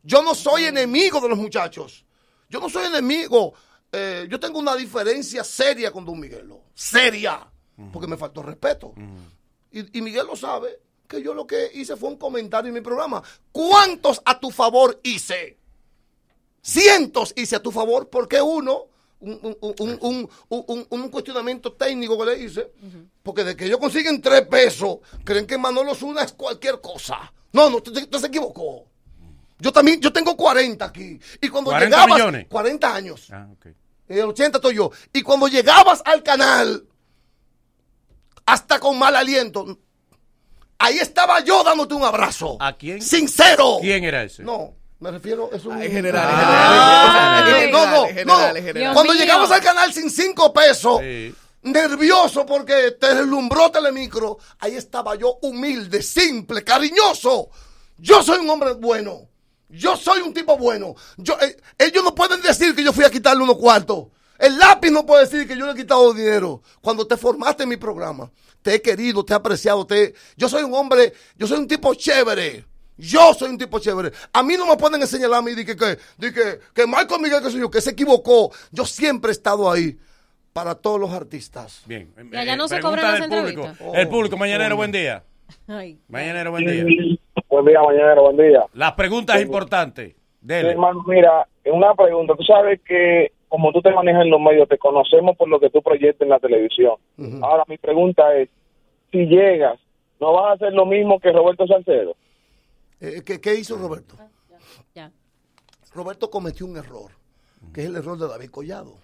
Yo 0.01 0.21
no 0.23 0.33
soy 0.33 0.65
enemigo 0.65 1.19
de 1.19 1.29
los 1.29 1.37
muchachos. 1.37 2.05
Yo 2.49 2.59
no 2.59 2.69
soy 2.69 2.85
enemigo. 2.85 3.53
Eh, 3.91 4.27
yo 4.29 4.39
tengo 4.39 4.59
una 4.59 4.75
diferencia 4.75 5.43
seria 5.43 5.91
con 5.91 6.05
Don 6.05 6.19
Miguelo. 6.19 6.61
Seria. 6.73 7.47
Porque 7.91 8.07
me 8.07 8.15
faltó 8.17 8.41
respeto. 8.41 8.93
Y, 9.71 9.97
y 9.97 10.01
Miguel 10.01 10.27
lo 10.27 10.35
sabe, 10.35 10.79
que 11.07 11.21
yo 11.21 11.33
lo 11.33 11.45
que 11.45 11.71
hice 11.73 11.97
fue 11.97 12.09
un 12.09 12.17
comentario 12.17 12.69
en 12.69 12.75
mi 12.75 12.81
programa. 12.81 13.21
¿Cuántos 13.51 14.21
a 14.23 14.39
tu 14.39 14.51
favor 14.51 14.99
hice? 15.03 15.57
Cientos 16.61 17.33
hice 17.35 17.57
a 17.57 17.61
tu 17.61 17.71
favor 17.71 18.09
porque 18.09 18.41
uno, 18.41 18.85
un, 19.25 19.57
un- 19.61 20.29
un- 20.49 20.87
un- 20.89 21.09
cuestionamiento 21.09 21.73
técnico 21.73 22.17
que 22.19 22.25
le 22.25 22.39
hice, 22.43 22.71
porque 23.23 23.43
de 23.43 23.55
que 23.55 23.65
ellos 23.65 23.77
consiguen 23.79 24.21
tres 24.21 24.41
pesos, 24.47 24.97
creen 25.23 25.45
que 25.47 25.57
Manolo 25.57 25.95
Zuna 25.95 26.23
es 26.23 26.33
cualquier 26.33 26.79
cosa. 26.81 27.31
No, 27.53 27.69
no, 27.69 27.77
usted, 27.77 27.91
usted 27.95 28.19
se 28.19 28.27
equivocó. 28.27 28.85
Yo 29.59 29.71
también, 29.71 30.01
yo 30.01 30.11
tengo 30.11 30.35
40 30.35 30.83
aquí. 30.85 31.17
Y 31.41 31.47
cuando 31.49 31.71
40 31.71 31.85
llegabas, 31.95 32.15
millones. 32.19 32.47
40 32.49 32.95
años. 32.95 33.27
Ah. 33.31 33.47
En 34.07 34.17
el 34.19 34.25
80 34.25 34.57
estoy 34.57 34.75
yo. 34.75 34.91
Y 35.13 35.21
cuando 35.21 35.47
llegabas 35.47 36.01
al 36.05 36.21
canal, 36.21 36.85
hasta 38.45 38.79
con 38.79 38.99
mal 38.99 39.15
aliento, 39.15 39.79
ahí 40.77 40.97
estaba 40.97 41.39
yo 41.39 41.63
dándote 41.63 41.93
un 41.95 42.03
abrazo. 42.03 42.57
¿A 42.59 42.75
quién? 42.77 43.01
Sincero. 43.01 43.77
¿Quién 43.81 44.03
era 44.03 44.23
ese? 44.23 44.43
No, 44.43 44.75
me 44.99 45.11
refiero, 45.11 45.49
es 45.51 45.65
un... 45.65 45.81
en 45.81 45.91
general, 45.91 46.29
en 46.29 46.35
general, 46.35 47.47
en 47.47 47.71
no, 47.71 48.05
general, 48.05 48.25
no, 48.25 48.55
general, 48.55 48.87
no. 48.87 48.93
Cuando 48.93 49.13
llegamos 49.13 49.51
al 49.51 49.61
canal 49.61 49.93
sin 49.93 50.09
cinco 50.09 50.53
pesos, 50.53 51.01
nervioso 51.61 52.45
porque 52.45 52.91
te 52.91 53.13
deslumbró 53.15 53.71
Telemicro, 53.71 54.37
ahí 54.59 54.75
estaba 54.75 55.15
yo 55.15 55.37
humilde, 55.41 56.01
simple, 56.01 56.63
cariñoso. 56.63 57.49
Yo 57.97 58.23
soy 58.23 58.39
un 58.39 58.49
hombre 58.49 58.73
bueno. 58.73 59.29
Yo 59.69 59.97
soy 59.97 60.21
un 60.21 60.33
tipo 60.33 60.57
bueno. 60.57 60.95
Yo, 61.17 61.37
eh, 61.41 61.57
ellos 61.77 62.03
no 62.03 62.13
pueden 62.13 62.41
decir 62.41 62.75
que 62.75 62.83
yo 62.83 62.93
fui 62.93 63.03
a 63.03 63.09
quitarle 63.09 63.43
unos 63.43 63.57
cuartos. 63.57 64.07
El 64.37 64.57
lápiz 64.57 64.91
no 64.91 65.05
puede 65.05 65.25
decir 65.25 65.47
que 65.47 65.57
yo 65.57 65.65
le 65.65 65.71
he 65.71 65.75
quitado 65.75 66.13
dinero. 66.13 66.61
Cuando 66.81 67.07
te 67.07 67.17
formaste 67.17 67.63
en 67.63 67.69
mi 67.69 67.77
programa, 67.77 68.31
te 68.61 68.75
he 68.75 68.81
querido, 68.81 69.23
te 69.25 69.33
he 69.33 69.35
apreciado. 69.35 69.85
Te, 69.87 70.13
yo 70.37 70.47
soy 70.49 70.63
un 70.63 70.73
hombre, 70.73 71.13
yo 71.35 71.47
soy 71.47 71.59
un 71.59 71.67
tipo 71.67 71.93
chévere. 71.93 72.65
Yo 72.97 73.33
soy 73.33 73.49
un 73.49 73.57
tipo 73.57 73.79
chévere. 73.79 74.11
A 74.31 74.43
mí 74.43 74.55
no 74.57 74.65
me 74.65 74.77
pueden 74.77 75.05
señalar 75.05 75.39
a 75.39 75.41
mí 75.41 75.53
de 75.53 75.65
que, 75.65 75.75
que, 75.75 75.97
de 76.17 76.33
que, 76.33 76.59
que 76.73 76.87
Michael 76.87 77.21
Miguel, 77.21 77.43
que 77.43 77.49
soy 77.49 77.59
yo, 77.59 77.69
que 77.69 77.81
se 77.81 77.91
equivocó. 77.91 78.51
Yo 78.71 78.85
siempre 78.85 79.29
he 79.29 79.33
estado 79.33 79.69
ahí 79.69 79.97
para 80.53 80.75
todos 80.75 80.99
los 80.99 81.11
artistas. 81.11 81.83
Bien. 81.85 82.13
Y 82.31 82.35
allá 82.37 82.55
no 82.55 82.67
se 82.67 82.79
cobran 82.79 83.19
las 83.19 83.27
público. 83.27 83.67
El 83.93 84.07
público, 84.07 84.37
mañanero, 84.37 84.77
buen 84.77 84.91
día. 84.91 85.23
Ay. 85.67 85.99
Mañanero, 86.07 86.51
buen 86.51 86.65
día. 86.65 87.17
Buen 87.49 87.65
día, 87.65 87.81
mañana, 87.81 88.21
buen 88.21 88.37
día. 88.37 88.65
Las 88.73 88.93
preguntas 88.93 89.41
importantes. 89.41 90.13
Sí, 90.13 90.15
Dele. 90.41 90.71
hermano, 90.71 91.03
mira, 91.07 91.47
una 91.65 91.93
pregunta. 91.93 92.33
Tú 92.37 92.43
sabes 92.43 92.79
que 92.85 93.33
como 93.49 93.71
tú 93.71 93.81
te 93.81 93.91
manejas 93.91 94.23
en 94.23 94.31
los 94.31 94.39
medios, 94.39 94.67
te 94.67 94.77
conocemos 94.77 95.37
por 95.37 95.49
lo 95.49 95.59
que 95.59 95.69
tú 95.69 95.81
proyectas 95.81 96.21
en 96.21 96.29
la 96.29 96.39
televisión. 96.39 96.95
Ahora, 97.41 97.63
mi 97.67 97.77
pregunta 97.77 98.35
es, 98.35 98.49
si 99.11 99.25
llegas, 99.27 99.79
¿no 100.19 100.33
vas 100.33 100.45
a 100.45 100.53
hacer 100.53 100.73
lo 100.73 100.85
mismo 100.85 101.19
que 101.19 101.31
Roberto 101.31 101.67
Salcedo? 101.67 102.15
Eh, 102.99 103.23
¿qué, 103.25 103.41
qué 103.41 103.55
hizo 103.55 103.77
Roberto? 103.77 104.17
Ya. 104.93 105.11
Roberto 105.93 106.29
cometió 106.29 106.65
un 106.65 106.77
error, 106.77 107.11
que 107.73 107.81
es 107.81 107.87
el 107.87 107.95
error 107.95 108.17
de 108.17 108.27
David 108.27 108.49
Collado. 108.49 108.97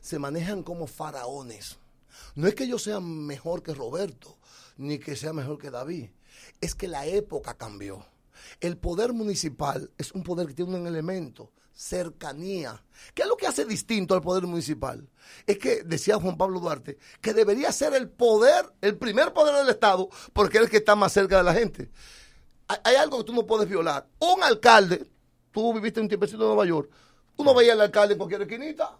Se 0.00 0.18
manejan 0.18 0.62
como 0.62 0.86
faraones. 0.86 1.78
No 2.34 2.46
es 2.46 2.54
que 2.54 2.68
yo 2.68 2.78
sea 2.78 3.00
mejor 3.00 3.62
que 3.62 3.74
Roberto, 3.74 4.36
ni 4.76 4.98
que 4.98 5.16
sea 5.16 5.32
mejor 5.32 5.58
que 5.58 5.70
David. 5.70 6.10
Es 6.60 6.74
que 6.74 6.88
la 6.88 7.06
época 7.06 7.54
cambió. 7.54 8.04
El 8.60 8.76
poder 8.76 9.12
municipal 9.12 9.90
es 9.96 10.12
un 10.12 10.22
poder 10.22 10.46
que 10.46 10.54
tiene 10.54 10.76
un 10.76 10.86
elemento, 10.86 11.52
cercanía. 11.72 12.84
¿Qué 13.14 13.22
es 13.22 13.28
lo 13.28 13.36
que 13.36 13.46
hace 13.46 13.64
distinto 13.64 14.14
al 14.14 14.20
poder 14.20 14.46
municipal? 14.46 15.08
Es 15.46 15.58
que, 15.58 15.82
decía 15.84 16.16
Juan 16.16 16.36
Pablo 16.36 16.60
Duarte, 16.60 16.98
que 17.20 17.34
debería 17.34 17.72
ser 17.72 17.94
el 17.94 18.08
poder, 18.08 18.72
el 18.80 18.96
primer 18.96 19.32
poder 19.32 19.54
del 19.56 19.68
Estado, 19.68 20.08
porque 20.32 20.58
es 20.58 20.64
el 20.64 20.70
que 20.70 20.78
está 20.78 20.94
más 20.94 21.12
cerca 21.12 21.38
de 21.38 21.44
la 21.44 21.54
gente. 21.54 21.90
Hay, 22.68 22.78
hay 22.84 22.96
algo 22.96 23.18
que 23.18 23.24
tú 23.24 23.32
no 23.32 23.46
puedes 23.46 23.68
violar. 23.68 24.06
Un 24.20 24.42
alcalde, 24.42 25.04
tú 25.52 25.72
viviste 25.74 26.00
un 26.00 26.08
tiempecito 26.08 26.42
en 26.42 26.48
Nueva 26.48 26.64
York, 26.66 26.90
tú 27.36 27.44
no 27.44 27.54
veías 27.54 27.74
al 27.74 27.80
alcalde 27.82 28.14
en 28.14 28.18
cualquier 28.18 28.42
esquinita, 28.42 28.98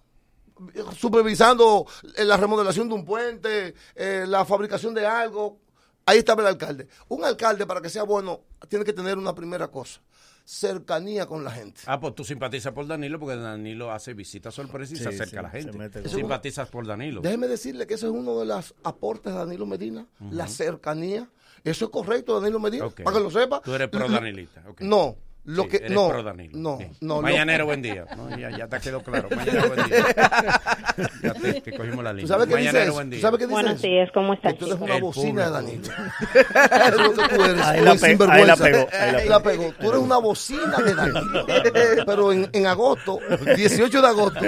supervisando 0.96 1.86
eh, 2.16 2.24
la 2.24 2.36
remodelación 2.36 2.88
de 2.88 2.94
un 2.94 3.04
puente, 3.04 3.74
eh, 3.94 4.24
la 4.26 4.44
fabricación 4.44 4.94
de 4.94 5.06
algo. 5.06 5.58
Ahí 6.06 6.18
estaba 6.18 6.42
el 6.42 6.48
alcalde. 6.48 6.86
Un 7.08 7.24
alcalde, 7.24 7.66
para 7.66 7.80
que 7.80 7.88
sea 7.88 8.02
bueno, 8.02 8.42
tiene 8.68 8.84
que 8.84 8.92
tener 8.92 9.16
una 9.16 9.34
primera 9.34 9.68
cosa, 9.68 10.00
cercanía 10.44 11.24
con 11.26 11.42
la 11.42 11.50
gente. 11.50 11.80
Ah, 11.86 11.98
pues 11.98 12.14
tú 12.14 12.24
simpatizas 12.24 12.74
por 12.74 12.86
Danilo 12.86 13.18
porque 13.18 13.36
Danilo 13.36 13.90
hace 13.90 14.12
visitas 14.12 14.54
sorpresas 14.54 14.92
y 14.92 14.96
Sí, 14.98 15.02
se 15.02 15.08
acerca 15.08 15.30
sí, 15.30 15.36
a 15.38 15.42
la 15.42 15.50
gente. 15.50 15.72
con- 16.02 16.08
Simpatizas 16.10 16.68
por 16.68 16.86
Danilo. 16.86 17.22
Déjeme 17.22 17.48
decirle 17.48 17.86
que 17.86 17.94
ese 17.94 18.06
es 18.06 18.12
uno 18.12 18.38
de 18.38 18.44
los 18.44 18.74
aportes 18.84 19.32
de 19.32 19.38
Danilo 19.38 19.64
Medina, 19.64 20.06
la 20.30 20.46
cercanía. 20.46 21.30
Eso 21.64 21.86
es 21.86 21.90
correcto, 21.90 22.38
Danilo 22.38 22.60
Medina, 22.60 22.84
Ok. 22.86 23.02
para 23.02 23.16
que 23.16 23.22
lo 23.22 23.30
sepa. 23.30 23.60
Tú 23.62 23.74
eres 23.74 23.88
pro 23.88 24.06
Lo- 24.06 24.14
Danilita. 24.14 24.62
ok. 24.68 24.82
No, 24.82 25.16
Lo 25.46 25.64
Sí, 25.64 25.68
que 25.68 25.76
eres 25.76 25.90
no, 25.90 26.08
pro 26.08 26.22
Danilo. 26.22 26.52
no, 26.58 26.78
Sí. 26.78 26.86
no. 27.02 27.16
lo- 27.16 27.22
Mañanero, 27.22 27.66
buen 27.66 27.82
día. 27.82 28.06
No, 28.16 28.34
ya, 28.36 28.50
ya 28.56 28.66
te 28.66 28.80
quedó 28.80 29.02
claro. 29.02 29.28
Mañanero, 29.30 29.68
buen 29.68 29.88
día. 29.90 30.04
Ya 31.22 31.34
te, 31.62 31.76
cogimos 31.76 32.02
la 32.04 32.12
línea. 32.12 32.22
¿Tú 32.22 32.28
sabes 32.28 32.46
qué 32.48 32.54
Mañanero, 32.54 32.92
buen 32.94 33.08
¿Tú 33.08 33.16
día. 33.16 33.20
sabes 33.22 33.38
qué 33.38 33.44
dice 33.46 33.52
Buenos 33.52 33.82
días, 33.82 34.10
¿cómo 34.14 34.32
estás? 34.34 34.54
Que 34.54 34.58
tú 34.60 34.66
eres 34.66 34.80
una 34.80 34.96
El 34.96 35.02
bocina. 35.02 35.50
Danilo. 35.50 35.82
Tú. 35.82 35.92
Ahí 37.64 37.80
la 37.82 37.92
pe- 37.92 37.98
sinvergüenza. 37.98 38.32
ahí 38.34 38.46
la 38.46 38.56
pegó, 38.56 38.88
ahí 38.92 39.12
la 39.12 39.18
Ahí 39.18 39.28
la 39.28 39.40
pegó. 39.42 39.72
Tú 39.78 39.88
eres 39.90 40.00
una 40.00 40.18
bocina 40.18 40.76
de 40.78 40.94
Danilo. 40.94 41.46
Pero 42.06 42.32
en, 42.32 42.48
en 42.52 42.66
agosto, 42.66 43.18
18 43.56 44.00
de 44.02 44.08
agosto, 44.08 44.40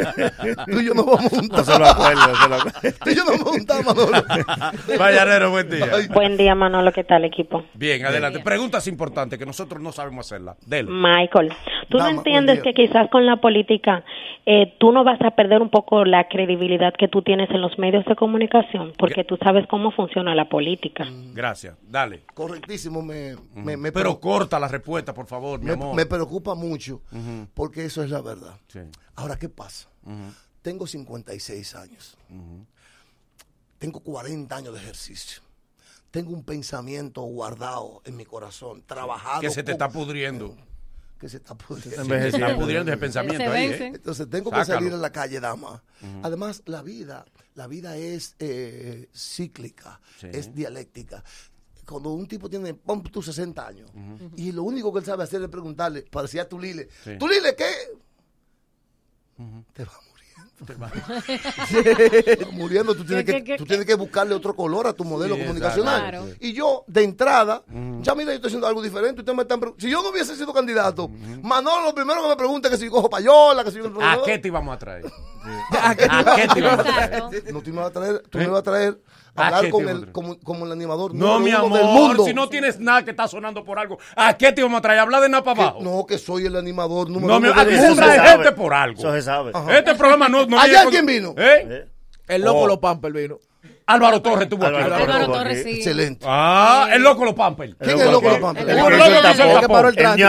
tú 0.67 0.81
y 0.81 0.87
yo 0.87 0.95
nos 0.95 1.07
vamos 1.07 1.27
a 1.27 1.29
juntar. 1.29 1.59
No 1.59 1.65
se 1.65 1.79
lo 1.79 1.87
acuerdo, 1.87 2.27
no 2.27 2.43
se 2.43 2.49
lo 2.49 2.55
acuerdo. 2.57 2.81
Tú 3.05 3.11
y 3.11 3.15
yo 3.15 3.25
nos 3.25 3.33
vamos 3.39 3.47
a 3.47 3.51
juntar, 3.53 3.85
Manolo. 3.85 4.25
Mañanero, 4.99 5.51
buen 5.51 5.69
día. 5.71 5.87
Buen 6.13 6.37
día, 6.37 6.55
Manolo, 6.55 6.93
¿qué 6.93 7.05
tal, 7.05 7.25
equipo? 7.25 7.65
Bien, 7.75 8.05
adelante. 8.07 8.41
Preguntas 8.41 8.87
importantes 8.87 9.39
que 9.39 9.47
nosotros 9.47 9.81
no 9.83 9.93
sabemos 9.93 10.27
hacerlas. 10.27 10.57
Dele. 10.67 10.86
Michael, 10.89 11.53
¿tú 11.89 11.99
Dama, 11.99 12.11
no 12.13 12.19
entiendes 12.19 12.63
que 12.63 12.73
quizás 12.75 13.09
con 13.11 13.27
la 13.27 13.37
política 13.37 14.05
eh, 14.47 14.77
tú 14.79 14.93
no 14.93 15.03
vas 15.05 15.21
a 15.23 15.33
perder 15.33 15.61
un 15.63 15.71
poco 15.71 16.05
la 16.05 16.29
credibilidad 16.29 16.93
que 16.99 17.09
tú 17.09 17.23
tienes 17.23 17.51
en 17.51 17.61
los 17.61 17.79
medios 17.79 18.05
de 18.05 18.15
comunicación? 18.17 18.93
Porque 18.99 19.25
tú 19.25 19.37
sabes 19.43 19.67
cómo 19.69 19.91
funciona 19.91 20.35
la 20.35 20.49
política. 20.49 21.05
Gracias. 21.35 21.77
Dale. 21.83 22.23
Correctísimo, 22.35 23.03
me, 23.03 23.35
me, 23.55 23.77
me, 23.77 23.93
Pero 23.93 24.21
corta 24.21 24.59
la 24.61 24.69
respuesta, 24.69 25.13
por 25.13 25.27
favor, 25.27 25.59
mi 25.61 25.67
me, 25.67 25.73
amor. 25.73 25.95
me 25.97 26.07
preocupa 26.07 26.55
mucho 26.55 27.03
porque 27.55 27.85
eso 27.85 28.03
es 28.03 28.11
la 28.11 28.21
verdad. 28.23 28.57
Sí. 28.69 28.81
Ahora, 29.17 29.37
¿qué 29.39 29.49
pasa? 29.49 29.89
Tengo 30.63 30.87
56 30.87 31.75
años. 31.77 32.17
Tengo 33.79 34.01
40 34.01 34.57
años 34.57 34.75
de 34.75 34.81
ejercicio. 34.81 35.43
Tengo 36.11 36.33
un 36.33 36.45
pensamiento 36.45 37.21
guardado 37.23 38.01
en 38.07 38.17
mi 38.17 38.25
corazón, 38.25 38.83
trabajado. 38.87 39.41
Que 39.43 39.51
se 39.51 39.63
te 39.63 39.73
con- 39.73 39.83
está 39.83 39.89
pudriendo. 39.91 40.55
Que 41.19 41.29
se 41.29 41.39
está 41.39 41.55
pudriendo. 41.57 42.05
Se 42.05 42.29
está 42.29 42.55
pudriendo 42.57 42.91
ese 42.93 42.99
pensamiento 43.01 43.45
Se 43.45 43.51
ahí. 43.51 43.67
¿eh? 43.73 43.87
Entonces 43.95 44.29
tengo 44.29 44.51
que 44.51 44.65
salir 44.65 44.93
a 44.93 44.97
la 44.97 45.11
calle, 45.11 45.41
dama. 45.41 45.83
Además, 46.23 46.63
la 46.67 46.83
vida, 46.83 47.25
la 47.55 47.67
vida 47.67 47.97
es 47.97 48.35
eh, 48.39 49.09
cíclica, 49.15 50.01
Sí. 50.19 50.29
es 50.33 50.55
dialéctica. 50.55 51.25
Cuando 51.87 52.11
un 52.13 52.27
tipo 52.27 52.51
tiene, 52.51 52.75
pon 52.75 53.03
tus 53.05 53.27
60 53.27 53.67
años, 53.67 53.91
y 54.37 54.51
lo 54.53 54.65
único 54.65 54.93
que 54.93 54.99
él 54.99 55.05
sabe 55.05 55.23
hacer 55.25 55.41
es 55.43 55.49
preguntarle, 55.49 56.03
parecía 56.03 56.43
a 56.43 56.49
Tulile, 56.49 56.89
Sí. 57.05 57.17
Tulile, 57.17 57.55
¿qué? 57.55 57.71
Te 59.73 59.85
va 59.85 59.93
muriendo. 60.65 62.53
muriendo, 62.53 62.95
tú 62.95 63.05
tienes, 63.05 63.25
¿Qué, 63.25 63.45
que, 63.45 63.57
tú 63.57 63.67
tienes 63.67 63.97
buscarle 63.97 64.35
otro 64.35 64.55
color 64.55 64.87
a 64.87 64.93
tu 64.93 65.05
modelo 65.05 65.35
Sí, 65.35 65.43
comunicacional. 65.43 66.01
Claro. 66.01 66.27
Y 66.41 66.53
yo, 66.53 66.85
de 66.87 67.03
entrada, 67.05 67.63
ya 68.01 68.15
mira, 68.15 68.31
yo 68.31 68.37
estoy 68.37 68.49
haciendo 68.49 68.67
algo 68.67 68.83
diferente. 68.83 69.21
Ustedes 69.21 69.37
me 69.37 69.43
están 69.43 69.61
si 69.79 69.91
yo 69.91 70.03
no 70.03 70.11
hubiese 70.11 70.37
sido 70.37 70.53
candidato, 70.53 71.09
Manolo, 71.43 71.87
lo 71.87 71.95
primero 71.95 72.23
que 72.23 72.29
me 72.29 72.37
pregunta 72.37 72.69
es 72.69 72.75
que 72.75 72.85
si 72.85 72.91
cojo 72.91 73.11
payola, 73.11 73.65
que 73.65 73.71
si 73.71 73.79
yo... 73.79 73.93
¿A 74.01 74.23
qué 74.25 74.39
te 74.39 74.49
íbamos 74.49 74.75
a 74.75 74.79
traer? 74.79 75.05
¿A 75.71 75.95
qué 75.95 76.07
¿A 76.09 76.37
qué 76.37 76.49
te 76.49 76.59
íbamos 76.59 76.87
a 76.87 76.93
traer? 76.93 77.53
No 77.53 77.61
te 77.61 77.73
me 77.73 77.79
vas 77.79 77.89
a 77.89 77.93
traer, 77.93 78.23
tú 78.31 78.39
me 78.39 78.45
¿Eh? 78.45 78.49
vas 78.49 78.61
a 78.61 78.63
traer 78.63 78.99
¿A 79.26 79.26
hablar 79.45 79.63
qué 79.65 79.71
con 79.71 79.89
el, 79.89 80.13
como, 80.13 80.39
como 80.41 80.67
el 80.67 80.73
animador 80.73 81.15
No, 81.15 81.39
mi 81.39 81.47
del 81.47 81.57
amor, 81.57 81.83
mundo. 81.85 82.25
si 82.25 82.35
no 82.35 82.49
tienes 82.49 82.79
nada 82.81 83.05
que 83.05 83.11
está 83.11 83.29
sonando 83.29 83.65
por 83.65 83.79
algo, 83.79 83.99
¿a 84.17 84.37
qué 84.37 84.53
te 84.53 84.61
íbamos 84.63 84.79
a 84.79 84.83
traer? 84.83 85.01
Habla 85.01 85.21
de 85.21 85.29
nada 85.29 85.43
para 85.45 85.63
abajo. 85.63 85.79
No, 85.83 86.07
que 86.07 86.19
soy 86.19 86.47
el 86.47 86.57
animador 86.57 87.11
número 87.11 87.35
No, 87.35 87.41
mi- 87.41 87.49
uno 87.49 87.61
aquí 87.61 87.71
del 87.71 87.81
se 87.81 87.87
mundo. 87.89 88.03
trae 88.03 88.29
gente 88.37 88.53
por 88.53 88.73
algo. 88.75 88.99
Eso 88.99 89.13
se 89.13 89.23
sabe. 89.23 89.53
Este 89.71 89.95
programa 89.95 90.29
no, 90.29 90.47
no 90.47 90.59
¿Ayer 90.61 90.87
quién 90.91 91.07
vino? 91.07 91.35
¿Eh? 91.37 91.87
El 92.29 92.43
loco 92.43 92.61
Oh. 92.61 92.67
los 92.67 92.79
Pampers 92.79 93.15
vino. 93.15 93.39
Álvaro 93.89 94.21
Torres 94.21 94.49
tuvo 94.49 94.67
aquí. 94.67 94.77
Álvaro 94.77 94.95
Álvaro 94.97 95.27
Torres, 95.33 95.63
sí. 95.63 95.77
Excelente. 95.77 96.27
Ah, 96.29 96.89
el 96.93 97.03
loco 97.03 97.25
los 97.25 97.35
Pampers. 97.35 97.77
¿Quién 97.79 97.97
es 97.97 98.03
el 98.05 98.11
loco 98.11 98.27
de 98.27 98.33
los 98.33 98.41
Pampers? 98.41 98.69
El 98.69 98.75
que 98.77 98.83
loco 98.83 98.89
que 98.91 98.97
el 98.97 99.13
el 99.15 99.23
tapón, 99.23 99.61
tapón. 99.61 99.69
paró 99.77 99.89
el 99.89 99.95
el 99.99 100.03
tránsito 100.03 100.27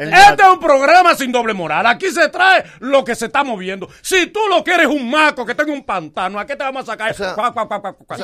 Este 0.00 0.42
es 0.42 0.48
un 0.48 0.60
programa 0.60 1.14
sin 1.14 1.30
doble 1.32 1.54
moral. 1.54 1.86
Aquí 1.86 2.10
se 2.10 2.28
trae 2.28 2.64
lo 2.80 3.04
que 3.04 3.14
se 3.14 3.26
está 3.26 3.44
moviendo. 3.44 3.88
Si 4.02 4.26
tú 4.26 4.40
lo 4.50 4.64
quieres 4.64 4.88
un 4.88 5.08
maco 5.08 5.46
que 5.46 5.54
tenga 5.54 5.72
un 5.72 5.84
pantano, 5.84 6.40
¿a 6.40 6.46
qué 6.46 6.56
te 6.56 6.64
vamos 6.64 6.82
a 6.82 6.86
sacar? 6.86 7.12
O 7.12 7.14
sea- 7.14 7.34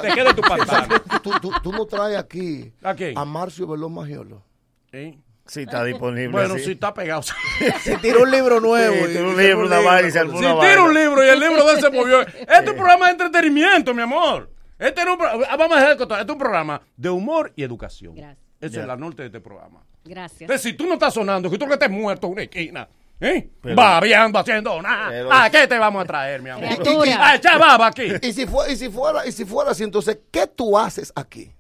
te 0.03 0.13
quede 0.13 0.35
tu 0.35 0.43
pantano. 0.49 0.95
Tú, 1.23 1.31
tú, 1.41 1.53
tú 1.63 1.73
no 1.73 1.87
traes 1.87 2.19
aquí 2.19 2.73
¿A 2.83 2.95
quién? 2.95 3.17
a 3.17 3.25
Marcio 3.25 3.67
Belón 3.69 3.95
Magiolo. 3.95 4.43
¿Sí? 4.91 5.19
Sí, 5.53 5.61
está 5.63 5.85
disponible. 5.85 6.29
Bueno, 6.29 6.55
así. 6.55 6.65
si 6.65 6.73
está 6.73 6.95
pegado. 6.95 7.23
Si 7.83 7.97
tira 7.99 8.19
un 8.21 8.31
libro 8.31 8.59
nuevo. 8.59 8.95
Sí, 8.95 9.03
y- 9.05 9.09
tira 9.09 9.25
un 9.29 9.37
libro, 9.37 9.67
una 9.67 9.81
vaina 9.81 10.09
y 10.09 10.11
se 10.11 10.21
Si 10.23 10.29
tira 10.29 10.55
vaina. 10.55 10.83
un 10.83 10.95
libro 10.95 11.25
y 11.25 11.29
el 11.29 11.39
libro 11.41 11.65
de 11.67 11.73
él 11.75 11.81
se 11.81 11.91
movió. 11.91 12.21
Este 12.27 12.55
es 12.55 12.69
un 12.71 12.77
programa 12.77 13.07
de 13.07 13.13
entretenimiento, 13.13 13.93
mi 13.93 14.01
amor. 14.03 14.51
Este 14.79 15.05
no 15.05 15.13
es 15.15 15.19
un 15.21 15.27
pro- 15.41 15.59
vamos 15.59 15.77
a. 15.77 15.93
Este 15.93 16.05
es 16.05 16.29
un 16.31 16.39
programa 16.39 16.81
de 16.97 17.11
humor 17.11 17.53
y 17.55 17.63
educación. 17.63 18.15
Gracias. 18.15 18.39
Esa 18.61 18.81
es 18.81 18.87
la 18.87 18.97
norte 18.97 19.23
de 19.23 19.27
este 19.27 19.41
programa. 19.41 19.85
Gracias. 20.05 20.41
Entonces, 20.41 20.63
si 20.63 20.73
tú 20.73 20.87
no 20.87 20.95
estás 20.95 21.13
sonando, 21.13 21.51
que 21.51 21.59
tú 21.59 21.67
que 21.67 21.75
estés 21.75 21.91
muerto 21.91 22.29
en 22.29 22.33
una 22.33 22.43
esquina, 22.45 22.89
¿eh? 23.21 23.51
Pero- 23.61 23.77
Babeando, 23.77 24.39
haciendo 24.39 24.81
nada. 24.81 25.09
Pero- 25.11 25.33
¿A 25.33 25.51
qué 25.51 25.67
te 25.69 25.77
vamos 25.79 26.03
a 26.03 26.07
traer, 26.07 26.41
mi 26.43 26.49
amor? 26.51 26.65
Criatura. 26.65 27.29
A 27.29 27.35
echar 27.37 27.59
baba 27.59 27.89
aquí. 27.89 28.05
Y 28.23 28.33
si, 28.33 28.47
fue, 28.47 28.73
y, 28.73 28.77
si 28.77 28.89
fuera, 28.89 29.27
y 29.27 29.33
si 29.33 29.45
fuera 29.45 29.73
así, 29.73 29.85
entonces, 29.85 30.19
¿qué 30.31 30.47
tú 30.47 30.79
haces 30.79 31.13
aquí? 31.15 31.53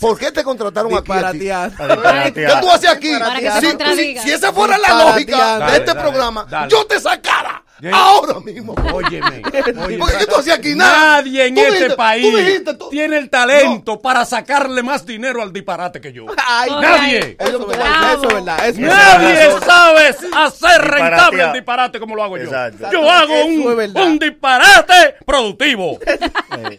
¿Por 0.00 0.18
qué 0.18 0.30
te 0.32 0.44
contrataron 0.44 0.94
aquí? 0.94 1.12
a 1.12 1.30
ti? 1.32 1.38
Disparatear. 1.38 2.32
¿Qué 2.32 2.60
tú 2.60 2.70
haces 2.70 2.90
aquí? 2.90 3.12
Para 3.18 3.60
Si, 3.60 3.66
contradiga. 3.68 4.22
si- 4.22 4.28
si 4.28 4.34
esa 4.34 4.52
fuera 4.52 4.78
la 4.78 4.88
lógica 5.04 5.58
de 5.66 5.72
este 5.78 5.86
dale, 5.94 6.00
programa, 6.00 6.46
dale. 6.48 6.70
yo 6.70 6.86
te 6.86 7.00
sacara. 7.00 7.63
Ahora 7.92 8.40
mismo. 8.40 8.74
Óyeme, 8.92 9.42
óyeme. 9.84 9.98
Porque 9.98 10.16
¿qué 10.18 10.26
tú 10.26 10.36
hacías 10.36 10.58
aquí? 10.58 10.74
Nada. 10.74 10.94
Nadie 11.22 11.46
en 11.46 11.58
este 11.58 11.70
dijiste- 11.70 11.88
tú 11.90 11.96
país 11.96 12.36
dijiste, 12.36 12.74
tú- 12.74 12.88
tiene 12.90 13.18
el 13.18 13.30
talento 13.30 14.00
para 14.00 14.24
sacarle 14.24 14.82
más 14.82 15.04
dinero 15.04 15.42
al 15.42 15.52
disparate 15.52 16.00
que 16.00 16.12
yo. 16.12 16.26
Ay, 16.46 16.70
Nadie. 16.80 17.36
Eso 17.38 17.58
es 17.60 17.66
verdad, 17.66 17.86
Bravo. 18.00 18.14
eso 18.14 18.28
es 18.28 18.34
verdad. 18.34 18.58
eso 18.60 18.68
es 18.68 18.78
Nadie 18.78 19.34
verdad. 19.34 19.66
sabe 19.66 20.08
hacer 20.44 20.80
rentable 20.82 21.42
el 21.42 21.52
disparate 21.52 22.00
como 22.00 22.14
lo 22.16 22.22
hago 22.24 22.36
yo. 22.38 22.44
Exacto. 22.44 22.88
Yo 22.92 23.10
hago 23.10 23.44
un, 23.44 23.90
un 23.96 24.18
disparate 24.18 25.16
productivo. 25.24 25.98
Eh, 26.56 26.78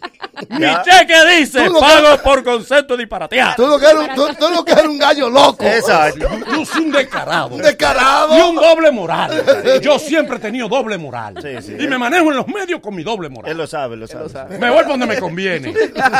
Mi 0.49 0.65
cheque 0.83 1.37
dice 1.37 1.69
pago 1.79 2.21
por 2.21 2.43
concepto 2.43 2.95
de 2.97 3.03
disparatear. 3.03 3.55
Tú 3.55 3.67
lo 3.67 3.79
que 3.79 3.85
eres, 3.87 4.15
tú, 4.15 4.27
tú 4.37 4.49
lo 4.49 4.65
que 4.65 4.73
eres 4.73 4.85
un 4.85 4.97
gallo 4.97 5.29
loco. 5.29 5.63
Exacto. 5.65 6.27
Yo 6.51 6.65
soy 6.65 6.83
un 6.85 6.91
descarado. 6.91 7.47
Un 7.55 7.61
descarado. 7.61 8.37
Y 8.37 8.41
un 8.41 8.55
doble 8.55 8.91
moral. 8.91 9.43
Yo 9.81 9.97
siempre 9.97 10.37
he 10.37 10.39
tenido 10.39 10.67
doble 10.67 10.94
moral. 10.97 11.35
Sí, 11.41 11.61
sí. 11.61 11.75
Y 11.79 11.87
me 11.87 11.97
manejo 11.97 12.29
en 12.31 12.37
los 12.37 12.47
medios 12.47 12.79
con 12.81 12.95
mi 12.95 13.03
doble 13.03 13.29
moral. 13.29 13.51
Él 13.51 13.57
lo 13.57 13.67
sabe, 13.67 13.95
lo 13.97 14.07
sabe. 14.07 14.57
Me 14.57 14.69
voy 14.69 14.77
para 14.79 14.89
donde 14.89 15.05
me 15.05 15.19
conviene. 15.19 15.73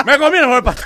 Me 0.06 0.18
conviene, 0.18 0.48
me 0.48 0.60
voy 0.60 0.62
para 0.62 0.78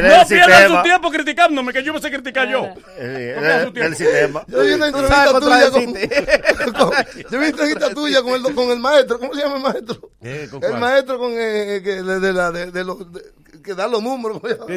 No 0.00 0.26
pierdan 0.26 0.68
su 0.68 0.82
tiempo 0.82 1.10
criticándome, 1.10 1.72
que 1.72 1.82
yo 1.82 1.92
me 1.94 2.00
sé 2.00 2.10
criticar 2.10 2.48
yo. 2.48 2.68
Eh, 2.98 3.36
No 3.74 3.82
el 3.84 3.96
sistema. 3.96 4.44
Yo 4.48 4.62
vi 4.62 4.72
una 4.72 4.86
entrevista 4.88 5.24
tuya 5.24 5.32
con, 5.32 5.40
contradecirte. 5.40 6.42
con- 6.78 6.90
Yo 7.16 7.28
vi 7.30 7.36
una 7.36 7.46
entrevista 7.48 7.90
tuya 7.94 8.22
con 8.22 8.34
el, 8.34 8.54
con 8.54 8.70
el 8.70 8.78
maestro. 8.78 9.18
¿Cómo 9.18 9.34
se 9.34 9.42
llama 9.42 9.56
el 9.56 9.62
maestro? 9.62 10.10
Eh, 10.22 10.48
¿con 10.50 10.62
el 10.62 10.70
cuál? 10.70 10.80
maestro 10.80 11.18
con 11.18 11.32
eh, 11.34 11.80
que, 11.82 12.02
de, 12.02 12.20
de 12.20 12.32
la, 12.32 12.50
de, 12.50 12.70
de 12.70 12.84
los, 12.84 13.12
de- 13.12 13.22
que 13.62 13.74
da 13.74 13.86
los 13.88 14.02
números. 14.02 14.40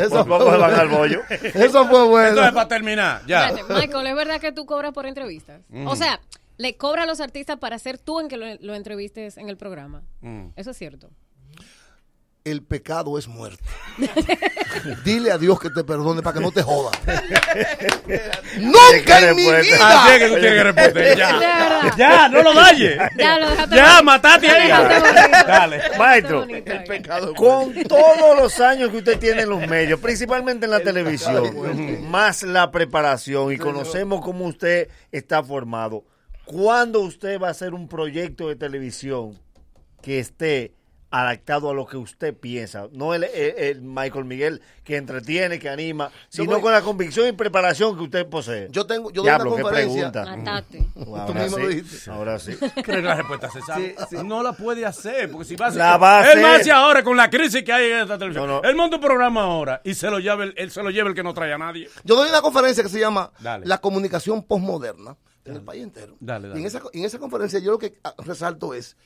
Eso 0.00 0.24
van 0.24 0.74
al 0.74 0.88
bollo. 0.88 1.20
Eso 1.28 1.86
fue 1.88 2.04
bueno. 2.04 2.28
Entonces, 2.30 2.52
para 2.52 2.68
terminar, 2.68 3.22
ya. 3.26 3.48
Espérate, 3.48 3.74
Michael, 3.74 4.06
¿es 4.08 4.14
verdad 4.16 4.40
que 4.40 4.52
tú 4.52 4.66
cobras 4.66 4.92
por 4.92 5.06
entrevistas? 5.06 5.60
O 5.86 5.96
sea, 5.96 6.03
le 6.56 6.76
cobra 6.76 7.02
a 7.02 7.06
los 7.06 7.20
artistas 7.20 7.58
para 7.58 7.78
ser 7.78 7.98
tú 7.98 8.20
en 8.20 8.28
que 8.28 8.36
lo, 8.36 8.46
lo 8.60 8.74
entrevistes 8.74 9.36
en 9.36 9.48
el 9.48 9.56
programa. 9.56 10.02
Mm. 10.20 10.48
Eso 10.56 10.70
es 10.70 10.76
cierto. 10.76 11.10
El 12.44 12.62
pecado 12.62 13.16
es 13.18 13.26
muerte. 13.26 13.64
Dile 15.02 15.32
a 15.32 15.38
Dios 15.38 15.58
que 15.58 15.70
te 15.70 15.82
perdone 15.82 16.20
para 16.20 16.34
que 16.34 16.40
no 16.40 16.52
te 16.52 16.62
joda. 16.62 16.90
Nunca 18.58 19.18
en 19.30 19.34
mi 19.34 19.42
vida. 19.44 19.58
Así 19.80 20.10
es 20.12 20.18
que 20.18 20.28
tú 20.28 20.34
tienes 20.40 20.52
que 20.52 20.62
responder. 20.64 20.92
De 20.94 21.16
Ya. 21.96 22.28
no 22.28 22.42
lo 22.42 22.52
dañes. 22.52 22.98
Ya 23.16 23.38
lo 23.38 23.74
Ya, 23.74 24.02
matate 24.02 24.50
ahí. 24.50 24.68
Dale. 25.46 25.80
Maestro, 25.96 26.40
bonito 26.40 26.70
ahí. 26.70 27.34
con 27.34 27.72
todos 27.84 28.36
los 28.36 28.60
años 28.60 28.90
que 28.90 28.98
usted 28.98 29.18
tiene 29.18 29.42
en 29.42 29.48
los 29.48 29.66
medios, 29.66 29.98
principalmente 30.00 30.66
en 30.66 30.72
la 30.72 30.80
televisión, 30.80 32.10
más 32.10 32.42
la 32.42 32.70
preparación 32.70 33.52
y 33.52 33.56
conocemos 33.56 34.20
cómo 34.20 34.44
usted 34.44 34.88
está 35.10 35.42
formado, 35.42 36.04
¿cuándo 36.44 37.00
usted 37.00 37.40
va 37.40 37.48
a 37.48 37.52
hacer 37.52 37.72
un 37.72 37.88
proyecto 37.88 38.48
de 38.48 38.56
televisión 38.56 39.38
que 40.02 40.18
esté 40.18 40.74
adaptado 41.20 41.70
a 41.70 41.74
lo 41.74 41.86
que 41.86 41.96
usted 41.96 42.34
piensa? 42.34 42.88
No 42.92 43.14
el, 43.14 43.24
el- 43.24 43.54
el 43.58 43.82
Michael 43.82 44.24
Miguel 44.24 44.60
que 44.84 44.96
entretiene, 44.96 45.58
que 45.58 45.68
anima, 45.68 46.10
sino 46.28 46.52
voy- 46.52 46.60
con 46.60 46.72
la 46.72 46.82
convicción 46.82 47.26
y 47.28 47.32
preparación 47.32 47.96
que 47.96 48.02
usted 48.04 48.26
posee. 48.26 48.68
Yo 48.70 48.86
tengo, 48.86 49.10
yo 49.10 49.22
doy 49.22 49.30
Diablo, 49.30 49.48
una 49.50 49.56
qué 49.56 49.62
conferencia. 49.62 50.12
pregunta. 50.12 50.62
Wow, 50.94 51.04
Tú 51.04 51.16
ahora 51.16 51.42
mismo 51.42 51.58
lo 51.58 51.68
sí, 51.70 51.74
dijiste. 51.76 52.10
ahora 52.10 52.38
sí. 52.38 52.52
Creo 52.82 52.96
que 52.96 53.02
la 53.02 53.14
respuesta 53.16 53.50
se 53.50 53.60
sabe. 53.62 53.94
No 54.24 54.42
la 54.42 54.52
puede 54.52 54.84
hacer, 54.84 55.30
porque 55.30 55.44
si 55.46 55.56
va 55.56 55.66
a 55.66 55.68
hacer. 55.68 55.78
La 55.80 55.96
va 55.96 56.20
a 56.20 56.32
él 56.32 56.44
va 56.44 56.52
a 56.52 56.56
hacer. 56.56 56.72
ahora 56.72 57.02
con 57.02 57.16
la 57.16 57.30
crisis 57.30 57.62
que 57.62 57.72
hay 57.72 57.90
en 57.92 57.98
esta 58.00 58.18
televisión. 58.18 58.46
No, 58.46 58.60
no. 58.62 58.68
Él 58.68 58.74
monta 58.76 58.96
un 58.96 59.02
programa 59.02 59.42
ahora 59.42 59.80
y 59.84 59.94
se 59.94 60.10
lo 60.10 60.18
lleva 60.18 60.44
el, 60.44 60.54
él 60.56 60.70
se 60.70 60.82
lo 60.82 60.90
lleva 60.90 61.08
el 61.08 61.14
que 61.14 61.22
no 61.22 61.32
trae 61.34 61.52
a 61.52 61.58
nadie. 61.58 61.88
Yo 62.04 62.16
doy 62.16 62.28
una 62.28 62.42
conferencia 62.42 62.82
que 62.82 62.88
se 62.90 63.00
llama 63.00 63.30
Dale. 63.40 63.66
La 63.66 63.78
comunicación 63.78 64.42
postmoderna 64.42 65.16
en 65.46 65.56
el 65.56 65.62
país 65.62 65.82
entero. 65.82 66.16
Dale, 66.20 66.48
dale. 66.48 66.58
Y 66.58 66.62
en 66.62 66.66
esa, 66.66 66.80
en 66.92 67.04
esa 67.04 67.18
conferencia 67.18 67.58
yo 67.58 67.70
lo 67.72 67.78
que 67.78 67.94
ah, 68.04 68.14
resalto 68.18 68.74
es 68.74 68.96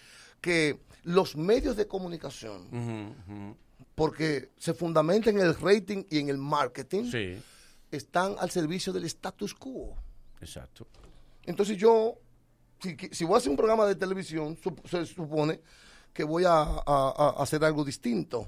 que 0.40 0.78
los 1.08 1.36
medios 1.36 1.74
de 1.76 1.86
comunicación, 1.86 2.68
porque 3.94 4.50
se 4.58 4.74
fundamentan 4.74 5.36
en 5.36 5.42
el 5.46 5.54
rating 5.54 6.04
y 6.10 6.18
en 6.18 6.28
el 6.28 6.38
marketing, 6.38 7.04
Sí. 7.10 7.42
están 7.90 8.36
al 8.38 8.50
servicio 8.50 8.92
del 8.92 9.04
status 9.04 9.54
quo. 9.54 9.94
Exacto. 10.40 10.86
Entonces 11.44 11.76
yo, 11.76 12.14
si, 12.80 12.96
si 13.10 13.24
voy 13.24 13.34
a 13.34 13.38
hacer 13.38 13.50
un 13.50 13.56
programa 13.56 13.86
de 13.86 13.94
televisión, 13.96 14.56
sup- 14.56 14.86
se 14.86 15.06
supone 15.06 15.60
que 16.12 16.24
voy 16.24 16.44
a, 16.44 16.52
a- 16.52 17.34
a 17.38 17.42
hacer 17.42 17.64
algo 17.64 17.84
distinto. 17.84 18.46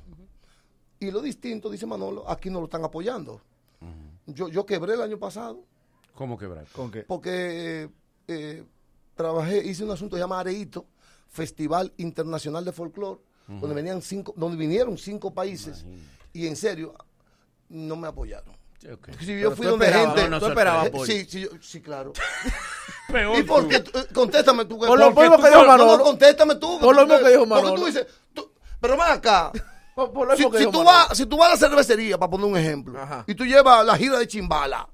Y 0.98 1.10
lo 1.10 1.20
distinto, 1.22 1.70
dice 1.70 1.86
Manolo, 1.86 2.28
aquí 2.28 2.50
no 2.50 2.58
lo 2.60 2.66
están 2.66 2.84
apoyando. 2.84 3.40
yo, 4.26 4.48
yo 4.48 4.66
quebré 4.66 4.94
el 4.94 5.00
año 5.02 5.18
pasado 5.18 5.64
¿Cómo 6.14 6.36
quebrar? 6.36 6.66
¿Con 6.76 6.90
qué? 6.90 7.02
porque 7.04 7.88
eh, 8.28 8.64
trabajé, 9.14 9.64
hice 9.66 9.82
un 9.84 9.90
asunto 9.92 10.18
llamado 10.18 10.42
Areito, 10.42 10.84
Festival 11.30 11.92
Internacional 11.96 12.64
de 12.64 12.72
Folclore, 12.72 13.20
donde 13.46 13.74
venían 13.74 14.02
cinco, 14.02 14.32
donde 14.36 14.56
vinieron 14.56 14.98
cinco 14.98 15.32
países 15.32 15.84
y 16.32 16.46
en 16.46 16.56
serio 16.56 16.94
no 17.68 17.96
me 17.96 18.06
apoyaron. 18.08 18.54
Si 18.80 18.86
Pero 19.26 19.40
yo 19.40 19.50
fui 19.56 19.66
donde 19.66 19.92
gente, 19.92 20.28
no, 20.28 20.38
Eh, 20.38 20.64
apoyo. 20.88 21.04
sí, 21.06 21.26
sí, 21.60 21.80
claro. 21.82 22.12
Peor 23.08 23.38
¿Y 23.38 23.42
por 23.42 23.68
qué? 23.68 23.80
tú- 23.80 23.98
eh, 23.98 24.06
Contéstame 24.14 24.64
tú. 24.64 24.78
Por 24.78 24.98
lo 24.98 25.12
porque 25.12 25.28
mismo 25.28 25.36
que 25.44 25.48
dijo 25.50 25.62
no, 25.62 25.66
Manolo. 25.68 25.98
No, 25.98 26.04
contéstame 26.04 26.54
tú. 26.54 26.78
Por 26.80 26.94
lo 26.94 27.06
mismo 27.06 27.18
que 27.24 27.30
dijo 27.30 27.46
porque 27.46 27.62
Manolo. 27.62 27.74
tú 27.80 27.86
dices, 27.86 28.06
tú- 28.32 28.52
pero 28.80 28.96
ven 28.96 29.06
acá. 29.10 29.52
Por 29.94 30.26
lo 30.28 30.34
si, 30.36 30.38
mismo 30.38 30.50
que 30.52 30.58
si 30.58 30.64
dijo 30.64 30.72
tú 30.72 30.78
Manolo. 30.84 31.08
vas, 31.08 31.16
si 31.18 31.26
tú 31.26 31.36
vas 31.36 31.48
a 31.48 31.50
la 31.52 31.56
cervecería, 31.58 32.16
para 32.18 32.30
poner 32.30 32.46
un 32.46 32.56
ejemplo, 32.56 32.98
y 33.26 33.34
tú 33.34 33.44
llevas 33.44 33.84
la 33.84 33.96
gira 33.96 34.18
de 34.18 34.26
Chimbala, 34.26 34.88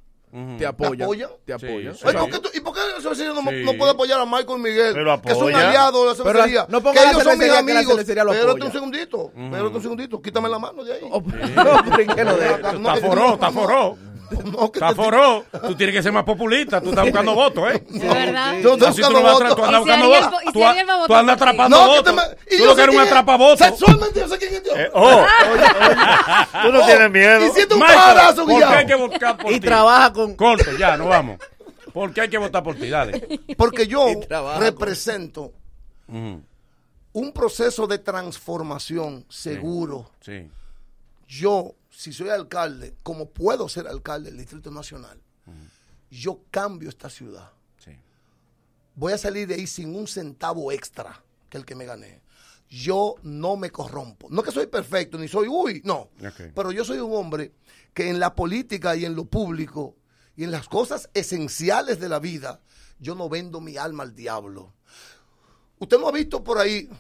Te 0.59 0.67
apoyan. 0.67 1.03
apoyan? 1.03 1.31
Te 1.45 1.53
apoyan. 1.55 1.95
Ay, 2.05 2.15
¿por 2.15 2.31
qué 2.31 2.39
tú- 2.41 2.51
¿Y 2.55 2.61
por 2.61 2.75
qué 2.75 2.81
la 2.95 3.01
cervecería 3.01 3.33
no, 3.33 3.41
Sí. 3.51 3.63
no 3.65 3.73
puede 3.75 3.93
apoyar 3.93 4.21
a 4.21 4.27
Michael 4.27 4.59
Miguel? 4.59 4.93
Pero 4.95 5.23
que 5.23 5.29
son 5.31 5.39
apoya. 5.49 5.69
aliados 5.69 5.93
de 6.03 6.07
la 6.07 6.13
Pero 6.15 6.25
cervecería. 6.39 6.67
no 6.69 6.81
ponga 6.83 7.01
que 7.03 7.09
ellos 7.11 7.23
son 7.23 7.39
mis 7.39 7.51
amigos. 7.51 7.99
Espérate 7.99 8.21
apoya. 8.41 8.65
un 8.67 8.73
segundito. 8.73 9.33
Espérate 9.37 9.77
un 9.77 9.83
segundito. 9.83 10.21
Quítame 10.23 10.49
la 10.49 10.59
mano 10.59 10.85
de 10.85 10.93
ahí. 10.95 11.01
¿qué 12.15 12.25
lo 12.25 12.37
de? 12.37 12.47
Está 12.51 12.97
foró, 12.97 13.35
está 13.35 13.51
foró. 13.51 13.97
Está 14.75 14.95
foró. 14.95 15.45
Tú 15.67 15.75
tienes 15.75 15.95
que 15.95 16.03
ser 16.03 16.13
más 16.13 16.25
populista. 16.25 16.81
Tú 16.81 16.91
estás 16.91 17.05
buscando 17.05 17.35
votos, 17.35 17.65
¿eh? 17.73 17.85
Es 17.95 18.01
verdad. 18.03 18.55
Yo 18.61 18.75
estoy 18.75 18.89
buscando 18.91 19.21
no 19.21 19.23
vas 19.23 19.41
a 19.41 19.45
tra- 19.45 19.49
votos. 19.49 19.57
tú 19.57 19.65
andas 19.65 19.81
Y 19.81 19.85
buscando 19.85 20.07
votos. 20.09 20.43
y 20.45 20.53
Tú 20.53 21.15
andas 21.15 21.37
atrapando 21.37 21.87
votos. 21.87 22.15
y 22.47 22.57
Tú 22.57 22.57
yo 22.63 22.67
lo 22.67 22.77
que 22.77 22.83
eres 22.83 22.95
un 22.95 23.01
atrapavotos. 23.01 23.59
Sexualmente 23.59 24.21
yo 24.21 24.29
sé 24.29 24.39
quién 24.39 24.55
es 24.55 24.63
Dios. 24.65 24.77
Eh, 24.79 24.91
oh. 24.95 25.25
Tú 26.63 26.73
no 26.73 26.87
tienes 26.87 27.11
miedo. 27.11 27.47
Y 27.47 27.51
siente 27.51 27.75
un 27.75 27.81
parazo, 27.81 28.37
¿por 28.37 28.47
qué 28.47 28.55
Guillao. 28.55 28.73
hay 28.73 28.87
que 28.87 28.95
votar 28.95 29.37
por 29.37 29.51
Y 29.53 29.55
ti? 29.55 29.67
trabaja 29.67 30.13
con. 30.13 30.35
Corto, 30.35 30.73
ya, 30.79 30.97
no 30.97 31.07
vamos. 31.09 31.39
¿Por 31.93 32.13
qué 32.13 32.23
hay 32.23 32.29
que 32.29 32.39
votar 32.39 32.63
por 32.63 32.75
ti? 32.77 32.89
Dale. 32.91 33.27
Porque 33.57 33.87
yo 33.87 34.09
Y 34.11 34.19
represento 34.59 35.53
un 36.09 37.33
proceso 37.33 37.87
de 37.87 37.99
transformación 37.99 39.25
seguro. 39.29 40.11
Sí. 40.21 40.49
Yo, 41.29 41.73
si 41.97 42.13
soy 42.13 42.29
alcalde, 42.29 42.95
como 43.03 43.31
puedo 43.31 43.71
ser 43.71 43.89
alcalde 43.89 44.29
del 44.29 44.39
Distrito 44.39 44.71
Nacional, 44.71 45.19
yo 46.11 46.43
cambio 46.51 46.91
esta 46.91 47.09
ciudad. 47.09 47.51
Sí. 47.79 47.93
Voy 48.95 49.15
a 49.15 49.19
salir 49.19 49.49
de 49.49 49.55
ahí 49.55 49.67
sin 49.67 49.97
un 49.97 50.07
centavo 50.07 50.71
extra 50.71 51.25
que 51.49 51.57
el 51.57 51.65
que 51.65 51.75
me 51.75 51.87
gané. 51.87 52.21
Yo 52.69 53.15
no 53.23 53.57
me 53.57 53.71
corrompo. 53.71 54.29
No 54.29 54.43
que 54.43 54.53
soy 54.53 54.67
perfecto, 54.67 55.17
ni 55.17 55.27
soy, 55.27 55.49
uy, 55.49 55.81
no. 55.85 56.11
Pero 56.55 56.71
yo 56.71 56.85
soy 56.85 56.99
un 56.99 57.15
hombre 57.15 57.55
que 57.95 58.11
en 58.11 58.21
la 58.21 58.35
política 58.35 58.95
y 58.95 59.07
en 59.07 59.17
lo 59.17 59.25
público 59.25 59.97
y 60.37 60.45
en 60.45 60.51
las 60.51 60.69
cosas 60.69 61.09
esenciales 61.15 61.99
de 61.99 62.11
la 62.11 62.19
vida, 62.19 62.61
yo 62.99 63.15
no 63.15 63.31
vendo 63.31 63.63
mi 63.63 63.79
alma 63.79 64.03
al 64.03 64.15
diablo. 64.15 64.75
Usted 65.79 65.99
no 65.99 66.09
ha 66.09 66.13
visto 66.13 66.45
por 66.45 66.59
ahí, 66.59 66.91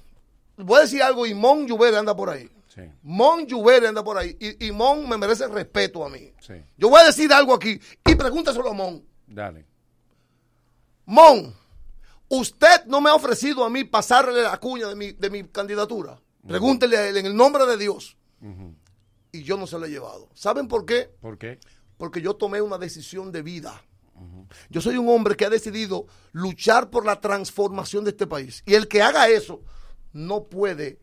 voy 0.56 0.78
a 0.78 0.82
decir 0.82 1.02
algo, 1.02 1.26
y 1.26 1.34
Mon 1.34 1.66
Lluvere 1.66 1.98
anda 1.98 2.16
por 2.16 2.30
ahí. 2.30 2.50
Sí. 2.76 2.82
Mon 3.02 3.46
Lluvere 3.46 3.88
anda 3.88 4.04
por 4.04 4.18
ahí. 4.18 4.36
Y, 4.38 4.66
y 4.66 4.70
Mon 4.70 5.08
me 5.08 5.16
merece 5.16 5.48
respeto 5.48 6.04
a 6.04 6.10
mí. 6.10 6.30
Sí. 6.40 6.54
Yo 6.76 6.90
voy 6.90 7.00
a 7.00 7.06
decir 7.06 7.32
algo 7.32 7.54
aquí 7.54 7.80
y 8.06 8.14
pregúntaselo 8.14 8.68
a 8.68 8.74
Mon. 8.74 9.02
Dale. 9.26 9.66
Mon, 11.06 11.54
usted 12.28 12.84
no 12.86 13.00
me 13.00 13.08
ha 13.08 13.14
ofrecido 13.14 13.64
a 13.64 13.70
mí 13.70 13.84
pasarle 13.84 14.42
la 14.42 14.58
cuña 14.58 14.88
de 14.88 14.94
mi, 14.94 15.12
de 15.12 15.30
mi 15.30 15.44
candidatura. 15.44 16.20
Pregúntele 16.46 16.96
a 16.98 17.08
él 17.08 17.16
en 17.16 17.26
el 17.26 17.34
nombre 17.34 17.64
de 17.64 17.78
Dios. 17.78 18.16
Y 19.32 19.42
yo 19.42 19.56
no 19.56 19.66
se 19.66 19.78
lo 19.78 19.86
he 19.86 19.90
llevado. 19.90 20.28
¿Saben 20.34 20.68
por 20.68 20.84
qué? 20.84 21.10
¿Por 21.20 21.38
qué? 21.38 21.58
Porque 21.96 22.20
yo 22.20 22.36
tomé 22.36 22.60
una 22.60 22.76
decisión 22.78 23.32
de 23.32 23.42
vida. 23.42 23.82
Yo 24.68 24.80
soy 24.80 24.96
un 24.98 25.08
hombre 25.08 25.34
que 25.34 25.46
ha 25.46 25.50
decidido 25.50 26.06
luchar 26.32 26.90
por 26.90 27.06
la 27.06 27.20
transformación 27.20 28.04
de 28.04 28.10
este 28.10 28.26
país. 28.26 28.62
Y 28.66 28.74
el 28.74 28.86
que 28.86 29.02
haga 29.02 29.28
eso 29.28 29.62
no 30.12 30.44
puede, 30.44 31.00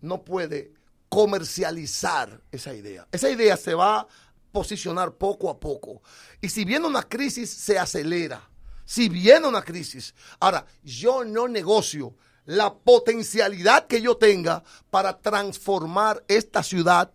no 0.00 0.22
puede 0.24 0.72
comercializar 1.08 2.40
esa 2.50 2.74
idea. 2.74 3.06
Esa 3.12 3.30
idea 3.30 3.56
se 3.56 3.74
va 3.74 4.00
a 4.00 4.08
posicionar 4.52 5.12
poco 5.12 5.50
a 5.50 5.58
poco. 5.58 6.02
Y 6.40 6.48
si 6.48 6.64
viene 6.64 6.86
una 6.86 7.02
crisis, 7.02 7.50
se 7.50 7.78
acelera. 7.78 8.48
Si 8.84 9.08
viene 9.08 9.46
una 9.46 9.62
crisis. 9.62 10.14
Ahora, 10.40 10.64
yo 10.82 11.24
no 11.24 11.46
negocio 11.48 12.14
la 12.46 12.74
potencialidad 12.74 13.86
que 13.86 14.00
yo 14.00 14.16
tenga 14.16 14.62
para 14.90 15.18
transformar 15.18 16.24
esta 16.28 16.62
ciudad 16.62 17.12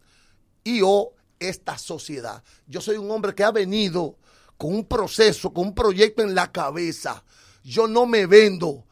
y 0.64 0.82
o 0.84 1.14
esta 1.40 1.78
sociedad. 1.78 2.44
Yo 2.68 2.82
soy 2.82 2.98
un 2.98 3.10
hombre 3.10 3.34
que 3.34 3.44
ha 3.44 3.52
venido 3.52 4.18
con 4.58 4.76
un 4.76 4.86
proceso, 4.86 5.52
con 5.52 5.68
un 5.68 5.76
proyecto 5.76 6.22
en 6.22 6.36
la 6.36 6.52
cabeza. 6.52 7.24
Yo 7.64 7.88
no 7.88 8.06
me 8.06 8.28
vendo. 8.28 8.86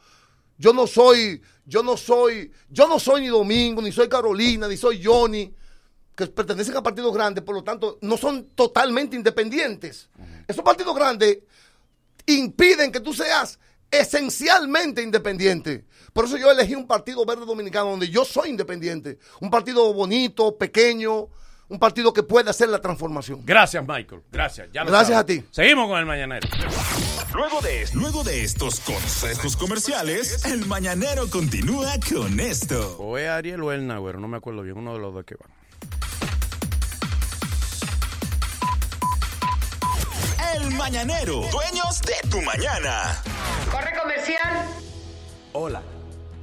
Yo 0.58 0.72
no 0.72 0.86
soy, 0.86 1.40
yo 1.72 1.82
no 1.82 1.96
soy, 1.96 2.52
yo 2.68 2.86
no 2.86 3.00
soy 3.00 3.22
ni 3.22 3.28
Domingo, 3.28 3.80
ni 3.80 3.90
soy 3.92 4.06
Carolina, 4.06 4.68
ni 4.68 4.76
soy 4.76 5.02
Johnny, 5.02 5.50
que 6.14 6.26
pertenecen 6.26 6.76
a 6.76 6.82
partidos 6.82 7.14
grandes, 7.14 7.42
por 7.42 7.54
lo 7.54 7.64
tanto, 7.64 7.96
no 8.02 8.18
son 8.18 8.50
totalmente 8.54 9.16
independientes. 9.16 10.10
Esos 10.46 10.62
partidos 10.62 10.94
grandes 10.94 11.38
impiden 12.26 12.92
que 12.92 13.00
tú 13.00 13.14
seas 13.14 13.58
esencialmente 13.90 15.00
independiente. 15.00 15.86
Por 16.12 16.26
eso 16.26 16.36
yo 16.36 16.50
elegí 16.50 16.74
un 16.74 16.86
partido 16.86 17.24
verde 17.24 17.46
dominicano 17.46 17.88
donde 17.88 18.10
yo 18.10 18.26
soy 18.26 18.50
independiente. 18.50 19.18
Un 19.40 19.48
partido 19.48 19.94
bonito, 19.94 20.58
pequeño, 20.58 21.30
un 21.72 21.78
partido 21.78 22.12
que 22.12 22.22
puede 22.22 22.50
hacer 22.50 22.68
la 22.68 22.80
transformación. 22.82 23.40
Gracias, 23.44 23.82
Michael. 23.86 24.20
Gracias. 24.30 24.68
Ya 24.74 24.84
lo 24.84 24.90
Gracias 24.90 25.16
sabes. 25.16 25.38
a 25.38 25.40
ti. 25.40 25.46
Seguimos 25.50 25.88
con 25.88 25.98
el 25.98 26.04
mañanero. 26.04 26.46
Luego 27.32 27.62
de, 27.62 27.88
luego 27.94 28.22
de 28.22 28.44
estos 28.44 28.80
consejos 28.80 29.56
comerciales, 29.56 30.44
el 30.44 30.66
mañanero 30.66 31.30
continúa 31.30 31.94
con 32.14 32.38
esto. 32.40 32.96
O 32.98 33.16
es 33.16 33.26
Ariel 33.30 33.62
o 33.62 33.72
el 33.72 33.86
Nagüero, 33.86 34.20
no 34.20 34.28
me 34.28 34.36
acuerdo 34.36 34.60
bien, 34.62 34.76
uno 34.76 34.92
de 34.92 34.98
los 34.98 35.14
dos 35.14 35.24
que 35.24 35.34
van. 35.36 35.50
El 40.54 40.74
mañanero, 40.76 41.40
dueños 41.50 42.02
de 42.02 42.28
tu 42.28 42.42
mañana. 42.42 43.16
Corre 43.70 43.98
comercial. 43.98 44.66
Hola, 45.54 45.82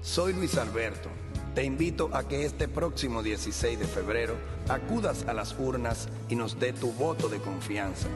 soy 0.01 0.33
Luis 0.33 0.57
Alberto. 0.57 1.11
Te 1.59 1.65
invito 1.65 2.09
a 2.13 2.25
que 2.25 2.45
este 2.45 2.69
próximo 2.69 3.21
16 3.21 3.79
de 3.79 3.85
febrero 3.85 4.35
acudas 4.69 5.25
a 5.27 5.33
las 5.33 5.59
urnas 5.59 6.07
y 6.29 6.37
nos 6.37 6.57
dé 6.57 6.71
tu 6.71 6.93
voto 6.93 7.27
de 7.27 7.39
confianza 7.39 8.07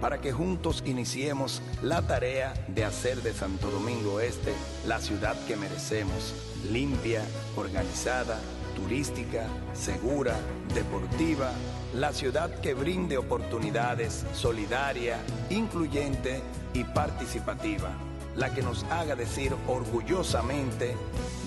para 0.00 0.20
que 0.20 0.30
juntos 0.30 0.84
iniciemos 0.86 1.62
la 1.82 2.02
tarea 2.02 2.54
de 2.68 2.84
hacer 2.84 3.20
de 3.22 3.32
Santo 3.32 3.72
Domingo 3.72 4.20
Este 4.20 4.52
la 4.86 5.00
ciudad 5.00 5.34
que 5.46 5.56
merecemos, 5.56 6.32
limpia, 6.70 7.24
organizada, 7.56 8.38
turística, 8.76 9.48
segura, 9.72 10.36
deportiva, 10.72 11.50
la 11.94 12.12
ciudad 12.12 12.54
que 12.60 12.72
brinde 12.72 13.18
oportunidades, 13.18 14.24
solidaria, 14.32 15.18
incluyente 15.50 16.40
y 16.72 16.84
participativa, 16.84 17.90
la 18.36 18.52
que 18.52 18.62
nos 18.62 18.84
haga 18.84 19.14
decir 19.14 19.54
orgullosamente, 19.66 20.96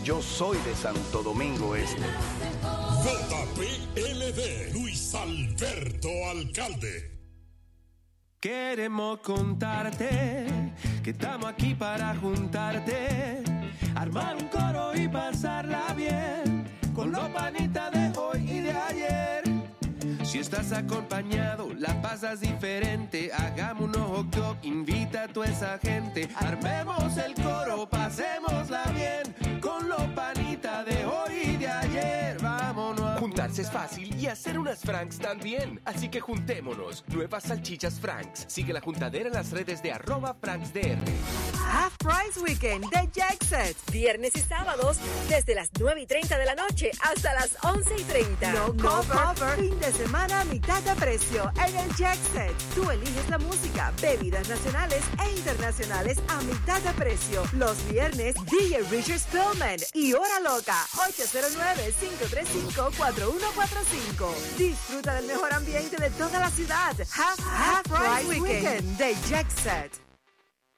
yo 0.04 0.22
soy 0.22 0.58
de 0.60 0.76
Santo 0.76 1.24
Domingo 1.24 1.76
Este. 1.76 2.02
JPLD, 3.04 4.74
Luis 4.74 5.14
Alberto 5.16 6.10
Alcalde. 6.30 7.12
Queremos 8.40 9.20
contarte 9.22 10.74
que 11.04 11.10
estamos 11.10 11.48
aquí 11.48 11.74
para 11.74 12.16
juntarte, 12.16 13.44
armar 13.96 14.36
un 14.36 14.48
coro 14.50 14.96
y 14.96 15.08
pasarla 15.08 15.94
bien 15.96 16.66
con 16.94 17.12
los 17.12 17.28
panitas 17.30 17.92
de 17.92 18.20
hoy 18.20 18.50
y 18.50 18.60
de 18.62 18.72
ayer. 18.72 19.15
Si 20.36 20.42
estás 20.42 20.74
acompañado, 20.74 21.70
la 21.80 22.02
pasas 22.02 22.42
diferente. 22.42 23.32
Un 23.80 23.96
ojo 23.96 24.26
club, 24.30 24.58
invita 24.64 25.24
a 25.24 25.28
toda 25.30 25.48
esa 25.48 25.80
gente. 25.80 26.28
Armemos 26.36 27.16
el 27.16 27.34
coro, 27.36 27.88
pasémosla 27.88 28.84
bien 28.94 29.62
con 29.62 29.88
los 29.88 30.02
panitas 30.14 30.86
de 30.88 31.06
hoy 31.06 31.54
y 31.54 31.56
de 31.56 31.70
ayer. 31.70 32.38
Vámonos 32.42 33.05
es 33.36 33.70
fácil 33.70 34.16
y 34.20 34.28
hacer 34.28 34.58
unas 34.58 34.80
Franks 34.80 35.20
también. 35.20 35.82
Así 35.86 36.10
que 36.10 36.20
juntémonos. 36.20 37.04
Nuevas 37.08 37.44
salchichas 37.44 38.00
Franks. 38.00 38.46
Sigue 38.48 38.72
la 38.74 38.80
juntadera 38.82 39.28
en 39.28 39.34
las 39.34 39.52
redes 39.52 39.84
de 39.84 39.92
arroba 39.92 40.34
FranksDR. 40.34 40.98
Half 41.72 41.98
Price 41.98 42.40
Weekend 42.40 42.90
de 42.90 43.10
Jackset. 43.14 43.76
Viernes 43.92 44.32
y 44.36 44.40
sábados 44.40 44.98
desde 45.30 45.54
las 45.54 45.70
9 45.78 46.02
y 46.02 46.08
30 46.08 46.38
de 46.38 46.46
la 46.46 46.56
noche 46.56 46.92
hasta 47.02 47.34
las 47.34 47.58
11 47.64 47.96
y 47.98 48.04
30. 48.04 48.52
No, 48.54 48.68
cover. 48.78 49.60
Fin 49.60 49.80
de 49.80 49.92
semana 49.92 50.42
a 50.42 50.46
mitad 50.46 50.82
de 50.84 50.96
precio 50.96 51.52
en 51.68 51.76
el 51.78 51.96
Jackset. 51.96 52.54
Tú 52.74 52.90
eliges 52.90 53.30
la 53.30 53.38
música, 53.38 53.92
bebidas 54.02 54.48
nacionales 54.48 55.04
e 55.24 55.38
internacionales 55.38 56.20
a 56.30 56.42
mitad 56.44 56.82
de 56.82 56.92
precio. 56.94 57.44
Los 57.54 57.78
viernes, 57.90 58.36
DJ 58.46 58.84
Richard 58.90 59.20
Spillman 59.20 59.80
y 59.94 60.14
Hora 60.14 60.40
Loca. 60.40 60.78
809-535-4145. 63.26 64.58
Disfruta 64.58 65.14
del 65.16 65.26
mejor 65.26 65.54
ambiente 65.54 65.98
de 65.98 66.10
toda 66.12 66.40
la 66.40 66.50
ciudad. 66.50 66.96
Half, 67.00 67.40
Half 67.40 67.84
Price 67.88 68.40
Weekend 68.40 68.98
de 68.98 69.16
Jackset. 69.28 70.05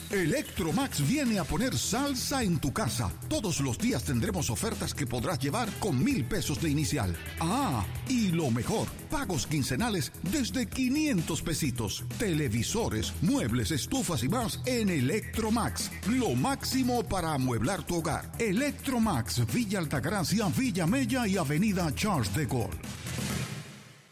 Electromax 0.09 1.05
viene 1.05 1.37
a 1.37 1.43
poner 1.43 1.77
salsa 1.77 2.41
en 2.41 2.59
tu 2.59 2.71
casa. 2.71 3.11
Todos 3.27 3.59
los 3.59 3.77
días 3.77 4.03
tendremos 4.03 4.49
ofertas 4.49 4.93
que 4.93 5.05
podrás 5.05 5.39
llevar 5.39 5.69
con 5.79 6.01
mil 6.01 6.23
pesos 6.23 6.61
de 6.61 6.69
inicial. 6.69 7.13
Ah, 7.41 7.85
y 8.07 8.29
lo 8.29 8.49
mejor, 8.49 8.87
pagos 9.09 9.45
quincenales 9.47 10.13
desde 10.31 10.67
500 10.67 11.41
pesitos. 11.41 12.05
Televisores, 12.17 13.13
muebles, 13.21 13.71
estufas 13.71 14.23
y 14.23 14.29
más 14.29 14.61
en 14.65 14.89
Electromax. 14.89 15.91
Lo 16.09 16.35
máximo 16.35 17.03
para 17.03 17.33
amueblar 17.33 17.83
tu 17.83 17.97
hogar. 17.97 18.31
Electromax, 18.39 19.45
Villa 19.53 19.79
Altagracia, 19.79 20.47
Villa 20.57 20.87
Mella 20.87 21.27
y 21.27 21.35
Avenida 21.35 21.93
Charles 21.93 22.33
de 22.33 22.45
Gaulle. 22.45 22.79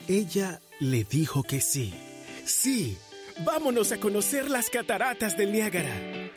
Ella 0.07 0.59
le 0.79 1.05
dijo 1.05 1.41
que 1.41 1.61
sí. 1.61 1.93
Sí. 2.45 2.97
Vámonos 3.39 3.91
a 3.91 3.97
conocer 3.97 4.49
las 4.49 4.69
cataratas 4.69 5.35
del 5.35 5.51
Niágara. 5.51 5.91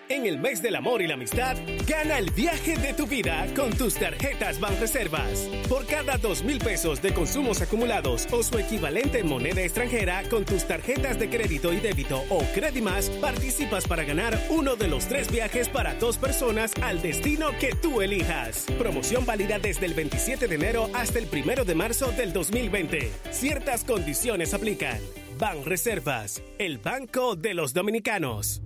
En 0.09 0.27
el 0.27 0.39
mes 0.39 0.61
del 0.63 0.75
amor 0.75 1.01
y 1.01 1.07
la 1.07 1.15
amistad, 1.15 1.57
gana 1.87 2.19
el 2.19 2.31
viaje 2.33 2.77
de 2.77 2.93
tu 2.93 3.07
vida 3.07 3.47
con 3.55 3.71
tus 3.71 3.95
tarjetas 3.95 4.59
Banreservas. 4.59 5.49
Por 5.69 5.87
cada 5.87 6.17
dos 6.17 6.43
mil 6.43 6.59
pesos 6.59 7.01
de 7.01 7.15
consumos 7.15 7.61
acumulados 7.61 8.27
o 8.33 8.43
su 8.43 8.59
equivalente 8.59 9.21
en 9.21 9.29
moneda 9.29 9.63
extranjera 9.63 10.25
con 10.29 10.45
tus 10.45 10.65
tarjetas 10.65 11.21
de 11.21 11.31
crédito 11.31 11.73
y 11.73 11.79
débito 11.79 12.25
o 12.31 12.43
Credimas, 12.53 13.11
participas 13.21 13.87
para 13.87 14.03
ganar 14.03 14.37
uno 14.51 14.75
de 14.75 14.89
los 14.89 15.07
tres 15.07 15.31
viajes 15.31 15.69
para 15.69 15.95
dos 15.95 16.19
personas 16.19 16.73
al 16.83 17.01
destino 17.01 17.51
que 17.61 17.77
tú 17.81 18.03
elijas. 18.03 18.67
Promoción 18.77 19.25
válida 19.25 19.61
desde 19.61 19.87
el 19.87 19.95
27 19.95 20.49
de 20.49 20.55
enero 20.55 20.91
hasta 20.95 21.21
el 21.21 21.29
1 21.31 21.65
de 21.65 21.75
marzo 21.77 22.11
del 22.11 22.33
2020. 22.33 23.13
Ciertas 23.31 23.85
condiciones 23.85 24.53
aplican. 24.53 24.99
Ban 25.39 25.65
Reservas, 25.65 26.43
el 26.59 26.79
banco 26.79 27.37
de 27.37 27.55
los 27.55 27.73
dominicanos. 27.73 28.61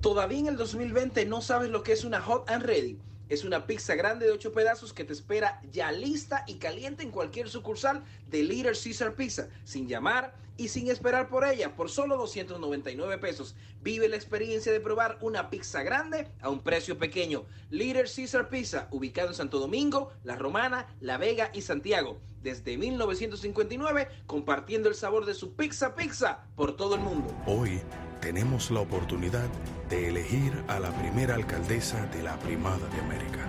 ¿Todavía 0.00 0.40
en 0.40 0.46
el 0.48 0.56
2020 0.56 1.24
no 1.26 1.40
sabes 1.40 1.70
lo 1.70 1.84
que 1.84 1.92
es 1.92 2.02
una 2.02 2.20
Hot 2.20 2.50
and 2.50 2.64
Ready? 2.64 2.98
Es 3.28 3.44
una 3.44 3.64
pizza 3.64 3.94
grande 3.94 4.26
de 4.26 4.32
8 4.32 4.52
pedazos 4.52 4.92
que 4.92 5.04
te 5.04 5.12
espera 5.12 5.60
ya 5.70 5.92
lista 5.92 6.42
y 6.48 6.54
caliente 6.54 7.04
en 7.04 7.12
cualquier 7.12 7.48
sucursal 7.48 8.02
de 8.28 8.42
Little 8.42 8.72
Caesar 8.72 9.14
Pizza, 9.14 9.48
sin 9.62 9.86
llamar 9.86 10.34
y 10.56 10.66
sin 10.68 10.88
esperar 10.90 11.28
por 11.28 11.44
ella, 11.44 11.76
por 11.76 11.90
solo 11.90 12.16
299 12.16 13.18
pesos. 13.18 13.54
Vive 13.82 14.08
la 14.08 14.16
experiencia 14.16 14.72
de 14.72 14.80
probar 14.80 15.16
una 15.20 15.48
pizza 15.48 15.84
grande 15.84 16.26
a 16.40 16.48
un 16.48 16.60
precio 16.60 16.98
pequeño. 16.98 17.44
Little 17.70 18.04
Caesar 18.04 18.48
Pizza, 18.48 18.88
ubicado 18.90 19.28
en 19.28 19.34
Santo 19.34 19.60
Domingo, 19.60 20.10
La 20.24 20.34
Romana, 20.34 20.88
La 21.00 21.18
Vega 21.18 21.50
y 21.52 21.62
Santiago. 21.62 22.20
Desde 22.46 22.78
1959, 22.78 24.06
compartiendo 24.24 24.88
el 24.88 24.94
sabor 24.94 25.26
de 25.26 25.34
su 25.34 25.56
pizza 25.56 25.96
pizza 25.96 26.44
por 26.54 26.76
todo 26.76 26.94
el 26.94 27.00
mundo. 27.00 27.34
Hoy 27.44 27.80
tenemos 28.20 28.70
la 28.70 28.78
oportunidad 28.78 29.48
de 29.88 30.10
elegir 30.10 30.52
a 30.68 30.78
la 30.78 30.90
primera 30.90 31.34
alcaldesa 31.34 32.06
de 32.06 32.22
la 32.22 32.38
Primada 32.38 32.86
de 32.86 33.00
América. 33.00 33.40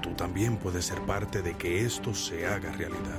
Tú 0.00 0.10
también 0.10 0.58
puedes 0.58 0.84
ser 0.84 1.00
parte 1.00 1.42
de 1.42 1.56
que 1.56 1.84
esto 1.84 2.14
se 2.14 2.46
haga 2.46 2.70
realidad. 2.70 3.18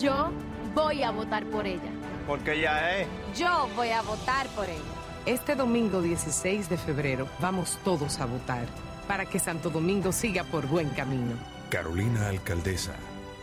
Yo 0.00 0.30
voy 0.72 1.02
a 1.02 1.10
votar 1.10 1.44
por 1.46 1.66
ella. 1.66 1.90
Porque 2.28 2.60
ella 2.60 3.00
es. 3.00 3.08
Yo 3.36 3.68
voy 3.74 3.88
a 3.88 4.02
votar 4.02 4.46
por 4.50 4.66
ella. 4.66 4.78
Este 5.26 5.56
domingo 5.56 6.00
16 6.00 6.68
de 6.68 6.78
febrero 6.78 7.26
vamos 7.40 7.76
todos 7.82 8.20
a 8.20 8.26
votar 8.26 8.68
para 9.08 9.26
que 9.26 9.40
Santo 9.40 9.68
Domingo 9.68 10.12
siga 10.12 10.44
por 10.44 10.68
buen 10.68 10.90
camino. 10.90 11.34
Carolina 11.70 12.28
Alcaldesa, 12.28 12.94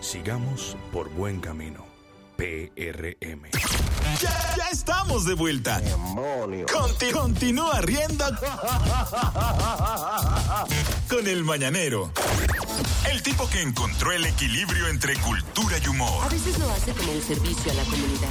sigamos 0.06 0.78
por 0.92 1.10
buen 1.10 1.40
camino. 1.40 1.84
PRM. 2.38 3.50
Ya, 4.22 4.56
ya 4.58 4.70
estamos 4.72 5.26
de 5.26 5.34
vuelta. 5.36 5.82
Conti- 6.72 7.12
continúa 7.12 7.80
riendo 7.82 8.26
con 11.10 11.26
el 11.28 11.44
mañanero. 11.46 12.12
El 13.10 13.22
tipo 13.22 13.48
que 13.50 13.62
encontró 13.62 14.12
el 14.12 14.26
equilibrio 14.26 14.88
entre 14.88 15.16
cultura 15.18 15.78
y 15.84 15.88
humor. 15.88 16.26
A 16.26 16.30
veces 16.30 16.58
lo 16.60 16.70
hace 16.70 16.92
como 16.94 17.12
un 17.12 17.22
servicio 17.22 17.72
a 17.72 17.76
la 17.76 17.84
comunidad. 17.84 18.30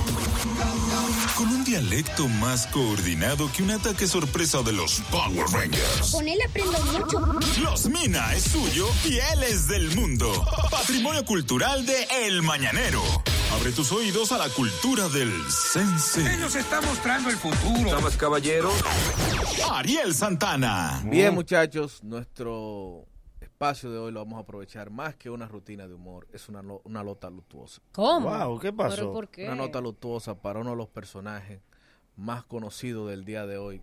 Con 1.36 1.48
un 1.48 1.64
dialecto 1.64 2.28
más 2.28 2.66
coordinado 2.66 3.50
que 3.52 3.62
un 3.62 3.70
ataque 3.70 4.06
sorpresa 4.06 4.62
de 4.62 4.72
los 4.72 5.00
Power 5.10 5.46
Rangers. 5.52 6.10
Con 6.10 6.28
él 6.28 6.38
aprendo 6.48 6.78
mucho. 6.84 7.20
Los 7.62 7.86
Mina 7.86 8.34
es 8.34 8.44
suyo 8.44 8.88
y 9.04 9.18
él 9.18 9.42
es 9.44 9.68
del 9.68 9.94
mundo. 9.96 10.44
Patrimonio 10.70 11.24
cultural 11.24 11.86
de 11.86 12.06
El 12.26 12.42
Mañanero. 12.42 13.02
Abre 13.54 13.72
tus 13.72 13.92
oídos 13.92 14.32
a 14.32 14.38
la 14.38 14.48
cultura 14.48 15.08
del 15.08 15.32
sense. 15.50 16.20
Él 16.20 16.40
nos 16.40 16.56
está 16.56 16.80
mostrando 16.80 17.30
el 17.30 17.36
futuro. 17.36 17.90
Damas, 17.90 18.16
caballeros. 18.16 18.74
Ariel 19.70 20.14
Santana. 20.14 21.02
Bien, 21.04 21.32
muchachos, 21.34 22.02
nuestro 22.02 23.06
espacio 23.54 23.90
de 23.92 23.98
hoy 23.98 24.10
lo 24.12 24.18
vamos 24.24 24.38
a 24.38 24.42
aprovechar 24.42 24.90
más 24.90 25.14
que 25.14 25.30
una 25.30 25.46
rutina 25.46 25.86
de 25.86 25.94
humor. 25.94 26.26
Es 26.32 26.48
una, 26.48 26.60
no- 26.60 26.80
una 26.84 27.04
nota 27.04 27.30
luctuosa. 27.30 27.80
¿Cómo? 27.92 28.28
Wow, 28.28 28.58
¿qué 28.58 28.72
pasó? 28.72 28.96
¿Pero 28.96 29.12
por 29.12 29.28
qué? 29.28 29.44
Una 29.46 29.54
nota 29.54 29.80
luctuosa 29.80 30.34
para 30.42 30.58
uno 30.60 30.70
de 30.70 30.76
los 30.76 30.88
personajes 30.88 31.60
más 32.16 32.44
conocidos 32.44 33.08
del 33.10 33.24
día 33.24 33.46
de 33.46 33.56
hoy, 33.58 33.80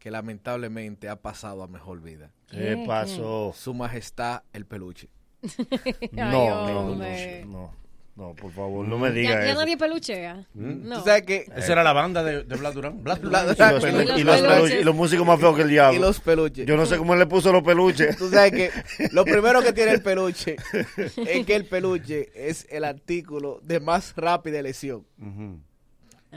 que 0.00 0.10
lamentablemente 0.10 1.08
ha 1.08 1.22
pasado 1.22 1.62
a 1.62 1.68
mejor 1.68 2.00
vida. 2.02 2.32
¿Qué 2.48 2.56
¿Qué? 2.76 2.84
pasó? 2.86 3.52
Su 3.54 3.72
majestad, 3.72 4.42
el 4.52 4.66
peluche. 4.66 5.08
No, 6.12 6.30
no, 6.30 6.66
no, 6.72 6.80
hombre. 6.92 7.44
no, 7.46 7.72
no, 8.16 8.32
por 8.34 8.52
favor, 8.52 8.86
no 8.86 8.96
me 8.98 9.10
diga 9.10 9.30
Ya, 9.30 9.40
ya 9.40 9.50
eso. 9.50 9.60
nadie 9.60 9.76
peluchea. 9.76 10.46
No. 10.54 10.98
¿Tú 10.98 11.04
sabes 11.04 11.22
que 11.22 11.46
Esa 11.56 11.72
era 11.72 11.82
la 11.82 11.92
banda 11.92 12.22
de, 12.22 12.44
de 12.44 12.56
Vlad 12.56 12.72
Durán. 12.74 13.02
Vlad 13.02 13.18
Durán. 13.20 13.46
Y 13.48 13.54
los, 13.74 13.84
pelu- 13.84 14.18
y 14.18 14.22
los 14.24 14.40
peluches, 14.40 14.80
y 14.80 14.84
los 14.84 14.94
músicos 14.94 15.26
más 15.26 15.40
feos 15.40 15.56
que 15.56 15.62
el 15.62 15.68
diablo. 15.68 15.98
Y 15.98 16.00
los 16.00 16.20
peluches. 16.20 16.64
Yo 16.66 16.76
no 16.76 16.86
sé 16.86 16.96
cómo 16.96 17.14
él 17.14 17.18
le 17.18 17.26
puso 17.26 17.52
los 17.52 17.62
peluches. 17.64 18.16
Tú 18.16 18.28
sabes 18.30 18.52
que 18.52 18.70
lo 19.12 19.24
primero 19.24 19.62
que 19.62 19.72
tiene 19.72 19.90
el 19.92 20.02
peluche 20.02 20.56
es 20.96 21.46
que 21.46 21.56
el 21.56 21.64
peluche 21.66 22.30
es 22.34 22.66
el 22.70 22.84
artículo 22.84 23.58
de 23.64 23.80
más 23.80 24.12
rápida 24.16 24.60
elección. 24.60 25.04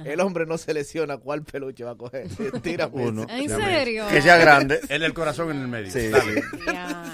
El 0.05 0.19
hombre 0.21 0.45
no 0.45 0.57
selecciona 0.57 1.17
cuál 1.17 1.43
peluche 1.43 1.83
va 1.83 1.91
a 1.91 1.95
coger. 1.95 2.27
Tira 2.61 2.89
Uno. 2.91 3.25
¿En 3.29 3.49
serio? 3.49 4.05
Que 4.09 4.21
sea 4.21 4.37
grande. 4.37 4.79
El 4.89 5.01
del 5.01 5.13
corazón 5.13 5.51
en 5.51 5.61
el 5.61 5.67
medio. 5.67 5.91
Sí, 5.91 6.07
Dale. 6.09 6.43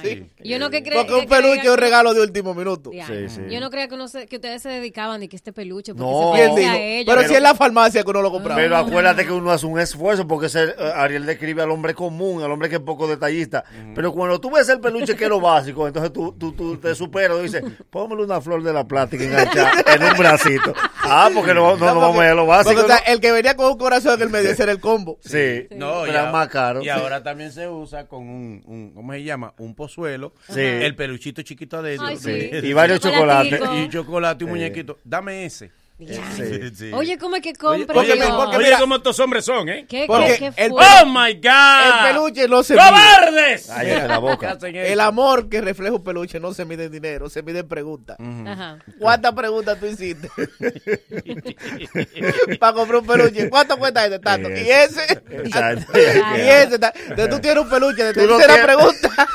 sí. 0.01 0.29
Yo 0.43 0.59
no 0.59 0.69
que 0.69 0.83
creo 0.83 0.99
Porque 1.05 1.13
un 1.21 1.25
peluche 1.27 1.61
es 1.63 1.69
un 1.69 1.77
regalo 1.77 2.13
de 2.13 2.21
último 2.21 2.53
minuto. 2.53 2.91
Sí, 2.91 3.29
sí. 3.29 3.41
Yo 3.49 3.59
no 3.59 3.69
creía 3.69 3.87
que, 3.87 3.95
uno 3.95 4.07
se- 4.07 4.25
que 4.27 4.35
ustedes 4.37 4.61
se 4.61 4.69
dedicaban 4.69 5.23
y 5.23 5.27
que 5.27 5.35
este 5.35 5.53
peluche 5.53 5.93
porque 5.93 6.09
No. 6.11 6.31
se 6.33 6.39
¿Quién 6.39 6.49
parece 6.51 6.67
a 6.69 6.73
dijo? 6.73 6.83
ellos. 6.83 7.15
Pero, 7.15 7.27
si 7.27 7.35
es 7.35 7.41
la 7.41 7.55
farmacia 7.55 8.03
que 8.03 8.09
uno 8.09 8.21
lo 8.21 8.31
compraba. 8.31 8.59
Pero 8.61 8.77
acuérdate 8.77 9.25
que 9.25 9.31
uno 9.31 9.51
hace 9.51 9.65
un 9.65 9.79
esfuerzo 9.79 10.27
porque 10.27 10.47
ese, 10.47 10.63
eh, 10.65 10.75
Ariel 10.95 11.25
describe 11.25 11.61
al 11.63 11.71
hombre 11.71 11.93
común, 11.93 12.43
al 12.43 12.51
hombre 12.51 12.69
que 12.69 12.75
es 12.75 12.81
poco 12.81 13.07
detallista. 13.07 13.63
Pero 13.95 14.11
cuando 14.13 14.39
tú 14.39 14.51
ves 14.51 14.67
el 14.69 14.79
peluche 14.79 15.15
que 15.15 15.23
es 15.25 15.29
lo 15.29 15.39
básico, 15.39 15.87
entonces 15.87 16.11
tú, 16.11 16.33
tú, 16.37 16.53
tú 16.53 16.77
te 16.77 16.93
superas 16.95 17.37
y 17.39 17.43
dices, 17.43 17.63
póngale 17.89 18.23
una 18.23 18.41
flor 18.41 18.63
de 18.63 18.73
la 18.73 18.85
plástica 18.87 19.23
enganchada 19.23 19.71
en 19.87 20.03
un 20.03 20.17
bracito. 20.17 20.73
Ah, 21.03 21.29
porque 21.33 21.53
no, 21.53 21.75
no, 21.77 21.93
no 21.93 21.99
vamos 21.99 22.17
a 22.17 22.21
ver 22.23 22.35
lo 22.35 22.45
básico. 22.45 22.72
Porque, 22.75 22.91
o 22.91 22.95
sea, 22.95 23.03
¿no? 23.07 23.13
el 23.13 23.19
que 23.19 23.31
venía 23.31 23.55
con 23.55 23.71
un 23.71 23.77
corazón 23.77 24.15
en 24.15 24.21
el 24.23 24.29
medio 24.29 24.49
ese 24.51 24.63
era 24.63 24.71
el 24.71 24.79
combo. 24.79 25.19
Sí, 25.21 25.67
No, 25.71 26.05
era 26.05 26.31
más 26.31 26.47
caro. 26.49 26.83
Y 26.83 26.89
ahora 26.89 27.23
también 27.23 27.51
se 27.51 27.67
usa 27.67 28.07
con 28.07 28.27
un, 28.27 28.61
un 28.65 28.91
¿cómo 28.93 29.13
se 29.13 29.23
llama? 29.23 29.53
Un 29.57 29.75
pozuelo. 29.75 30.33
Sí. 30.49 30.59
El 30.59 30.95
peluchito 30.95 31.41
chiquito 31.41 31.77
adentro. 31.77 32.07
Ay, 32.07 32.17
sí. 32.17 32.49
Y 32.51 32.73
varios 32.73 32.99
chocolates. 32.99 33.61
Y 33.77 33.89
chocolate 33.89 34.43
y 34.43 34.47
un 34.47 34.53
Sí. 34.53 34.59
muñequito. 34.59 34.99
Dame 35.03 35.45
ese. 35.45 35.71
Sí, 35.97 36.71
sí. 36.75 36.91
Oye, 36.91 37.17
¿cómo 37.17 37.35
es 37.37 37.41
que 37.43 37.53
compra? 37.53 37.97
oye, 37.99 38.13
oye, 38.13 38.57
mira- 38.57 38.79
cómo 38.79 38.95
estos 38.95 39.17
hombres 39.19 39.45
son, 39.45 39.69
¿eh? 39.69 39.85
¿Qué, 39.87 40.05
Porque 40.07 40.37
qué, 40.37 40.51
qué 40.53 40.65
el- 40.65 40.71
fue? 40.71 40.83
¡Oh, 41.01 41.05
my 41.05 41.33
God! 41.35 41.87
El 41.87 42.11
peluche 42.13 42.47
no 42.47 42.63
se 42.63 42.73
¡Cobardes! 42.75 43.67
Cállate 43.67 44.07
la 44.07 44.17
boca. 44.17 44.57
El 44.63 44.99
amor 44.99 45.49
que 45.49 45.61
refleja 45.61 45.93
un 45.93 46.03
peluche 46.03 46.39
no 46.39 46.53
se 46.53 46.65
mide 46.65 46.85
en 46.85 46.91
dinero, 46.91 47.29
se 47.29 47.43
mide 47.43 47.59
en 47.59 47.67
preguntas. 47.67 48.17
Ajá. 48.19 48.79
¿Cuántas 48.99 49.33
preguntas 49.33 49.79
tú 49.79 49.85
hiciste? 49.85 50.29
Para 52.59 52.73
comprar 52.73 53.01
un 53.01 53.07
peluche. 53.07 53.49
¿Cuánto 53.49 53.77
cuesta 53.77 54.05
este 54.05 54.19
tanto? 54.19 54.49
Y 54.49 54.69
ese. 54.69 55.21
Y 55.43 56.49
ese. 56.49 56.75
Entonces 56.75 57.29
tú 57.29 57.39
tienes 57.39 57.63
un 57.63 57.69
peluche 57.69 58.03
de 58.03 58.13
Tú 58.13 58.21
no 58.27 58.37
tercera 58.37 58.55
tienes- 58.55 58.65
pregunta. 58.65 59.27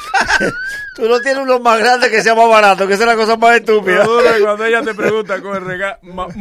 Tú 0.96 1.08
no 1.08 1.20
tienes 1.20 1.42
uno 1.42 1.60
más 1.60 1.78
grande 1.78 2.10
que 2.10 2.22
sea 2.22 2.34
más 2.34 2.48
barato, 2.48 2.86
que 2.88 2.94
esa 2.94 3.04
es 3.04 3.08
la 3.08 3.14
cosa 3.16 3.36
más 3.36 3.56
estúpida. 3.56 4.04
Cuando 4.42 4.64
ella 4.64 4.82
te 4.82 4.94
pregunta 4.94 5.40
con 5.40 5.56
el 5.56 5.64
regalo, 5.64 5.98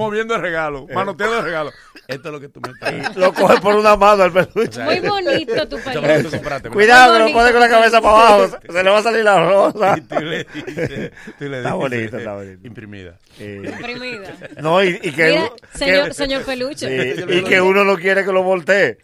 moviendo 0.08 0.36
el 0.36 0.42
regalo, 0.42 0.88
manoteando 0.94 1.40
el 1.40 1.44
regalo. 1.44 1.72
Esto 2.08 2.30
es 2.30 2.34
lo 2.34 2.40
que 2.40 2.48
tú 2.48 2.62
me 2.62 2.72
estás 2.72 3.16
Lo 3.18 3.34
coge 3.34 3.60
por 3.60 3.76
una 3.76 3.96
mano 3.98 4.24
al 4.24 4.32
peluche. 4.32 4.82
Muy 4.84 5.00
bonito 5.00 5.68
tu 5.68 5.78
peluche. 5.80 6.42
Cuidado, 6.72 7.14
que 7.14 7.20
lo 7.20 7.34
pone 7.34 7.52
con 7.52 7.60
la 7.60 7.70
cabeza 7.70 8.02
para 8.02 8.36
abajo. 8.36 8.58
Se 8.70 8.84
le 8.84 8.90
va 8.90 8.98
a 8.98 9.04
salir 9.04 9.24
la 9.24 9.46
rosa. 9.46 9.96
Y 9.98 10.02
tú 10.02 10.20
le 10.20 10.44
dices, 10.46 11.12
Está 11.40 11.74
bonito, 11.74 12.18
está 12.18 12.34
bonito. 12.36 12.68
Imprimida. 12.68 13.18
Eh, 13.40 13.62
Imprimida. 13.66 14.34
no, 14.62 14.84
y, 14.84 15.00
que, 15.00 15.52
señor, 15.74 16.44
peluche. 16.46 17.16
y 17.28 17.44
que 17.44 17.62
uno 17.62 17.84
no 17.84 17.98
quiere 17.98 18.24
que 18.24 18.32
lo 18.32 18.44
voltee. 18.44 19.00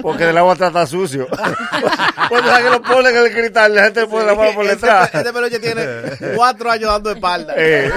Porque 0.00 0.30
el 0.30 0.38
agua 0.38 0.54
está 0.54 0.86
sucio. 0.86 1.26
Cuando 2.28 2.50
la 2.50 2.62
que 2.62 2.70
lo 2.70 2.82
ponen 2.82 3.14
en 3.16 3.26
el 3.26 3.32
cristal, 3.32 3.74
la 3.74 3.84
gente 3.84 4.06
pone 4.06 4.26
la 4.26 4.34
mano 4.34 4.54
por 4.54 4.66
detrás. 4.66 5.14
Este 5.14 5.32
peluche 5.32 5.58
tiene 5.58 5.84
cuatro 6.34 6.70
años 6.70 6.90
dando 6.90 7.10
espalda. 7.10 7.54
Eh, 7.56 7.90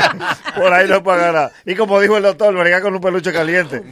por 0.56 0.72
ahí 0.72 0.88
no 0.88 1.02
pagará. 1.02 1.50
Y 1.64 1.74
como 1.74 2.00
dijo 2.00 2.16
el 2.16 2.22
doctor, 2.22 2.54
bregar 2.54 2.82
con 2.82 2.94
un 2.94 3.00
peluche 3.00 3.32
caliente. 3.32 3.82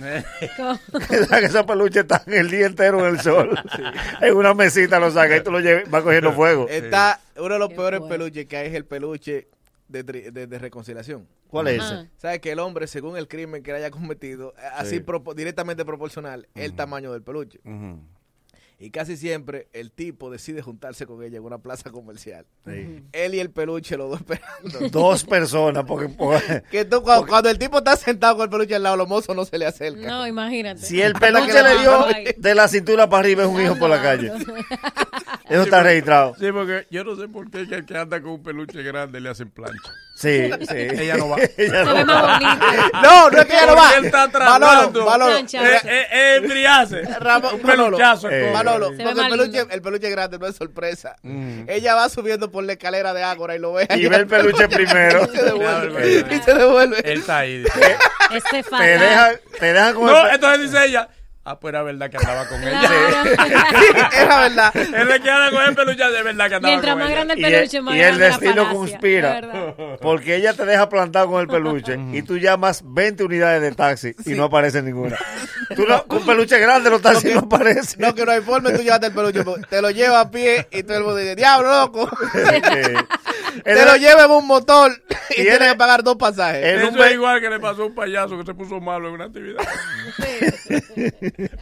¿Cómo? 0.57 0.79
que 1.09 1.45
esos 1.45 1.65
peluches 1.65 2.03
están 2.03 2.23
el 2.27 2.51
día 2.51 2.67
entero 2.67 3.01
en 3.01 3.15
el 3.15 3.21
sol. 3.21 3.59
En 4.21 4.35
una 4.35 4.55
mesita 4.55 4.99
lo 4.99 5.11
saca 5.11 5.37
y 5.37 5.43
tú 5.43 5.51
lo 5.51 5.61
llevas, 5.61 5.85
va 5.93 6.03
cogiendo 6.03 6.33
fuego. 6.33 6.67
Está 6.69 7.21
uno 7.37 7.55
de 7.55 7.59
los 7.59 7.69
Qué 7.69 7.77
peores 7.77 8.01
peluches 8.09 8.47
que 8.47 8.57
hay 8.57 8.69
es 8.69 8.75
el 8.75 8.85
peluche 8.85 9.49
de, 9.89 10.05
tri- 10.05 10.31
de- 10.33 10.47
de 10.47 10.59
reconciliación. 10.59 11.29
¿Cuál 11.49 11.69
es 11.69 11.83
ese? 11.85 12.11
¿Sabes 12.17 12.41
que 12.41 12.51
el 12.53 12.59
hombre, 12.59 12.87
según 12.87 13.17
el 13.17 13.29
crimen 13.29 13.63
que 13.63 13.73
haya 13.73 13.91
cometido, 13.91 14.53
eh, 14.59 14.63
así 14.75 14.97
Sí. 14.97 15.01
propo- 15.01 15.35
directamente 15.35 15.85
proporcional, 15.85 16.49
el 16.55 16.75
tamaño 16.75 17.13
del 17.13 17.23
peluche? 17.23 17.61
Y 18.79 18.91
casi 18.91 19.17
siempre 19.17 19.69
el 19.73 19.91
tipo 19.91 20.31
decide 20.31 20.61
juntarse 20.61 21.07
con 21.07 21.23
ella 21.23 21.39
en 21.39 21.45
una 21.45 21.57
plaza 21.59 21.91
comercial. 21.91 22.45
Sí. 22.67 23.03
Él 23.13 23.35
y 23.35 23.41
el 23.41 23.51
peluche, 23.51 23.97
los 23.97 24.11
dos 24.11 24.21
esperando. 24.21 24.89
Dos 24.91 25.25
personas, 25.25 25.85
porque, 25.87 26.11
porque- 26.11 26.63
que 26.71 26.85
tú, 26.85 27.03
cuando, 27.03 27.27
cuando 27.27 27.49
el 27.49 27.59
tipo 27.59 27.79
está 27.79 27.97
sentado 27.97 28.37
con 28.37 28.45
el 28.45 28.51
peluche 28.51 28.75
al 28.75 28.83
lado, 28.83 28.97
los 28.97 29.09
mozos 29.09 29.35
no 29.35 29.47
se 29.47 29.57
le 29.59 29.65
acercan. 29.65 30.05
No, 30.05 30.27
imagínate. 30.27 30.83
si 30.83 31.01
el 31.01 31.15
peluche 31.15 31.63
le 31.63 31.79
dio 31.79 32.07
de 32.37 32.55
la 32.55 32.69
cintura 32.69 33.09
para 33.09 33.21
arriba 33.21 33.45
es 33.45 33.49
un 33.49 33.63
hijo 33.63 33.77
por 33.79 33.89
la 33.89 34.03
calle. 34.03 34.31
Eso 35.49 35.63
está 35.63 35.83
registrado. 35.83 36.35
Sí, 36.39 36.51
porque 36.53 36.87
yo 36.91 37.05
no 37.05 37.17
sé 37.17 37.29
por 37.29 37.51
qué 37.51 37.67
que 37.69 37.77
el 37.77 37.87
que 37.87 37.97
anda 37.97 38.21
con 38.21 38.33
un 38.33 38.43
peluche 38.43 38.83
grande 38.83 39.21
le 39.21 39.31
hacen 39.31 39.49
plancha. 39.51 39.93
Sí, 40.17 40.51
sí. 40.61 40.75
Ella 40.75 41.19
no 41.19 41.29
va. 41.29 41.37
Ella 41.59 41.85
no 41.85 42.07
va. 42.07 42.41
No, 43.03 43.31
no 43.31 43.39
es 43.39 43.45
que 43.45 43.53
ella 43.53 43.67
no 43.67 43.77
va. 43.77 43.95
Él 43.97 44.05
está 44.07 44.27
Manolo, 44.29 44.31
tratando. 44.33 45.05
Manolo, 45.07 45.31
Plancha. 45.33 45.77
Eh, 45.77 45.81
eh, 45.85 46.41
eh. 46.43 47.19
Ramón, 47.21 47.55
Un 47.57 47.61
peluchazo. 47.61 48.31
eh, 48.31 48.51
Manolo, 48.73 48.87
porque 48.97 49.21
el 49.21 49.29
peluche, 49.29 49.67
el 49.75 49.83
peluche 49.83 50.11
grande 50.11 50.39
no 50.39 50.47
es 50.47 50.57
sorpresa. 50.57 51.17
Mm. 51.23 51.63
Ella 51.69 51.95
va 51.95 52.09
subiendo 52.09 52.51
por 52.51 52.65
la 52.65 52.73
escalera 52.73 53.15
de 53.15 53.23
Ágora 53.23 53.57
y 53.57 53.59
lo 53.59 53.73
ve. 53.73 53.89
Y 53.97 54.07
ve 54.07 54.17
el 54.17 54.27
peluche 54.27 54.69
primero. 54.69 55.27
Y 55.33 55.37
se 55.37 55.45
devuelve. 55.45 56.25
Y 56.37 56.43
se 56.43 56.55
devuelve. 56.55 56.99
Él 57.05 57.19
está 57.21 57.39
ahí. 57.39 57.59
dice. 57.59 57.97
Este 58.35 58.63
Te 58.63 58.99
dejan, 58.99 59.37
te 59.59 59.73
dejan 59.73 59.95
con 59.95 60.07
No, 60.07 60.27
el 60.27 60.35
entonces 60.35 60.71
dice 60.71 60.85
ella. 60.87 61.09
Ah, 61.49 61.61
pues 61.61 61.71
era 61.73 61.85
verdad 61.85 62.11
que 62.11 62.17
andaba 62.17 62.49
con 62.49 62.61
ella. 62.61 62.81
Claro. 62.81 64.09
Era 64.21 64.41
verdad. 64.41 64.77
Él 64.77 65.07
le 65.09 65.21
queda 65.21 65.51
con 65.53 65.63
el 65.63 65.75
peluche 65.77 66.05
de 66.11 66.23
verdad 66.25 66.49
que 66.49 66.55
andaba 66.57 66.73
Mientras 66.73 66.93
con 66.95 67.03
más 67.05 67.11
grande 67.13 67.35
el 67.35 67.41
peluche, 67.41 67.77
el, 67.77 67.83
más 67.85 67.95
y 67.95 67.99
el 68.01 68.05
grande 68.05 68.19
la 68.19 68.27
destino 68.27 68.53
falacia. 68.55 68.73
conspira. 68.77 69.75
Porque 70.03 70.35
ella 70.35 70.55
te 70.55 70.65
deja 70.67 70.89
plantado 70.89 71.29
con 71.29 71.41
el 71.41 71.47
peluche 71.47 71.97
y 72.13 72.23
tú 72.23 72.37
llamas 72.39 72.83
20 72.85 73.23
unidades 73.23 73.63
de 73.63 73.71
taxi 73.73 74.17
y 74.25 74.31
no 74.31 74.45
aparece 74.45 74.83
ninguna. 74.83 75.17
Tú 75.77 75.87
no, 75.87 76.03
con 76.07 76.27
peluche 76.27 76.59
grande 76.59 76.91
los 76.91 77.01
taxis 77.01 77.33
no 77.33 77.41
aparecen. 77.43 78.01
No, 78.01 78.13
que 78.13 78.25
no 78.27 78.33
hay 78.33 78.41
forma, 78.41 78.73
tú 78.73 78.83
llevaste 78.83 79.07
el 79.07 79.13
peluche. 79.13 79.45
Te 79.71 79.81
lo 79.81 79.91
lleva 79.93 80.21
a 80.23 80.31
pie 80.33 80.67
y 80.73 80.83
todo 80.83 80.97
el 80.97 81.05
mundo 81.05 81.19
dice, 81.19 81.37
diablo, 81.37 81.71
loco. 81.71 82.11
Sí. 83.57 83.63
Te 83.65 83.85
lo 83.87 83.97
lleva 83.97 84.25
en 84.27 84.31
un 84.33 84.47
motor 84.47 84.93
y, 85.31 85.41
Y 85.41 85.43
tienes 85.45 85.63
él- 85.63 85.69
que 85.71 85.75
pagar 85.77 86.03
dos 86.05 86.17
pasajes. 86.17 86.63
él- 86.63 86.81
Eso 86.83 86.91
un 86.91 87.01
es 87.01 87.13
igual 87.15 87.41
que 87.41 87.49
le 87.49 87.59
pasó 87.59 87.85
a 87.85 87.87
un 87.87 87.95
payaso 87.95 88.37
que 88.37 88.45
se 88.45 88.53
puso 88.53 88.81
malo 88.81 89.09
en 89.09 89.15
una 89.15 89.25
actividad. 89.25 89.63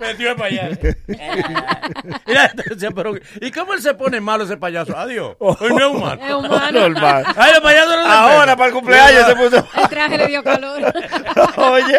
Metió 0.00 0.30
el 0.30 0.36
payaso. 0.36 0.78
Mira, 2.26 2.52
pero, 2.94 3.14
¿y 3.40 3.50
cómo 3.50 3.74
él 3.74 3.82
se 3.82 3.94
pone 3.94 4.20
malo 4.20 4.44
ese 4.44 4.56
payaso? 4.56 4.96
Adiós. 4.96 5.36
Hoy 5.38 5.56
no 5.70 5.78
es 5.78 5.84
humano. 5.96 6.24
Es 6.24 6.32
humano. 6.34 6.80
Normal. 6.88 7.24
Ay, 7.36 7.52
el 7.56 7.62
payaso 7.62 7.96
no 7.96 8.06
Ahora 8.06 8.56
para 8.56 8.68
el 8.68 8.74
cumpleaños 8.74 9.26
se 9.26 9.36
puso. 9.36 9.68
El 9.82 9.88
traje 9.88 10.18
le 10.18 10.26
dio 10.28 10.42
calor 10.42 10.82
Oye. 11.56 11.98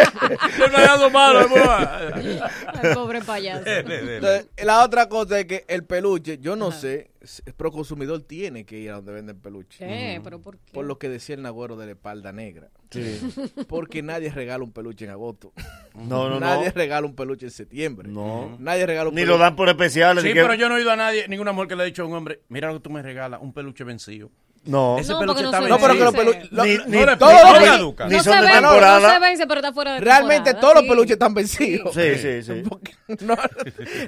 El 0.64 0.72
payaso 0.72 1.10
malo. 1.10 1.40
al 1.40 2.94
pobre 2.94 3.22
payaso. 3.22 3.64
Entonces, 3.66 4.48
la 4.64 4.84
otra 4.84 5.08
cosa 5.10 5.40
es 5.40 5.46
que 5.46 5.66
el 5.68 5.84
peluche, 5.84 6.38
yo 6.40 6.56
no 6.56 6.72
sé, 6.72 6.96
s- 6.96 7.06
el 7.06 7.15
proconsumidor 7.58 8.22
tiene 8.24 8.66
que 8.66 8.80
ir 8.80 8.92
a 8.92 8.96
donde 8.96 9.12
venden 9.14 9.40
peluche. 9.40 9.86
¿Qué? 9.86 10.22
¿Pero 10.24 10.42
por 10.42 10.58
qué? 10.60 10.72
Por 10.74 10.86
lo 10.86 10.98
que 11.00 11.10
decía 11.10 11.36
el 11.36 11.42
Nagüero 11.42 11.76
de 11.78 11.86
la 11.86 11.92
espalda 11.94 12.32
negra. 12.32 12.70
Sí. 12.92 13.20
Porque 13.68 14.02
nadie 14.04 14.30
regala 14.32 14.64
un 14.64 14.72
peluche 14.72 15.06
en 15.06 15.12
agosto. 15.12 15.52
No, 15.96 16.30
no, 16.30 16.40
nadie 16.40 16.68
no. 16.68 16.72
regala 16.74 17.08
un 17.08 17.16
peluche 17.16 17.46
en 17.46 17.52
septiembre. 17.52 18.08
No. 18.10 18.58
Nadie 18.60 18.86
regala 18.86 19.10
un 19.10 19.16
Ni 19.16 19.22
peluche. 19.22 19.38
lo 19.38 19.44
dan 19.44 19.56
por 19.56 19.70
especiales. 19.70 20.24
Sí, 20.24 20.34
que- 20.34 20.42
pero 20.42 20.54
yo 20.56 20.70
no 20.70 20.76
he 20.76 20.80
oído 20.80 20.92
a 20.92 20.96
nadie, 20.96 21.28
ninguna 21.28 21.52
mujer 21.52 21.68
que 21.70 21.76
le 21.76 21.84
ha 21.84 21.86
dicho 21.86 22.04
a 22.04 22.06
un 22.06 22.14
hombre, 22.14 22.42
mira 22.50 22.68
lo 22.70 22.76
que 22.76 22.80
tú 22.82 22.90
me 22.90 23.02
regalas, 23.02 23.42
un 23.42 23.54
peluche 23.54 23.84
vencido. 23.84 24.32
No. 24.66 24.98
Ese 24.98 25.12
No, 25.14 25.20
peluche 25.20 25.42
no 25.44 25.50
está 25.50 25.62
se 25.62 25.70
No, 25.70 25.78
pero 25.80 25.94
que 25.94 26.00
los 26.00 26.14
peluches. 26.16 26.52
lo- 26.52 26.64
Ni- 26.66 26.78
ni- 26.88 27.06
no 27.06 27.18
todos 27.18 27.34
los 27.34 27.42
peluches- 27.44 28.08
ni 28.10 28.18
no 28.18 28.24
son 28.24 28.42
de 28.42 28.48
temporada. 28.52 29.00
No 29.00 29.10
se 29.14 29.20
vence, 29.20 29.48
pero 29.48 29.60
está 29.60 29.74
fuera 29.74 29.94
de 29.94 30.00
Realmente 30.00 30.54
todos 30.56 30.74
los 30.76 30.84
peluches 30.86 31.12
están 31.12 31.34
vencidos. 31.34 31.94
Sí, 31.94 32.16
sí, 32.16 32.44
sí. 32.44 32.64
Porque 32.70 32.94
no- 33.24 33.36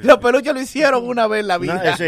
los 0.01 0.17
peluches 0.17 0.53
lo 0.53 0.59
hicieron 0.61 1.07
una 1.07 1.27
vez 1.27 1.41
en 1.41 1.47
la 1.47 1.57
vida. 1.57 1.81
No, 1.83 1.95
sí. 1.97 2.03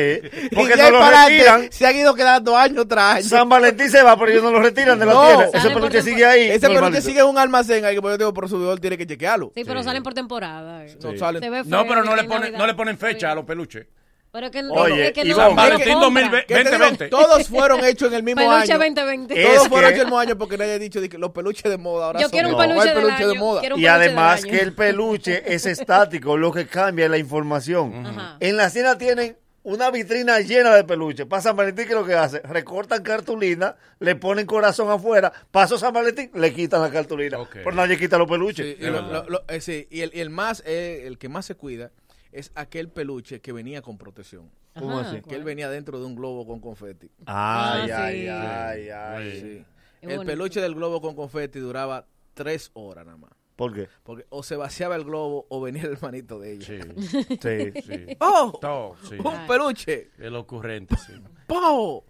Y 0.51 0.55
Porque 0.55 0.75
de 0.75 0.91
no 0.91 0.99
lo 0.99 1.09
retiran. 1.11 1.71
Se 1.71 1.85
han 1.85 1.95
ido 1.95 2.13
quedando 2.15 2.57
año 2.57 2.87
tras 2.87 3.15
año. 3.17 3.23
San 3.23 3.47
Valentín 3.49 3.89
se 3.89 4.01
va, 4.01 4.17
pero 4.17 4.31
ellos 4.31 4.43
no 4.43 4.51
lo 4.51 4.61
retiran 4.61 4.97
de 4.97 5.05
la 5.05 5.13
No. 5.13 5.27
tienda. 5.27 5.57
Ese 5.57 5.69
peluche 5.69 6.01
sigue 6.01 6.25
ahí. 6.25 6.49
Ese 6.49 6.67
peluche 6.69 7.01
sigue 7.01 7.19
en 7.19 7.25
un 7.27 7.37
almacén 7.37 7.85
ahí 7.85 7.95
que 7.95 8.01
yo 8.01 8.17
digo, 8.17 8.33
por 8.33 8.49
subidor 8.49 8.79
tiene 8.79 8.97
que 8.97 9.05
chequearlo. 9.05 9.51
Sí, 9.55 9.63
pero 9.65 9.83
salen 9.83 10.01
por 10.03 10.13
temporada. 10.13 10.85
eh. 10.85 10.97
No 11.01 11.15
salen- 11.17 11.43
No, 11.67 11.85
pero 11.87 12.03
no 12.03 12.15
le, 12.15 12.21
en 12.23 12.27
ponen, 12.27 12.41
Navidad. 12.43 12.57
no 12.59 12.65
le 12.67 12.73
ponen 12.73 12.97
fecha 12.97 13.31
a 13.31 13.35
los 13.35 13.45
peluches. 13.45 13.85
Pero 14.31 14.51
que 14.51 14.61
no, 14.61 14.73
Oye, 14.73 15.07
es 15.07 15.13
que 15.13 15.21
y 15.21 15.29
no, 15.29 15.35
San 15.37 15.49
no 15.49 15.55
Valentín 15.55 15.93
compra. 15.99 16.21
2020. 16.21 16.45
Que 16.45 16.53
te 16.53 16.59
digo, 16.59 16.71
2020. 16.71 17.07
todos 17.09 17.47
fueron 17.47 17.83
hechos 17.83 18.09
en 18.09 18.13
el 18.13 18.23
mismo 18.23 18.41
Peluche 18.41 18.71
año. 18.73 18.77
2020. 18.77 19.41
Es 19.41 19.47
Todos 19.55 19.67
fueron 19.69 19.89
que- 19.89 19.95
hechos 19.95 19.95
en 19.95 19.99
el 20.01 20.05
mismo 20.05 20.19
año 20.19 20.37
porque 20.37 20.57
nadie 20.57 20.73
ha 20.73 20.79
dicho 20.79 21.01
que 21.01 21.17
los 21.17 21.31
peluches 21.31 21.63
de 21.63 21.77
moda 21.79 22.05
ahora 22.07 22.19
Yo 22.19 22.25
son- 22.27 22.31
quiero 22.31 22.47
un 22.49 22.51
No, 22.53 22.57
peluche, 22.59 22.93
peluche 22.93 23.13
año. 23.15 23.27
de 23.27 23.33
moda. 23.39 23.59
Quiero 23.61 23.75
un 23.75 23.81
Y 23.81 23.83
peluche 23.85 23.95
además 24.05 24.43
año. 24.43 24.51
que 24.51 24.59
el 24.59 24.73
peluche 24.75 25.43
es 25.55 25.65
estático, 25.65 26.37
lo 26.37 26.51
que 26.51 26.67
cambia 26.67 27.05
es 27.05 27.11
la 27.11 27.17
información. 27.17 28.05
Ajá. 28.05 28.37
En 28.39 28.55
la 28.57 28.69
tienda 28.69 28.97
tienen 28.99 29.35
una 29.63 29.89
vitrina 29.89 30.39
llena 30.41 30.75
de 30.75 30.83
peluches. 30.83 31.25
Para 31.25 31.41
San 31.41 31.55
Valentín, 31.55 31.85
¿qué 31.85 31.93
es 31.93 31.99
lo 31.99 32.05
que 32.05 32.13
hace? 32.13 32.39
Recortan 32.41 33.01
cartulina, 33.01 33.75
le 33.99 34.15
ponen 34.15 34.45
corazón 34.45 34.91
afuera, 34.91 35.33
paso 35.51 35.77
San 35.79 35.91
Valentín, 35.91 36.29
le 36.35 36.53
quitan 36.53 36.81
la 36.81 36.91
cartulina. 36.91 37.39
Ok. 37.39 37.49
Pero 37.63 37.71
nadie 37.71 37.97
quita 37.97 38.17
los 38.19 38.27
peluches. 38.29 38.63
Sí, 38.63 38.77
y, 38.79 38.85
lo- 38.85 39.01
lo- 39.01 39.27
lo- 39.27 39.43
eh, 39.49 39.59
sí, 39.59 39.87
y 39.89 40.01
el, 40.01 40.11
y 40.13 40.19
el 40.21 40.29
más, 40.29 40.61
eh, 40.67 41.03
el 41.07 41.17
que 41.17 41.29
más 41.29 41.47
se 41.47 41.55
cuida 41.55 41.89
es 42.31 42.51
aquel 42.55 42.89
peluche 42.89 43.41
que 43.41 43.51
venía 43.51 43.81
con 43.81 43.97
protección. 43.97 44.49
¿Cómo 44.77 44.99
Ajá, 44.99 45.09
así? 45.09 45.21
Que 45.21 45.35
él 45.35 45.43
venía 45.43 45.69
dentro 45.69 45.99
de 45.99 46.05
un 46.05 46.15
globo 46.15 46.45
con 46.45 46.59
confeti. 46.59 47.07
Ay, 47.25 47.89
Ah, 47.91 48.05
ay, 48.05 48.21
sí. 48.21 48.27
ay, 48.27 48.89
ay. 48.89 49.41
Sí. 49.41 49.65
El 50.01 50.17
bonito. 50.17 50.25
peluche 50.25 50.61
del 50.61 50.75
globo 50.75 51.01
con 51.01 51.15
confeti 51.15 51.59
duraba 51.59 52.07
tres 52.33 52.71
horas 52.73 53.05
nada 53.05 53.17
más. 53.17 53.31
¿Por 53.55 53.73
qué? 53.73 53.89
Porque 54.03 54.25
o 54.29 54.41
se 54.43 54.55
vaciaba 54.55 54.95
el 54.95 55.03
globo 55.03 55.45
o 55.49 55.59
venía 55.59 55.81
el 55.83 55.91
hermanito 55.91 56.39
de 56.39 56.53
ella. 56.53 56.65
Sí, 56.65 56.79
Sí. 57.41 57.81
sí. 57.81 58.17
¡Oh! 58.21 58.57
Todo, 58.61 58.95
sí. 59.09 59.15
Un 59.15 59.47
peluche. 59.47 60.11
El 60.17 60.35
ocurrente, 60.37 60.95
sí. 60.95 61.13
¡Pow! 61.47 62.05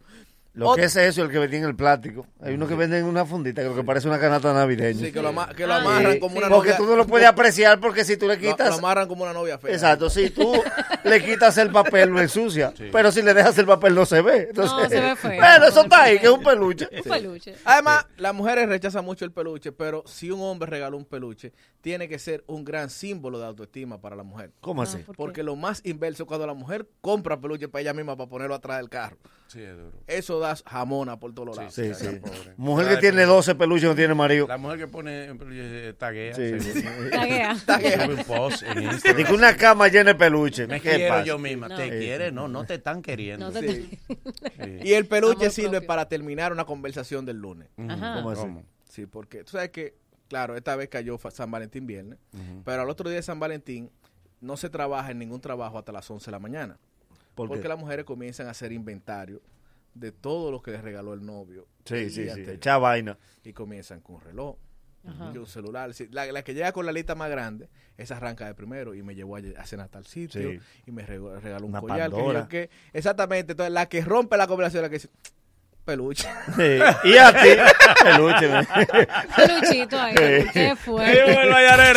Lo 0.54 0.70
Ot- 0.72 0.76
que 0.78 0.86
es 0.86 0.96
eso, 0.96 1.22
el 1.24 1.30
que 1.30 1.38
vendía 1.38 1.60
en 1.60 1.66
el 1.66 1.76
plástico. 1.76 2.26
Hay 2.42 2.56
uno 2.56 2.68
que 2.68 2.74
venden 2.76 3.06
una 3.06 3.24
fundita, 3.24 3.62
que 3.62 3.70
lo 3.70 3.76
que 3.76 3.84
parece 3.84 4.08
una 4.08 4.20
canasta 4.20 4.52
navideña. 4.52 5.00
Sí, 5.00 5.12
que 5.14 5.22
lo, 5.22 5.30
ama- 5.30 5.54
que 5.56 5.66
lo 5.68 5.74
Ah, 5.74 5.78
amarran 5.82 6.14
Sí, 6.14 6.20
como 6.20 6.38
una 6.38 6.50
porque 6.50 6.70
novia. 6.72 6.78
tú 6.78 6.86
no 6.88 6.96
lo 6.96 7.06
puedes 7.06 7.28
apreciar 7.28 7.80
porque 7.80 8.04
si 8.04 8.18
tú 8.18 8.28
le 8.28 8.36
Lo, 8.36 8.42
quitas... 8.42 8.70
lo 8.70 8.76
amarran 8.76 9.08
como 9.08 9.24
una 9.24 9.32
novia 9.32 9.58
fea. 9.60 9.72
Exacto, 9.72 10.10
si 10.10 10.32
tú 10.32 10.52
le 11.06 11.24
quitas 11.24 11.58
el 11.60 11.70
papel 11.72 12.10
lo 12.10 12.20
ensucia, 12.20 12.74
pero 12.92 13.12
si 13.12 13.22
le 13.22 13.34
dejas 13.36 13.58
el 13.60 13.68
papel 13.68 13.94
no 13.94 14.06
se 14.08 14.22
ve. 14.22 14.48
Entonces, 14.50 14.74
No, 14.76 14.90
se 14.90 15.00
ve 15.00 15.16
feo. 15.16 15.36
Bueno, 15.40 15.66
eso 15.68 15.82
está 15.82 16.04
ahí, 16.04 16.18
que 16.20 16.26
es 16.26 16.32
un 16.32 16.44
peluche. 16.44 16.90
Un 16.98 17.04
peluche. 17.04 17.56
Además, 17.64 18.06
las 18.18 18.34
mujeres 18.34 18.68
rechazan 18.68 19.06
mucho 19.06 19.26
el 19.26 19.32
peluche, 19.32 19.72
pero 19.72 20.04
si 20.08 20.32
un 20.32 20.42
hombre 20.42 20.70
regala 20.70 20.96
un 20.96 21.06
peluche, 21.06 21.54
tiene 21.82 22.10
que 22.10 22.18
ser 22.20 22.44
un 22.48 22.66
gran 22.66 22.90
símbolo 22.90 23.40
de 23.40 23.46
autoestima 23.46 24.02
para 24.02 24.16
la 24.16 24.24
mujer. 24.24 24.52
¿Cómo 24.62 24.82
así? 24.82 24.98
¿por 24.98 25.16
qué? 25.16 25.18
Porque 25.18 25.44
lo 25.44 25.56
más 25.56 25.82
inverso 25.86 26.24
es 26.24 26.28
cuando 26.28 26.48
la 26.48 26.54
mujer 26.56 26.88
compra 27.02 27.40
peluche 27.40 27.68
para 27.70 27.84
ella 27.84 27.94
misma 27.94 28.18
para 28.18 28.30
ponerlo 28.30 28.56
atrás 28.56 28.78
del 28.80 28.90
carro. 28.90 29.18
Sí, 29.50 29.62
es 29.64 29.76
duro. 29.76 29.92
Eso 30.06 30.40
da 30.40 30.56
jamona 30.56 31.20
por 31.20 31.34
todos 31.34 31.58
lados. 31.58 31.74
Sí, 31.74 31.92
sí. 31.96 32.06
Mujer 32.56 32.88
que 32.88 32.98
tiene 32.98 33.18
pero- 33.24 33.34
12 33.34 33.56
peluches 33.56 33.90
no 33.90 33.96
tiene 33.96 34.14
marido. 34.14 34.48
La 34.48 34.58
mujer 34.60 34.78
que 34.78 34.88
pone 34.88 35.26
eh, 35.52 35.94
taguea. 35.98 36.36
Sí. 36.36 36.52
Taguea. 37.12 37.56
Sube 37.56 38.14
un 38.14 38.24
post 38.26 38.62
en 38.64 38.84
Instagram. 38.84 39.18
Dice 39.18 39.34
una 39.34 39.58
cama 39.58 39.88
llena 39.88 40.12
de 40.14 40.16
peluche. 40.16 40.68
Me 40.68 40.80
¿Qué 40.80 40.92
quiero 40.96 41.16
pasa? 41.16 41.26
yo 41.26 41.40
misma. 41.40 41.68
No. 41.68 41.76
Te 41.78 41.84
Sí. 41.86 41.90
quiere, 41.98 42.32
no, 42.32 42.48
no 42.48 42.64
te 42.66 42.76
están 42.76 43.02
queriendo. 43.02 43.52
No 43.52 43.60
te- 43.60 43.68
Sí. 43.74 44.00
Sí. 44.64 44.80
Y 44.84 44.94
el 44.94 45.08
peluche 45.08 45.46
Amor 45.46 45.52
sirve 45.52 45.70
propio. 45.72 45.88
para 45.88 46.08
terminar 46.08 46.52
una 46.52 46.66
conversación 46.66 47.26
del 47.26 47.38
lunes. 47.38 47.70
Ajá. 47.88 48.16
¿Cómo 48.18 48.30
así? 48.30 48.42
¿Cómo? 48.42 48.64
Sí, 48.88 49.06
porque 49.08 49.44
tú 49.44 49.52
sabes 49.54 49.70
que, 49.72 49.96
claro, 50.28 50.56
esta 50.58 50.76
vez 50.76 50.90
cayó 50.90 51.18
San 51.32 51.50
Valentín 51.50 51.88
viernes, 51.88 52.20
pero 52.66 52.84
al 52.84 52.90
otro 52.90 53.10
día 53.10 53.18
de 53.18 53.24
San 53.24 53.40
Valentín 53.40 53.90
no 54.42 54.58
se 54.58 54.70
trabaja 54.70 55.10
en 55.12 55.18
ningún 55.20 55.42
trabajo 55.42 55.80
hasta 55.80 55.92
las 55.92 56.10
11 56.10 56.26
de 56.28 56.32
la 56.32 56.40
mañana. 56.40 56.78
¿Por 57.48 57.56
porque 57.56 57.68
las 57.68 57.78
mujeres 57.80 58.06
comienzan 58.06 58.48
a 58.48 58.52
hacer 58.52 58.72
inventario 58.72 59.42
de 59.94 60.12
todo 60.12 60.52
lo 60.52 60.62
que 60.62 60.72
les 60.72 60.82
regaló 60.82 61.14
el 61.14 61.26
novio. 61.26 61.68
Sí, 61.86 62.10
sí, 62.10 62.30
sí. 62.30 62.42
Echa 62.48 62.78
vaina. 62.78 63.18
Y 63.44 63.54
comienzan 63.54 64.02
con 64.02 64.16
un 64.16 64.22
reloj, 64.22 64.56
Ajá. 65.06 65.32
y 65.34 65.38
un 65.38 65.48
celular. 65.48 65.92
La, 66.12 66.32
la 66.32 66.44
que 66.44 66.54
llega 66.54 66.72
con 66.72 66.86
la 66.86 66.92
lista 66.92 67.16
más 67.16 67.30
grande, 67.30 67.70
esa 67.98 68.18
arranca 68.18 68.46
de 68.46 68.54
primero 68.54 68.94
y 68.94 69.02
me 69.04 69.16
llevó 69.16 69.36
a, 69.38 69.42
a 69.58 69.66
cenar 69.66 69.88
a 69.88 69.90
tal 69.90 70.06
sitio 70.06 70.52
Sí. 70.52 70.60
y 70.86 70.92
me 70.92 71.06
regaló 71.06 71.66
un 71.66 71.72
Una 71.72 71.82
collar. 71.82 72.12
Pandora. 72.12 72.48
Exactamente. 72.94 73.54
Entonces, 73.54 73.74
la 73.74 73.88
que 73.90 74.02
rompe 74.02 74.38
la 74.38 74.48
conversación, 74.48 74.84
la 74.84 74.90
que 74.90 74.96
dice, 74.96 75.10
peluche. 75.84 76.28
Sí. 76.56 76.80
Y 77.10 77.18
a 77.18 77.32
ti, 77.34 77.50
peluche. 78.04 78.48
Peluchito 79.36 80.00
ahí. 80.00 80.16
Sí. 80.16 80.50
Qué 80.54 80.60
¡Ahí 80.70 80.76
fuerte. 80.76 81.32
el! 81.92 81.96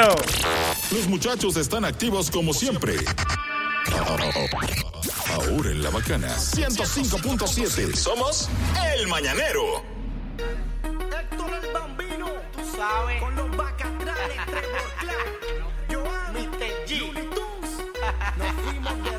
Los 0.92 1.06
muchachos 1.08 1.56
están 1.56 1.84
activos 1.84 2.30
como 2.30 2.52
siempre. 2.54 2.94
Ahora 5.32 5.70
en 5.70 5.82
la 5.82 5.90
bacana 5.90 6.28
105.7 6.36 7.94
somos 7.94 8.48
el 8.94 9.08
mañanero. 9.08 9.82
Héctor 10.88 11.50
el 11.62 11.72
Bambino, 11.72 12.26
tú 12.54 12.60
sabes, 12.76 13.20
con 13.22 13.34
los 13.36 13.56
bacatrales, 13.56 14.36
Trevor 14.46 14.92
Clark, 15.00 15.40
Joan, 15.90 16.32
Mr. 16.34 16.86
G, 16.86 17.12
nos 18.36 18.52
fuimos 18.62 19.11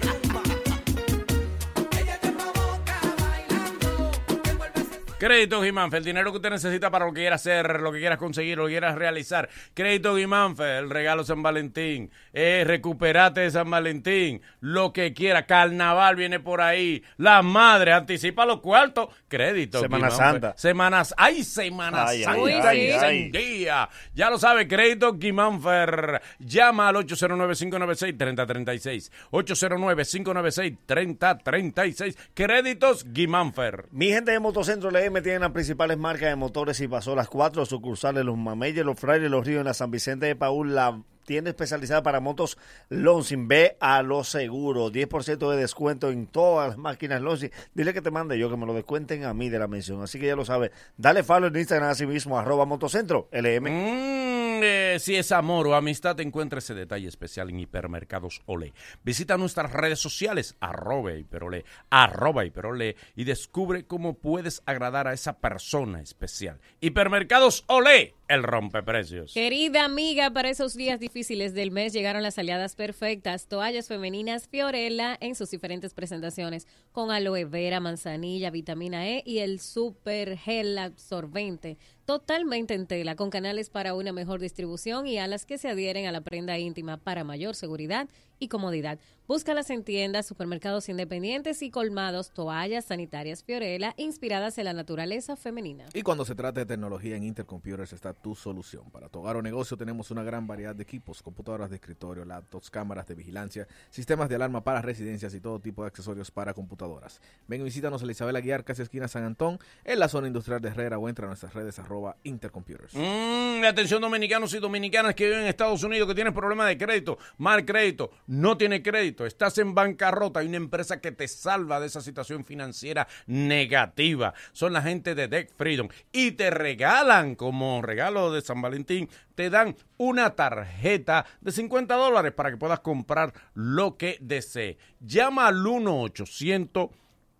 Crédito 5.23 5.61
Guimánfer, 5.61 5.99
el 5.99 6.03
dinero 6.03 6.31
que 6.31 6.35
usted 6.35 6.49
necesita 6.49 6.91
para 6.91 7.05
lo 7.05 7.13
que 7.13 7.21
quiera 7.21 7.37
hacer, 7.37 7.79
lo 7.79 7.93
que 7.93 7.99
quieras 7.99 8.17
conseguir, 8.17 8.57
lo 8.57 8.65
que 8.65 8.71
quieras 8.71 8.95
realizar. 8.95 9.47
Crédito 9.73 10.15
Guimánfer, 10.15 10.83
el 10.83 10.89
regalo 10.89 11.23
San 11.23 11.41
Valentín, 11.41 12.11
eh, 12.33 12.65
recuperate 12.67 13.39
de 13.39 13.51
San 13.51 13.69
Valentín, 13.69 14.41
lo 14.59 14.91
que 14.91 15.13
quiera. 15.13 15.45
Carnaval 15.45 16.17
viene 16.17 16.41
por 16.41 16.59
ahí, 16.59 17.01
la 17.15 17.41
madre 17.41 17.93
anticipa 17.93 18.45
los 18.45 18.59
cuartos. 18.59 19.07
Crédito 19.29 19.79
Semana 19.79 20.09
Guimánfer. 20.09 20.41
Santa. 20.41 20.53
Semanas, 20.57 21.13
ay, 21.15 21.45
Semana 21.45 22.05
Ay, 22.05 22.23
Santa, 22.23 22.69
ay, 22.69 22.91
ay, 22.91 23.31
día. 23.31 23.87
Ya 24.13 24.29
lo 24.29 24.37
sabe, 24.37 24.67
crédito 24.67 25.13
Guimánfer. 25.13 26.21
Llama 26.39 26.89
al 26.89 26.97
809-596-3036. 26.97 29.09
809-596-3036. 29.31 32.17
Créditos 32.33 33.05
Guimánfer. 33.13 33.85
Mi 33.91 34.09
gente 34.09 34.31
de 34.31 34.41
Motocentro 34.41 34.91
LM 35.13 35.21
tienen 35.21 35.41
las 35.41 35.51
principales 35.51 35.97
marcas 35.97 36.29
de 36.29 36.35
motores 36.35 36.79
y 36.81 36.87
pasó 36.87 37.15
las 37.15 37.29
cuatro 37.29 37.65
sucursales, 37.65 38.25
los 38.25 38.37
Mameyes, 38.37 38.83
los 38.83 38.99
Frailes, 38.99 39.29
los 39.29 39.45
Ríos, 39.45 39.59
en 39.59 39.65
la 39.65 39.73
San 39.75 39.91
Vicente 39.91 40.25
de 40.25 40.35
Paúl, 40.35 40.73
la 40.73 40.99
tienda 41.25 41.51
especializada 41.51 42.01
para 42.01 42.19
motos 42.19 42.57
Lonsing. 42.89 43.47
Ve 43.47 43.77
a 43.79 44.01
lo 44.01 44.23
seguro, 44.23 44.91
10% 44.91 45.51
de 45.51 45.57
descuento 45.57 46.09
en 46.09 46.25
todas 46.25 46.69
las 46.69 46.77
máquinas 46.77 47.21
Lonsing. 47.21 47.51
Dile 47.75 47.93
que 47.93 48.01
te 48.01 48.09
mande 48.09 48.39
yo, 48.39 48.49
que 48.49 48.57
me 48.57 48.65
lo 48.65 48.73
descuenten 48.73 49.23
a 49.25 49.33
mí 49.33 49.49
de 49.49 49.59
la 49.59 49.67
mención. 49.67 50.01
Así 50.01 50.19
que 50.19 50.25
ya 50.25 50.35
lo 50.35 50.45
sabes. 50.45 50.71
Dale 50.97 51.21
follow 51.23 51.47
en 51.49 51.57
Instagram 51.57 51.91
así 51.91 52.07
mismo, 52.07 52.39
arroba 52.39 52.65
Motocentro 52.65 53.29
LM. 53.31 53.69
Mm, 53.69 54.42
eh, 54.61 54.97
si 54.99 55.15
es 55.15 55.31
amor 55.31 55.67
o 55.67 55.75
amistad, 55.75 56.19
encuentra 56.19 56.59
ese 56.59 56.73
detalle 56.73 57.07
especial 57.07 57.49
en 57.49 57.59
Hipermercados 57.59 58.41
Olé. 58.45 58.73
Visita 59.03 59.37
nuestras 59.37 59.71
redes 59.71 59.99
sociales, 59.99 60.55
arroba 60.59 61.13
hiperolé, 61.13 61.65
arroba 61.89 62.45
hiperolé, 62.45 62.95
y 63.15 63.23
descubre 63.23 63.85
cómo 63.85 64.15
puedes 64.15 64.61
agradar 64.65 65.07
a 65.07 65.13
esa 65.13 65.37
persona 65.39 66.01
especial. 66.01 66.59
Hipermercados 66.81 67.63
Olé, 67.67 68.15
el 68.27 68.43
rompeprecios. 68.43 69.33
Querida 69.33 69.83
amiga, 69.83 70.31
para 70.31 70.49
esos 70.49 70.75
días 70.75 70.99
difíciles 70.99 71.53
del 71.53 71.71
mes 71.71 71.93
llegaron 71.93 72.23
las 72.23 72.37
aliadas 72.37 72.75
perfectas, 72.75 73.47
toallas 73.47 73.87
femeninas 73.87 74.47
Fiorella 74.47 75.17
en 75.19 75.35
sus 75.35 75.51
diferentes 75.51 75.93
presentaciones, 75.93 76.67
con 76.91 77.11
aloe 77.11 77.45
vera, 77.45 77.79
manzanilla, 77.79 78.49
vitamina 78.49 79.07
E 79.07 79.23
y 79.25 79.39
el 79.39 79.59
super 79.59 80.37
gel 80.37 80.77
absorbente, 80.77 81.77
totalmente 82.05 82.73
en 82.73 82.87
tela, 82.87 83.15
con 83.15 83.29
canales 83.29 83.69
para 83.69 83.93
una 83.93 84.13
mejor 84.13 84.39
distribución 84.39 85.05
y 85.05 85.17
alas 85.17 85.45
que 85.45 85.57
se 85.57 85.69
adhieren 85.69 86.05
a 86.05 86.11
la 86.11 86.21
prenda 86.21 86.57
íntima 86.57 86.97
para 86.97 87.23
mayor 87.23 87.55
seguridad 87.55 88.07
y 88.39 88.47
comodidad. 88.47 88.99
Búscalas 89.25 89.69
en 89.69 89.85
tiendas, 89.85 90.25
supermercados 90.25 90.89
independientes 90.89 91.61
y 91.61 91.71
colmados, 91.71 92.31
toallas 92.31 92.83
sanitarias 92.83 93.41
Fiorella, 93.41 93.93
inspiradas 93.95 94.57
en 94.57 94.65
la 94.65 94.73
naturaleza 94.73 95.37
femenina. 95.37 95.85
Y 95.93 96.01
cuando 96.01 96.25
se 96.25 96.35
trata 96.35 96.59
de 96.59 96.65
tecnología 96.65 97.15
en 97.15 97.23
Intercomputers 97.23 97.93
está 97.93 98.13
tu 98.13 98.35
solución. 98.35 98.91
Para 98.91 99.07
tu 99.07 99.19
hogar 99.19 99.37
o 99.37 99.41
negocio 99.41 99.77
tenemos 99.77 100.11
una 100.11 100.23
gran 100.23 100.45
variedad 100.45 100.75
de 100.75 100.83
equipos, 100.83 101.23
computadoras 101.23 101.69
de 101.69 101.77
escritorio, 101.77 102.25
laptops, 102.25 102.69
cámaras 102.69 103.07
de 103.07 103.15
vigilancia, 103.15 103.65
sistemas 103.89 104.27
de 104.27 104.35
alarma 104.35 104.61
para 104.61 104.81
residencias 104.81 105.33
y 105.33 105.39
todo 105.39 105.57
tipo 105.61 105.83
de 105.83 105.87
accesorios 105.87 106.29
para 106.29 106.53
computadoras. 106.53 107.21
Ven 107.47 107.61
y 107.61 107.63
visítanos 107.63 108.01
en 108.01 108.07
la 108.07 108.11
Isabel 108.11 108.35
Aguiar, 108.35 108.65
casi 108.65 108.81
esquina 108.81 109.07
San 109.07 109.23
Antón, 109.23 109.57
en 109.85 109.99
la 109.99 110.09
zona 110.09 110.27
industrial 110.27 110.59
de 110.59 110.67
Herrera 110.67 110.99
o 110.99 111.07
entra 111.07 111.27
a 111.27 111.29
nuestras 111.29 111.53
redes 111.53 111.79
arroba 111.79 112.17
Intercomputers. 112.23 112.93
Mm, 112.93 113.63
atención 113.63 114.01
dominicanos 114.01 114.53
y 114.53 114.59
dominicanas 114.59 115.15
que 115.15 115.27
viven 115.27 115.43
en 115.43 115.47
Estados 115.47 115.81
Unidos 115.81 116.09
que 116.09 116.15
tienen 116.15 116.33
problemas 116.33 116.67
de 116.67 116.77
crédito, 116.77 117.17
mal 117.37 117.63
crédito, 117.63 118.11
no 118.27 118.57
tiene 118.57 118.83
crédito, 118.83 119.12
estás 119.25 119.57
en 119.57 119.75
bancarrota, 119.75 120.39
hay 120.39 120.47
una 120.47 120.57
empresa 120.57 120.99
que 120.99 121.11
te 121.11 121.27
salva 121.27 121.79
de 121.79 121.87
esa 121.87 122.01
situación 122.01 122.43
financiera 122.45 123.07
negativa. 123.27 124.33
Son 124.51 124.73
la 124.73 124.81
gente 124.81 125.15
de 125.15 125.27
Deck 125.27 125.53
Freedom 125.55 125.87
y 126.11 126.31
te 126.31 126.49
regalan 126.49 127.35
como 127.35 127.81
regalo 127.81 128.31
de 128.31 128.41
San 128.41 128.61
Valentín, 128.61 129.09
te 129.35 129.49
dan 129.49 129.75
una 129.97 130.35
tarjeta 130.35 131.25
de 131.41 131.51
50 131.51 131.95
dólares 131.95 132.33
para 132.33 132.51
que 132.51 132.57
puedas 132.57 132.79
comprar 132.79 133.33
lo 133.53 133.97
que 133.97 134.17
desee. 134.19 134.77
Llama 134.99 135.47
al 135.47 135.65
1 135.65 136.01
800 136.01 136.89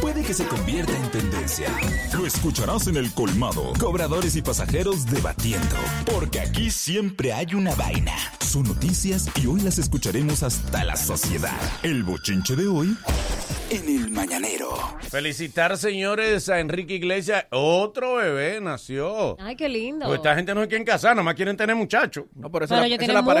Puede 0.00 0.22
que 0.22 0.34
se 0.34 0.44
convierta 0.46 0.92
en 0.96 1.10
tendencia. 1.10 1.68
Lo 2.14 2.26
escucharás 2.26 2.86
en 2.88 2.96
el 2.96 3.12
colmado. 3.14 3.72
Cobradores 3.78 4.36
y 4.36 4.42
pasajeros 4.42 5.06
debatiendo. 5.06 5.76
Porque 6.12 6.40
aquí 6.40 6.70
siempre 6.70 7.32
hay 7.32 7.54
una 7.54 7.74
vaina. 7.74 8.12
Son 8.40 8.64
noticias 8.64 9.30
y 9.40 9.46
hoy 9.46 9.60
las 9.60 9.78
escucharemos 9.78 10.42
hasta 10.42 10.84
la 10.84 10.96
sociedad. 10.96 11.58
El 11.82 12.02
bochinche 12.02 12.56
de 12.56 12.66
hoy 12.66 12.96
en 13.72 13.88
el 13.88 14.10
mañanero. 14.10 14.68
Felicitar, 15.10 15.76
señores, 15.78 16.48
a 16.48 16.60
Enrique 16.60 16.94
Iglesias. 16.94 17.46
Otro 17.50 18.14
bebé 18.16 18.60
nació. 18.60 19.36
Ay, 19.40 19.56
qué 19.56 19.68
lindo. 19.68 20.06
Pues 20.06 20.18
esta 20.18 20.34
gente 20.34 20.54
no 20.54 20.62
se 20.62 20.68
quieren 20.68 20.84
casar, 20.86 21.12
nada 21.12 21.22
más 21.22 21.34
quieren 21.34 21.56
tener 21.56 21.74
muchachos. 21.76 22.24
No, 22.34 22.50
pero 22.50 22.66
Pero 22.66 22.82
ellos 22.84 22.98
tienen 22.98 23.16
mucho. 23.24 23.34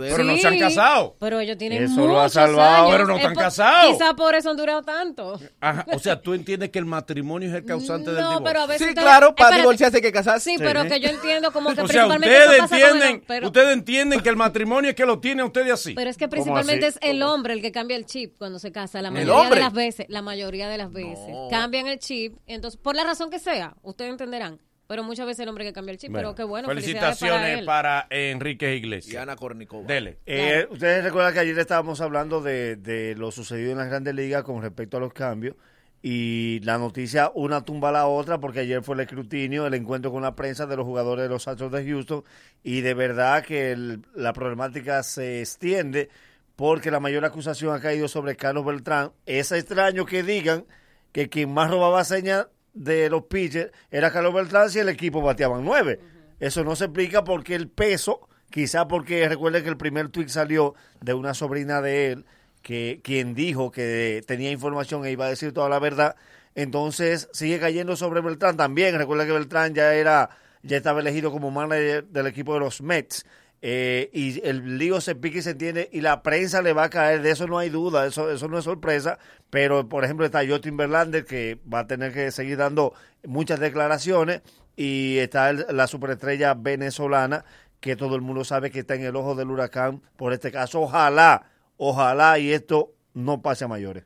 Pero 0.00 0.24
no 0.24 0.36
se 0.36 0.46
han 0.48 0.58
casado. 0.58 1.16
Pero 1.18 1.40
ellos 1.40 1.58
tienen 1.58 1.84
Eso 1.84 2.06
lo 2.06 2.20
ha 2.20 2.28
salvado. 2.28 2.84
años. 2.86 2.90
Pero 2.92 3.06
no 3.06 3.14
Es 3.16 3.20
están 3.20 3.34
casados. 3.34 3.92
Quizá 3.92 4.14
por 4.14 4.34
eso 4.34 4.50
han 4.50 4.56
durado 4.56 4.82
tanto. 4.82 5.38
Ajá, 5.60 5.84
o 5.92 5.98
sea, 5.98 6.20
tú 6.20 6.34
entiendes 6.34 6.70
que 6.70 6.78
el 6.78 6.84
matrimonio 6.84 7.48
es 7.48 7.54
el 7.54 7.64
causante 7.64 8.10
del 8.12 8.20
No, 8.22 8.28
divorcio. 8.30 8.44
pero 8.44 8.60
a 8.60 8.66
veces 8.66 8.82
Sí, 8.82 8.88
ustedes- 8.90 9.04
claro, 9.04 9.34
para 9.34 9.48
espérate. 9.48 9.60
divorciarse 9.62 9.96
hay 9.96 10.02
que 10.02 10.12
casarse. 10.12 10.50
Sí, 10.50 10.56
pero 10.58 10.82
que 10.84 11.00
yo 11.00 11.08
entiendo 11.08 11.52
como 11.52 11.74
que 11.74 11.80
O 11.84 11.88
sea, 11.88 12.04
principalmente 12.06 12.28
ustedes 12.36 12.52
eso 12.58 12.62
pasa 12.68 12.74
con 12.74 12.78
el- 12.80 12.94
entienden, 13.02 13.24
pero- 13.26 13.46
ustedes 13.46 13.72
entienden 13.72 14.20
que 14.20 14.28
el 14.28 14.36
matrimonio 14.36 14.90
es 14.90 14.96
que 14.96 15.06
lo 15.06 15.18
tiene 15.20 15.42
a 15.42 15.44
ustedes 15.46 15.72
así. 15.72 15.94
Pero 15.94 16.10
es 16.10 16.16
que 16.16 16.24
¿Cómo 16.24 16.30
principalmente 16.30 16.86
es 16.86 16.98
el 17.02 17.22
hombre 17.22 17.54
el 17.54 17.62
que 17.62 17.72
cambia 17.72 17.96
el 17.96 18.06
chip 18.06 18.34
cuando 18.38 18.58
se 18.58 18.72
casa. 18.72 19.00
La 19.02 19.08
El 19.08 19.14
mayoría 19.14 19.34
de 19.54 19.60
las 19.60 19.72
veces, 19.72 20.06
la 20.08 20.22
mayoría 20.22 20.68
de 20.68 20.78
las 20.78 20.92
veces. 20.92 21.34
Cambian 21.50 21.86
el 21.86 21.98
chip, 21.98 22.36
entonces, 22.46 22.78
por 22.80 22.94
la 22.96 23.04
razón 23.04 23.30
que 23.30 23.38
sea, 23.38 23.74
ustedes 23.82 24.10
entenderán. 24.10 24.58
Pero 24.86 25.02
muchas 25.02 25.24
veces 25.26 25.40
el 25.40 25.48
hombre 25.48 25.64
que 25.64 25.72
cambia 25.72 25.92
el 25.92 25.98
chip, 25.98 26.12
pero 26.12 26.34
qué 26.34 26.44
bueno. 26.44 26.68
Felicitaciones 26.68 27.64
para 27.64 28.06
para, 28.06 28.06
Enrique 28.10 28.76
Iglesias. 28.76 29.14
Y 29.14 29.16
Ana 29.16 29.34
Kornikova. 29.34 29.86
Dele. 29.86 30.18
Eh, 30.26 30.66
Ustedes 30.70 31.02
recuerdan 31.02 31.32
que 31.32 31.40
ayer 31.40 31.58
estábamos 31.58 32.02
hablando 32.02 32.42
de, 32.42 32.76
de 32.76 33.14
lo 33.16 33.30
sucedido 33.30 33.72
en 33.72 33.78
las 33.78 33.88
grandes 33.88 34.14
ligas 34.14 34.42
con 34.44 34.60
respecto 34.60 34.98
a 34.98 35.00
los 35.00 35.14
cambios 35.14 35.56
y 36.02 36.60
la 36.64 36.76
noticia 36.76 37.32
una 37.34 37.64
tumba 37.64 37.88
a 37.88 37.92
la 37.92 38.06
otra 38.06 38.38
porque 38.38 38.60
ayer 38.60 38.82
fue 38.82 38.94
el 38.96 39.00
escrutinio, 39.00 39.66
el 39.66 39.72
encuentro 39.72 40.12
con 40.12 40.22
la 40.22 40.36
prensa 40.36 40.66
de 40.66 40.76
los 40.76 40.84
jugadores 40.84 41.22
de 41.22 41.28
los 41.30 41.48
Astros 41.48 41.72
de 41.72 41.82
Houston 41.86 42.22
y 42.62 42.82
de 42.82 42.92
verdad 42.92 43.42
que 43.42 43.72
el- 43.72 44.02
la 44.14 44.34
problemática 44.34 45.02
se 45.02 45.40
extiende 45.40 46.10
porque 46.56 46.90
la 46.90 47.00
mayor 47.00 47.24
acusación 47.24 47.74
ha 47.74 47.80
caído 47.80 48.08
sobre 48.08 48.36
Carlos 48.36 48.64
Beltrán. 48.64 49.12
Es 49.26 49.52
extraño 49.52 50.06
que 50.06 50.22
digan 50.22 50.64
que 51.12 51.28
quien 51.28 51.52
más 51.52 51.70
robaba 51.70 52.04
señas 52.04 52.46
de 52.72 53.08
los 53.08 53.24
pitchers 53.24 53.72
era 53.90 54.10
Carlos 54.10 54.34
Beltrán 54.34 54.70
si 54.70 54.78
el 54.80 54.88
equipo 54.88 55.22
bateaban 55.22 55.64
nueve. 55.64 56.00
Eso 56.40 56.64
no 56.64 56.76
se 56.76 56.84
explica 56.84 57.24
porque 57.24 57.54
el 57.54 57.68
peso, 57.68 58.28
quizá 58.50 58.88
porque 58.88 59.28
recuerde 59.28 59.62
que 59.62 59.68
el 59.68 59.76
primer 59.76 60.08
tweet 60.08 60.28
salió 60.28 60.74
de 61.00 61.14
una 61.14 61.34
sobrina 61.34 61.80
de 61.80 62.12
él, 62.12 62.26
que 62.62 63.00
quien 63.02 63.34
dijo 63.34 63.70
que 63.70 64.22
tenía 64.26 64.50
información 64.50 65.04
e 65.04 65.10
iba 65.10 65.26
a 65.26 65.30
decir 65.30 65.52
toda 65.52 65.68
la 65.68 65.78
verdad. 65.78 66.16
Entonces 66.54 67.28
sigue 67.32 67.58
cayendo 67.58 67.96
sobre 67.96 68.20
Beltrán 68.20 68.56
también. 68.56 68.96
Recuerda 68.96 69.26
que 69.26 69.32
Beltrán 69.32 69.74
ya 69.74 69.94
era, 69.94 70.30
ya 70.62 70.76
estaba 70.76 71.00
elegido 71.00 71.30
como 71.30 71.50
manager 71.50 72.04
del 72.04 72.26
equipo 72.26 72.54
de 72.54 72.60
los 72.60 72.80
Mets. 72.80 73.24
Eh, 73.66 74.10
y 74.12 74.46
el 74.46 74.76
lío 74.76 75.00
se 75.00 75.14
pica 75.14 75.38
y 75.38 75.42
se 75.42 75.52
entiende 75.52 75.88
y 75.90 76.02
la 76.02 76.22
prensa 76.22 76.60
le 76.60 76.74
va 76.74 76.82
a 76.84 76.90
caer, 76.90 77.22
de 77.22 77.30
eso 77.30 77.46
no 77.46 77.56
hay 77.56 77.70
duda, 77.70 78.04
eso, 78.04 78.30
eso 78.30 78.46
no 78.46 78.58
es 78.58 78.64
sorpresa, 78.64 79.18
pero 79.48 79.88
por 79.88 80.04
ejemplo 80.04 80.26
está 80.26 80.46
Justin 80.46 80.76
Verlander 80.76 81.24
que 81.24 81.58
va 81.72 81.78
a 81.78 81.86
tener 81.86 82.12
que 82.12 82.30
seguir 82.30 82.58
dando 82.58 82.92
muchas 83.26 83.60
declaraciones 83.60 84.42
y 84.76 85.16
está 85.16 85.48
el- 85.48 85.64
la 85.70 85.86
superestrella 85.86 86.52
venezolana 86.52 87.46
que 87.80 87.96
todo 87.96 88.16
el 88.16 88.20
mundo 88.20 88.44
sabe 88.44 88.70
que 88.70 88.80
está 88.80 88.96
en 88.96 89.04
el 89.04 89.16
ojo 89.16 89.34
del 89.34 89.50
huracán 89.50 90.02
por 90.16 90.34
este 90.34 90.52
caso, 90.52 90.82
ojalá, 90.82 91.46
ojalá 91.78 92.38
y 92.38 92.52
esto 92.52 92.92
no 93.14 93.40
pase 93.40 93.64
a 93.64 93.68
mayores. 93.68 94.04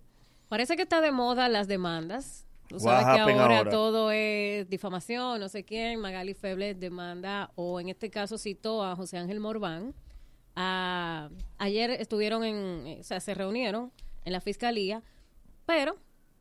Parece 0.48 0.76
que 0.76 0.82
está 0.82 1.01
de 1.01 1.10
moda 1.10 1.48
las 1.48 1.66
demandas. 1.66 2.47
Tú 2.69 2.77
What 2.77 2.82
sabes 3.03 3.15
que 3.15 3.20
ahora, 3.32 3.59
ahora? 3.59 3.70
todo 3.70 4.11
es 4.12 4.69
difamación, 4.69 5.40
no 5.40 5.49
sé 5.49 5.65
quién. 5.65 6.01
Magali 6.01 6.35
Febles 6.35 6.78
demanda, 6.78 7.51
o 7.55 7.81
en 7.81 7.89
este 7.89 8.11
caso 8.11 8.36
citó 8.39 8.85
a 8.85 8.95
José 8.95 9.16
Ángel 9.19 9.40
Morván. 9.40 9.95
A- 10.55 11.31
ayer 11.59 11.90
estuvieron 11.93 12.45
en, 12.45 12.86
eh, 12.86 12.97
o 13.01 13.05
sea, 13.05 13.20
se 13.20 13.35
reunieron 13.35 13.93
en 14.24 14.32
la 14.32 14.40
fiscalía, 14.40 15.03
pero 15.66 15.97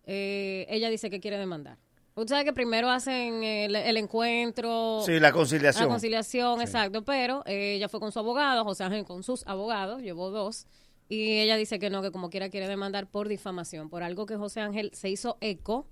eh, 0.05 0.65
ella 0.69 0.89
dice 0.89 1.09
que 1.09 1.19
quiere 1.19 1.37
demandar. 1.37 1.77
Usted 2.15 2.29
sabe 2.33 2.45
que 2.45 2.53
primero 2.53 2.89
hacen 2.89 3.43
el, 3.43 3.75
el 3.75 3.95
encuentro. 3.97 5.01
Sí, 5.05 5.19
la 5.19 5.31
conciliación. 5.31 5.83
La 5.85 5.89
conciliación, 5.89 6.61
exacto. 6.61 7.03
Pero 7.05 7.43
eh, 7.45 7.75
ella 7.75 7.87
fue 7.89 7.99
con 7.99 8.11
su 8.11 8.17
abogado, 8.19 8.63
José 8.63 8.83
Ángel 8.85 9.05
con 9.05 9.21
sus 9.23 9.45
abogados, 9.45 10.01
llevó 10.01 10.31
dos. 10.31 10.65
Y 11.09 11.39
ella 11.39 11.55
dice 11.57 11.77
que 11.77 11.89
no, 11.91 12.01
que 12.01 12.11
como 12.11 12.29
quiera 12.31 12.49
quiere 12.49 12.67
demandar 12.67 13.05
por 13.07 13.27
difamación, 13.29 13.89
por 13.89 14.01
algo 14.01 14.25
que 14.25 14.35
José 14.35 14.61
Ángel 14.61 14.89
se 14.93 15.09
hizo 15.09 15.37
eco 15.41 15.87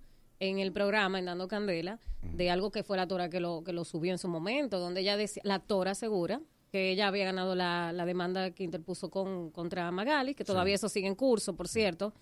en 0.50 0.60
el 0.60 0.72
programa, 0.72 1.20
en 1.20 1.26
Dando 1.26 1.48
Candela, 1.48 2.00
de 2.22 2.50
algo 2.50 2.72
que 2.72 2.84
fue 2.84 2.98
la 2.98 3.08
Tora 3.08 3.30
que 3.30 3.40
lo, 3.40 3.64
que 3.64 3.74
lo 3.74 3.86
subió 3.86 4.12
en 4.12 4.18
su 4.18 4.28
momento, 4.28 4.80
donde 4.80 5.02
ella 5.02 5.18
decía, 5.18 5.42
la 5.46 5.60
Tora 5.60 5.92
asegura 5.92 6.42
que 6.72 6.92
ella 6.92 7.08
había 7.08 7.26
ganado 7.26 7.56
la, 7.56 7.94
la 7.94 8.06
demanda 8.06 8.52
que 8.52 8.64
interpuso 8.64 9.10
con, 9.10 9.52
contra 9.52 9.90
Magali, 9.92 10.36
que 10.36 10.44
todavía 10.44 10.76
eso 10.76 10.90
sigue 10.90 11.08
en 11.08 11.16
curso, 11.16 11.56
por 11.56 11.68
cierto, 11.68 12.14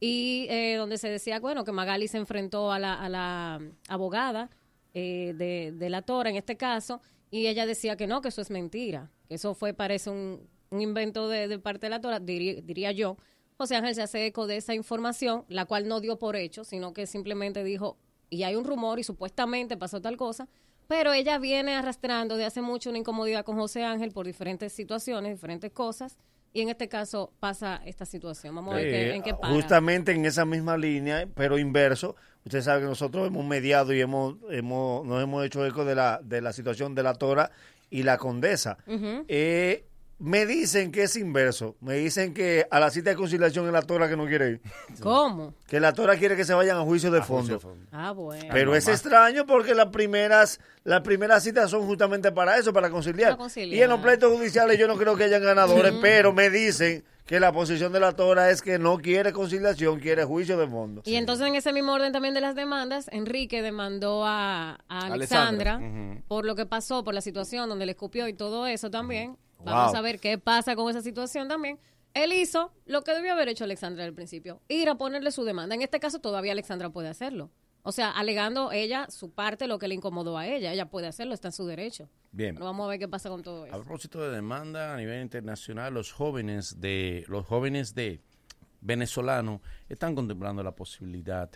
y 0.00 0.46
eh, 0.50 0.76
donde 0.76 0.98
se 0.98 1.08
decía, 1.08 1.40
bueno, 1.40 1.64
que 1.64 1.72
Magali 1.72 2.08
se 2.08 2.18
enfrentó 2.18 2.72
a 2.72 2.78
la, 2.78 2.94
a 2.94 3.08
la 3.08 3.60
abogada 3.88 4.50
eh, 4.94 5.32
de, 5.36 5.72
de 5.72 5.90
la 5.90 6.02
Tora 6.02 6.28
en 6.28 6.36
este 6.36 6.56
caso, 6.56 7.00
y 7.30 7.46
ella 7.46 7.64
decía 7.64 7.96
que 7.96 8.06
no, 8.06 8.20
que 8.20 8.28
eso 8.28 8.42
es 8.42 8.50
mentira, 8.50 9.10
que 9.28 9.36
eso 9.36 9.54
fue, 9.54 9.72
parece 9.72 10.10
un, 10.10 10.46
un 10.72 10.80
invento 10.80 11.28
de, 11.28 11.48
de 11.48 11.58
parte 11.58 11.86
de 11.86 11.90
la 11.90 12.00
Tora, 12.00 12.18
diría, 12.18 12.60
diría 12.62 12.92
yo. 12.92 13.16
José 13.58 13.76
Ángel 13.76 13.94
se 13.94 14.02
hace 14.02 14.26
eco 14.26 14.46
de 14.46 14.56
esa 14.56 14.74
información, 14.74 15.44
la 15.48 15.64
cual 15.66 15.86
no 15.88 16.00
dio 16.00 16.18
por 16.18 16.36
hecho, 16.36 16.64
sino 16.64 16.92
que 16.92 17.06
simplemente 17.06 17.62
dijo, 17.64 17.96
y 18.30 18.42
hay 18.44 18.56
un 18.56 18.64
rumor 18.64 18.98
y 18.98 19.04
supuestamente 19.04 19.76
pasó 19.76 20.00
tal 20.00 20.16
cosa, 20.16 20.48
pero 20.88 21.12
ella 21.12 21.38
viene 21.38 21.74
arrastrando 21.74 22.36
de 22.36 22.44
hace 22.44 22.60
mucho 22.60 22.90
una 22.90 22.98
incomodidad 22.98 23.44
con 23.44 23.56
José 23.56 23.84
Ángel 23.84 24.10
por 24.12 24.26
diferentes 24.26 24.72
situaciones, 24.72 25.32
diferentes 25.32 25.70
cosas, 25.72 26.16
y 26.54 26.60
en 26.60 26.68
este 26.68 26.88
caso 26.88 27.32
pasa 27.40 27.80
esta 27.86 28.04
situación. 28.04 28.54
Vamos 28.54 28.74
a 28.74 28.76
ver 28.78 28.90
qué- 28.90 29.10
Eh, 29.10 29.14
en 29.14 29.22
qué 29.22 29.32
para. 29.34 29.54
justamente 29.54 30.12
en 30.12 30.26
esa 30.26 30.44
misma 30.44 30.76
línea, 30.76 31.26
pero 31.34 31.58
inverso. 31.58 32.14
Usted 32.44 32.60
sabe 32.60 32.80
que 32.80 32.86
nosotros 32.88 33.26
hemos 33.28 33.44
mediado 33.46 33.94
y 33.94 34.00
hemos, 34.00 34.34
hemos 34.50 35.06
nos 35.06 35.22
hemos 35.22 35.46
hecho 35.46 35.64
eco 35.64 35.84
de 35.86 35.94
la, 35.94 36.20
de 36.22 36.40
la 36.42 36.52
situación 36.52 36.94
de 36.94 37.04
la 37.04 37.14
Tora 37.14 37.52
y 37.88 38.02
la 38.02 38.18
Condesa. 38.18 38.76
Eh, 39.28 39.86
me 40.22 40.46
dicen 40.46 40.92
que 40.92 41.02
es 41.02 41.16
inverso. 41.16 41.74
Me 41.80 41.94
dicen 41.94 42.32
que 42.32 42.64
a 42.70 42.78
la 42.78 42.90
cita 42.90 43.10
de 43.10 43.16
conciliación 43.16 43.66
es 43.66 43.72
la 43.72 43.82
Tora 43.82 44.08
que 44.08 44.16
no 44.16 44.26
quiere 44.26 44.50
ir. 44.50 44.60
¿Cómo? 45.00 45.52
Que 45.66 45.80
la 45.80 45.92
Tora 45.92 46.16
quiere 46.16 46.36
que 46.36 46.44
se 46.44 46.54
vayan 46.54 46.76
a 46.76 46.82
juicio 46.82 47.10
de 47.10 47.22
fondo. 47.22 47.60
Ah, 47.90 48.12
bueno. 48.12 48.46
Pero 48.52 48.76
es 48.76 48.86
extraño 48.86 49.46
porque 49.46 49.74
las 49.74 49.88
primeras 49.88 50.60
las 50.84 51.00
primeras 51.00 51.42
citas 51.42 51.70
son 51.70 51.86
justamente 51.86 52.30
para 52.30 52.56
eso, 52.56 52.72
para 52.72 52.88
conciliar. 52.88 53.30
Para 53.30 53.38
conciliar. 53.38 53.76
Y 53.76 53.82
en 53.82 53.90
los 53.90 53.98
pleitos 53.98 54.32
judiciales 54.32 54.78
yo 54.78 54.86
no 54.86 54.96
creo 54.96 55.16
que 55.16 55.24
hayan 55.24 55.42
ganadores, 55.42 55.92
pero 56.00 56.32
me 56.32 56.50
dicen 56.50 57.02
que 57.26 57.40
la 57.40 57.52
posición 57.52 57.92
de 57.92 57.98
la 57.98 58.12
Tora 58.12 58.50
es 58.50 58.62
que 58.62 58.78
no 58.78 58.98
quiere 58.98 59.32
conciliación, 59.32 59.98
quiere 59.98 60.22
juicio 60.22 60.56
de 60.56 60.68
fondo. 60.68 61.02
Y 61.04 61.16
entonces 61.16 61.48
en 61.48 61.56
ese 61.56 61.72
mismo 61.72 61.92
orden 61.94 62.12
también 62.12 62.34
de 62.34 62.40
las 62.40 62.54
demandas, 62.54 63.08
Enrique 63.10 63.60
demandó 63.60 64.24
a, 64.24 64.78
a 64.88 65.06
Alexandra. 65.06 65.80
Por 66.28 66.44
lo 66.44 66.54
que 66.54 66.64
pasó, 66.64 67.02
por 67.02 67.12
la 67.12 67.20
situación 67.22 67.68
donde 67.68 67.86
le 67.86 67.92
escupió 67.92 68.28
y 68.28 68.34
todo 68.34 68.68
eso 68.68 68.88
también. 68.88 69.36
Vamos 69.64 69.92
Wow. 69.92 69.96
a 69.96 70.00
ver 70.02 70.18
qué 70.20 70.38
pasa 70.38 70.74
con 70.76 70.90
esa 70.90 71.02
situación 71.02 71.48
también. 71.48 71.78
Él 72.14 72.32
hizo 72.32 72.72
lo 72.84 73.02
que 73.02 73.12
debió 73.14 73.32
haber 73.32 73.48
hecho 73.48 73.64
Alexandra 73.64 74.04
al 74.04 74.12
principio, 74.12 74.60
ir 74.68 74.88
a 74.88 74.96
ponerle 74.96 75.32
su 75.32 75.44
demanda. 75.44 75.74
En 75.74 75.82
este 75.82 75.98
caso 76.00 76.18
todavía 76.18 76.52
Alexandra 76.52 76.90
puede 76.90 77.08
hacerlo. 77.08 77.50
O 77.84 77.90
sea, 77.90 78.10
alegando 78.10 78.70
ella 78.70 79.08
su 79.10 79.30
parte, 79.30 79.66
lo 79.66 79.78
que 79.78 79.88
le 79.88 79.94
incomodó 79.96 80.38
a 80.38 80.46
ella. 80.46 80.72
Ella 80.72 80.86
puede 80.90 81.08
hacerlo, 81.08 81.34
está 81.34 81.48
en 81.48 81.52
su 81.52 81.66
derecho. 81.66 82.08
Bien. 82.30 82.54
Pero 82.54 82.66
vamos 82.66 82.84
a 82.86 82.90
ver 82.90 82.98
qué 83.00 83.08
pasa 83.08 83.28
con 83.28 83.42
todo 83.42 83.64
A 83.64 83.68
eso. 83.68 83.78
propósito 83.80 84.20
de 84.20 84.30
demanda 84.30 84.94
a 84.94 84.96
nivel 84.96 85.20
internacional, 85.22 85.92
los 85.94 86.12
jóvenes 86.12 86.80
de 86.80 87.24
los 87.28 87.44
jóvenes 87.46 87.94
de 87.94 88.20
venezolanos 88.80 89.60
están 89.88 90.14
contemplando 90.14 90.62
la 90.62 90.74
posibilidad 90.74 91.50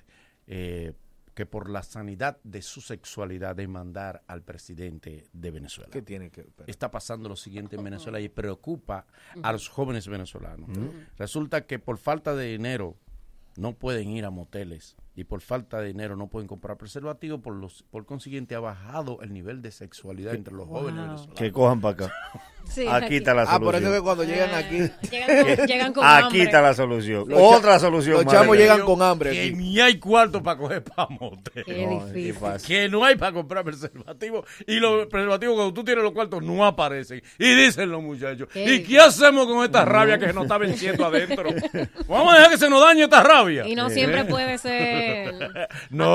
eh, 0.46 0.92
que 1.36 1.44
por 1.44 1.68
la 1.68 1.82
sanidad 1.82 2.38
de 2.44 2.62
su 2.62 2.80
sexualidad 2.80 3.54
demandar 3.54 4.22
al 4.26 4.40
presidente 4.40 5.28
de 5.34 5.50
Venezuela. 5.50 5.90
¿Qué 5.92 6.00
tiene 6.00 6.30
que 6.30 6.44
ver? 6.44 6.64
Está 6.66 6.90
pasando 6.90 7.28
lo 7.28 7.36
siguiente 7.36 7.76
en 7.76 7.84
Venezuela 7.84 8.18
y 8.20 8.30
preocupa 8.30 9.06
a 9.42 9.52
los 9.52 9.68
jóvenes 9.68 10.08
venezolanos. 10.08 10.70
Resulta 11.18 11.66
que 11.66 11.78
por 11.78 11.98
falta 11.98 12.34
de 12.34 12.52
dinero 12.52 12.96
no 13.58 13.74
pueden 13.74 14.08
ir 14.08 14.24
a 14.24 14.30
moteles 14.30 14.96
y 15.16 15.24
por 15.24 15.40
falta 15.40 15.80
de 15.80 15.88
dinero 15.88 16.14
no 16.14 16.28
pueden 16.28 16.46
comprar 16.46 16.76
preservativos, 16.76 17.40
por 17.40 17.54
los 17.54 17.82
por 17.90 18.04
consiguiente 18.06 18.54
ha 18.54 18.60
bajado 18.60 19.18
el 19.22 19.32
nivel 19.32 19.62
de 19.62 19.72
sexualidad 19.72 20.34
entre 20.34 20.52
los 20.54 20.68
jóvenes 20.68 21.00
venezolanos. 21.00 21.34
Que 21.38 21.50
cojan 21.50 21.80
para 21.80 21.94
acá. 22.06 22.12
Sí, 22.68 22.84
aquí 22.90 23.16
está 23.18 23.32
la 23.32 23.42
Ah, 23.42 23.46
solución. 23.46 23.64
por 23.64 23.74
eso 23.80 23.92
que 23.92 24.00
cuando 24.00 24.24
llegan 24.24 24.52
aquí. 24.52 24.90
Llegan 25.08 25.56
con, 25.56 25.66
llegan 25.66 25.92
con 25.92 26.04
Aquí 26.04 26.24
hambre. 26.24 26.42
está 26.42 26.60
la 26.62 26.74
solución. 26.74 27.28
Los 27.28 27.40
Otra 27.40 27.78
solución. 27.78 28.24
los 28.24 28.32
chamos 28.32 28.56
llegan 28.56 28.80
con 28.82 29.00
hambre 29.02 29.30
Que 29.30 29.40
aquí. 29.42 29.52
ni 29.54 29.78
hay 29.80 29.98
cuarto 30.00 30.42
para 30.42 30.58
coger 30.58 30.82
pa' 30.82 31.06
motel. 31.08 31.64
Qué 31.64 31.86
No, 31.86 32.04
difícil. 32.06 32.24
qué 32.34 32.38
fácil. 32.40 32.66
Que 32.66 32.88
no 32.88 33.04
hay 33.04 33.14
para 33.14 33.32
comprar 33.32 33.62
preservativos. 33.64 34.46
Y 34.66 34.80
los 34.80 35.06
preservativos, 35.06 35.54
cuando 35.54 35.72
tú 35.74 35.84
tienes 35.84 36.02
los 36.02 36.12
cuartos, 36.12 36.42
no 36.42 36.66
aparecen. 36.66 37.22
Y 37.38 37.54
dicen 37.54 37.88
los 37.88 38.02
muchachos. 38.02 38.48
Qué 38.52 38.64
¿Y 38.64 38.68
difícil. 38.68 38.86
qué 38.88 39.00
hacemos 39.00 39.46
con 39.46 39.64
esta 39.64 39.84
rabia 39.84 40.18
que 40.18 40.26
se 40.26 40.32
nos 40.32 40.42
está 40.42 40.58
venciendo 40.58 41.06
adentro? 41.06 41.48
Vamos 42.08 42.32
a 42.32 42.36
dejar 42.36 42.50
que 42.50 42.58
se 42.58 42.68
nos 42.68 42.82
dañe 42.82 43.04
esta 43.04 43.22
rabia. 43.22 43.66
Y 43.68 43.76
no 43.76 43.88
siempre 43.90 44.24
puede 44.24 44.58
ser 44.58 45.05
No, 45.90 46.06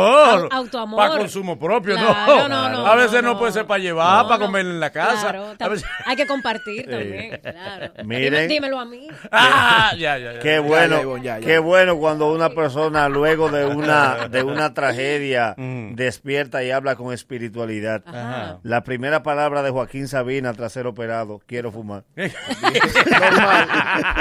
autoamor. 0.51 0.97
para 0.97 1.17
consumo 1.19 1.57
propio, 1.57 1.95
Claro, 1.95 2.47
no. 2.47 2.49
no, 2.49 2.69
no, 2.69 2.85
A 2.87 2.95
veces 2.95 3.21
no, 3.23 3.33
no, 3.33 3.39
puede 3.39 3.51
ser 3.51 3.65
para 3.65 3.79
llevar, 3.81 4.23
No, 4.23 4.29
para 4.29 4.45
comer 4.45 4.65
en 4.65 4.79
la 4.79 4.89
casa. 4.89 5.21
Claro, 5.31 5.49
A 5.51 5.57
tam- 5.57 5.69
veces- 5.71 5.89
hay 6.05 6.15
que 6.15 6.27
compartir 6.27 6.85
también, 6.89 7.39
claro. 7.41 7.93
Miren. 8.05 8.47
Dímelo 8.49 8.79
a 8.79 8.85
mí. 8.85 9.07
Ah, 9.31 9.91
ya, 9.97 10.17
ya, 10.17 10.33
ya. 10.33 10.39
Qué 10.39 10.59
bueno, 10.59 10.95
ya, 10.97 11.01
Ivonne, 11.01 11.23
ya, 11.23 11.39
ya. 11.39 11.45
qué 11.45 11.57
bueno 11.59 11.97
cuando 11.97 12.31
una 12.31 12.49
persona 12.49 13.07
luego 13.09 13.49
de 13.49 13.65
una 13.65 14.27
de 14.27 14.43
una 14.43 14.73
tragedia 14.73 15.55
despierta 15.57 16.63
y 16.63 16.71
habla 16.71 16.95
con 16.95 17.13
espiritualidad. 17.13 18.03
Ajá. 18.05 18.59
La 18.63 18.83
primera 18.83 19.23
palabra 19.23 19.61
de 19.63 19.69
Joaquín 19.71 20.07
Sabina 20.07 20.53
tras 20.53 20.71
ser 20.73 20.87
operado, 20.87 21.39
quiero 21.45 21.71
fumar. 21.71 22.03
normal, 22.15 23.67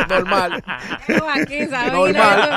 normal. 0.08 0.64
Joaquín, 1.18 1.70
¿sabes? 1.70 1.92
Normal. 1.92 2.50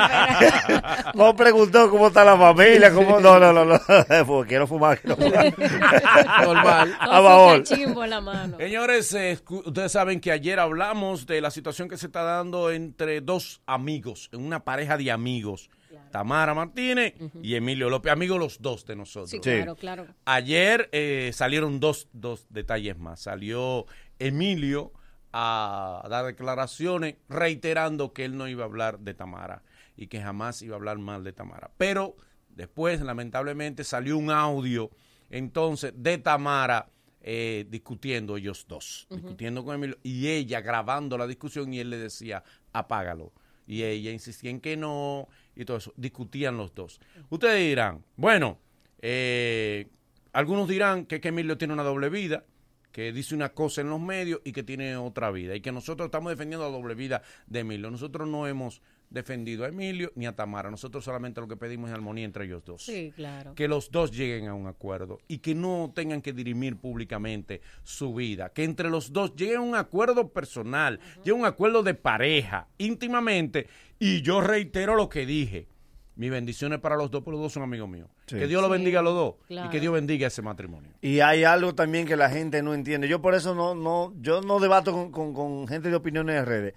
No 1.14 1.34
preguntó 1.36 1.90
cómo 1.90 2.03
¿Cómo 2.04 2.08
está 2.10 2.22
la 2.22 2.36
familia? 2.36 2.92
¿Cómo? 2.92 3.18
No, 3.18 3.40
no, 3.40 3.50
no, 3.50 3.64
no. 3.64 3.80
Porque 4.26 4.48
quiero 4.50 4.66
fumar. 4.66 5.00
quiero 5.00 5.16
fumar. 5.16 5.54
Normal. 6.44 6.96
A 7.00 7.06
favor. 7.06 7.62
Chimbo 7.62 8.04
en 8.04 8.10
la 8.10 8.20
mano. 8.20 8.58
Señores, 8.58 9.14
eh, 9.14 9.38
ustedes 9.48 9.90
saben 9.90 10.20
que 10.20 10.30
ayer 10.30 10.60
hablamos 10.60 11.24
de 11.24 11.40
la 11.40 11.50
situación 11.50 11.88
que 11.88 11.96
se 11.96 12.04
está 12.04 12.22
dando 12.22 12.70
entre 12.70 13.22
dos 13.22 13.62
amigos, 13.64 14.28
en 14.32 14.44
una 14.44 14.64
pareja 14.64 14.98
de 14.98 15.10
amigos. 15.10 15.70
Tamara 16.10 16.52
Martínez 16.52 17.14
y 17.40 17.54
Emilio 17.54 17.88
López, 17.88 18.12
amigos 18.12 18.38
los 18.38 18.60
dos 18.60 18.84
de 18.84 18.96
nosotros. 18.96 19.30
Sí, 19.30 19.40
claro, 19.40 19.74
claro. 19.74 20.06
Ayer 20.26 20.90
eh, 20.92 21.30
salieron 21.32 21.80
dos, 21.80 22.08
dos 22.12 22.46
detalles 22.50 22.98
más. 22.98 23.20
Salió 23.20 23.86
Emilio 24.18 24.92
a 25.32 26.06
dar 26.10 26.26
declaraciones 26.26 27.14
reiterando 27.30 28.12
que 28.12 28.26
él 28.26 28.36
no 28.36 28.46
iba 28.46 28.64
a 28.64 28.66
hablar 28.66 28.98
de 28.98 29.14
Tamara 29.14 29.62
y 29.96 30.06
que 30.06 30.20
jamás 30.20 30.62
iba 30.62 30.74
a 30.74 30.78
hablar 30.78 30.98
mal 30.98 31.24
de 31.24 31.32
Tamara. 31.32 31.70
Pero 31.76 32.16
después, 32.50 33.00
lamentablemente, 33.00 33.84
salió 33.84 34.16
un 34.16 34.30
audio 34.30 34.90
entonces 35.30 35.92
de 35.96 36.18
Tamara 36.18 36.88
eh, 37.20 37.66
discutiendo 37.68 38.36
ellos 38.36 38.66
dos, 38.68 39.06
discutiendo 39.10 39.64
con 39.64 39.76
Emilio 39.76 39.98
y 40.02 40.28
ella 40.28 40.60
grabando 40.60 41.16
la 41.16 41.26
discusión 41.26 41.72
y 41.72 41.80
él 41.80 41.90
le 41.90 41.98
decía, 41.98 42.44
apágalo. 42.72 43.32
Y 43.66 43.82
ella 43.82 44.10
insistía 44.10 44.50
en 44.50 44.60
que 44.60 44.76
no 44.76 45.26
y 45.56 45.64
todo 45.64 45.78
eso. 45.78 45.94
Discutían 45.96 46.58
los 46.58 46.74
dos. 46.74 47.00
Ustedes 47.30 47.66
dirán, 47.66 48.04
bueno, 48.16 48.58
eh, 49.00 49.88
algunos 50.34 50.68
dirán 50.68 51.06
que, 51.06 51.20
que 51.20 51.28
Emilio 51.28 51.56
tiene 51.56 51.72
una 51.72 51.82
doble 51.82 52.10
vida, 52.10 52.44
que 52.92 53.10
dice 53.10 53.34
una 53.34 53.54
cosa 53.54 53.80
en 53.80 53.88
los 53.88 54.00
medios 54.00 54.40
y 54.44 54.52
que 54.52 54.62
tiene 54.62 54.96
otra 54.96 55.30
vida, 55.30 55.56
y 55.56 55.62
que 55.62 55.72
nosotros 55.72 56.06
estamos 56.06 56.30
defendiendo 56.30 56.70
la 56.70 56.76
doble 56.76 56.94
vida 56.94 57.22
de 57.46 57.60
Emilio. 57.60 57.90
Nosotros 57.90 58.28
no 58.28 58.46
hemos 58.46 58.82
defendido 59.14 59.64
a 59.64 59.68
Emilio 59.68 60.12
ni 60.16 60.26
a 60.26 60.36
Tamara, 60.36 60.70
nosotros 60.70 61.02
solamente 61.04 61.40
lo 61.40 61.48
que 61.48 61.56
pedimos 61.56 61.88
es 61.88 61.94
armonía 61.94 62.24
entre 62.26 62.44
ellos 62.44 62.62
dos. 62.64 62.82
Sí, 62.82 63.12
claro. 63.16 63.54
Que 63.54 63.68
los 63.68 63.90
dos 63.90 64.10
lleguen 64.10 64.48
a 64.48 64.54
un 64.54 64.66
acuerdo 64.66 65.18
y 65.28 65.38
que 65.38 65.54
no 65.54 65.90
tengan 65.94 66.20
que 66.20 66.32
dirimir 66.34 66.76
públicamente 66.76 67.62
su 67.82 68.12
vida, 68.14 68.50
que 68.52 68.64
entre 68.64 68.90
los 68.90 69.12
dos 69.12 69.34
lleguen 69.36 69.56
a 69.58 69.62
un 69.62 69.74
acuerdo 69.76 70.28
personal, 70.32 71.00
lleguen 71.24 71.36
a 71.36 71.40
un 71.42 71.46
acuerdo 71.46 71.82
de 71.82 71.94
pareja, 71.94 72.68
íntimamente, 72.76 73.68
y 73.98 74.20
yo 74.22 74.40
reitero 74.40 74.94
lo 74.96 75.08
que 75.08 75.24
dije. 75.24 75.68
Mis 76.16 76.30
bendiciones 76.30 76.78
para 76.78 76.94
los 76.94 77.10
dos, 77.10 77.24
porque 77.24 77.32
los 77.34 77.42
dos 77.46 77.52
son 77.52 77.64
amigos 77.64 77.88
míos. 77.88 78.08
Sí. 78.26 78.36
Que 78.38 78.46
Dios 78.46 78.62
los 78.62 78.70
Sí, 78.70 78.76
bendiga 78.78 79.00
a 79.00 79.02
los 79.02 79.14
dos 79.14 79.34
y 79.48 79.68
que 79.68 79.80
Dios 79.80 79.92
bendiga 79.92 80.28
ese 80.28 80.42
matrimonio. 80.42 80.92
Y 81.02 81.18
hay 81.18 81.42
algo 81.42 81.74
también 81.74 82.06
que 82.06 82.16
la 82.16 82.30
gente 82.30 82.62
no 82.62 82.72
entiende. 82.72 83.08
Yo 83.08 83.20
por 83.20 83.34
eso 83.34 83.52
no, 83.56 83.74
no, 83.74 84.14
yo 84.20 84.40
no 84.40 84.60
debato 84.60 84.92
con, 84.92 85.10
con- 85.10 85.34
con 85.34 85.66
gente 85.66 85.90
de 85.90 85.96
opiniones 85.96 86.36
de 86.36 86.44
redes. 86.44 86.74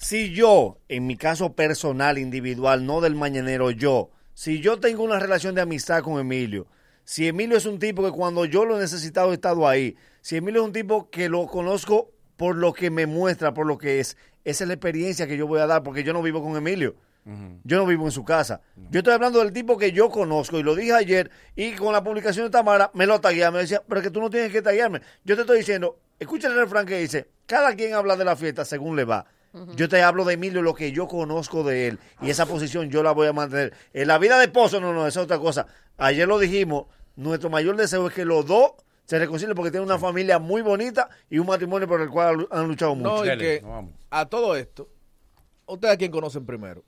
Si 0.00 0.30
yo, 0.30 0.78
en 0.88 1.08
mi 1.08 1.16
caso 1.16 1.54
personal, 1.54 2.18
individual, 2.18 2.86
no 2.86 3.00
del 3.00 3.16
mañanero, 3.16 3.72
yo, 3.72 4.10
si 4.32 4.60
yo 4.60 4.78
tengo 4.78 5.02
una 5.02 5.18
relación 5.18 5.56
de 5.56 5.60
amistad 5.60 6.04
con 6.04 6.20
Emilio, 6.20 6.68
si 7.02 7.26
Emilio 7.26 7.56
es 7.56 7.66
un 7.66 7.80
tipo 7.80 8.04
que 8.04 8.12
cuando 8.12 8.44
yo 8.44 8.64
lo 8.64 8.76
he 8.76 8.80
necesitado 8.80 9.32
he 9.32 9.34
estado 9.34 9.66
ahí, 9.66 9.96
si 10.20 10.36
Emilio 10.36 10.60
es 10.60 10.66
un 10.68 10.72
tipo 10.72 11.10
que 11.10 11.28
lo 11.28 11.48
conozco 11.48 12.12
por 12.36 12.54
lo 12.54 12.72
que 12.72 12.90
me 12.90 13.06
muestra, 13.06 13.52
por 13.52 13.66
lo 13.66 13.76
que 13.76 13.98
es, 13.98 14.16
esa 14.44 14.62
es 14.62 14.68
la 14.68 14.74
experiencia 14.74 15.26
que 15.26 15.36
yo 15.36 15.48
voy 15.48 15.58
a 15.58 15.66
dar, 15.66 15.82
porque 15.82 16.04
yo 16.04 16.12
no 16.12 16.22
vivo 16.22 16.44
con 16.44 16.56
Emilio. 16.56 16.94
Yo 17.64 17.76
no 17.76 17.84
vivo 17.84 18.06
en 18.06 18.12
su 18.12 18.24
casa. 18.24 18.62
Yo 18.90 19.00
estoy 19.00 19.12
hablando 19.12 19.40
del 19.40 19.52
tipo 19.52 19.76
que 19.76 19.92
yo 19.92 20.08
conozco 20.08 20.58
y 20.58 20.62
lo 20.62 20.74
dije 20.74 20.94
ayer 20.94 21.30
y 21.54 21.72
con 21.72 21.92
la 21.92 22.02
publicación 22.02 22.46
de 22.46 22.50
Tamara 22.50 22.90
me 22.94 23.04
lo 23.04 23.20
taguea. 23.20 23.50
Me 23.50 23.58
decía, 23.58 23.82
pero 23.86 24.00
es 24.00 24.06
que 24.06 24.10
tú 24.10 24.20
no 24.20 24.30
tienes 24.30 24.50
que 24.50 24.62
taguearme. 24.62 25.02
Yo 25.24 25.34
te 25.34 25.42
estoy 25.42 25.58
diciendo, 25.58 25.98
escucha 26.18 26.48
el 26.48 26.54
refrán 26.54 26.86
que 26.86 26.98
dice, 26.98 27.28
cada 27.44 27.74
quien 27.74 27.92
habla 27.92 28.16
de 28.16 28.24
la 28.24 28.34
fiesta 28.34 28.64
según 28.64 28.96
le 28.96 29.04
va. 29.04 29.26
Yo 29.76 29.88
te 29.88 30.02
hablo 30.02 30.24
de 30.24 30.34
Emilio, 30.34 30.62
lo 30.62 30.74
que 30.74 30.92
yo 30.92 31.06
conozco 31.08 31.62
de 31.64 31.88
él. 31.88 31.98
Y 32.20 32.30
esa 32.30 32.46
posición 32.46 32.90
yo 32.90 33.02
la 33.02 33.12
voy 33.12 33.26
a 33.28 33.32
mantener. 33.32 33.72
En 33.92 34.08
la 34.08 34.18
vida 34.18 34.38
de 34.38 34.44
esposo, 34.46 34.80
no, 34.80 34.92
no, 34.92 35.06
esa 35.06 35.20
es 35.20 35.24
otra 35.24 35.38
cosa. 35.38 35.66
Ayer 35.96 36.26
lo 36.28 36.38
dijimos, 36.38 36.86
nuestro 37.16 37.50
mayor 37.50 37.76
deseo 37.76 38.06
es 38.08 38.14
que 38.14 38.24
los 38.24 38.46
dos 38.46 38.72
se 39.04 39.18
reconcilien 39.18 39.54
porque 39.56 39.70
tienen 39.70 39.88
una 39.88 39.98
familia 39.98 40.38
muy 40.38 40.62
bonita 40.62 41.08
y 41.30 41.38
un 41.38 41.46
matrimonio 41.46 41.88
por 41.88 42.00
el 42.00 42.10
cual 42.10 42.46
han 42.50 42.68
luchado 42.68 42.94
mucho. 42.94 43.24
No, 43.24 43.34
y 43.34 43.38
que 43.38 43.62
a 44.10 44.26
todo 44.26 44.54
esto, 44.54 44.88
¿ustedes 45.66 45.94
a 45.94 45.96
quién 45.96 46.10
conocen 46.10 46.44
primero? 46.44 46.84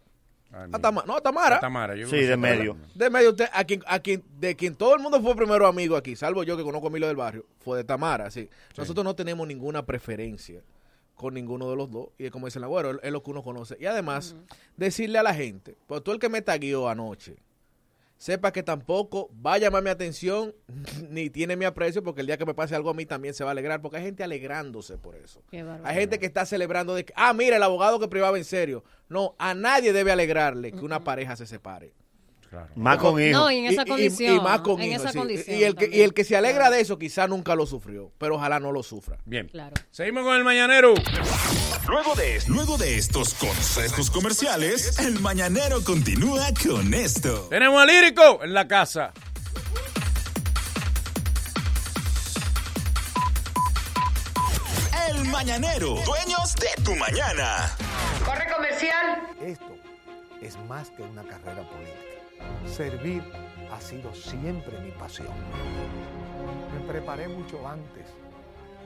A 0.52 0.78
Tamara. 0.80 1.06
No, 1.06 1.16
a 1.16 1.20
Tamara. 1.20 1.56
A 1.56 1.60
Tamara, 1.60 1.94
yo 1.94 2.08
Sí, 2.08 2.16
de 2.16 2.30
Tamara. 2.30 2.56
medio. 2.56 2.76
De 2.94 3.08
medio, 3.08 3.30
usted, 3.30 3.46
a 3.52 3.64
quien, 3.64 3.82
a 3.86 4.00
quien, 4.00 4.24
de 4.38 4.56
quien 4.56 4.74
todo 4.74 4.96
el 4.96 5.00
mundo 5.00 5.20
fue 5.22 5.36
primero 5.36 5.66
amigo 5.66 5.96
aquí, 5.96 6.16
salvo 6.16 6.42
yo 6.42 6.56
que 6.56 6.64
conozco 6.64 6.88
a 6.88 6.90
Emilio 6.90 7.06
del 7.06 7.16
Barrio, 7.16 7.46
fue 7.60 7.78
de 7.78 7.84
Tamara. 7.84 8.30
Sí. 8.32 8.50
Nosotros 8.76 9.04
no 9.04 9.14
tenemos 9.14 9.46
ninguna 9.46 9.86
preferencia 9.86 10.60
con 11.20 11.34
ninguno 11.34 11.68
de 11.68 11.76
los 11.76 11.90
dos. 11.90 12.08
Y 12.16 12.24
es 12.24 12.30
como 12.30 12.46
dicen, 12.46 12.66
bueno, 12.66 12.98
es 13.02 13.12
lo 13.12 13.22
que 13.22 13.30
uno 13.30 13.42
conoce. 13.42 13.76
Y 13.78 13.84
además, 13.84 14.34
decirle 14.78 15.18
a 15.18 15.22
la 15.22 15.34
gente, 15.34 15.76
pues 15.86 16.02
tú 16.02 16.12
el 16.12 16.18
que 16.18 16.30
me 16.30 16.40
taguió 16.40 16.88
anoche, 16.88 17.36
sepa 18.16 18.52
que 18.52 18.62
tampoco 18.62 19.30
va 19.44 19.54
a 19.54 19.58
llamar 19.58 19.82
mi 19.82 19.90
atención 19.90 20.54
ni 21.10 21.28
tiene 21.28 21.56
mi 21.56 21.66
aprecio 21.66 22.02
porque 22.02 22.22
el 22.22 22.26
día 22.26 22.38
que 22.38 22.46
me 22.46 22.54
pase 22.54 22.74
algo 22.74 22.88
a 22.88 22.94
mí 22.94 23.04
también 23.04 23.34
se 23.34 23.44
va 23.44 23.50
a 23.50 23.52
alegrar 23.52 23.82
porque 23.82 23.98
hay 23.98 24.04
gente 24.04 24.24
alegrándose 24.24 24.96
por 24.96 25.14
eso. 25.14 25.42
Hay 25.84 25.94
gente 25.94 26.18
que 26.18 26.24
está 26.24 26.46
celebrando 26.46 26.94
de 26.94 27.04
que, 27.04 27.12
ah, 27.16 27.34
mira, 27.34 27.56
el 27.56 27.62
abogado 27.62 28.00
que 28.00 28.08
privaba 28.08 28.38
en 28.38 28.46
serio. 28.46 28.82
No, 29.10 29.34
a 29.38 29.52
nadie 29.52 29.92
debe 29.92 30.12
alegrarle 30.12 30.72
que 30.72 30.80
una 30.80 31.04
pareja 31.04 31.36
se 31.36 31.46
separe. 31.46 31.92
Más 32.74 32.98
con 32.98 33.20
hijos. 33.20 33.32
No, 33.40 33.50
y 33.50 33.58
en 33.58 33.66
esa 33.66 33.84
condición, 33.84 34.36
Y, 34.36 34.40
más 34.40 34.60
con 34.60 34.80
en 34.80 34.90
hijos, 34.92 35.02
esa 35.02 35.12
sí. 35.12 35.18
condición 35.18 35.56
Y 35.58 35.62
el, 35.62 35.74
que, 35.76 35.88
y 35.92 36.00
el 36.02 36.12
que 36.14 36.24
se 36.24 36.36
alegra 36.36 36.70
de 36.70 36.80
eso 36.80 36.98
quizá 36.98 37.26
nunca 37.28 37.54
lo 37.54 37.66
sufrió, 37.66 38.12
pero 38.18 38.36
ojalá 38.36 38.58
no 38.58 38.72
lo 38.72 38.82
sufra. 38.82 39.18
Bien. 39.24 39.48
Claro. 39.48 39.74
Seguimos 39.90 40.24
con 40.24 40.34
el 40.36 40.44
mañanero. 40.44 40.94
Luego 41.88 42.14
de, 42.14 42.40
luego 42.48 42.76
de 42.76 42.98
estos 42.98 43.34
consejos 43.34 44.10
comerciales, 44.10 44.98
el 44.98 45.20
mañanero 45.20 45.82
continúa 45.84 46.46
con 46.66 46.92
esto. 46.94 47.46
Tenemos 47.50 47.80
al 47.80 47.88
lírico 47.88 48.40
en 48.42 48.54
la 48.54 48.66
casa. 48.66 49.12
El 55.08 55.24
mañanero, 55.26 55.94
dueños 56.04 56.54
de 56.56 56.82
tu 56.84 56.94
mañana. 56.96 57.74
Corre 58.24 58.46
comercial. 58.54 59.22
Esto 59.42 59.76
es 60.40 60.56
más 60.68 60.90
que 60.90 61.02
una 61.02 61.22
carrera 61.22 61.62
política. 61.68 62.09
Servir 62.66 63.22
ha 63.72 63.80
sido 63.80 64.14
siempre 64.14 64.78
mi 64.80 64.90
pasión. 64.92 65.28
Me 66.72 66.86
preparé 66.86 67.28
mucho 67.28 67.66
antes 67.66 68.06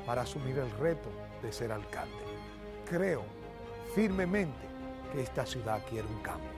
para 0.07 0.23
asumir 0.23 0.59
el 0.59 0.71
reto 0.73 1.09
de 1.43 1.53
ser 1.53 1.73
alcalde. 1.73 2.13
Creo 2.89 3.23
firmemente 3.95 4.67
que 5.13 5.23
esta 5.23 5.47
ciudad 5.47 5.81
quiere 5.89 6.09
un 6.09 6.21
cambio, 6.21 6.51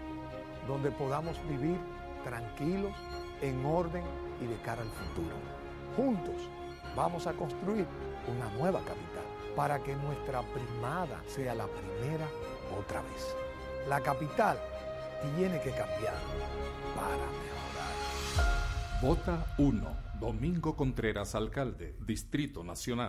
donde 0.67 0.91
podamos 0.91 1.37
vivir 1.49 1.79
tranquilos, 2.25 2.93
en 3.43 3.65
orden 3.65 4.03
y 4.41 4.47
de 4.47 4.57
cara 4.63 4.83
al 4.83 4.89
futuro. 4.89 5.37
Juntos 5.97 6.49
vamos 6.97 7.27
a 7.27 7.33
construir 7.35 7.87
una 8.29 8.49
nueva 8.59 8.81
capital 8.81 9.25
para 9.55 9.79
que 9.79 9.95
nuestra 9.95 10.43
primada 10.43 11.23
sea 11.27 11.55
la 11.55 11.67
primera 11.67 12.27
otra 12.79 13.03
vez. 13.03 13.37
La 13.89 14.01
capital 14.01 14.59
tiene 15.37 15.61
que 15.61 15.71
cambiar 15.71 16.17
para 16.95 17.17
mejorar. 17.17 19.01
Vota 19.03 19.55
1. 19.59 19.97
Domingo 20.21 20.77
Contreras, 20.77 21.35
alcalde, 21.35 21.95
Distrito 22.01 22.65
Nacional. 22.65 23.09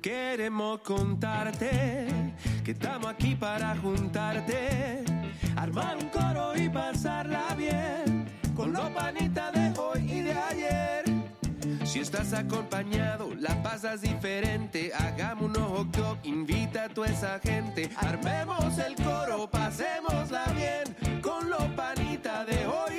Queremos 0.00 0.80
contarte 0.80 2.08
que 2.64 2.70
estamos 2.70 3.10
aquí 3.10 3.34
para 3.34 3.76
juntarte, 3.76 5.04
armar 5.56 5.98
un 5.98 6.08
coro 6.08 6.56
y 6.56 6.68
pasarla 6.68 7.54
bien 7.54 8.26
con 8.54 8.72
los 8.72 8.88
panitas 8.90 9.52
de 9.52 9.78
hoy 9.78 10.10
y 10.10 10.20
de 10.22 10.32
ayer. 10.32 11.04
Si 11.84 11.98
estás 11.98 12.32
acompañado, 12.32 13.34
la 13.38 13.62
pasas 13.62 14.00
diferente. 14.00 14.92
Hagamos 14.94 15.44
unos 15.44 15.70
hot 15.70 16.24
invita 16.24 16.84
a 16.84 16.88
toda 16.88 17.08
esa 17.08 17.38
gente. 17.40 17.90
Armemos 17.96 18.78
el 18.78 18.94
coro, 18.94 19.50
pasémosla 19.50 20.44
bien 20.56 21.20
con 21.20 21.50
los 21.50 21.64
panitas 21.76 22.46
de 22.46 22.66
hoy 22.66 22.89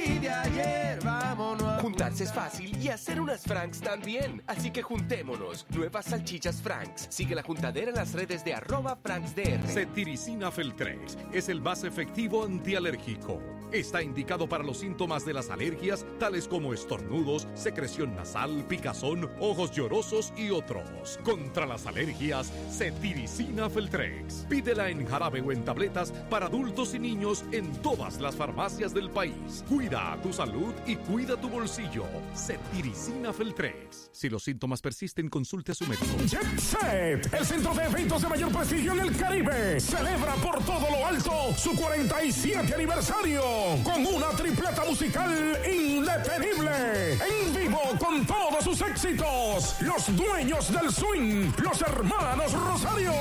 y 2.02 2.12
de 2.12 2.12
ayer. 2.12 2.12
Vámonos 2.12 2.12
a 2.12 2.12
Junta 2.12 2.12
Formarse 2.12 2.24
es 2.24 2.34
fácil 2.34 2.78
y 2.82 2.88
hacer 2.90 3.22
unas 3.22 3.44
Franks 3.44 3.80
también. 3.82 4.42
Así 4.48 4.72
que 4.72 4.82
juntémonos. 4.82 5.66
Nuevas 5.70 6.06
salchichas 6.06 6.62
Franks. 6.62 7.08
Sigue 7.10 7.36
la 7.36 7.44
juntadera 7.44 7.90
en 7.90 7.96
las 7.96 8.14
redes 8.14 8.44
de 8.44 8.54
arroba 8.54 8.96
FranksDR. 8.96 9.68
Cetiricina 9.68 10.52
Feltrex 10.52 11.18
es 11.32 11.50
el 11.50 11.62
más 11.62 11.84
efectivo 11.84 12.44
antialérgico. 12.44 13.42
Está 13.72 14.04
indicado 14.04 14.50
para 14.50 14.66
los 14.66 14.80
síntomas 14.80 15.26
de 15.26 15.34
las 15.34 15.50
alergias, 15.50 16.06
tales 16.20 16.46
como 16.46 16.74
estornudos, 16.74 17.48
secreción 17.54 18.14
nasal, 18.16 18.66
picazón, 18.68 19.30
ojos 19.40 19.72
llorosos 19.72 20.34
y 20.36 20.50
otros. 20.50 21.18
Contra 21.24 21.66
las 21.66 21.86
alergias, 21.86 22.52
Cetiricina 22.70 23.70
Feltrex. 23.70 24.46
Pídela 24.50 24.90
en 24.90 25.06
jarabe 25.06 25.40
o 25.40 25.54
en 25.54 25.64
tabletas 25.64 26.12
para 26.30 26.48
adultos 26.48 26.94
y 26.96 27.00
niños 27.00 27.46
en 27.54 27.72
todas 27.82 28.20
las 28.20 28.36
farmacias 28.36 28.94
del 28.94 29.10
país. 29.10 29.64
Cuida 29.70 30.20
tu 30.22 30.34
salud 30.34 30.74
y 30.86 30.98
cuida 30.98 31.40
tu 31.40 31.48
bolsillo. 31.48 31.91
Cetiricina 32.34 33.34
Feltrex. 33.34 34.10
Si 34.14 34.30
los 34.30 34.44
síntomas 34.44 34.82
persisten, 34.82 35.30
consulte 35.30 35.74
a 35.74 35.76
su 35.76 35.86
médico. 35.86 36.06
Jet 36.26 36.60
Set, 36.60 37.34
el 37.34 37.46
centro 37.46 37.74
de 37.74 37.84
eventos 37.84 38.22
de 38.22 38.30
mayor 38.30 38.52
prestigio 38.52 38.94
en 38.94 39.00
el 39.02 39.18
Caribe, 39.18 39.80
celebra 39.80 40.36
por 40.36 40.64
todo 40.64 40.90
lo 40.90 41.06
alto 41.06 41.54
su 41.58 41.76
47 41.76 42.74
aniversario 42.74 43.44
con 43.84 44.06
una 44.06 44.30
tripleta 44.30 44.86
musical 44.86 45.32
indetenible. 45.66 47.14
En 47.14 47.54
vivo 47.54 47.82
con 48.00 48.26
todos 48.26 48.64
sus 48.64 48.82
éxitos, 48.82 49.82
los 49.82 50.16
dueños 50.16 50.72
del 50.72 50.92
swing, 50.92 51.52
los 51.62 51.82
hermanos 51.82 52.54
Rosario. 52.54 53.12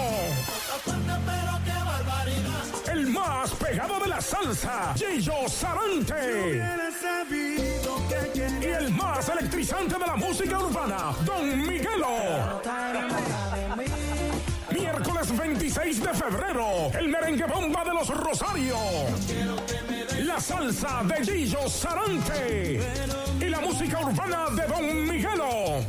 El 3.00 3.12
más 3.12 3.50
pegado 3.52 3.98
de 3.98 4.08
la 4.08 4.20
salsa, 4.20 4.92
Gillo 4.94 5.48
Sarante. 5.48 6.60
Y 8.60 8.66
el 8.66 8.90
más 8.92 9.26
electrizante 9.30 9.94
de 9.94 10.06
la 10.06 10.16
música 10.16 10.58
urbana, 10.58 11.14
Don 11.24 11.66
Miguelo. 11.66 12.60
Miércoles 14.80 15.36
26 15.36 16.00
de 16.00 16.14
febrero, 16.14 16.90
el 16.98 17.10
merengue 17.10 17.44
bomba 17.44 17.84
de 17.84 17.92
los 17.92 18.08
Rosario. 18.08 18.78
La 20.24 20.40
salsa 20.40 21.02
de 21.04 21.22
Gillo 21.22 21.68
Sarante. 21.68 22.80
Y 23.38 23.44
la 23.44 23.60
música 23.60 24.00
urbana 24.00 24.46
de 24.56 24.66
Don 24.66 25.06
Miguelo. 25.06 25.84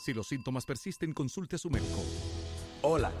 Si 0.00 0.14
los 0.14 0.28
síntomas 0.28 0.64
persisten, 0.64 1.12
consulte 1.12 1.56
a 1.56 1.58
su 1.58 1.68
médico. 1.68 2.02
Hola, 2.80 3.12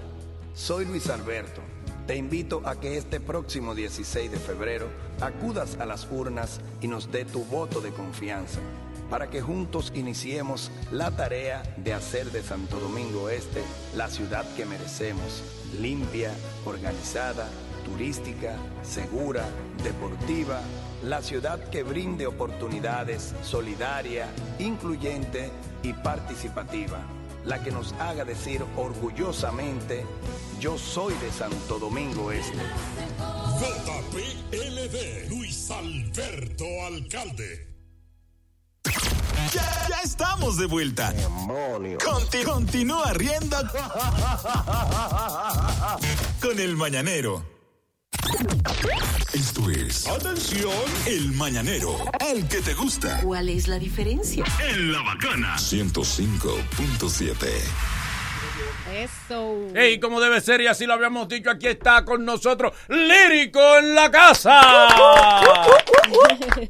soy 0.54 0.86
Luis 0.86 1.10
Alberto. 1.10 1.60
Te 2.06 2.16
invito 2.16 2.62
a 2.64 2.80
que 2.80 2.96
este 2.96 3.20
próximo 3.20 3.74
16 3.74 4.30
de 4.30 4.38
febrero 4.38 4.88
acudas 5.20 5.76
a 5.78 5.84
las 5.84 6.10
urnas 6.10 6.58
y 6.80 6.88
nos 6.88 7.12
dé 7.12 7.26
tu 7.26 7.44
voto 7.44 7.82
de 7.82 7.90
confianza 7.90 8.60
para 9.10 9.28
que 9.28 9.42
juntos 9.42 9.92
iniciemos 9.94 10.70
la 10.90 11.14
tarea 11.14 11.62
de 11.76 11.92
hacer 11.92 12.32
de 12.32 12.42
Santo 12.42 12.80
Domingo 12.80 13.28
Este 13.28 13.62
la 13.94 14.08
ciudad 14.08 14.46
que 14.54 14.64
merecemos, 14.64 15.42
limpia, 15.78 16.32
organizada, 16.64 17.46
turística, 17.84 18.56
segura, 18.82 19.44
deportiva, 19.84 20.62
la 21.02 21.22
ciudad 21.22 21.58
que 21.70 21.82
brinde 21.82 22.26
oportunidades, 22.26 23.34
solidaria, 23.42 24.28
incluyente 24.58 25.50
y 25.82 25.92
participativa, 25.94 26.98
la 27.44 27.62
que 27.62 27.70
nos 27.70 27.92
haga 27.94 28.24
decir 28.24 28.62
orgullosamente, 28.76 30.04
yo 30.60 30.76
soy 30.78 31.14
de 31.14 31.30
Santo 31.32 31.78
Domingo 31.78 32.30
Este. 32.32 32.58
JPLD, 33.60 35.28
Luis 35.30 35.70
Alberto 35.70 36.64
Alcalde. 36.86 37.66
Ya, 39.54 39.86
ya 39.88 40.00
estamos 40.04 40.56
de 40.58 40.66
vuelta. 40.66 41.12
Conti- 42.04 42.44
continúa 42.44 43.12
riendo 43.14 43.56
con 46.42 46.58
el 46.60 46.76
mañanero. 46.76 47.44
Esto 49.32 49.70
es. 49.70 50.06
Atención. 50.08 50.72
El 51.06 51.32
mañanero. 51.32 51.96
El 52.20 52.48
que 52.48 52.60
te 52.60 52.74
gusta. 52.74 53.20
¿Cuál 53.22 53.48
es 53.48 53.68
la 53.68 53.78
diferencia? 53.78 54.44
En 54.66 54.92
la 54.92 55.02
bacana. 55.02 55.56
105.7. 55.56 57.48
Eso. 58.92 59.68
Ey, 59.74 60.00
como 60.00 60.20
debe 60.20 60.40
ser, 60.40 60.60
y 60.62 60.66
así 60.66 60.86
lo 60.86 60.94
habíamos 60.94 61.28
dicho, 61.28 61.50
aquí 61.50 61.68
está 61.68 62.04
con 62.04 62.24
nosotros 62.24 62.72
Lírico 62.88 63.60
en 63.78 63.94
la 63.94 64.10
casa. 64.10 64.88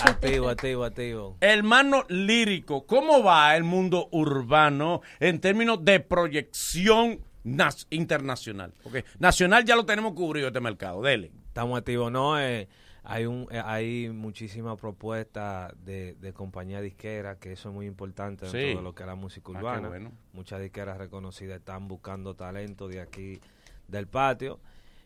Activo, 0.01 0.49
activo, 0.49 0.85
activo. 0.85 1.37
Hermano 1.41 2.05
lírico, 2.09 2.85
¿cómo 2.85 3.23
va 3.23 3.57
el 3.57 3.65
mundo 3.65 4.09
urbano 4.11 5.01
en 5.19 5.41
términos 5.41 5.85
de 5.85 6.01
proyección 6.01 7.21
internacional? 7.89 8.75
Porque 8.83 9.05
nacional 9.19 9.65
ya 9.65 9.77
lo 9.77 9.87
tenemos 9.87 10.13
cubrido 10.13 10.49
este 10.49 10.61
mercado, 10.61 11.01
dele. 11.03 11.33
Estamos 11.51 11.77
activos, 11.79 12.13
¿no? 12.13 12.39
Eh, 12.41 12.69
hay 13.03 13.27
un 13.27 13.49
eh, 13.51 13.61
hay 13.65 14.09
muchísimas 14.11 14.79
propuestas 14.79 15.73
de, 15.85 16.15
de 16.15 16.33
compañía 16.33 16.81
disquera, 16.81 17.39
que 17.41 17.51
eso 17.53 17.71
es 17.71 17.75
muy 17.75 17.87
importante 17.87 18.45
dentro 18.45 18.61
Sí. 18.61 18.77
de 18.77 18.81
lo 18.83 18.95
que 18.95 19.03
es 19.03 19.07
la 19.09 19.17
música 19.17 19.51
Ah, 19.55 19.59
urbana. 19.59 19.89
bueno. 19.89 20.13
Muchas 20.33 20.61
disqueras 20.61 20.97
reconocidas 20.97 21.59
están 21.59 21.89
buscando 21.89 22.35
talento 22.35 22.87
de 22.87 23.01
aquí, 23.01 23.41
del 23.89 24.07
patio. 24.07 24.61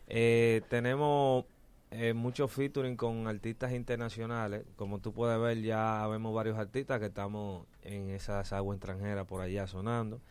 Eh, 0.07 0.61
tenemos 0.69 1.45
eh, 1.89 2.13
mucho 2.13 2.47
featuring 2.47 2.95
con 2.95 3.27
artistas 3.27 3.71
internacionales. 3.71 4.65
Como 4.75 4.99
tú 4.99 5.11
puedes 5.13 5.39
ver, 5.41 5.61
ya 5.63 6.05
vemos 6.07 6.31
varios 6.35 6.59
artistas 6.59 6.99
que 6.99 7.07
estamos 7.07 7.65
en 7.81 8.11
esas 8.11 8.53
aguas 8.53 8.75
extranjeras 8.77 9.25
por 9.25 9.41
allá 9.41 9.65
sonando. 9.65 10.21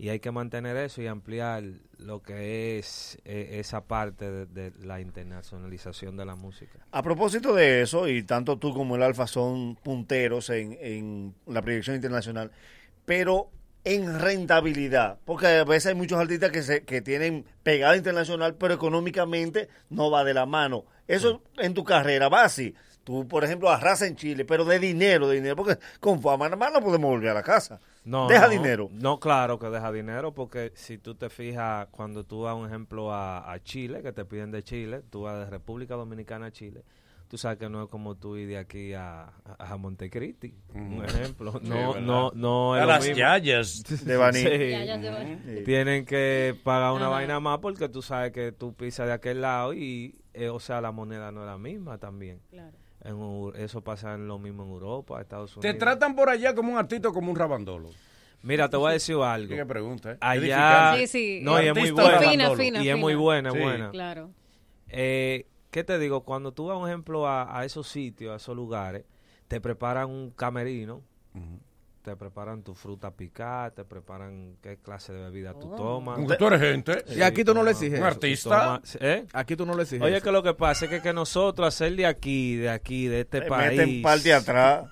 Y 0.00 0.08
hay 0.08 0.18
que 0.18 0.30
mantener 0.30 0.78
eso 0.78 1.02
y 1.02 1.08
ampliar 1.08 1.62
lo 1.98 2.22
que 2.22 2.78
es 2.78 3.18
eh, 3.26 3.58
esa 3.60 3.82
parte 3.82 4.30
de, 4.30 4.46
de 4.46 4.72
la 4.86 4.98
internacionalización 4.98 6.16
de 6.16 6.24
la 6.24 6.36
música. 6.36 6.78
A 6.90 7.02
propósito 7.02 7.52
de 7.52 7.82
eso, 7.82 8.08
y 8.08 8.22
tanto 8.22 8.56
tú 8.56 8.72
como 8.72 8.96
el 8.96 9.02
Alfa 9.02 9.26
son 9.26 9.76
punteros 9.76 10.48
en, 10.48 10.78
en 10.80 11.34
la 11.46 11.60
proyección 11.60 11.96
internacional, 11.96 12.50
pero 13.04 13.50
en 13.84 14.18
rentabilidad, 14.18 15.18
porque 15.26 15.48
a 15.48 15.64
veces 15.64 15.88
hay 15.88 15.94
muchos 15.96 16.18
artistas 16.18 16.50
que, 16.50 16.62
se, 16.62 16.82
que 16.84 17.02
tienen 17.02 17.44
pegada 17.62 17.94
internacional, 17.94 18.54
pero 18.54 18.72
económicamente 18.72 19.68
no 19.90 20.10
va 20.10 20.24
de 20.24 20.32
la 20.32 20.46
mano. 20.46 20.86
Eso 21.08 21.42
en 21.58 21.74
tu 21.74 21.84
carrera 21.84 22.30
va 22.30 22.44
así. 22.44 22.74
Tú, 23.04 23.28
por 23.28 23.44
ejemplo, 23.44 23.68
arrasas 23.68 24.08
en 24.08 24.16
Chile, 24.16 24.46
pero 24.46 24.64
de 24.64 24.78
dinero, 24.78 25.28
de 25.28 25.36
dinero, 25.36 25.56
porque 25.56 25.78
con 26.00 26.22
fama 26.22 26.46
nada 26.46 26.56
más 26.56 26.72
no 26.72 26.80
podemos 26.80 27.10
volver 27.10 27.32
a 27.32 27.34
la 27.34 27.42
casa. 27.42 27.80
No, 28.04 28.28
Deja 28.28 28.46
no, 28.46 28.50
dinero. 28.52 28.88
No, 28.92 29.20
claro 29.20 29.58
que 29.58 29.68
deja 29.68 29.92
dinero, 29.92 30.32
porque 30.32 30.72
si 30.74 30.96
tú 30.98 31.14
te 31.14 31.28
fijas, 31.28 31.86
cuando 31.90 32.24
tú 32.24 32.44
das 32.44 32.54
un 32.56 32.66
ejemplo 32.66 33.12
a, 33.12 33.52
a 33.52 33.62
Chile, 33.62 34.02
que 34.02 34.12
te 34.12 34.24
piden 34.24 34.50
de 34.50 34.62
Chile, 34.62 35.02
tú 35.10 35.22
vas 35.22 35.38
de 35.38 35.50
República 35.50 35.94
Dominicana 35.96 36.46
a 36.46 36.50
Chile, 36.50 36.82
tú 37.28 37.36
sabes 37.36 37.58
que 37.58 37.68
no 37.68 37.82
es 37.84 37.88
como 37.90 38.16
tú 38.16 38.36
ir 38.36 38.48
de 38.48 38.56
aquí 38.58 38.94
a, 38.94 39.30
a 39.58 39.76
Montecristi, 39.76 40.54
un 40.74 41.04
ejemplo. 41.04 41.52
Sí, 41.62 41.68
No, 41.68 42.00
no, 42.00 42.32
no 42.34 42.74
es 42.76 42.82
A 42.82 42.86
lo 42.86 42.90
las 42.92 43.02
mismo. 43.04 43.18
yayas 43.18 43.84
de 44.04 44.16
Baní. 44.16 44.38
Sí. 44.38 44.48
Yayas 44.70 45.02
de 45.02 45.10
Baní. 45.10 45.32
Ujú. 45.34 45.64
Tienen 45.64 46.04
que 46.06 46.58
pagar 46.64 46.92
una 46.92 47.02
Ajá. 47.06 47.10
vaina 47.16 47.38
más 47.38 47.58
porque 47.58 47.88
tú 47.90 48.00
sabes 48.02 48.32
que 48.32 48.50
tú 48.50 48.74
pisas 48.74 49.06
de 49.08 49.12
aquel 49.12 49.42
lado 49.42 49.74
y, 49.74 50.18
eh, 50.32 50.48
o 50.48 50.58
sea, 50.58 50.80
la 50.80 50.90
moneda 50.90 51.30
no 51.32 51.42
es 51.42 51.46
la 51.46 51.58
misma 51.58 51.98
también. 51.98 52.40
Claro. 52.50 52.76
En 53.02 53.52
eso 53.56 53.80
pasa 53.82 54.14
en 54.14 54.28
lo 54.28 54.38
mismo 54.38 54.62
en 54.64 54.70
Europa, 54.70 55.20
Estados 55.20 55.52
Te 55.54 55.60
Unidos. 55.60 55.78
tratan 55.78 56.14
por 56.14 56.28
allá 56.28 56.54
como 56.54 56.72
un 56.72 56.78
artista 56.78 57.08
o 57.08 57.12
como 57.14 57.30
un 57.30 57.36
rabandolo. 57.36 57.88
Mira, 58.42 58.68
te 58.68 58.76
voy 58.76 58.90
a 58.90 58.92
decir 58.92 59.16
algo. 59.16 59.54
¿Qué 59.54 59.64
pregunta? 59.66 60.12
eh? 60.12 60.16
Allá. 60.20 60.94
Sí, 60.98 61.06
sí. 61.06 61.40
no, 61.42 61.60
y 61.62 61.66
es 61.68 61.74
muy 61.74 61.90
buena. 61.90 62.18
fina, 62.20 62.50
fina, 62.56 62.82
y 62.82 62.88
es 62.88 62.98
muy 62.98 63.14
buena, 63.14 63.50
Sí. 63.52 63.58
buena. 63.58 63.90
Claro. 63.90 64.30
Eh, 64.88 65.46
¿Qué 65.70 65.84
te 65.84 65.98
digo? 65.98 66.22
Cuando 66.24 66.52
tú 66.52 66.66
vas, 66.66 66.78
un 66.78 66.88
ejemplo, 66.88 67.26
a, 67.26 67.58
a 67.58 67.64
esos 67.64 67.86
sitios, 67.88 68.32
a 68.32 68.36
esos 68.36 68.56
lugares, 68.56 69.04
te 69.48 69.60
preparan 69.60 70.10
un 70.10 70.30
camerino 70.30 71.02
te 72.02 72.16
preparan 72.16 72.62
tu 72.62 72.74
fruta 72.74 73.10
picada, 73.10 73.70
te 73.72 73.84
preparan 73.84 74.56
qué 74.62 74.78
clase 74.78 75.12
de 75.12 75.20
bebida 75.24 75.52
tú 75.54 75.70
Oh. 75.72 75.76
tomas. 75.76 76.18
Porque 76.18 76.36
tú 76.36 76.46
eres 76.46 76.60
gente. 76.60 77.04
Y 77.14 77.20
aquí 77.22 77.44
tú 77.44 77.52
no 77.52 77.62
le 77.62 77.72
exiges 77.72 78.00
Un 78.00 78.06
artista. 78.06 78.48
toma- 78.48 78.82
¿eh? 79.00 79.26
Aquí 79.32 79.54
tú 79.56 79.66
no 79.66 79.74
le 79.74 79.82
exiges 79.82 80.04
Oye, 80.06 80.16
eso. 80.16 80.24
que 80.24 80.32
lo 80.32 80.42
que 80.42 80.54
pasa 80.54 80.86
es 80.86 80.90
que, 80.90 81.02
que 81.02 81.12
nosotros 81.12 81.68
hacer 81.68 81.94
de 81.96 82.06
aquí, 82.06 82.56
de 82.56 82.70
aquí, 82.70 83.06
de 83.06 83.20
este 83.20 83.42
Te 83.42 83.48
país. 83.48 83.76
meten 83.78 84.02
parte 84.02 84.32
atrás. 84.32 84.84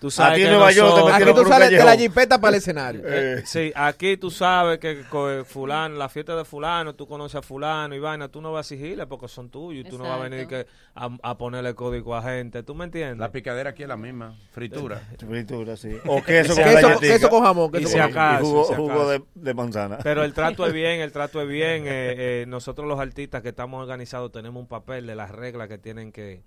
Tú 0.00 0.10
sabes 0.12 0.32
A 0.32 0.34
ti 0.36 0.40
que 0.42 0.46
en 0.46 0.52
Nueva 0.52 0.70
York 0.70 0.94
te 0.94 1.12
Aquí 1.12 1.34
tú 1.34 1.44
sales 1.44 1.70
de 1.70 1.84
la 1.84 1.96
jipeta 1.96 2.40
para 2.40 2.50
el 2.50 2.58
escenario. 2.58 3.02
Eh. 3.04 3.42
Sí, 3.44 3.72
aquí 3.74 4.16
tú 4.16 4.30
sabes 4.30 4.78
que 4.78 5.02
con 5.10 5.44
fulano, 5.44 5.96
la 5.96 6.08
fiesta 6.08 6.36
de 6.36 6.44
fulano, 6.44 6.94
tú 6.94 7.08
conoces 7.08 7.34
a 7.36 7.42
fulano 7.42 7.94
y 7.94 7.98
vaina, 7.98 8.28
tú 8.28 8.40
no 8.40 8.52
vas 8.52 8.70
a 8.70 8.74
exigirle 8.74 9.06
porque 9.06 9.26
son 9.26 9.50
tuyos 9.50 9.84
y 9.84 9.88
tú 9.90 9.98
no 9.98 10.04
vas 10.04 10.20
a 10.20 10.22
venir 10.22 10.46
que 10.46 10.66
a, 10.94 11.08
a 11.22 11.36
ponerle 11.36 11.74
código 11.74 12.14
a 12.14 12.22
gente, 12.22 12.62
¿tú 12.62 12.74
me 12.76 12.84
entiendes? 12.84 13.18
La 13.18 13.32
picadera 13.32 13.70
aquí 13.70 13.82
es 13.82 13.88
la 13.88 13.96
misma. 13.96 14.36
Fritura. 14.52 15.00
Fritura, 15.18 15.76
sí. 15.76 15.96
O 16.06 16.22
queso 16.22 16.54
con 16.54 16.64
galletica. 16.64 16.98
queso 17.00 17.28
con 17.30 17.42
jamón, 17.42 17.72
queso 17.72 17.80
Y 17.80 17.84
con 17.84 17.92
si 17.92 17.98
jamón. 17.98 18.12
acaso, 18.16 18.42
Y 18.42 18.46
jugo, 18.46 18.64
si 18.66 18.74
jugo 18.74 19.10
de 19.34 19.54
manzana. 19.54 19.98
Pero 20.02 20.22
el 20.22 20.32
trato 20.32 20.64
es 20.66 20.72
bien, 20.78 21.00
el 21.00 21.10
trato 21.12 21.42
es 21.42 21.48
bien. 21.48 21.84
eh, 21.86 22.42
eh, 22.42 22.44
nosotros 22.46 22.86
los 22.86 23.00
artistas 23.00 23.42
que 23.42 23.48
estamos 23.48 23.80
organizados 23.82 24.30
tenemos 24.30 24.60
un 24.60 24.68
papel 24.68 25.06
de 25.06 25.16
las 25.16 25.30
reglas 25.32 25.68
que 25.68 25.78
tienen 25.78 26.12
que, 26.12 26.42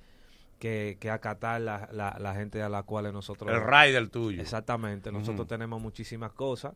que, 0.61 0.97
que 0.99 1.09
acatar 1.09 1.59
la, 1.59 1.89
la, 1.91 2.15
la 2.19 2.35
gente 2.35 2.61
a 2.61 2.69
la 2.69 2.83
cual 2.83 3.11
nosotros... 3.11 3.49
El 3.51 3.61
rider 3.65 4.09
tuyo. 4.09 4.39
Exactamente, 4.39 5.11
nosotros 5.11 5.47
tenemos 5.47 5.81
muchísimas 5.81 6.31
cosas. 6.33 6.73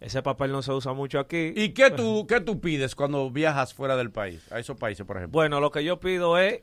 Ese 0.00 0.20
papel 0.20 0.50
no 0.50 0.62
se 0.62 0.72
usa 0.72 0.92
mucho 0.94 1.20
aquí. 1.20 1.52
¿Y 1.54 1.68
qué 1.68 1.92
tú, 1.92 2.26
qué 2.26 2.40
tú 2.40 2.60
pides 2.60 2.96
cuando 2.96 3.30
viajas 3.30 3.72
fuera 3.72 3.96
del 3.96 4.10
país? 4.10 4.44
A 4.50 4.58
esos 4.58 4.76
países, 4.76 5.06
por 5.06 5.16
ejemplo. 5.16 5.32
Bueno, 5.38 5.60
lo 5.60 5.70
que 5.70 5.84
yo 5.84 6.00
pido 6.00 6.38
es, 6.38 6.62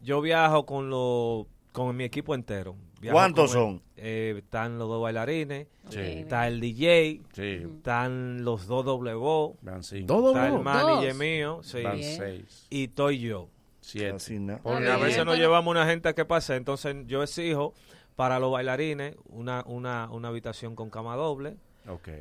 yo 0.00 0.20
viajo 0.20 0.64
con 0.66 0.88
lo, 0.88 1.48
con 1.72 1.96
mi 1.96 2.04
equipo 2.04 2.36
entero. 2.36 2.76
Viajo 3.00 3.16
¿Cuántos 3.16 3.52
con 3.54 3.60
son? 3.78 3.82
eh, 3.96 4.34
están 4.38 4.78
los 4.78 4.88
dos 4.88 5.02
bailarines, 5.02 5.66
Sí. 5.88 5.98
está 6.00 6.46
el 6.46 6.60
DJ, 6.60 7.22
Sí. 7.32 7.42
están 7.76 8.44
los 8.44 8.66
dos 8.68 8.84
W, 8.84 9.54
Van 9.62 9.82
cinco. 9.82 10.06
Todo 10.06 10.28
está 10.32 10.46
el 10.46 10.60
manager 10.60 11.08
Dos. 11.10 11.18
mío, 11.18 11.60
sí, 11.64 11.82
Van 11.82 11.96
Bien. 11.96 12.16
seis. 12.16 12.66
y 12.70 12.84
estoy 12.84 13.18
yo. 13.18 13.48
Siete. 13.88 14.18
A 14.64 14.96
veces 14.98 15.24
nos 15.24 15.38
llevamos 15.38 15.70
una 15.70 15.86
gente 15.86 16.14
que 16.14 16.24
pase, 16.24 16.56
entonces 16.56 16.94
yo 17.06 17.22
exijo 17.22 17.72
para 18.16 18.38
los 18.38 18.52
bailarines 18.52 19.16
una, 19.28 19.62
una, 19.66 20.08
una 20.10 20.28
habitación 20.28 20.74
con 20.76 20.90
cama 20.90 21.16
doble, 21.16 21.56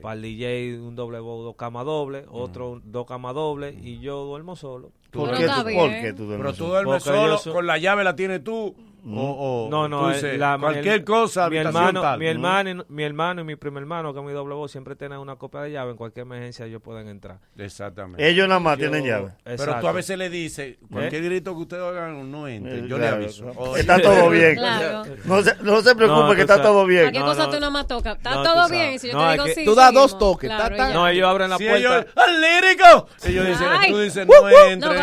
para 0.02 0.14
el 0.16 0.22
DJ 0.22 0.80
un 0.80 0.96
doble 0.96 1.20
bow, 1.20 1.44
dos 1.44 1.56
camas 1.58 1.84
dobles, 1.86 2.26
otro 2.30 2.80
dos 2.86 3.06
camas 3.06 3.34
dobles 3.34 3.76
y 3.82 4.00
yo 4.00 4.24
duermo 4.24 4.56
solo. 4.56 4.92
¿Por 5.12 5.30
Pero 5.32 5.38
qué, 5.40 5.48
tú, 5.48 5.66
bien. 5.66 5.80
por 5.80 5.90
qué 5.90 6.14
tú 6.14 6.26
duermes 6.26 6.46
Pero 6.46 6.52
tú 6.54 6.58
solo? 6.58 6.70
duermes 6.70 7.04
Porque 7.04 7.20
solo, 7.20 7.44
yo 7.44 7.54
con 7.54 7.68
la 7.68 7.78
llave 7.78 8.04
la 8.06 8.16
tienes 8.16 8.44
tú. 8.44 8.76
O, 9.16 9.68
o 9.68 9.70
No, 9.70 9.88
no, 9.88 10.02
tú 10.02 10.10
eh, 10.10 10.14
dices, 10.16 10.38
la- 10.40 10.58
cualquier 10.60 10.96
el- 10.96 11.04
cosa, 11.06 11.50
mi 11.50 11.58
hermano, 11.58 12.02
tal. 12.02 12.20
mi 12.20 12.28
hermano, 12.28 12.70
y- 12.70 12.84
mi 12.94 13.04
hermano 13.04 13.42
y 13.42 13.44
mi 13.46 13.56
primer 13.56 13.84
hermano, 13.84 14.14
que 14.14 14.20
es 14.20 14.26
mi 14.26 14.34
doble 14.34 14.56
voz, 14.56 14.72
siempre 14.72 14.96
tienen 14.96 15.20
una 15.20 15.36
copia 15.38 15.62
de 15.62 15.72
llave. 15.72 15.92
En 15.92 15.98
cualquier 15.98 16.26
emergencia 16.26 16.66
ellos 16.66 16.82
pueden 16.82 17.08
entrar. 17.08 17.40
Exactamente. 17.58 18.28
Ellos 18.28 18.48
nada 18.48 18.60
más 18.60 18.78
Yo- 18.78 18.90
tienen 18.90 19.06
llave. 19.10 19.32
Pero 19.44 19.80
tú 19.80 19.88
a 19.88 19.92
veces 19.92 20.18
le 20.18 20.30
dices, 20.30 20.78
cualquier 20.92 21.24
grito 21.24 21.56
que 21.56 21.62
ustedes 21.62 21.84
oigan, 21.84 22.32
no 22.32 22.48
entre. 22.48 22.80
Eh, 22.80 22.86
Yo 22.88 22.98
claro, 22.98 23.18
le 23.18 23.26
aviso. 23.26 23.44
claro. 23.52 23.78
Está 23.78 24.02
todo 24.02 24.30
bien. 24.30 24.56
Claro. 24.56 25.04
No 25.26 25.42
se, 25.42 25.56
no 25.62 25.82
se 25.82 25.96
preocupe 25.96 26.22
No, 26.30 26.36
que 26.36 26.42
está 26.42 26.56
sabes. 26.56 26.68
todo 26.70 26.86
bien. 26.86 27.12
No, 27.14 27.26
cosa 27.26 27.50
tú 27.50 27.60
no 27.60 27.72
más 27.72 27.88
tocas. 27.88 28.18
Está 28.18 28.36
No, 28.36 28.44
todo 28.44 28.70
bien. 28.70 29.00
si 29.00 29.08
yo 29.08 29.14
No, 29.14 29.26
te 29.28 29.32
digo 29.34 29.46
que 29.46 29.56
sí, 29.56 29.66
tú 29.66 29.76
das 29.76 29.94
dos 29.94 30.18
toques. 30.18 30.50
No, 30.94 31.08
ellos 31.08 31.28
abren 31.28 31.50
la 31.50 31.58
Si 31.58 31.64
puerta. 31.66 31.80
ellos, 31.80 32.06
¡al 32.16 32.42
lírico! 32.42 33.08
Ellos 33.26 33.48
dicen, 33.48 33.68
tú 33.90 34.00
dices, 34.00 34.28
Uh, 34.28 34.32
no 34.34 34.42
uh. 34.42 34.70
entre. 34.70 34.90
No, 34.90 34.96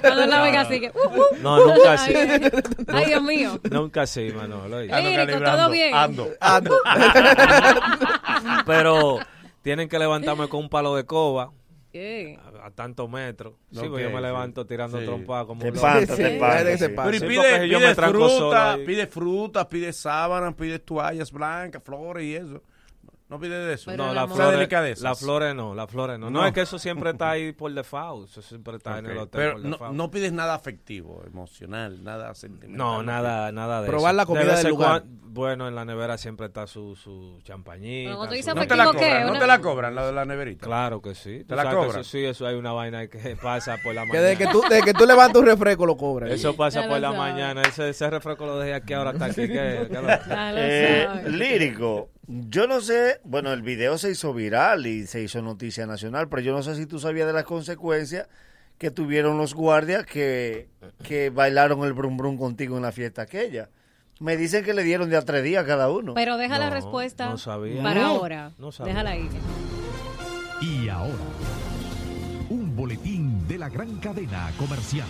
cuando 0.00 0.26
la 0.26 0.42
vega, 0.42 0.64
sigue. 0.66 0.92
Uh, 1.02 1.08
uh. 1.18 1.22
No, 1.42 1.66
nunca 1.66 1.92
así. 1.94 2.14
Ay, 2.14 3.06
Dios 3.06 3.22
mío. 3.22 3.31
Nunca 3.70 4.02
así, 4.02 4.30
Manolo. 4.34 4.80
Lírico, 4.80 5.40
todo 5.44 5.70
bien. 5.70 5.94
Ando. 5.94 6.28
Ando. 6.40 6.76
Pero 8.66 9.18
tienen 9.62 9.88
que 9.88 9.98
levantarme 9.98 10.48
con 10.48 10.60
un 10.60 10.68
palo 10.68 10.96
de 10.96 11.04
coba 11.04 11.52
¿Qué? 11.90 12.38
a, 12.62 12.66
a 12.66 12.70
tantos 12.70 13.08
metros. 13.10 13.54
Sí, 13.70 13.80
porque 13.86 14.02
yo 14.04 14.10
me 14.10 14.16
sí. 14.16 14.22
levanto 14.22 14.66
tirando 14.66 14.98
Sí. 14.98 15.04
trompa 15.04 15.44
como 15.46 15.60
Te 15.60 15.70
un 15.70 15.76
Sí, 15.76 16.06
te 16.06 16.16
sí. 16.16 16.38
Pero 16.38 17.10
y 17.10 17.18
Sí, 17.18 17.26
pide, 17.26 17.68
yo 17.68 17.78
pide 17.78 17.88
me 17.88 17.94
fruta, 17.94 18.78
pide 18.86 19.06
frutas, 19.06 19.66
pide 19.66 19.92
sábanas, 19.92 20.54
pide 20.54 20.78
toallas 20.78 21.30
blancas, 21.30 21.82
flores 21.84 22.24
y 22.24 22.34
eso. 22.34 22.62
No 23.32 23.40
pide 23.40 23.58
de 23.64 23.72
eso. 23.72 23.90
Pero 23.90 24.08
No, 24.08 24.12
las 24.12 24.30
flores, 24.30 25.00
las 25.00 25.18
flores 25.18 25.54
no, 25.54 25.74
las 25.74 25.90
flores 25.90 26.18
no. 26.18 26.28
no. 26.28 26.40
No. 26.42 26.46
es 26.46 26.52
que 26.52 26.60
eso 26.60 26.78
siempre 26.78 27.10
está 27.12 27.30
ahí 27.30 27.52
por 27.52 27.72
default, 27.72 28.28
eso 28.28 28.42
siempre 28.42 28.76
está 28.76 28.98
en 28.98 29.06
el 29.06 29.16
hotel 29.16 29.28
Pero 29.40 29.52
por 29.54 29.62
no, 29.62 29.70
default. 29.70 29.94
no 29.94 30.10
pides 30.10 30.32
nada 30.34 30.54
afectivo, 30.54 31.22
emocional, 31.26 32.04
nada 32.04 32.34
sentimental. 32.34 32.76
No, 32.76 33.02
nada, 33.02 33.50
nada 33.50 33.80
de 33.80 33.86
Probar 33.88 34.10
eso. 34.10 34.16
la 34.18 34.26
comida 34.26 34.56
del 34.56 34.68
lugar. 34.68 35.04
bueno, 35.06 35.66
en 35.66 35.74
la 35.74 35.86
nevera 35.86 36.18
siempre 36.18 36.44
está 36.48 36.66
su, 36.66 36.94
su 36.94 37.40
champañita. 37.42 38.10
Pero 38.10 38.16
cuando 38.18 38.36
su- 38.36 38.54
No 38.54 38.66
te 38.66 38.76
la 38.76 38.84
cobran, 38.84 39.22
no 39.24 39.30
Una- 39.30 39.40
te 39.40 39.46
la 39.46 39.58
cobran, 39.62 39.94
la 39.94 40.06
de 40.06 40.12
la 40.12 40.24
neverita. 40.26 40.66
Claro 40.66 41.00
que 41.00 41.14
sí. 41.14 41.42
¿Te 41.44 41.56
la 41.56 41.62
que 41.70 41.74
cobran? 41.74 42.00
Eso, 42.00 42.04
sí, 42.04 42.22
eso 42.22 42.46
hay 42.46 42.54
una 42.56 42.72
vaina 42.72 43.06
que 43.06 43.34
pasa 43.42 43.78
por 43.82 43.94
la 43.94 44.02
Que 44.02 44.08
mañana. 44.08 44.26
desde 44.28 44.44
que 44.44 44.52
tú, 44.52 44.62
desde 44.68 44.82
que 44.84 44.92
tú 44.92 45.06
levantas 45.06 45.40
un 45.40 45.46
refresco 45.46 45.86
lo 45.86 45.96
cobras. 45.96 46.30
Eso 46.30 46.54
pasa 46.54 46.82
Ya 46.82 46.88
por 46.90 47.00
la 47.00 47.12
mañana. 47.12 47.62
Ese, 47.62 47.88
ese 47.88 48.10
refresco 48.10 48.44
lo 48.44 48.58
dejé 48.58 48.74
aquí 48.74 48.92
ahora 48.92 49.10
hasta 49.12 49.24
aquí. 49.24 49.46
¿Qué? 49.48 49.86
¿Qué 49.90 49.94
lo- 49.94 50.02
Ya 50.28 50.52
lo 50.52 50.58
Eh, 50.58 51.08
lírico, 51.28 52.10
yo 52.26 52.66
no 52.66 52.80
sé, 52.80 53.20
bueno, 53.24 53.52
el 53.52 53.62
video 53.62 53.98
se 53.98 54.10
hizo 54.10 54.32
viral 54.32 54.86
y 54.86 55.06
se 55.06 55.22
hizo 55.22 55.42
noticia 55.42 55.86
nacional, 55.86 56.28
pero 56.28 56.42
yo 56.42 56.52
no 56.52 56.62
sé 56.62 56.76
si 56.76 56.86
tú 56.86 56.98
sabías 56.98 57.26
de 57.26 57.32
las 57.32 57.44
consecuencias 57.44 58.28
que 58.78 58.90
tuvieron 58.90 59.38
los 59.38 59.54
guardias 59.54 60.06
que, 60.06 60.68
que 61.02 61.30
bailaron 61.30 61.84
el 61.84 61.92
brum 61.92 62.16
brum 62.16 62.36
contigo 62.38 62.76
en 62.76 62.82
la 62.82 62.92
fiesta 62.92 63.22
aquella. 63.22 63.68
Me 64.20 64.36
dicen 64.36 64.64
que 64.64 64.72
le 64.74 64.84
dieron 64.84 65.10
de 65.10 65.16
a 65.16 65.22
tres 65.22 65.42
días 65.42 65.64
cada 65.64 65.90
uno. 65.90 66.14
Pero 66.14 66.36
deja 66.36 66.58
la 66.58 66.70
respuesta 66.70 67.28
no 67.30 67.38
sabía. 67.38 67.82
para 67.82 68.02
No, 68.02 68.06
ahora. 68.08 68.52
no 68.58 68.70
sabía. 68.70 68.92
Déjala 68.92 69.10
ahí. 69.10 69.28
Y 70.60 70.88
ahora, 70.88 71.14
un 72.50 72.76
boletín 72.76 73.48
de 73.48 73.58
la 73.58 73.68
gran 73.68 73.98
cadena 73.98 74.52
comercial. 74.56 75.08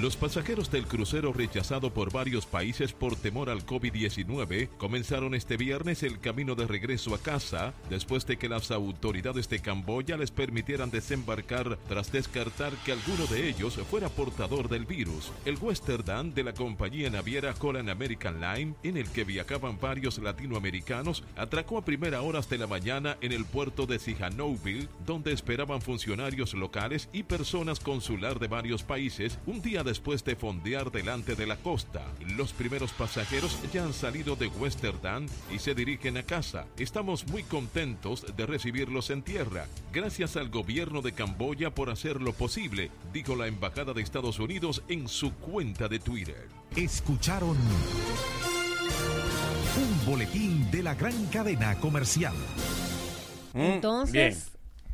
Los 0.00 0.16
pasajeros 0.16 0.70
del 0.70 0.86
crucero 0.86 1.32
rechazado 1.32 1.92
por 1.92 2.12
varios 2.12 2.46
países 2.46 2.92
por 2.92 3.16
temor 3.16 3.50
al 3.50 3.66
COVID-19 3.66 4.68
comenzaron 4.78 5.34
este 5.34 5.56
viernes 5.56 6.04
el 6.04 6.20
camino 6.20 6.54
de 6.54 6.68
regreso 6.68 7.16
a 7.16 7.18
casa 7.18 7.74
después 7.90 8.24
de 8.24 8.36
que 8.36 8.48
las 8.48 8.70
autoridades 8.70 9.48
de 9.48 9.58
Camboya 9.58 10.16
les 10.16 10.30
permitieran 10.30 10.92
desembarcar 10.92 11.80
tras 11.88 12.12
descartar 12.12 12.72
que 12.84 12.92
alguno 12.92 13.26
de 13.26 13.48
ellos 13.48 13.74
fuera 13.90 14.08
portador 14.08 14.68
del 14.68 14.86
virus. 14.86 15.32
El 15.44 15.58
Westerdam 15.60 16.32
de 16.32 16.44
la 16.44 16.54
compañía 16.54 17.10
naviera 17.10 17.52
Holland 17.58 17.90
American 17.90 18.40
Line, 18.40 18.74
en 18.84 18.98
el 18.98 19.10
que 19.10 19.24
viajaban 19.24 19.80
varios 19.80 20.18
latinoamericanos, 20.18 21.24
atracó 21.36 21.76
a 21.76 21.84
primera 21.84 22.22
horas 22.22 22.48
de 22.48 22.58
la 22.58 22.68
mañana 22.68 23.16
en 23.20 23.32
el 23.32 23.44
puerto 23.44 23.84
de 23.84 23.98
Sihanoukville, 23.98 24.88
donde 25.04 25.32
esperaban 25.32 25.82
funcionarios 25.82 26.54
locales 26.54 27.08
y 27.12 27.24
personas 27.24 27.80
consular 27.80 28.38
de 28.38 28.46
varios 28.46 28.84
países 28.84 29.40
un 29.44 29.60
día 29.60 29.82
después 29.88 30.22
de 30.22 30.36
fondear 30.36 30.92
delante 30.92 31.34
de 31.34 31.46
la 31.46 31.56
costa. 31.56 32.04
Los 32.36 32.52
primeros 32.52 32.92
pasajeros 32.92 33.58
ya 33.72 33.84
han 33.84 33.94
salido 33.94 34.36
de 34.36 34.48
Westerdam 34.48 35.26
y 35.50 35.60
se 35.60 35.74
dirigen 35.74 36.18
a 36.18 36.22
casa. 36.24 36.66
Estamos 36.76 37.26
muy 37.28 37.42
contentos 37.42 38.36
de 38.36 38.44
recibirlos 38.44 39.08
en 39.08 39.22
tierra. 39.22 39.64
Gracias 39.90 40.36
al 40.36 40.50
gobierno 40.50 41.00
de 41.00 41.12
Camboya 41.12 41.74
por 41.74 41.88
hacerlo 41.88 42.34
posible, 42.34 42.90
dijo 43.14 43.34
la 43.34 43.46
Embajada 43.46 43.94
de 43.94 44.02
Estados 44.02 44.38
Unidos 44.38 44.82
en 44.88 45.08
su 45.08 45.32
cuenta 45.32 45.88
de 45.88 46.00
Twitter. 46.00 46.48
Escucharon 46.76 47.56
un 49.78 50.06
boletín 50.06 50.70
de 50.70 50.82
la 50.82 50.94
gran 50.94 51.26
cadena 51.28 51.76
comercial. 51.80 52.34
Mm, 53.54 53.60
Entonces, 53.60 54.50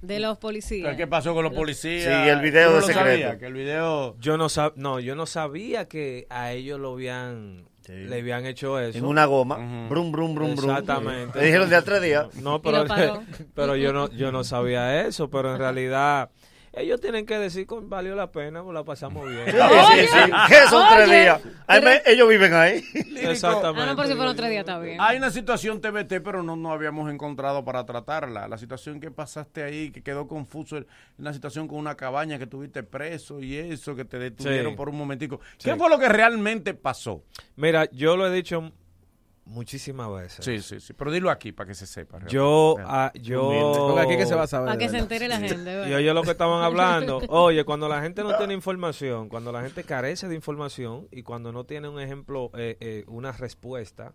de 0.07 0.21
los 0.21 0.39
policías. 0.39 0.97
¿Qué 0.97 1.07
pasó 1.07 1.35
con 1.35 1.45
los 1.45 1.53
policías? 1.53 2.05
Sí, 2.05 2.29
el 2.29 2.41
video 2.41 2.71
no 2.71 2.77
de 2.77 2.83
secreto. 2.83 3.09
sabías, 3.09 3.37
que 3.37 3.47
el 3.47 3.55
video... 3.55 4.17
Yo 4.19 4.37
no 4.37 4.49
sab 4.49 4.73
no, 4.77 5.01
yo 5.01 5.15
no 5.15 5.27
sabía 5.27 5.87
que 5.89 6.27
a 6.31 6.53
ellos 6.53 6.81
lo 6.81 6.93
habían 6.93 7.67
le 7.89 8.19
habían 8.19 8.47
hecho 8.47 8.79
eso. 8.79 8.97
En 8.97 9.05
una 9.05 9.27
goma, 9.27 9.57
brum, 9.89 10.11
brum, 10.11 10.35
brum, 10.35 10.57
brum. 10.57 10.71
Exactamente. 10.71 11.39
Le 11.39 11.47
dijeron 11.47 11.69
de 11.69 11.77
a 11.77 11.83
tres 11.83 12.01
días. 12.01 12.35
No, 12.37 12.63
pero, 12.63 12.85
pero 13.55 13.77
yo 13.77 13.93
no 13.93 14.11
yo 14.11 14.33
no 14.33 14.43
sabía 14.43 15.07
eso, 15.07 15.29
pero 15.29 15.53
en 15.53 15.59
realidad 15.59 16.31
ellos 16.77 17.01
tienen 17.01 17.25
que 17.27 17.39
decir 17.39 17.67
que 17.67 17.75
valió 17.83 18.15
la 18.15 18.31
pena, 18.33 18.63
pues 18.63 18.75
la 18.75 18.85
pasamos 18.85 19.29
bien. 19.29 19.45
Sí, 19.55 20.01
sí, 20.01 20.07
sí. 20.07 20.31
¿Qué 20.49 20.57
son 20.69 20.83
tres 20.95 21.09
días? 21.11 21.41
Ellos 22.07 22.29
viven 22.29 22.55
ahí. 22.55 22.85
Exactamente. 23.17 23.83
Ah, 23.83 23.87
no, 23.87 23.97
pero 23.97 24.09
si 24.09 24.15
fueron 24.15 24.37
tres 24.37 24.51
días, 24.51 24.61
está 24.61 24.79
bien. 24.79 24.99
Hay 25.01 25.17
una 25.17 25.31
situación 25.31 25.81
TBT, 25.81 26.21
pero 26.23 26.43
no 26.43 26.57
nos 26.57 26.73
habíamos 26.73 27.11
encontrado 27.13 27.65
para 27.65 27.85
tratarla. 27.87 28.49
La 28.49 28.59
situación 28.59 29.01
que 29.01 29.11
pasaste 29.11 29.63
ahí, 29.63 29.91
que 29.91 30.03
quedó 30.03 30.27
confuso, 30.27 30.79
una 31.19 31.33
situación 31.33 31.69
con 31.69 31.79
una 31.79 31.97
cabaña 31.97 32.39
que 32.39 32.47
tuviste 32.47 32.83
preso 32.83 33.41
y 33.41 33.57
eso, 33.57 33.95
que 33.95 34.05
te 34.05 34.19
detuvieron 34.19 34.73
Sí. 34.73 34.77
por 34.77 34.89
un 34.89 34.97
momentico. 34.97 35.41
Sí. 35.59 35.71
¿Qué 35.71 35.77
fue 35.77 35.89
lo 35.89 35.99
que 35.99 36.09
realmente 36.09 36.75
pasó? 36.75 37.23
Mira, 37.57 37.89
yo 37.93 38.17
lo 38.17 38.27
he 38.27 38.35
dicho 38.35 38.73
muchísimas 39.45 40.11
veces. 40.13 40.45
Sí, 40.45 40.61
sí, 40.61 40.81
sí. 40.81 40.93
Pero 40.95 41.11
dilo 41.13 41.31
aquí 41.31 41.53
para 41.53 41.69
que 41.69 41.75
se 41.75 41.87
sepa. 41.87 42.19
Yo, 42.27 42.75
realmente. 42.79 42.97
ah, 42.97 43.13
yo. 43.21 43.73
Porque 43.89 44.01
aquí 44.01 44.17
que 44.17 44.27
se 44.27 44.35
va 44.35 44.43
a 44.45 44.47
saber. 44.47 44.67
Para 44.69 44.79
que 44.79 44.89
se 44.89 44.99
entere 44.99 45.29
la 45.29 45.39
gente. 45.39 45.89
Y 45.89 45.93
oye 45.95 46.15
lo 46.15 46.23
que 46.23 46.31
estaban 46.31 46.63
hablando. 46.63 47.21
Oye, 47.29 47.65
cuando 47.65 47.89
la 47.89 48.01
gente 48.03 48.23
no 48.23 48.37
tiene 48.37 48.55
información, 48.55 49.29
cuando 49.29 49.53
la 49.53 49.63
gente 49.63 49.85
carece 49.85 50.29
de 50.29 50.35
información 50.35 51.09
y 51.11 51.23
cuando 51.23 51.53
no 51.53 51.65
tiene 51.65 51.89
un 51.89 52.01
ejemplo, 52.01 52.51
eh, 52.55 52.77
eh, 52.81 53.05
una 53.07 53.33
respuesta 53.33 54.15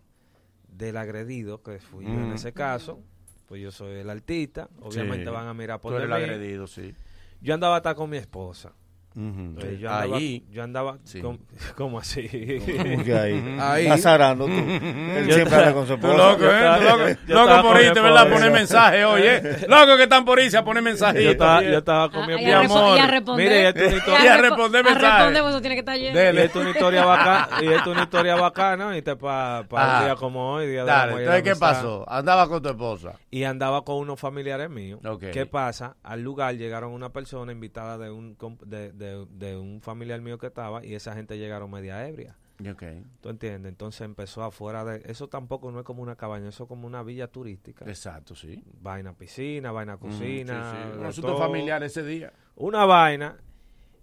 del 0.67 0.97
agredido, 0.97 1.61
que 1.61 1.79
fui 1.79 2.05
yo 2.05 2.11
en 2.11 2.29
Mm. 2.29 2.33
ese 2.33 2.53
caso, 2.53 2.99
pues 3.47 3.61
yo 3.61 3.71
soy 3.71 3.99
el 3.99 4.09
artista, 4.09 4.69
obviamente 4.81 5.25
Sí. 5.25 5.31
van 5.31 5.47
a 5.47 5.53
mirar 5.53 5.81
por 5.81 5.91
Tú 5.91 5.97
eres 5.97 6.07
el 6.07 6.13
agredido, 6.13 6.67
sí. 6.67 6.93
Yo 7.41 7.53
andaba 7.53 7.77
hasta 7.77 7.95
con 7.95 8.09
mi 8.09 8.17
esposa. 8.17 8.73
Ujú. 9.19 9.59
Eh, 9.59 9.77
yo 9.79 9.89
andaba, 9.91 10.15
Ahí. 10.17 10.45
yo 10.49 10.63
andaba 10.63 10.97
Sí. 11.03 11.21
con- 11.21 11.39
¿cómo 11.75 11.99
así? 11.99 12.27
¿Cómo 12.29 13.03
que 13.03 13.13
ahí? 13.17 13.57
Ahí. 13.59 13.83
Estás 13.87 14.05
arando 14.05 14.45
tú. 14.45 14.51
Él 14.51 15.27
Yo 15.27 15.33
siempre 15.35 15.55
anda 15.57 15.73
con 15.73 15.87
su 15.87 15.93
esposa. 15.95 16.15
loco, 16.17 16.43
¿eh? 16.45 16.79
loco, 16.81 17.19
yo 17.27 17.35
loco 17.45 17.61
por 17.67 17.81
irte, 17.81 17.99
mi 17.99 18.05
¿verdad? 18.07 18.29
Poner 18.31 18.51
mensaje, 18.51 19.03
oye. 19.05 19.41
Loco 19.67 19.97
que 19.97 20.03
están 20.03 20.23
por 20.25 20.39
irse 20.39 20.57
a 20.57 20.63
poner 20.63 20.83
mensajes. 20.83 21.23
Yo 21.23 21.31
estaba, 21.31 21.61
yo 21.63 21.77
estaba 21.79 22.09
con 22.09 22.25
mi 22.27 22.33
Ah, 22.33 22.41
y 22.41 22.45
esposa. 22.49 22.79
a 22.79 22.87
repo- 22.87 22.95
y 22.95 22.99
a 22.99 23.07
responder. 23.07 23.45
Mire, 23.49 23.61
y 23.61 23.65
esto 23.65 23.79
es 23.79 23.87
una 23.87 23.89
Y 23.93 23.95
a 23.95 23.97
historia- 23.99 24.23
Y 24.23 24.27
a 24.27 24.37
responder 24.37 24.81
A 24.81 24.83
mensajes. 24.89 25.11
responder, 25.11 25.41
pues 25.41 25.53
eso 25.53 25.61
tiene 25.61 25.75
que 25.75 25.79
estar 25.79 25.97
lleno. 25.97 26.19
Y 26.19 26.37
esto 26.43 26.59
es 26.59 26.65
una 26.65 26.69
historia 26.71 27.05
bacana, 27.05 27.49
y 27.61 27.65
esto 27.67 27.79
es 27.91 27.95
una 27.95 28.03
historia 28.03 28.35
bacana, 28.35 28.97
y 28.97 29.01
te 29.01 29.15
para 29.15 29.65
Ah. 29.71 29.99
un 29.99 30.05
día 30.05 30.15
como 30.15 30.51
hoy, 30.53 30.67
día 30.67 30.81
de 30.81 30.87
Dale, 30.87 31.11
y 31.11 31.15
la 31.15 31.21
entonces, 31.37 31.43
¿qué 31.43 31.59
pasó? 31.59 32.05
Andaba 32.09 32.47
con 32.47 32.61
tu 32.61 32.69
esposa. 32.69 33.13
Y 33.31 33.43
andaba 33.43 33.83
con 33.83 33.97
unos 33.97 34.19
familiares 34.19 34.69
míos. 34.69 34.99
Ok. 35.05 35.25
¿Qué 35.33 35.45
pasa? 35.45 35.95
Al 36.03 36.21
lugar 36.21 36.55
llegaron 36.55 36.91
una 36.93 37.09
persona 37.09 37.51
invitada 37.51 37.97
de 37.97 38.09
un, 38.09 38.37
de, 38.65 38.91
de- 39.09 39.25
de 39.31 39.57
un 39.57 39.81
familiar 39.81 40.21
mío 40.21 40.37
que 40.37 40.47
estaba 40.47 40.85
y 40.85 40.93
esa 40.95 41.13
gente 41.15 41.37
llegaron 41.37 41.69
media 41.71 42.07
ebria. 42.07 42.37
Ok. 42.69 42.83
¿Tú 43.21 43.29
entiendes? 43.29 43.69
Entonces 43.69 44.01
empezó 44.01 44.43
afuera 44.43 44.83
de... 44.83 45.01
Eso 45.09 45.29
tampoco 45.29 45.71
no 45.71 45.79
es 45.79 45.85
como 45.85 46.01
una 46.03 46.15
cabaña, 46.17 46.49
eso 46.49 46.63
es 46.63 46.67
como 46.67 46.87
una 46.87 47.03
villa 47.03 47.27
turística. 47.29 47.85
Exacto, 47.85 48.35
sí. 48.35 48.61
Vaina 48.81 49.13
piscina, 49.13 49.71
vaina 49.71 49.95
cocina. 49.97 50.91
sí, 51.11 51.21
sí. 51.21 51.27
Familiar 51.37 51.81
ese 51.83 52.03
día. 52.03 52.33
Una 52.57 52.83
vaina. 52.85 53.37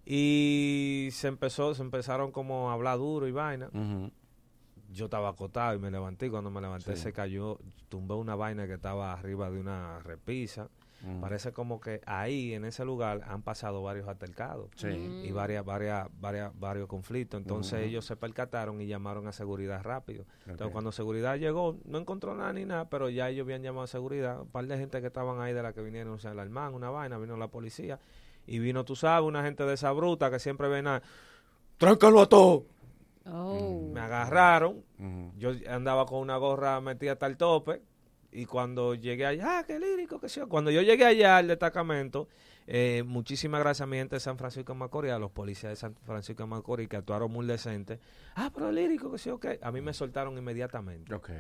Y 0.09 1.09
se 1.13 1.29
empezó, 1.29 1.75
se 1.75 1.83
empezaron 1.83 2.31
como 2.33 2.71
a 2.71 2.75
hablar 2.75 2.97
duro 2.99 3.27
y 3.29 3.33
vaina. 3.33 3.69
Yo 4.91 5.07
estaba 5.07 5.29
acostado 5.31 5.75
y 5.75 5.79
me 5.79 5.91
levanté. 5.91 6.31
Cuando 6.31 6.51
me 6.51 6.61
levanté 6.61 6.97
Sí. 6.97 7.03
se 7.03 7.13
cayó, 7.13 7.59
tumbé 7.89 8.15
una 8.15 8.37
vaina 8.37 8.67
que 8.67 8.75
estaba 8.75 9.13
arriba 9.13 9.51
de 9.51 9.59
una 9.61 9.99
repisa. 9.99 10.69
Parece 11.21 11.53
como 11.53 11.81
que 11.81 12.01
ahí, 12.07 12.55
en 12.55 12.65
ese 12.65 12.85
lugar, 12.85 13.23
han 13.27 13.43
pasado 13.43 13.83
varios 13.83 14.09
altercados. 14.09 14.71
Sí. 14.77 14.89
Y 15.25 15.31
varias, 15.31 15.65
varias, 15.65 16.09
varias, 16.21 16.59
varios 16.59 16.89
conflictos. 16.89 17.41
Entonces 17.41 17.81
ellos 17.81 18.05
se 18.05 18.17
percataron 18.17 18.81
y 18.81 18.87
llamaron 18.87 19.29
a 19.29 19.33
seguridad 19.33 19.83
rápido. 19.83 20.25
Entonces 20.47 20.73
cuando 20.73 20.93
seguridad 20.93 21.37
llegó, 21.37 21.79
no 21.85 21.99
encontró 21.99 22.35
nada 22.35 22.53
ni 22.53 22.65
nada, 22.65 22.89
pero 22.89 23.09
ya 23.09 23.29
ellos 23.29 23.45
habían 23.45 23.63
llamado 23.63 23.85
a 23.85 23.89
seguridad. 23.89 24.41
Un 24.41 24.49
par 24.49 24.67
de 24.67 24.79
gente 24.79 25.01
que 25.01 25.07
estaban 25.07 25.41
ahí 25.41 25.53
de 25.53 25.63
la 25.63 25.73
que 25.73 25.83
vinieron, 25.83 26.15
o 26.15 26.19
sea, 26.19 26.33
el 26.33 26.39
alarmán, 26.39 26.75
una 26.75 26.91
vaina, 26.91 27.19
vino 27.19 27.37
la 27.37 27.49
policía. 27.49 28.01
Y 28.47 28.59
vino, 28.59 28.85
tú 28.85 28.97
sabes, 28.97 29.27
una 29.27 29.43
gente 29.43 29.65
de 29.65 29.75
esa 29.75 29.93
bruta 29.93 30.31
que 30.31 30.39
siempre 30.39 30.69
ven 30.69 30.87
a... 30.87 31.03
¡Tráncalo 31.79 32.21
a 32.21 32.29
todo! 32.29 32.67
Oh. 33.29 33.91
Me 33.93 34.01
agarraron. 34.01 34.85
Yo 35.37 35.51
andaba 35.69 36.07
con 36.07 36.21
una 36.21 36.37
gorra 36.37 36.81
metida 36.81 37.13
hasta 37.13 37.27
el 37.27 37.37
tope. 37.37 37.83
Y 38.37 38.45
cuando 38.45 38.95
llegué 38.95 39.25
allá, 39.25 39.61
ah, 39.61 39.65
qué 39.67 39.79
lírico, 39.79 40.21
que 40.21 40.29
sea. 40.29 40.45
Cuando 40.45 40.71
yo 40.71 40.83
llegué 40.83 41.07
allá 41.07 41.39
al 41.39 41.49
destacamento, 41.49 42.29
eh, 42.67 43.03
muchísimas 43.07 43.61
gracias 43.61 43.85
a 43.85 43.87
mi 43.87 43.97
gente 43.97 44.17
de 44.17 44.21
San 44.21 44.37
Francisco 44.37 44.75
de 44.75 44.79
Macorís, 44.79 45.13
a 45.13 45.19
los 45.19 45.31
policías 45.31 45.71
de 45.71 45.77
San 45.77 45.95
Francisco 46.05 46.43
de 46.43 46.47
Macorís 46.51 46.87
que 46.87 46.99
actuaron 46.99 47.33
muy 47.33 47.47
decentes. 47.47 47.99
Ah, 48.35 48.51
pero 48.55 48.71
lírico, 48.71 49.11
que 49.11 49.17
sí, 49.17 49.31
ok. 49.31 49.47
A 49.63 49.73
mí 49.73 49.81
me 49.81 49.95
soltaron 49.95 50.37
inmediatamente. 50.37 51.15
Ok. 51.15 51.31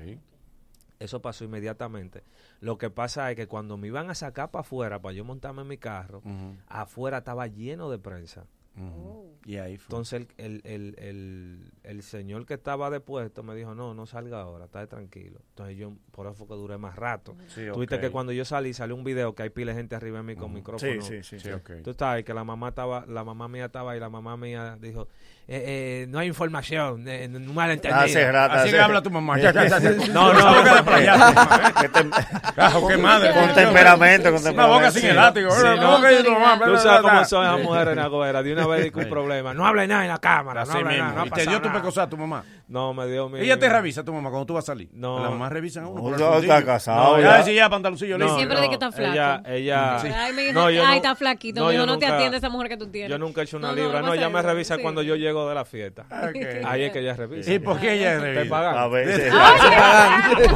Eso 0.98 1.20
pasó 1.20 1.44
inmediatamente. 1.44 2.22
Lo 2.60 2.78
que 2.78 2.88
pasa 2.88 3.30
es 3.30 3.36
que 3.36 3.46
cuando 3.46 3.76
me 3.76 3.88
iban 3.88 4.08
a 4.08 4.14
sacar 4.14 4.50
para 4.50 4.62
afuera, 4.62 4.98
para 4.98 5.12
yo 5.12 5.22
montarme 5.22 5.60
en 5.60 5.68
mi 5.68 5.76
carro, 5.76 6.22
afuera 6.66 7.18
estaba 7.18 7.46
lleno 7.46 7.90
de 7.90 7.98
prensa. 7.98 8.46
Ujú. 8.76 9.24
Y 9.46 9.58
ahí 9.58 9.76
fue. 9.76 9.84
Entonces 9.84 10.26
el, 10.38 10.60
el, 10.62 10.62
el, 10.64 10.94
el, 10.98 11.72
el 11.84 12.02
señor 12.02 12.46
que 12.46 12.54
estaba 12.54 12.90
de 12.90 12.98
puesto 12.98 13.44
me 13.44 13.54
dijo, 13.54 13.76
no, 13.76 13.94
no 13.94 14.04
salga 14.04 14.40
ahora, 14.40 14.64
está 14.64 14.84
tranquilo. 14.88 15.38
Entonces 15.50 15.76
yo, 15.76 15.92
por 16.10 16.26
eso 16.26 16.34
fue 16.34 16.48
que 16.48 16.54
duré 16.54 16.78
más 16.78 16.96
rato. 16.96 17.36
Sí, 17.54 17.62
Tuviste 17.72 17.94
ok. 17.94 18.00
que 18.00 18.10
cuando 18.10 18.32
yo 18.32 18.44
salí, 18.44 18.74
salió 18.74 18.96
un 18.96 19.04
video 19.04 19.36
que 19.36 19.44
hay 19.44 19.50
pila 19.50 19.70
de 19.72 19.78
gente 19.78 19.94
arriba 19.94 20.18
de 20.18 20.24
mí 20.24 20.34
con 20.34 20.52
micrófono. 20.52 21.00
Sí, 21.00 21.22
sí, 21.22 21.22
sí. 21.22 21.38
Sí, 21.38 21.50
ok. 21.52 21.70
Tú 21.84 21.94
sabes 21.96 22.24
que 22.24 22.34
la 22.34 22.42
mamá 22.42 22.70
estaba, 22.70 23.06
la 23.06 23.22
mamá 23.22 23.46
mía 23.46 23.66
estaba 23.66 23.92
ahí, 23.92 24.00
la 24.00 24.08
mamá 24.10 24.36
mía 24.36 24.76
dijo, 24.80 25.06
eh, 25.46 26.02
eh, 26.02 26.06
no 26.08 26.18
hay 26.18 26.26
información, 26.26 27.06
eh, 27.06 27.28
no 27.28 27.52
malentendido. 27.52 28.02
Hace 28.04 28.32
rato, 28.32 28.54
Así 28.54 28.68
hace- 28.68 28.76
que 28.78 28.82
habla 28.82 29.00
tu 29.00 29.10
mamá. 29.10 29.38
Ya, 29.38 29.52
ya, 29.52 29.68
ya. 29.78 29.90
No, 30.12 30.32
no, 30.34 30.66
¿eh? 30.66 32.10
Cajo, 32.56 32.88
qué 32.88 32.96
madre. 32.96 33.32
Con 33.32 33.54
temperamento, 33.54 34.24
con 34.32 34.40
Una 34.40 34.42
temperamento. 34.42 34.68
boca 34.68 34.90
sin 34.90 35.14
no, 35.14 35.80
¿Cómo 35.86 36.00
que 36.02 36.08
dice 36.08 36.24
tu 36.24 36.32
mamá? 36.32 36.64
Tú 36.64 36.76
sabes 36.78 37.00
cómo 37.02 37.24
son 37.24 37.44
esas 37.44 37.60
mujeres 37.62 37.96
en. 37.96 38.42
De 38.42 38.52
una 38.52 38.65
que 38.92 38.98
un 39.00 39.08
problema. 39.10 39.54
No 39.54 39.66
hable 39.66 39.86
nada 39.86 40.02
en 40.02 40.08
la 40.08 40.18
cámara. 40.18 40.62
Así 40.62 40.72
no 40.72 40.78
hable 40.78 40.90
mismo. 40.90 41.04
nada. 41.08 41.20
No 41.20 41.26
y 41.26 41.30
te 41.30 41.42
dio 41.42 41.60
tu 41.60 41.68
nada. 41.68 41.80
pecosada 41.80 42.08
tu 42.08 42.16
mamá. 42.16 42.44
No, 42.68 42.92
me 42.94 43.06
dio 43.06 43.28
mi... 43.28 43.40
Ella 43.40 43.58
te 43.58 43.68
revisa 43.68 44.02
tu 44.04 44.12
mamá 44.12 44.28
cuando 44.30 44.46
tú 44.46 44.54
vas 44.54 44.64
a 44.64 44.66
salir. 44.66 44.88
No. 44.92 45.20
Las 45.20 45.30
mamás 45.30 45.52
revisan 45.52 45.84
a 45.84 45.88
uno. 45.88 46.10
No, 46.10 46.16
ya 46.18 46.38
está 46.38 46.64
casado, 46.64 47.16
No, 47.16 47.22
ya. 47.22 47.30
ya 47.30 47.36
decía 47.38 47.68
pantaloncillo. 47.70 48.18
No, 48.18 48.24
listo. 48.24 48.36
Siempre 48.38 48.60
de 48.60 48.68
que 48.68 48.74
está 48.74 48.90
flaco. 48.92 49.12
Ella, 49.12 49.42
ella... 49.46 49.98
Sí. 50.00 50.08
Ay, 50.08 50.32
mi 50.32 50.42
hija, 50.42 50.52
No, 50.52 50.70
yo 50.70 50.82
ay, 50.82 50.88
no- 50.88 50.94
está 50.94 51.14
flaquito. 51.14 51.60
no, 51.60 51.72
yo 51.72 51.86
no 51.86 51.96
te 51.98 52.06
nunca- 52.06 52.16
atiende 52.16 52.38
esa 52.38 52.48
mujer 52.48 52.68
que 52.70 52.76
tú 52.76 52.88
tienes. 52.88 53.10
Yo 53.10 53.18
nunca 53.18 53.40
he 53.40 53.44
hecho 53.44 53.56
una 53.56 53.72
libra. 53.72 54.02
No, 54.02 54.14
ella 54.14 54.28
me 54.28 54.42
revisa 54.42 54.78
cuando 54.78 55.02
yo 55.02 55.14
llego 55.16 55.48
de 55.48 55.54
la 55.54 55.64
fiesta. 55.64 56.06
Ok. 56.10 56.36
Ahí 56.66 56.82
es 56.84 56.92
que 56.92 56.98
ella 57.00 57.14
revisa. 57.14 57.52
¿Y 57.52 57.58
por 57.60 57.78
qué 57.78 57.94
ella 57.94 58.18
¿Te 58.18 58.20
revisa? 58.34 58.50
pagan? 58.50 58.76
A 58.76 58.88
sí. 59.16 59.22
Ay, 59.32 60.46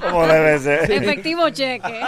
Como 0.10 0.26
debe 0.26 0.58
ser. 0.58 0.90
Efectivo 0.90 1.50
cheque. 1.50 2.00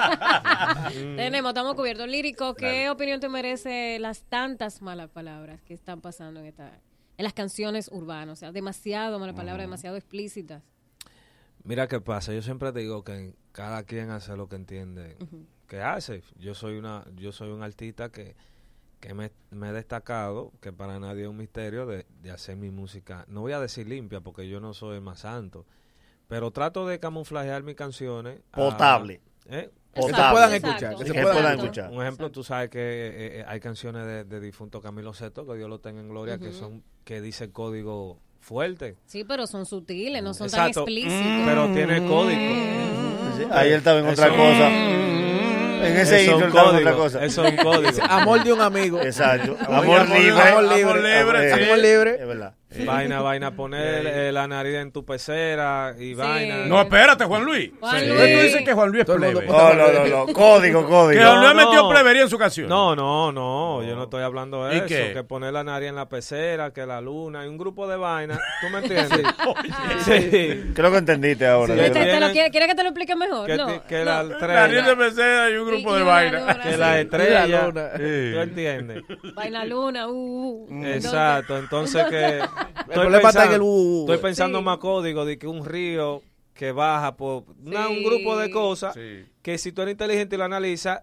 Tenemos, 1.16 1.50
estamos 1.50 1.74
cubiertos. 1.74 2.08
Lírico, 2.08 2.54
¿qué 2.54 2.88
opinión 2.90 3.20
te 3.20 3.28
merece 3.28 3.98
las 3.98 4.22
tantas 4.22 4.80
malas 4.82 5.08
palabras 5.10 5.49
que 5.62 5.74
están 5.74 6.00
pasando 6.00 6.40
en 6.40 6.46
esta 6.46 6.80
en 7.16 7.24
las 7.24 7.32
canciones 7.32 7.88
urbanas? 7.92 8.32
O 8.32 8.36
sea, 8.40 8.52
demasiado 8.52 9.18
malas 9.18 9.34
palabras, 9.34 9.64
demasiado 9.66 9.96
explícitas. 9.96 10.62
Mira 11.64 11.86
qué 11.88 12.00
pasa. 12.00 12.32
Yo 12.32 12.42
siempre 12.42 12.72
digo 12.72 13.04
que 13.04 13.34
cada 13.52 13.82
quien 13.82 14.10
hace 14.10 14.36
lo 14.36 14.48
que 14.48 14.56
entiende 14.56 15.16
que 15.66 15.80
hace. 15.82 16.22
Yo 16.38 16.54
soy 16.54 16.76
una, 16.78 17.04
yo 17.16 17.32
soy 17.32 17.50
un 17.50 17.62
artista 17.62 18.08
que, 18.10 18.34
que 19.00 19.12
me, 19.14 19.30
me 19.50 19.68
he 19.68 19.72
destacado, 19.72 20.52
que 20.60 20.72
para 20.72 20.98
nadie 20.98 21.22
es 21.24 21.28
un 21.28 21.36
misterio, 21.36 21.84
de, 21.86 22.06
de 22.22 22.30
hacer 22.30 22.56
mi 22.56 22.70
música. 22.70 23.24
No 23.28 23.42
voy 23.42 23.52
a 23.52 23.60
decir 23.60 23.86
limpia 23.86 24.20
porque 24.20 24.48
yo 24.48 24.60
no 24.60 24.72
soy 24.72 24.96
el 24.96 25.02
más 25.02 25.20
santo. 25.20 25.66
Pero 26.28 26.50
trato 26.52 26.86
de 26.86 26.98
camuflajear 26.98 27.62
mis 27.62 27.74
canciones. 27.76 28.40
a- 28.52 28.56
Potable. 28.56 29.20
¿eh? 29.46 29.70
Que 29.94 30.02
se 30.02 30.08
puedan 30.12 30.52
escuchar. 30.54 30.94
Que 30.96 31.04
Que 31.04 31.08
se 31.08 31.12
puedan 31.14 31.32
puedan 31.36 31.58
escuchar. 31.58 31.90
Un 31.90 32.02
ejemplo, 32.02 32.30
tú 32.30 32.44
sabes 32.44 32.70
que 32.70 32.78
eh, 32.80 33.12
eh, 33.40 33.44
hay 33.46 33.58
canciones 33.60 34.06
de, 34.06 34.24
de 34.24 34.40
difunto 34.40 34.80
Camilo 34.80 35.12
Seto, 35.14 35.46
que 35.46 35.56
Dios 35.56 35.68
lo 35.68 35.80
tenga 35.80 36.00
en 36.00 36.08
gloria, 36.08 36.38
que 36.38 36.52
son 36.52 36.82
que 37.04 37.20
dice 37.20 37.50
código 37.50 38.18
fuerte. 38.40 38.96
Sí, 39.06 39.24
pero 39.24 39.46
son 39.46 39.66
sutiles, 39.66 40.22
no 40.22 40.32
son 40.32 40.46
Exacto. 40.46 40.84
tan 40.84 40.92
explícitos. 40.92 41.42
Pero 41.44 41.72
tiene 41.72 42.06
código. 42.06 42.54
Sí, 43.36 43.44
Ahí 43.50 43.68
él 43.70 43.78
estaba 43.78 43.98
en 43.98 44.06
otra 44.06 44.28
cosa. 44.28 44.70
En 45.82 45.96
ese 45.96 46.24
intro 46.24 46.36
es 46.36 46.42
él 46.42 46.44
un 46.44 46.48
estaba 46.50 46.70
en 46.70 46.76
otra 46.76 46.92
código. 46.92 47.04
cosa. 47.04 47.24
Eso 47.24 47.44
es 47.44 47.50
un 47.52 47.56
código. 47.64 48.04
Amor 48.08 48.44
de 48.44 48.52
un 48.52 48.60
amigo. 48.60 49.00
Exacto. 49.00 49.56
Amor 49.66 50.00
Amor 50.00 50.08
libre. 50.18 50.40
Amor 50.42 50.62
libre. 50.64 50.82
Amor 50.82 50.96
libre. 51.38 51.64
Amor 51.64 51.78
libre. 51.78 52.10
Es 52.20 52.26
verdad. 52.28 52.54
Vaina, 52.86 53.20
vaina, 53.20 53.50
poner 53.50 54.06
eh, 54.06 54.30
la 54.32 54.46
nariz 54.46 54.76
en 54.76 54.92
tu 54.92 55.04
pecera 55.04 55.94
y 55.98 56.14
vaina. 56.14 56.66
No, 56.66 56.80
espérate, 56.80 57.24
Juan 57.24 57.44
Luis. 57.44 57.72
Juan 57.80 57.98
Sí. 57.98 58.06
Luis. 58.06 58.16
¿Por 58.18 58.26
qué 58.28 58.34
tú 58.36 58.40
dices 58.42 58.62
que 58.64 58.72
Juan 58.74 58.88
Luis 58.90 59.00
es 59.00 59.10
plebe? 59.16 59.46
No, 59.46 59.74
no, 59.74 59.92
no, 59.92 60.06
no. 60.26 60.32
Código, 60.32 60.86
código. 60.86 61.20
Que 61.20 61.26
Juan 61.26 61.38
Luis 61.40 61.50
ha 61.50 61.54
No, 61.54 61.64
metido 61.64 61.82
no. 61.82 61.88
plebería 61.90 62.22
en 62.22 62.28
su 62.30 62.38
canción. 62.38 62.68
No, 62.68 62.94
no, 62.94 63.32
no, 63.32 63.82
yo 63.82 63.96
no 63.96 64.04
estoy 64.04 64.22
hablando 64.22 64.64
de 64.66 64.74
¿Y 64.74 64.78
eso. 64.78 64.86
qué? 64.86 65.10
Que 65.14 65.24
poner 65.24 65.52
la 65.52 65.64
nariz 65.64 65.88
en 65.88 65.96
la 65.96 66.08
pecera, 66.08 66.72
que 66.72 66.86
la 66.86 67.00
luna, 67.00 67.44
y 67.44 67.48
un 67.48 67.58
grupo 67.58 67.88
de 67.88 67.96
vainas. 67.96 68.38
¿Tú 68.60 68.68
me 68.70 68.78
entiendes? 68.86 69.26
sí. 70.04 70.72
Creo 70.74 70.90
que 70.92 70.98
entendiste 70.98 71.46
ahora. 71.46 71.74
Sí, 71.74 71.80
de 71.80 71.90
¿Te- 71.90 71.98
verdad. 71.98 72.04
te 72.04 72.20
lo 72.20 72.26
tienen- 72.26 72.32
quiere, 72.32 72.50
quiere 72.50 72.66
que 72.68 72.74
te 72.76 72.82
lo 72.82 72.88
explique 72.90 73.16
mejor? 73.16 73.46
Que, 73.46 73.56
no, 73.56 73.86
que 73.86 73.98
no. 73.98 74.04
la 74.04 74.22
estrella, 74.22 74.68
niña 74.68 74.82
de 74.88 74.96
Mercedes 74.96 75.52
y 75.52 75.56
un 75.56 75.66
grupo 75.66 75.90
Y- 75.90 75.92
de 75.94 75.98
y 75.98 76.02
una 76.02 76.10
vaina. 76.12 76.40
luna, 76.40 76.60
que 76.60 76.70
sí. 76.72 76.76
la 76.78 77.00
estrella. 77.00 77.46
La 77.46 77.66
luna. 77.66 77.90
¿Tú 77.96 78.38
entiendes? 78.40 79.02
Vaina 79.34 79.64
luna, 79.64 80.06
uh, 80.08 80.66
uh. 80.70 80.84
Exacto, 80.86 81.58
entonces 81.58 82.04
que 82.06 82.40
El 82.60 82.80
estoy 82.80 82.94
problema 82.94 83.28
está 83.28 83.44
en 83.46 83.52
el 83.52 83.58
pensando, 83.60 83.64
uh, 83.66 83.98
uh, 83.98 84.00
estoy 84.00 84.18
pensando 84.18 84.58
Sí. 84.58 84.64
más 84.64 84.78
código 84.78 85.24
de 85.24 85.38
que 85.38 85.46
un 85.46 85.64
río 85.64 86.22
que 86.54 86.72
baja 86.72 87.16
por 87.16 87.44
una- 87.64 87.86
Sí. 87.86 87.96
un 87.98 88.04
grupo 88.04 88.36
de 88.36 88.50
cosas 88.50 88.94
Sí. 88.94 89.26
que 89.42 89.58
si 89.58 89.72
tú 89.72 89.82
eres 89.82 89.92
inteligente 89.92 90.34
y 90.36 90.38
lo 90.38 90.44
analizas 90.44 91.00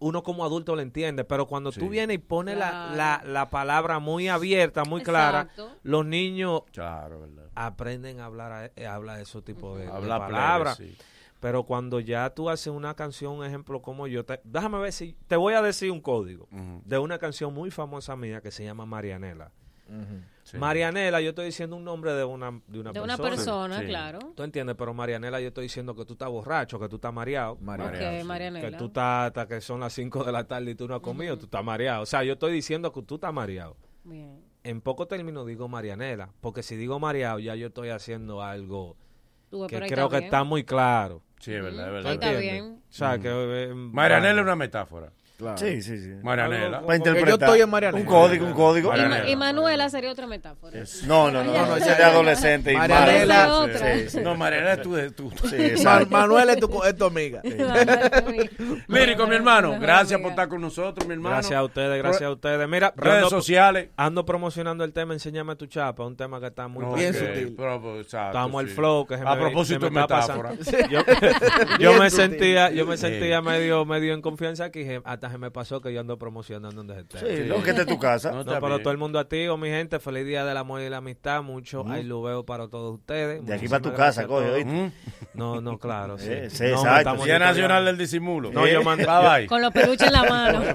uno 0.00 0.24
como 0.24 0.44
adulto 0.44 0.74
lo 0.74 0.82
entiende, 0.82 1.22
pero 1.22 1.46
cuando 1.46 1.70
tú 1.70 1.88
vienes 1.88 2.16
y 2.16 2.18
pones 2.18 2.56
la, 2.58 2.70
Claro. 2.70 2.96
la, 2.96 3.22
la 3.24 3.50
palabra 3.50 4.00
muy 4.00 4.26
abierta, 4.26 4.82
muy 4.84 5.02
clara, 5.04 5.48
los 5.84 6.04
niños 6.04 6.62
Claro, 6.72 7.28
aprenden 7.54 8.18
a 8.18 8.24
hablar 8.24 8.50
a, 8.52 8.66
eh, 8.74 8.84
hablar 8.86 9.18
de 9.18 9.22
esos 9.22 9.44
tipos 9.44 9.78
de, 9.78 9.86
palabras. 9.86 10.76
plebe, 10.78 10.90
sí. 10.92 10.98
Pero 11.38 11.62
cuando 11.64 12.00
ya 12.00 12.30
tú 12.30 12.50
haces 12.50 12.68
una 12.68 12.94
canción, 12.94 13.34
un 13.38 13.44
ejemplo 13.44 13.80
como 13.80 14.08
yo, 14.08 14.24
te- 14.24 14.40
déjame 14.42 14.78
ver 14.78 14.92
si 14.92 15.16
te 15.28 15.36
voy 15.36 15.54
a 15.54 15.62
decir 15.62 15.92
un 15.92 16.00
código 16.00 16.48
de 16.84 16.98
una 16.98 17.18
canción 17.18 17.54
muy 17.54 17.70
famosa 17.70 18.16
mía 18.16 18.40
que 18.40 18.50
se 18.50 18.64
llama 18.64 18.84
Marianela. 18.86 19.52
Sí. 20.44 20.58
Marianela, 20.58 21.20
yo 21.20 21.30
estoy 21.30 21.46
diciendo 21.46 21.76
un 21.76 21.84
nombre 21.84 22.12
de 22.14 22.24
una, 22.24 22.50
de 22.66 22.80
una 22.80 22.92
De 22.92 23.00
una 23.00 23.16
persona. 23.16 23.36
persona, 23.36 23.78
Sí. 23.80 23.86
claro. 23.86 24.18
¿Tú 24.34 24.42
entiendes? 24.42 24.74
Pero 24.76 24.92
Marianela, 24.92 25.40
yo 25.40 25.48
estoy 25.48 25.64
diciendo 25.64 25.94
que 25.94 26.04
tú 26.04 26.14
estás 26.14 26.28
borracho, 26.28 26.80
que 26.80 26.88
tú 26.88 26.96
estás 26.96 27.12
mareado. 27.12 27.52
Ok, 27.52 27.92
Que 27.98 28.24
Marianela. 28.24 28.76
tú 28.76 28.86
estás 28.86 29.28
hasta 29.28 29.46
que 29.46 29.60
son 29.60 29.80
las 29.80 29.92
5 29.92 30.24
de 30.24 30.32
la 30.32 30.44
tarde 30.44 30.72
y 30.72 30.74
tú 30.74 30.88
no 30.88 30.96
has 30.96 31.00
comido, 31.00 31.38
tú 31.38 31.44
estás 31.44 31.64
mareado. 31.64 32.02
O 32.02 32.06
sea, 32.06 32.24
yo 32.24 32.32
estoy 32.32 32.52
diciendo 32.52 32.92
que 32.92 33.02
tú 33.02 33.14
estás 33.16 33.32
mareado. 33.32 33.76
Bien. 34.04 34.42
En 34.64 34.80
poco 34.80 35.06
término 35.06 35.44
digo 35.44 35.68
Marianela, 35.68 36.30
porque 36.40 36.62
si 36.62 36.76
digo 36.76 36.98
mareado 37.00 37.38
ya 37.38 37.54
yo 37.54 37.68
estoy 37.68 37.88
haciendo 37.90 38.42
algo 38.42 38.96
Tú, 39.50 39.66
que 39.66 39.76
creo 39.76 39.86
está 39.86 40.08
que 40.08 40.16
bien. 40.16 40.24
está 40.24 40.44
muy 40.44 40.64
claro. 40.64 41.22
Sí, 41.40 41.52
es 41.52 41.62
verdad, 41.62 41.80
es 41.80 41.86
Ahí 41.88 41.92
verdad. 41.94 42.12
está 42.12 42.40
bien. 42.40 42.64
O 42.88 42.92
sea, 42.92 43.18
que... 43.18 43.28
eh, 43.28 43.74
Marianela 43.74 44.40
es 44.40 44.44
una 44.44 44.56
metáfora. 44.56 45.12
Sí, 45.56 45.82
sí, 45.82 45.98
sí. 45.98 46.10
Marianela. 46.22 46.80
Para 46.82 46.96
interpretar. 46.96 47.50
Un 47.94 48.04
código, 48.04 48.46
un 48.46 48.52
código. 48.52 48.92
Y, 48.96 49.00
Ma- 49.08 49.28
y 49.28 49.36
Manuela 49.36 49.88
sería 49.88 50.10
otra 50.12 50.26
metáfora. 50.26 50.78
No, 51.06 51.30
no, 51.30 51.42
no, 51.44 51.52
no, 51.52 51.66
no, 51.66 51.76
ese 51.76 51.94
de 51.94 52.02
adolescente 52.04 52.72
y 52.72 52.76
Marianela- 52.76 53.26
malo. 53.46 53.58
Otra. 53.60 53.94
Sí, 53.98 54.08
sí. 54.10 54.20
No, 54.20 54.34
Marianela 54.36 54.72
es 54.74 54.82
tu... 54.82 54.96
es 54.96 55.14
tu- 55.14 55.30
Sí, 55.48 55.56
Ma- 55.56 55.64
exacto. 55.66 56.08
Manuel 56.10 56.50
es 56.50 56.56
tu, 56.58 56.82
es 56.84 56.96
tu 56.96 57.04
amiga. 57.04 57.40
Lírico, 58.88 59.26
mi 59.26 59.34
hermano. 59.34 59.78
Gracias 59.80 60.20
por 60.20 60.30
estar 60.30 60.48
con 60.48 60.60
nosotros, 60.60 61.06
mi 61.06 61.14
hermano. 61.14 61.36
Gracias 61.36 61.58
a 61.58 61.62
ustedes, 61.64 61.98
gracias 61.98 62.22
a 62.22 62.30
ustedes. 62.30 62.68
Mira, 62.68 62.92
yo 62.96 63.02
Redes 63.02 63.24
ando- 63.24 63.30
sociales. 63.30 63.88
Ando 63.96 64.24
promocionando 64.24 64.84
el 64.84 64.92
tema 64.92 65.12
Enséñame 65.12 65.56
tu 65.56 65.66
chapa, 65.66 66.04
un 66.04 66.16
tema 66.16 66.40
que 66.40 66.46
está 66.46 66.68
muy 66.68 66.84
No, 66.84 66.94
Bien 66.94 67.12
sutil. 67.14 67.54
pero, 67.56 67.80
pues, 67.80 68.02
exacto, 68.06 68.28
Estamos 68.38 68.60
al 68.62 68.68
sí. 68.68 68.74
flow 68.74 69.06
que 69.06 69.16
se 69.18 69.22
A 69.26 69.34
me- 69.34 69.40
propósito 69.40 69.90
metáfora. 69.90 70.52
Yo, 70.90 71.00
yo 71.78 71.94
me 71.98 72.10
sentía, 72.10 72.70
yo 72.70 72.86
me 72.86 72.96
sentía 72.96 73.40
medio, 73.42 73.84
medio 73.84 74.14
en 74.14 74.22
confianza 74.22 74.64
aquí, 74.64 74.80
je- 74.84 75.02
hasta 75.04 75.28
me 75.38 75.50
pasó 75.50 75.80
que 75.80 75.92
yo 75.92 76.00
ando 76.00 76.18
promocionando 76.18 76.82
donde 76.82 77.00
esté. 77.00 77.18
Sí, 77.18 77.44
lo 77.48 77.62
que 77.62 77.70
esté 77.70 77.82
en 77.82 77.88
tu 77.88 77.98
casa. 77.98 78.30
No, 78.30 78.36
No, 78.36 78.40
está 78.42 78.60
pero 78.60 78.78
todo 78.80 78.90
el 78.92 78.98
mundo 78.98 79.18
a 79.18 79.28
ti, 79.28 79.46
o 79.48 79.56
mi 79.56 79.68
gente, 79.68 79.98
feliz 80.00 80.26
día 80.26 80.44
del 80.44 80.56
amor 80.56 80.80
y 80.80 80.88
la 80.88 80.98
amistad, 80.98 81.42
mucho 81.42 81.84
ahí 81.88 82.02
lo 82.02 82.22
veo 82.22 82.44
para 82.44 82.68
todos 82.68 82.94
ustedes. 82.98 83.44
De 83.44 83.54
aquí 83.54 83.68
para 83.68 83.82
tu 83.82 83.92
casa, 83.94 84.26
coge. 84.26 84.90
No, 85.34 85.60
no, 85.60 85.78
claro, 85.78 86.18
sí. 86.18 86.28
Eh, 86.28 86.50
sí, 86.50 86.64
No, 86.64 86.86
exacto. 86.86 87.24
Día 87.24 87.38
Nacional 87.38 87.84
del 87.84 87.98
Disimulo. 87.98 88.52
No, 88.52 88.66
yo 88.66 88.80
Eh, 88.80 88.84
Bye, 88.84 89.06
bye. 89.06 89.46
Con 89.46 89.62
los 89.62 89.72
peluches 89.72 90.06
en 90.06 90.12
la 90.12 90.24
mano. 90.24 90.60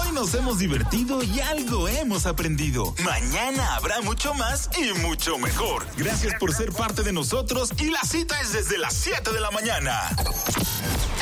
Hoy 0.00 0.12
nos 0.12 0.34
hemos 0.34 0.58
divertido 0.58 1.22
y 1.22 1.40
algo 1.40 1.88
hemos 1.88 2.26
aprendido. 2.26 2.94
Mañana 3.04 3.76
habrá 3.76 4.00
mucho 4.00 4.34
más 4.34 4.70
y 4.78 4.92
mucho 5.00 5.38
mejor. 5.38 5.84
Gracias 5.96 6.34
por 6.38 6.52
ser 6.52 6.72
parte 6.72 7.02
de 7.02 7.12
nosotros 7.12 7.72
y 7.78 7.90
la 7.90 8.00
cita 8.00 8.40
es 8.40 8.52
desde 8.52 8.78
las 8.78 8.94
7 8.94 9.32
de 9.32 9.40
la 9.40 9.50
mañana. 9.50 10.00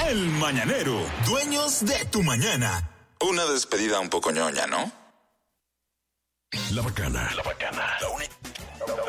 El 0.09 0.26
Mañanero, 0.30 1.00
dueños 1.26 1.84
de 1.84 2.04
tu 2.10 2.21
mañana. 2.22 2.88
Una 3.20 3.44
despedida 3.46 4.00
un 4.00 4.08
poco 4.08 4.30
ñoña, 4.30 4.66
¿no? 4.66 4.90
La 6.72 6.82
bacana. 6.82 7.30
La 7.34 7.42
bacana. 7.42 7.98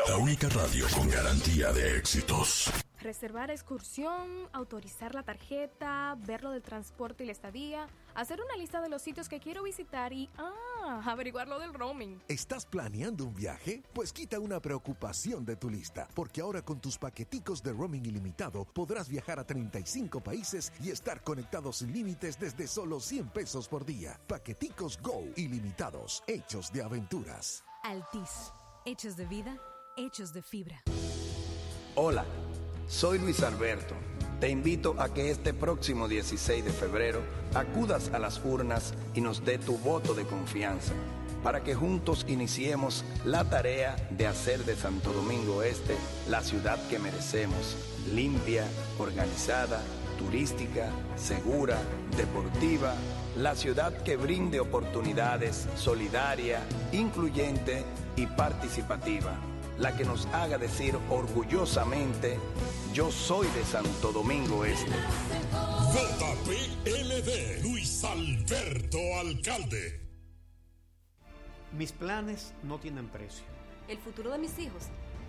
La, 0.08 0.16
única 0.16 0.48
radio 0.48 0.86
con 0.90 1.10
garantía 1.10 1.72
de 1.72 1.98
éxitos. 1.98 2.70
Reservar 3.04 3.50
excursión, 3.50 4.48
autorizar 4.54 5.14
la 5.14 5.22
tarjeta, 5.22 6.16
ver 6.26 6.42
lo 6.42 6.52
del 6.52 6.62
transporte 6.62 7.22
y 7.22 7.26
la 7.26 7.32
estadía, 7.32 7.86
hacer 8.14 8.40
una 8.40 8.56
lista 8.56 8.80
de 8.80 8.88
los 8.88 9.02
sitios 9.02 9.28
que 9.28 9.40
quiero 9.40 9.62
visitar 9.62 10.14
y, 10.14 10.30
ah, 10.38 11.02
averiguar 11.04 11.46
lo 11.46 11.58
del 11.58 11.74
roaming. 11.74 12.22
¿Estás 12.28 12.64
planeando 12.64 13.26
un 13.26 13.34
viaje? 13.34 13.82
Pues 13.92 14.10
quita 14.10 14.40
una 14.40 14.58
preocupación 14.58 15.44
de 15.44 15.56
tu 15.56 15.68
lista, 15.68 16.08
porque 16.14 16.40
ahora 16.40 16.62
con 16.62 16.80
tus 16.80 16.96
paqueticos 16.96 17.62
de 17.62 17.74
roaming 17.74 18.06
ilimitado 18.06 18.64
podrás 18.64 19.10
viajar 19.10 19.38
a 19.38 19.46
35 19.46 20.22
países 20.22 20.72
y 20.82 20.90
estar 20.90 21.22
conectados 21.22 21.76
sin 21.76 21.92
límites 21.92 22.40
desde 22.40 22.66
solo 22.66 23.00
100 23.00 23.28
pesos 23.28 23.68
por 23.68 23.84
día. 23.84 24.18
Paqueticos 24.26 24.98
Go 25.02 25.24
ilimitados, 25.36 26.24
hechos 26.26 26.72
de 26.72 26.82
aventuras. 26.82 27.62
Altis. 27.82 28.50
Hechos 28.86 29.14
de 29.18 29.26
vida, 29.26 29.58
hechos 29.98 30.32
de 30.32 30.40
fibra. 30.40 30.82
Hola, 31.96 32.24
soy 32.88 33.18
Luis 33.18 33.42
Alberto. 33.42 33.94
Te 34.40 34.48
invito 34.48 34.94
a 34.98 35.12
que 35.12 35.30
este 35.30 35.54
próximo 35.54 36.08
16 36.08 36.64
de 36.64 36.72
febrero 36.72 37.20
acudas 37.54 38.10
a 38.12 38.18
las 38.18 38.44
urnas 38.44 38.94
y 39.14 39.20
nos 39.20 39.44
dé 39.44 39.58
tu 39.58 39.78
voto 39.78 40.14
de 40.14 40.24
confianza 40.24 40.92
para 41.42 41.62
que 41.62 41.74
juntos 41.74 42.24
iniciemos 42.28 43.04
la 43.24 43.44
tarea 43.44 43.96
de 44.10 44.26
hacer 44.26 44.64
de 44.64 44.76
Santo 44.76 45.12
Domingo 45.12 45.62
Este 45.62 45.94
la 46.28 46.42
ciudad 46.42 46.78
que 46.88 46.98
merecemos, 46.98 47.76
limpia, 48.12 48.64
organizada, 48.98 49.80
turística, 50.18 50.90
segura, 51.16 51.78
deportiva, 52.16 52.94
la 53.36 53.54
ciudad 53.54 53.92
que 54.02 54.16
brinde 54.16 54.60
oportunidades, 54.60 55.68
solidaria, 55.76 56.60
incluyente 56.92 57.84
y 58.16 58.26
participativa 58.26 59.38
la 59.78 59.96
que 59.96 60.04
nos 60.04 60.26
haga 60.26 60.58
decir 60.58 60.96
orgullosamente, 61.10 62.38
yo 62.92 63.10
soy 63.10 63.46
de 63.48 63.64
Santo 63.64 64.12
Domingo 64.12 64.64
Este. 64.64 64.90
JPLD, 65.92 67.62
Luis 67.62 68.04
Alberto 68.04 68.98
Alcalde. 69.20 70.00
Mis 71.72 71.92
planes 71.92 72.54
no 72.62 72.78
tienen 72.78 73.08
precio. 73.08 73.44
El 73.88 73.98
futuro 73.98 74.30
de 74.30 74.38
mis 74.38 74.58
hijos 74.58 74.84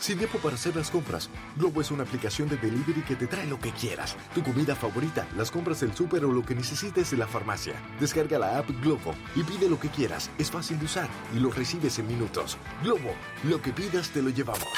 Sin 0.00 0.18
tiempo 0.18 0.38
para 0.38 0.54
hacer 0.54 0.76
las 0.76 0.90
compras, 0.90 1.30
Globo 1.56 1.80
es 1.80 1.90
una 1.90 2.02
aplicación 2.02 2.48
de 2.48 2.56
delivery 2.56 3.02
que 3.02 3.16
te 3.16 3.26
trae 3.26 3.46
lo 3.46 3.58
que 3.58 3.72
quieras. 3.72 4.16
Tu 4.34 4.42
comida 4.42 4.76
favorita, 4.76 5.26
las 5.36 5.50
compras 5.50 5.80
del 5.80 5.94
súper 5.94 6.24
o 6.24 6.32
lo 6.32 6.44
que 6.44 6.54
necesites 6.54 7.10
de 7.10 7.16
la 7.16 7.26
farmacia. 7.26 7.74
Descarga 7.98 8.38
la 8.38 8.58
app 8.58 8.68
Globo 8.82 9.14
y 9.34 9.42
pide 9.42 9.68
lo 9.68 9.80
que 9.80 9.88
quieras. 9.88 10.30
Es 10.38 10.50
fácil 10.50 10.78
de 10.78 10.84
usar 10.84 11.08
y 11.34 11.40
lo 11.40 11.50
recibes 11.50 11.98
en 11.98 12.06
minutos. 12.06 12.58
Globo, 12.82 13.14
lo 13.44 13.60
que 13.60 13.72
pidas 13.72 14.10
te 14.10 14.22
lo 14.22 14.30
llevamos. 14.30 14.68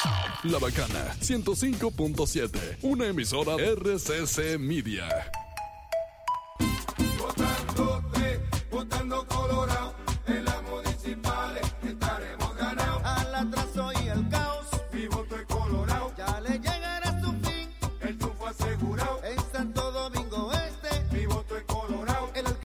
La 0.45 0.59
bacana 0.59 1.15
105.7, 1.21 2.79
una 2.83 3.07
emisora 3.07 3.57
RCC 3.57 4.59
Media. 4.59 5.09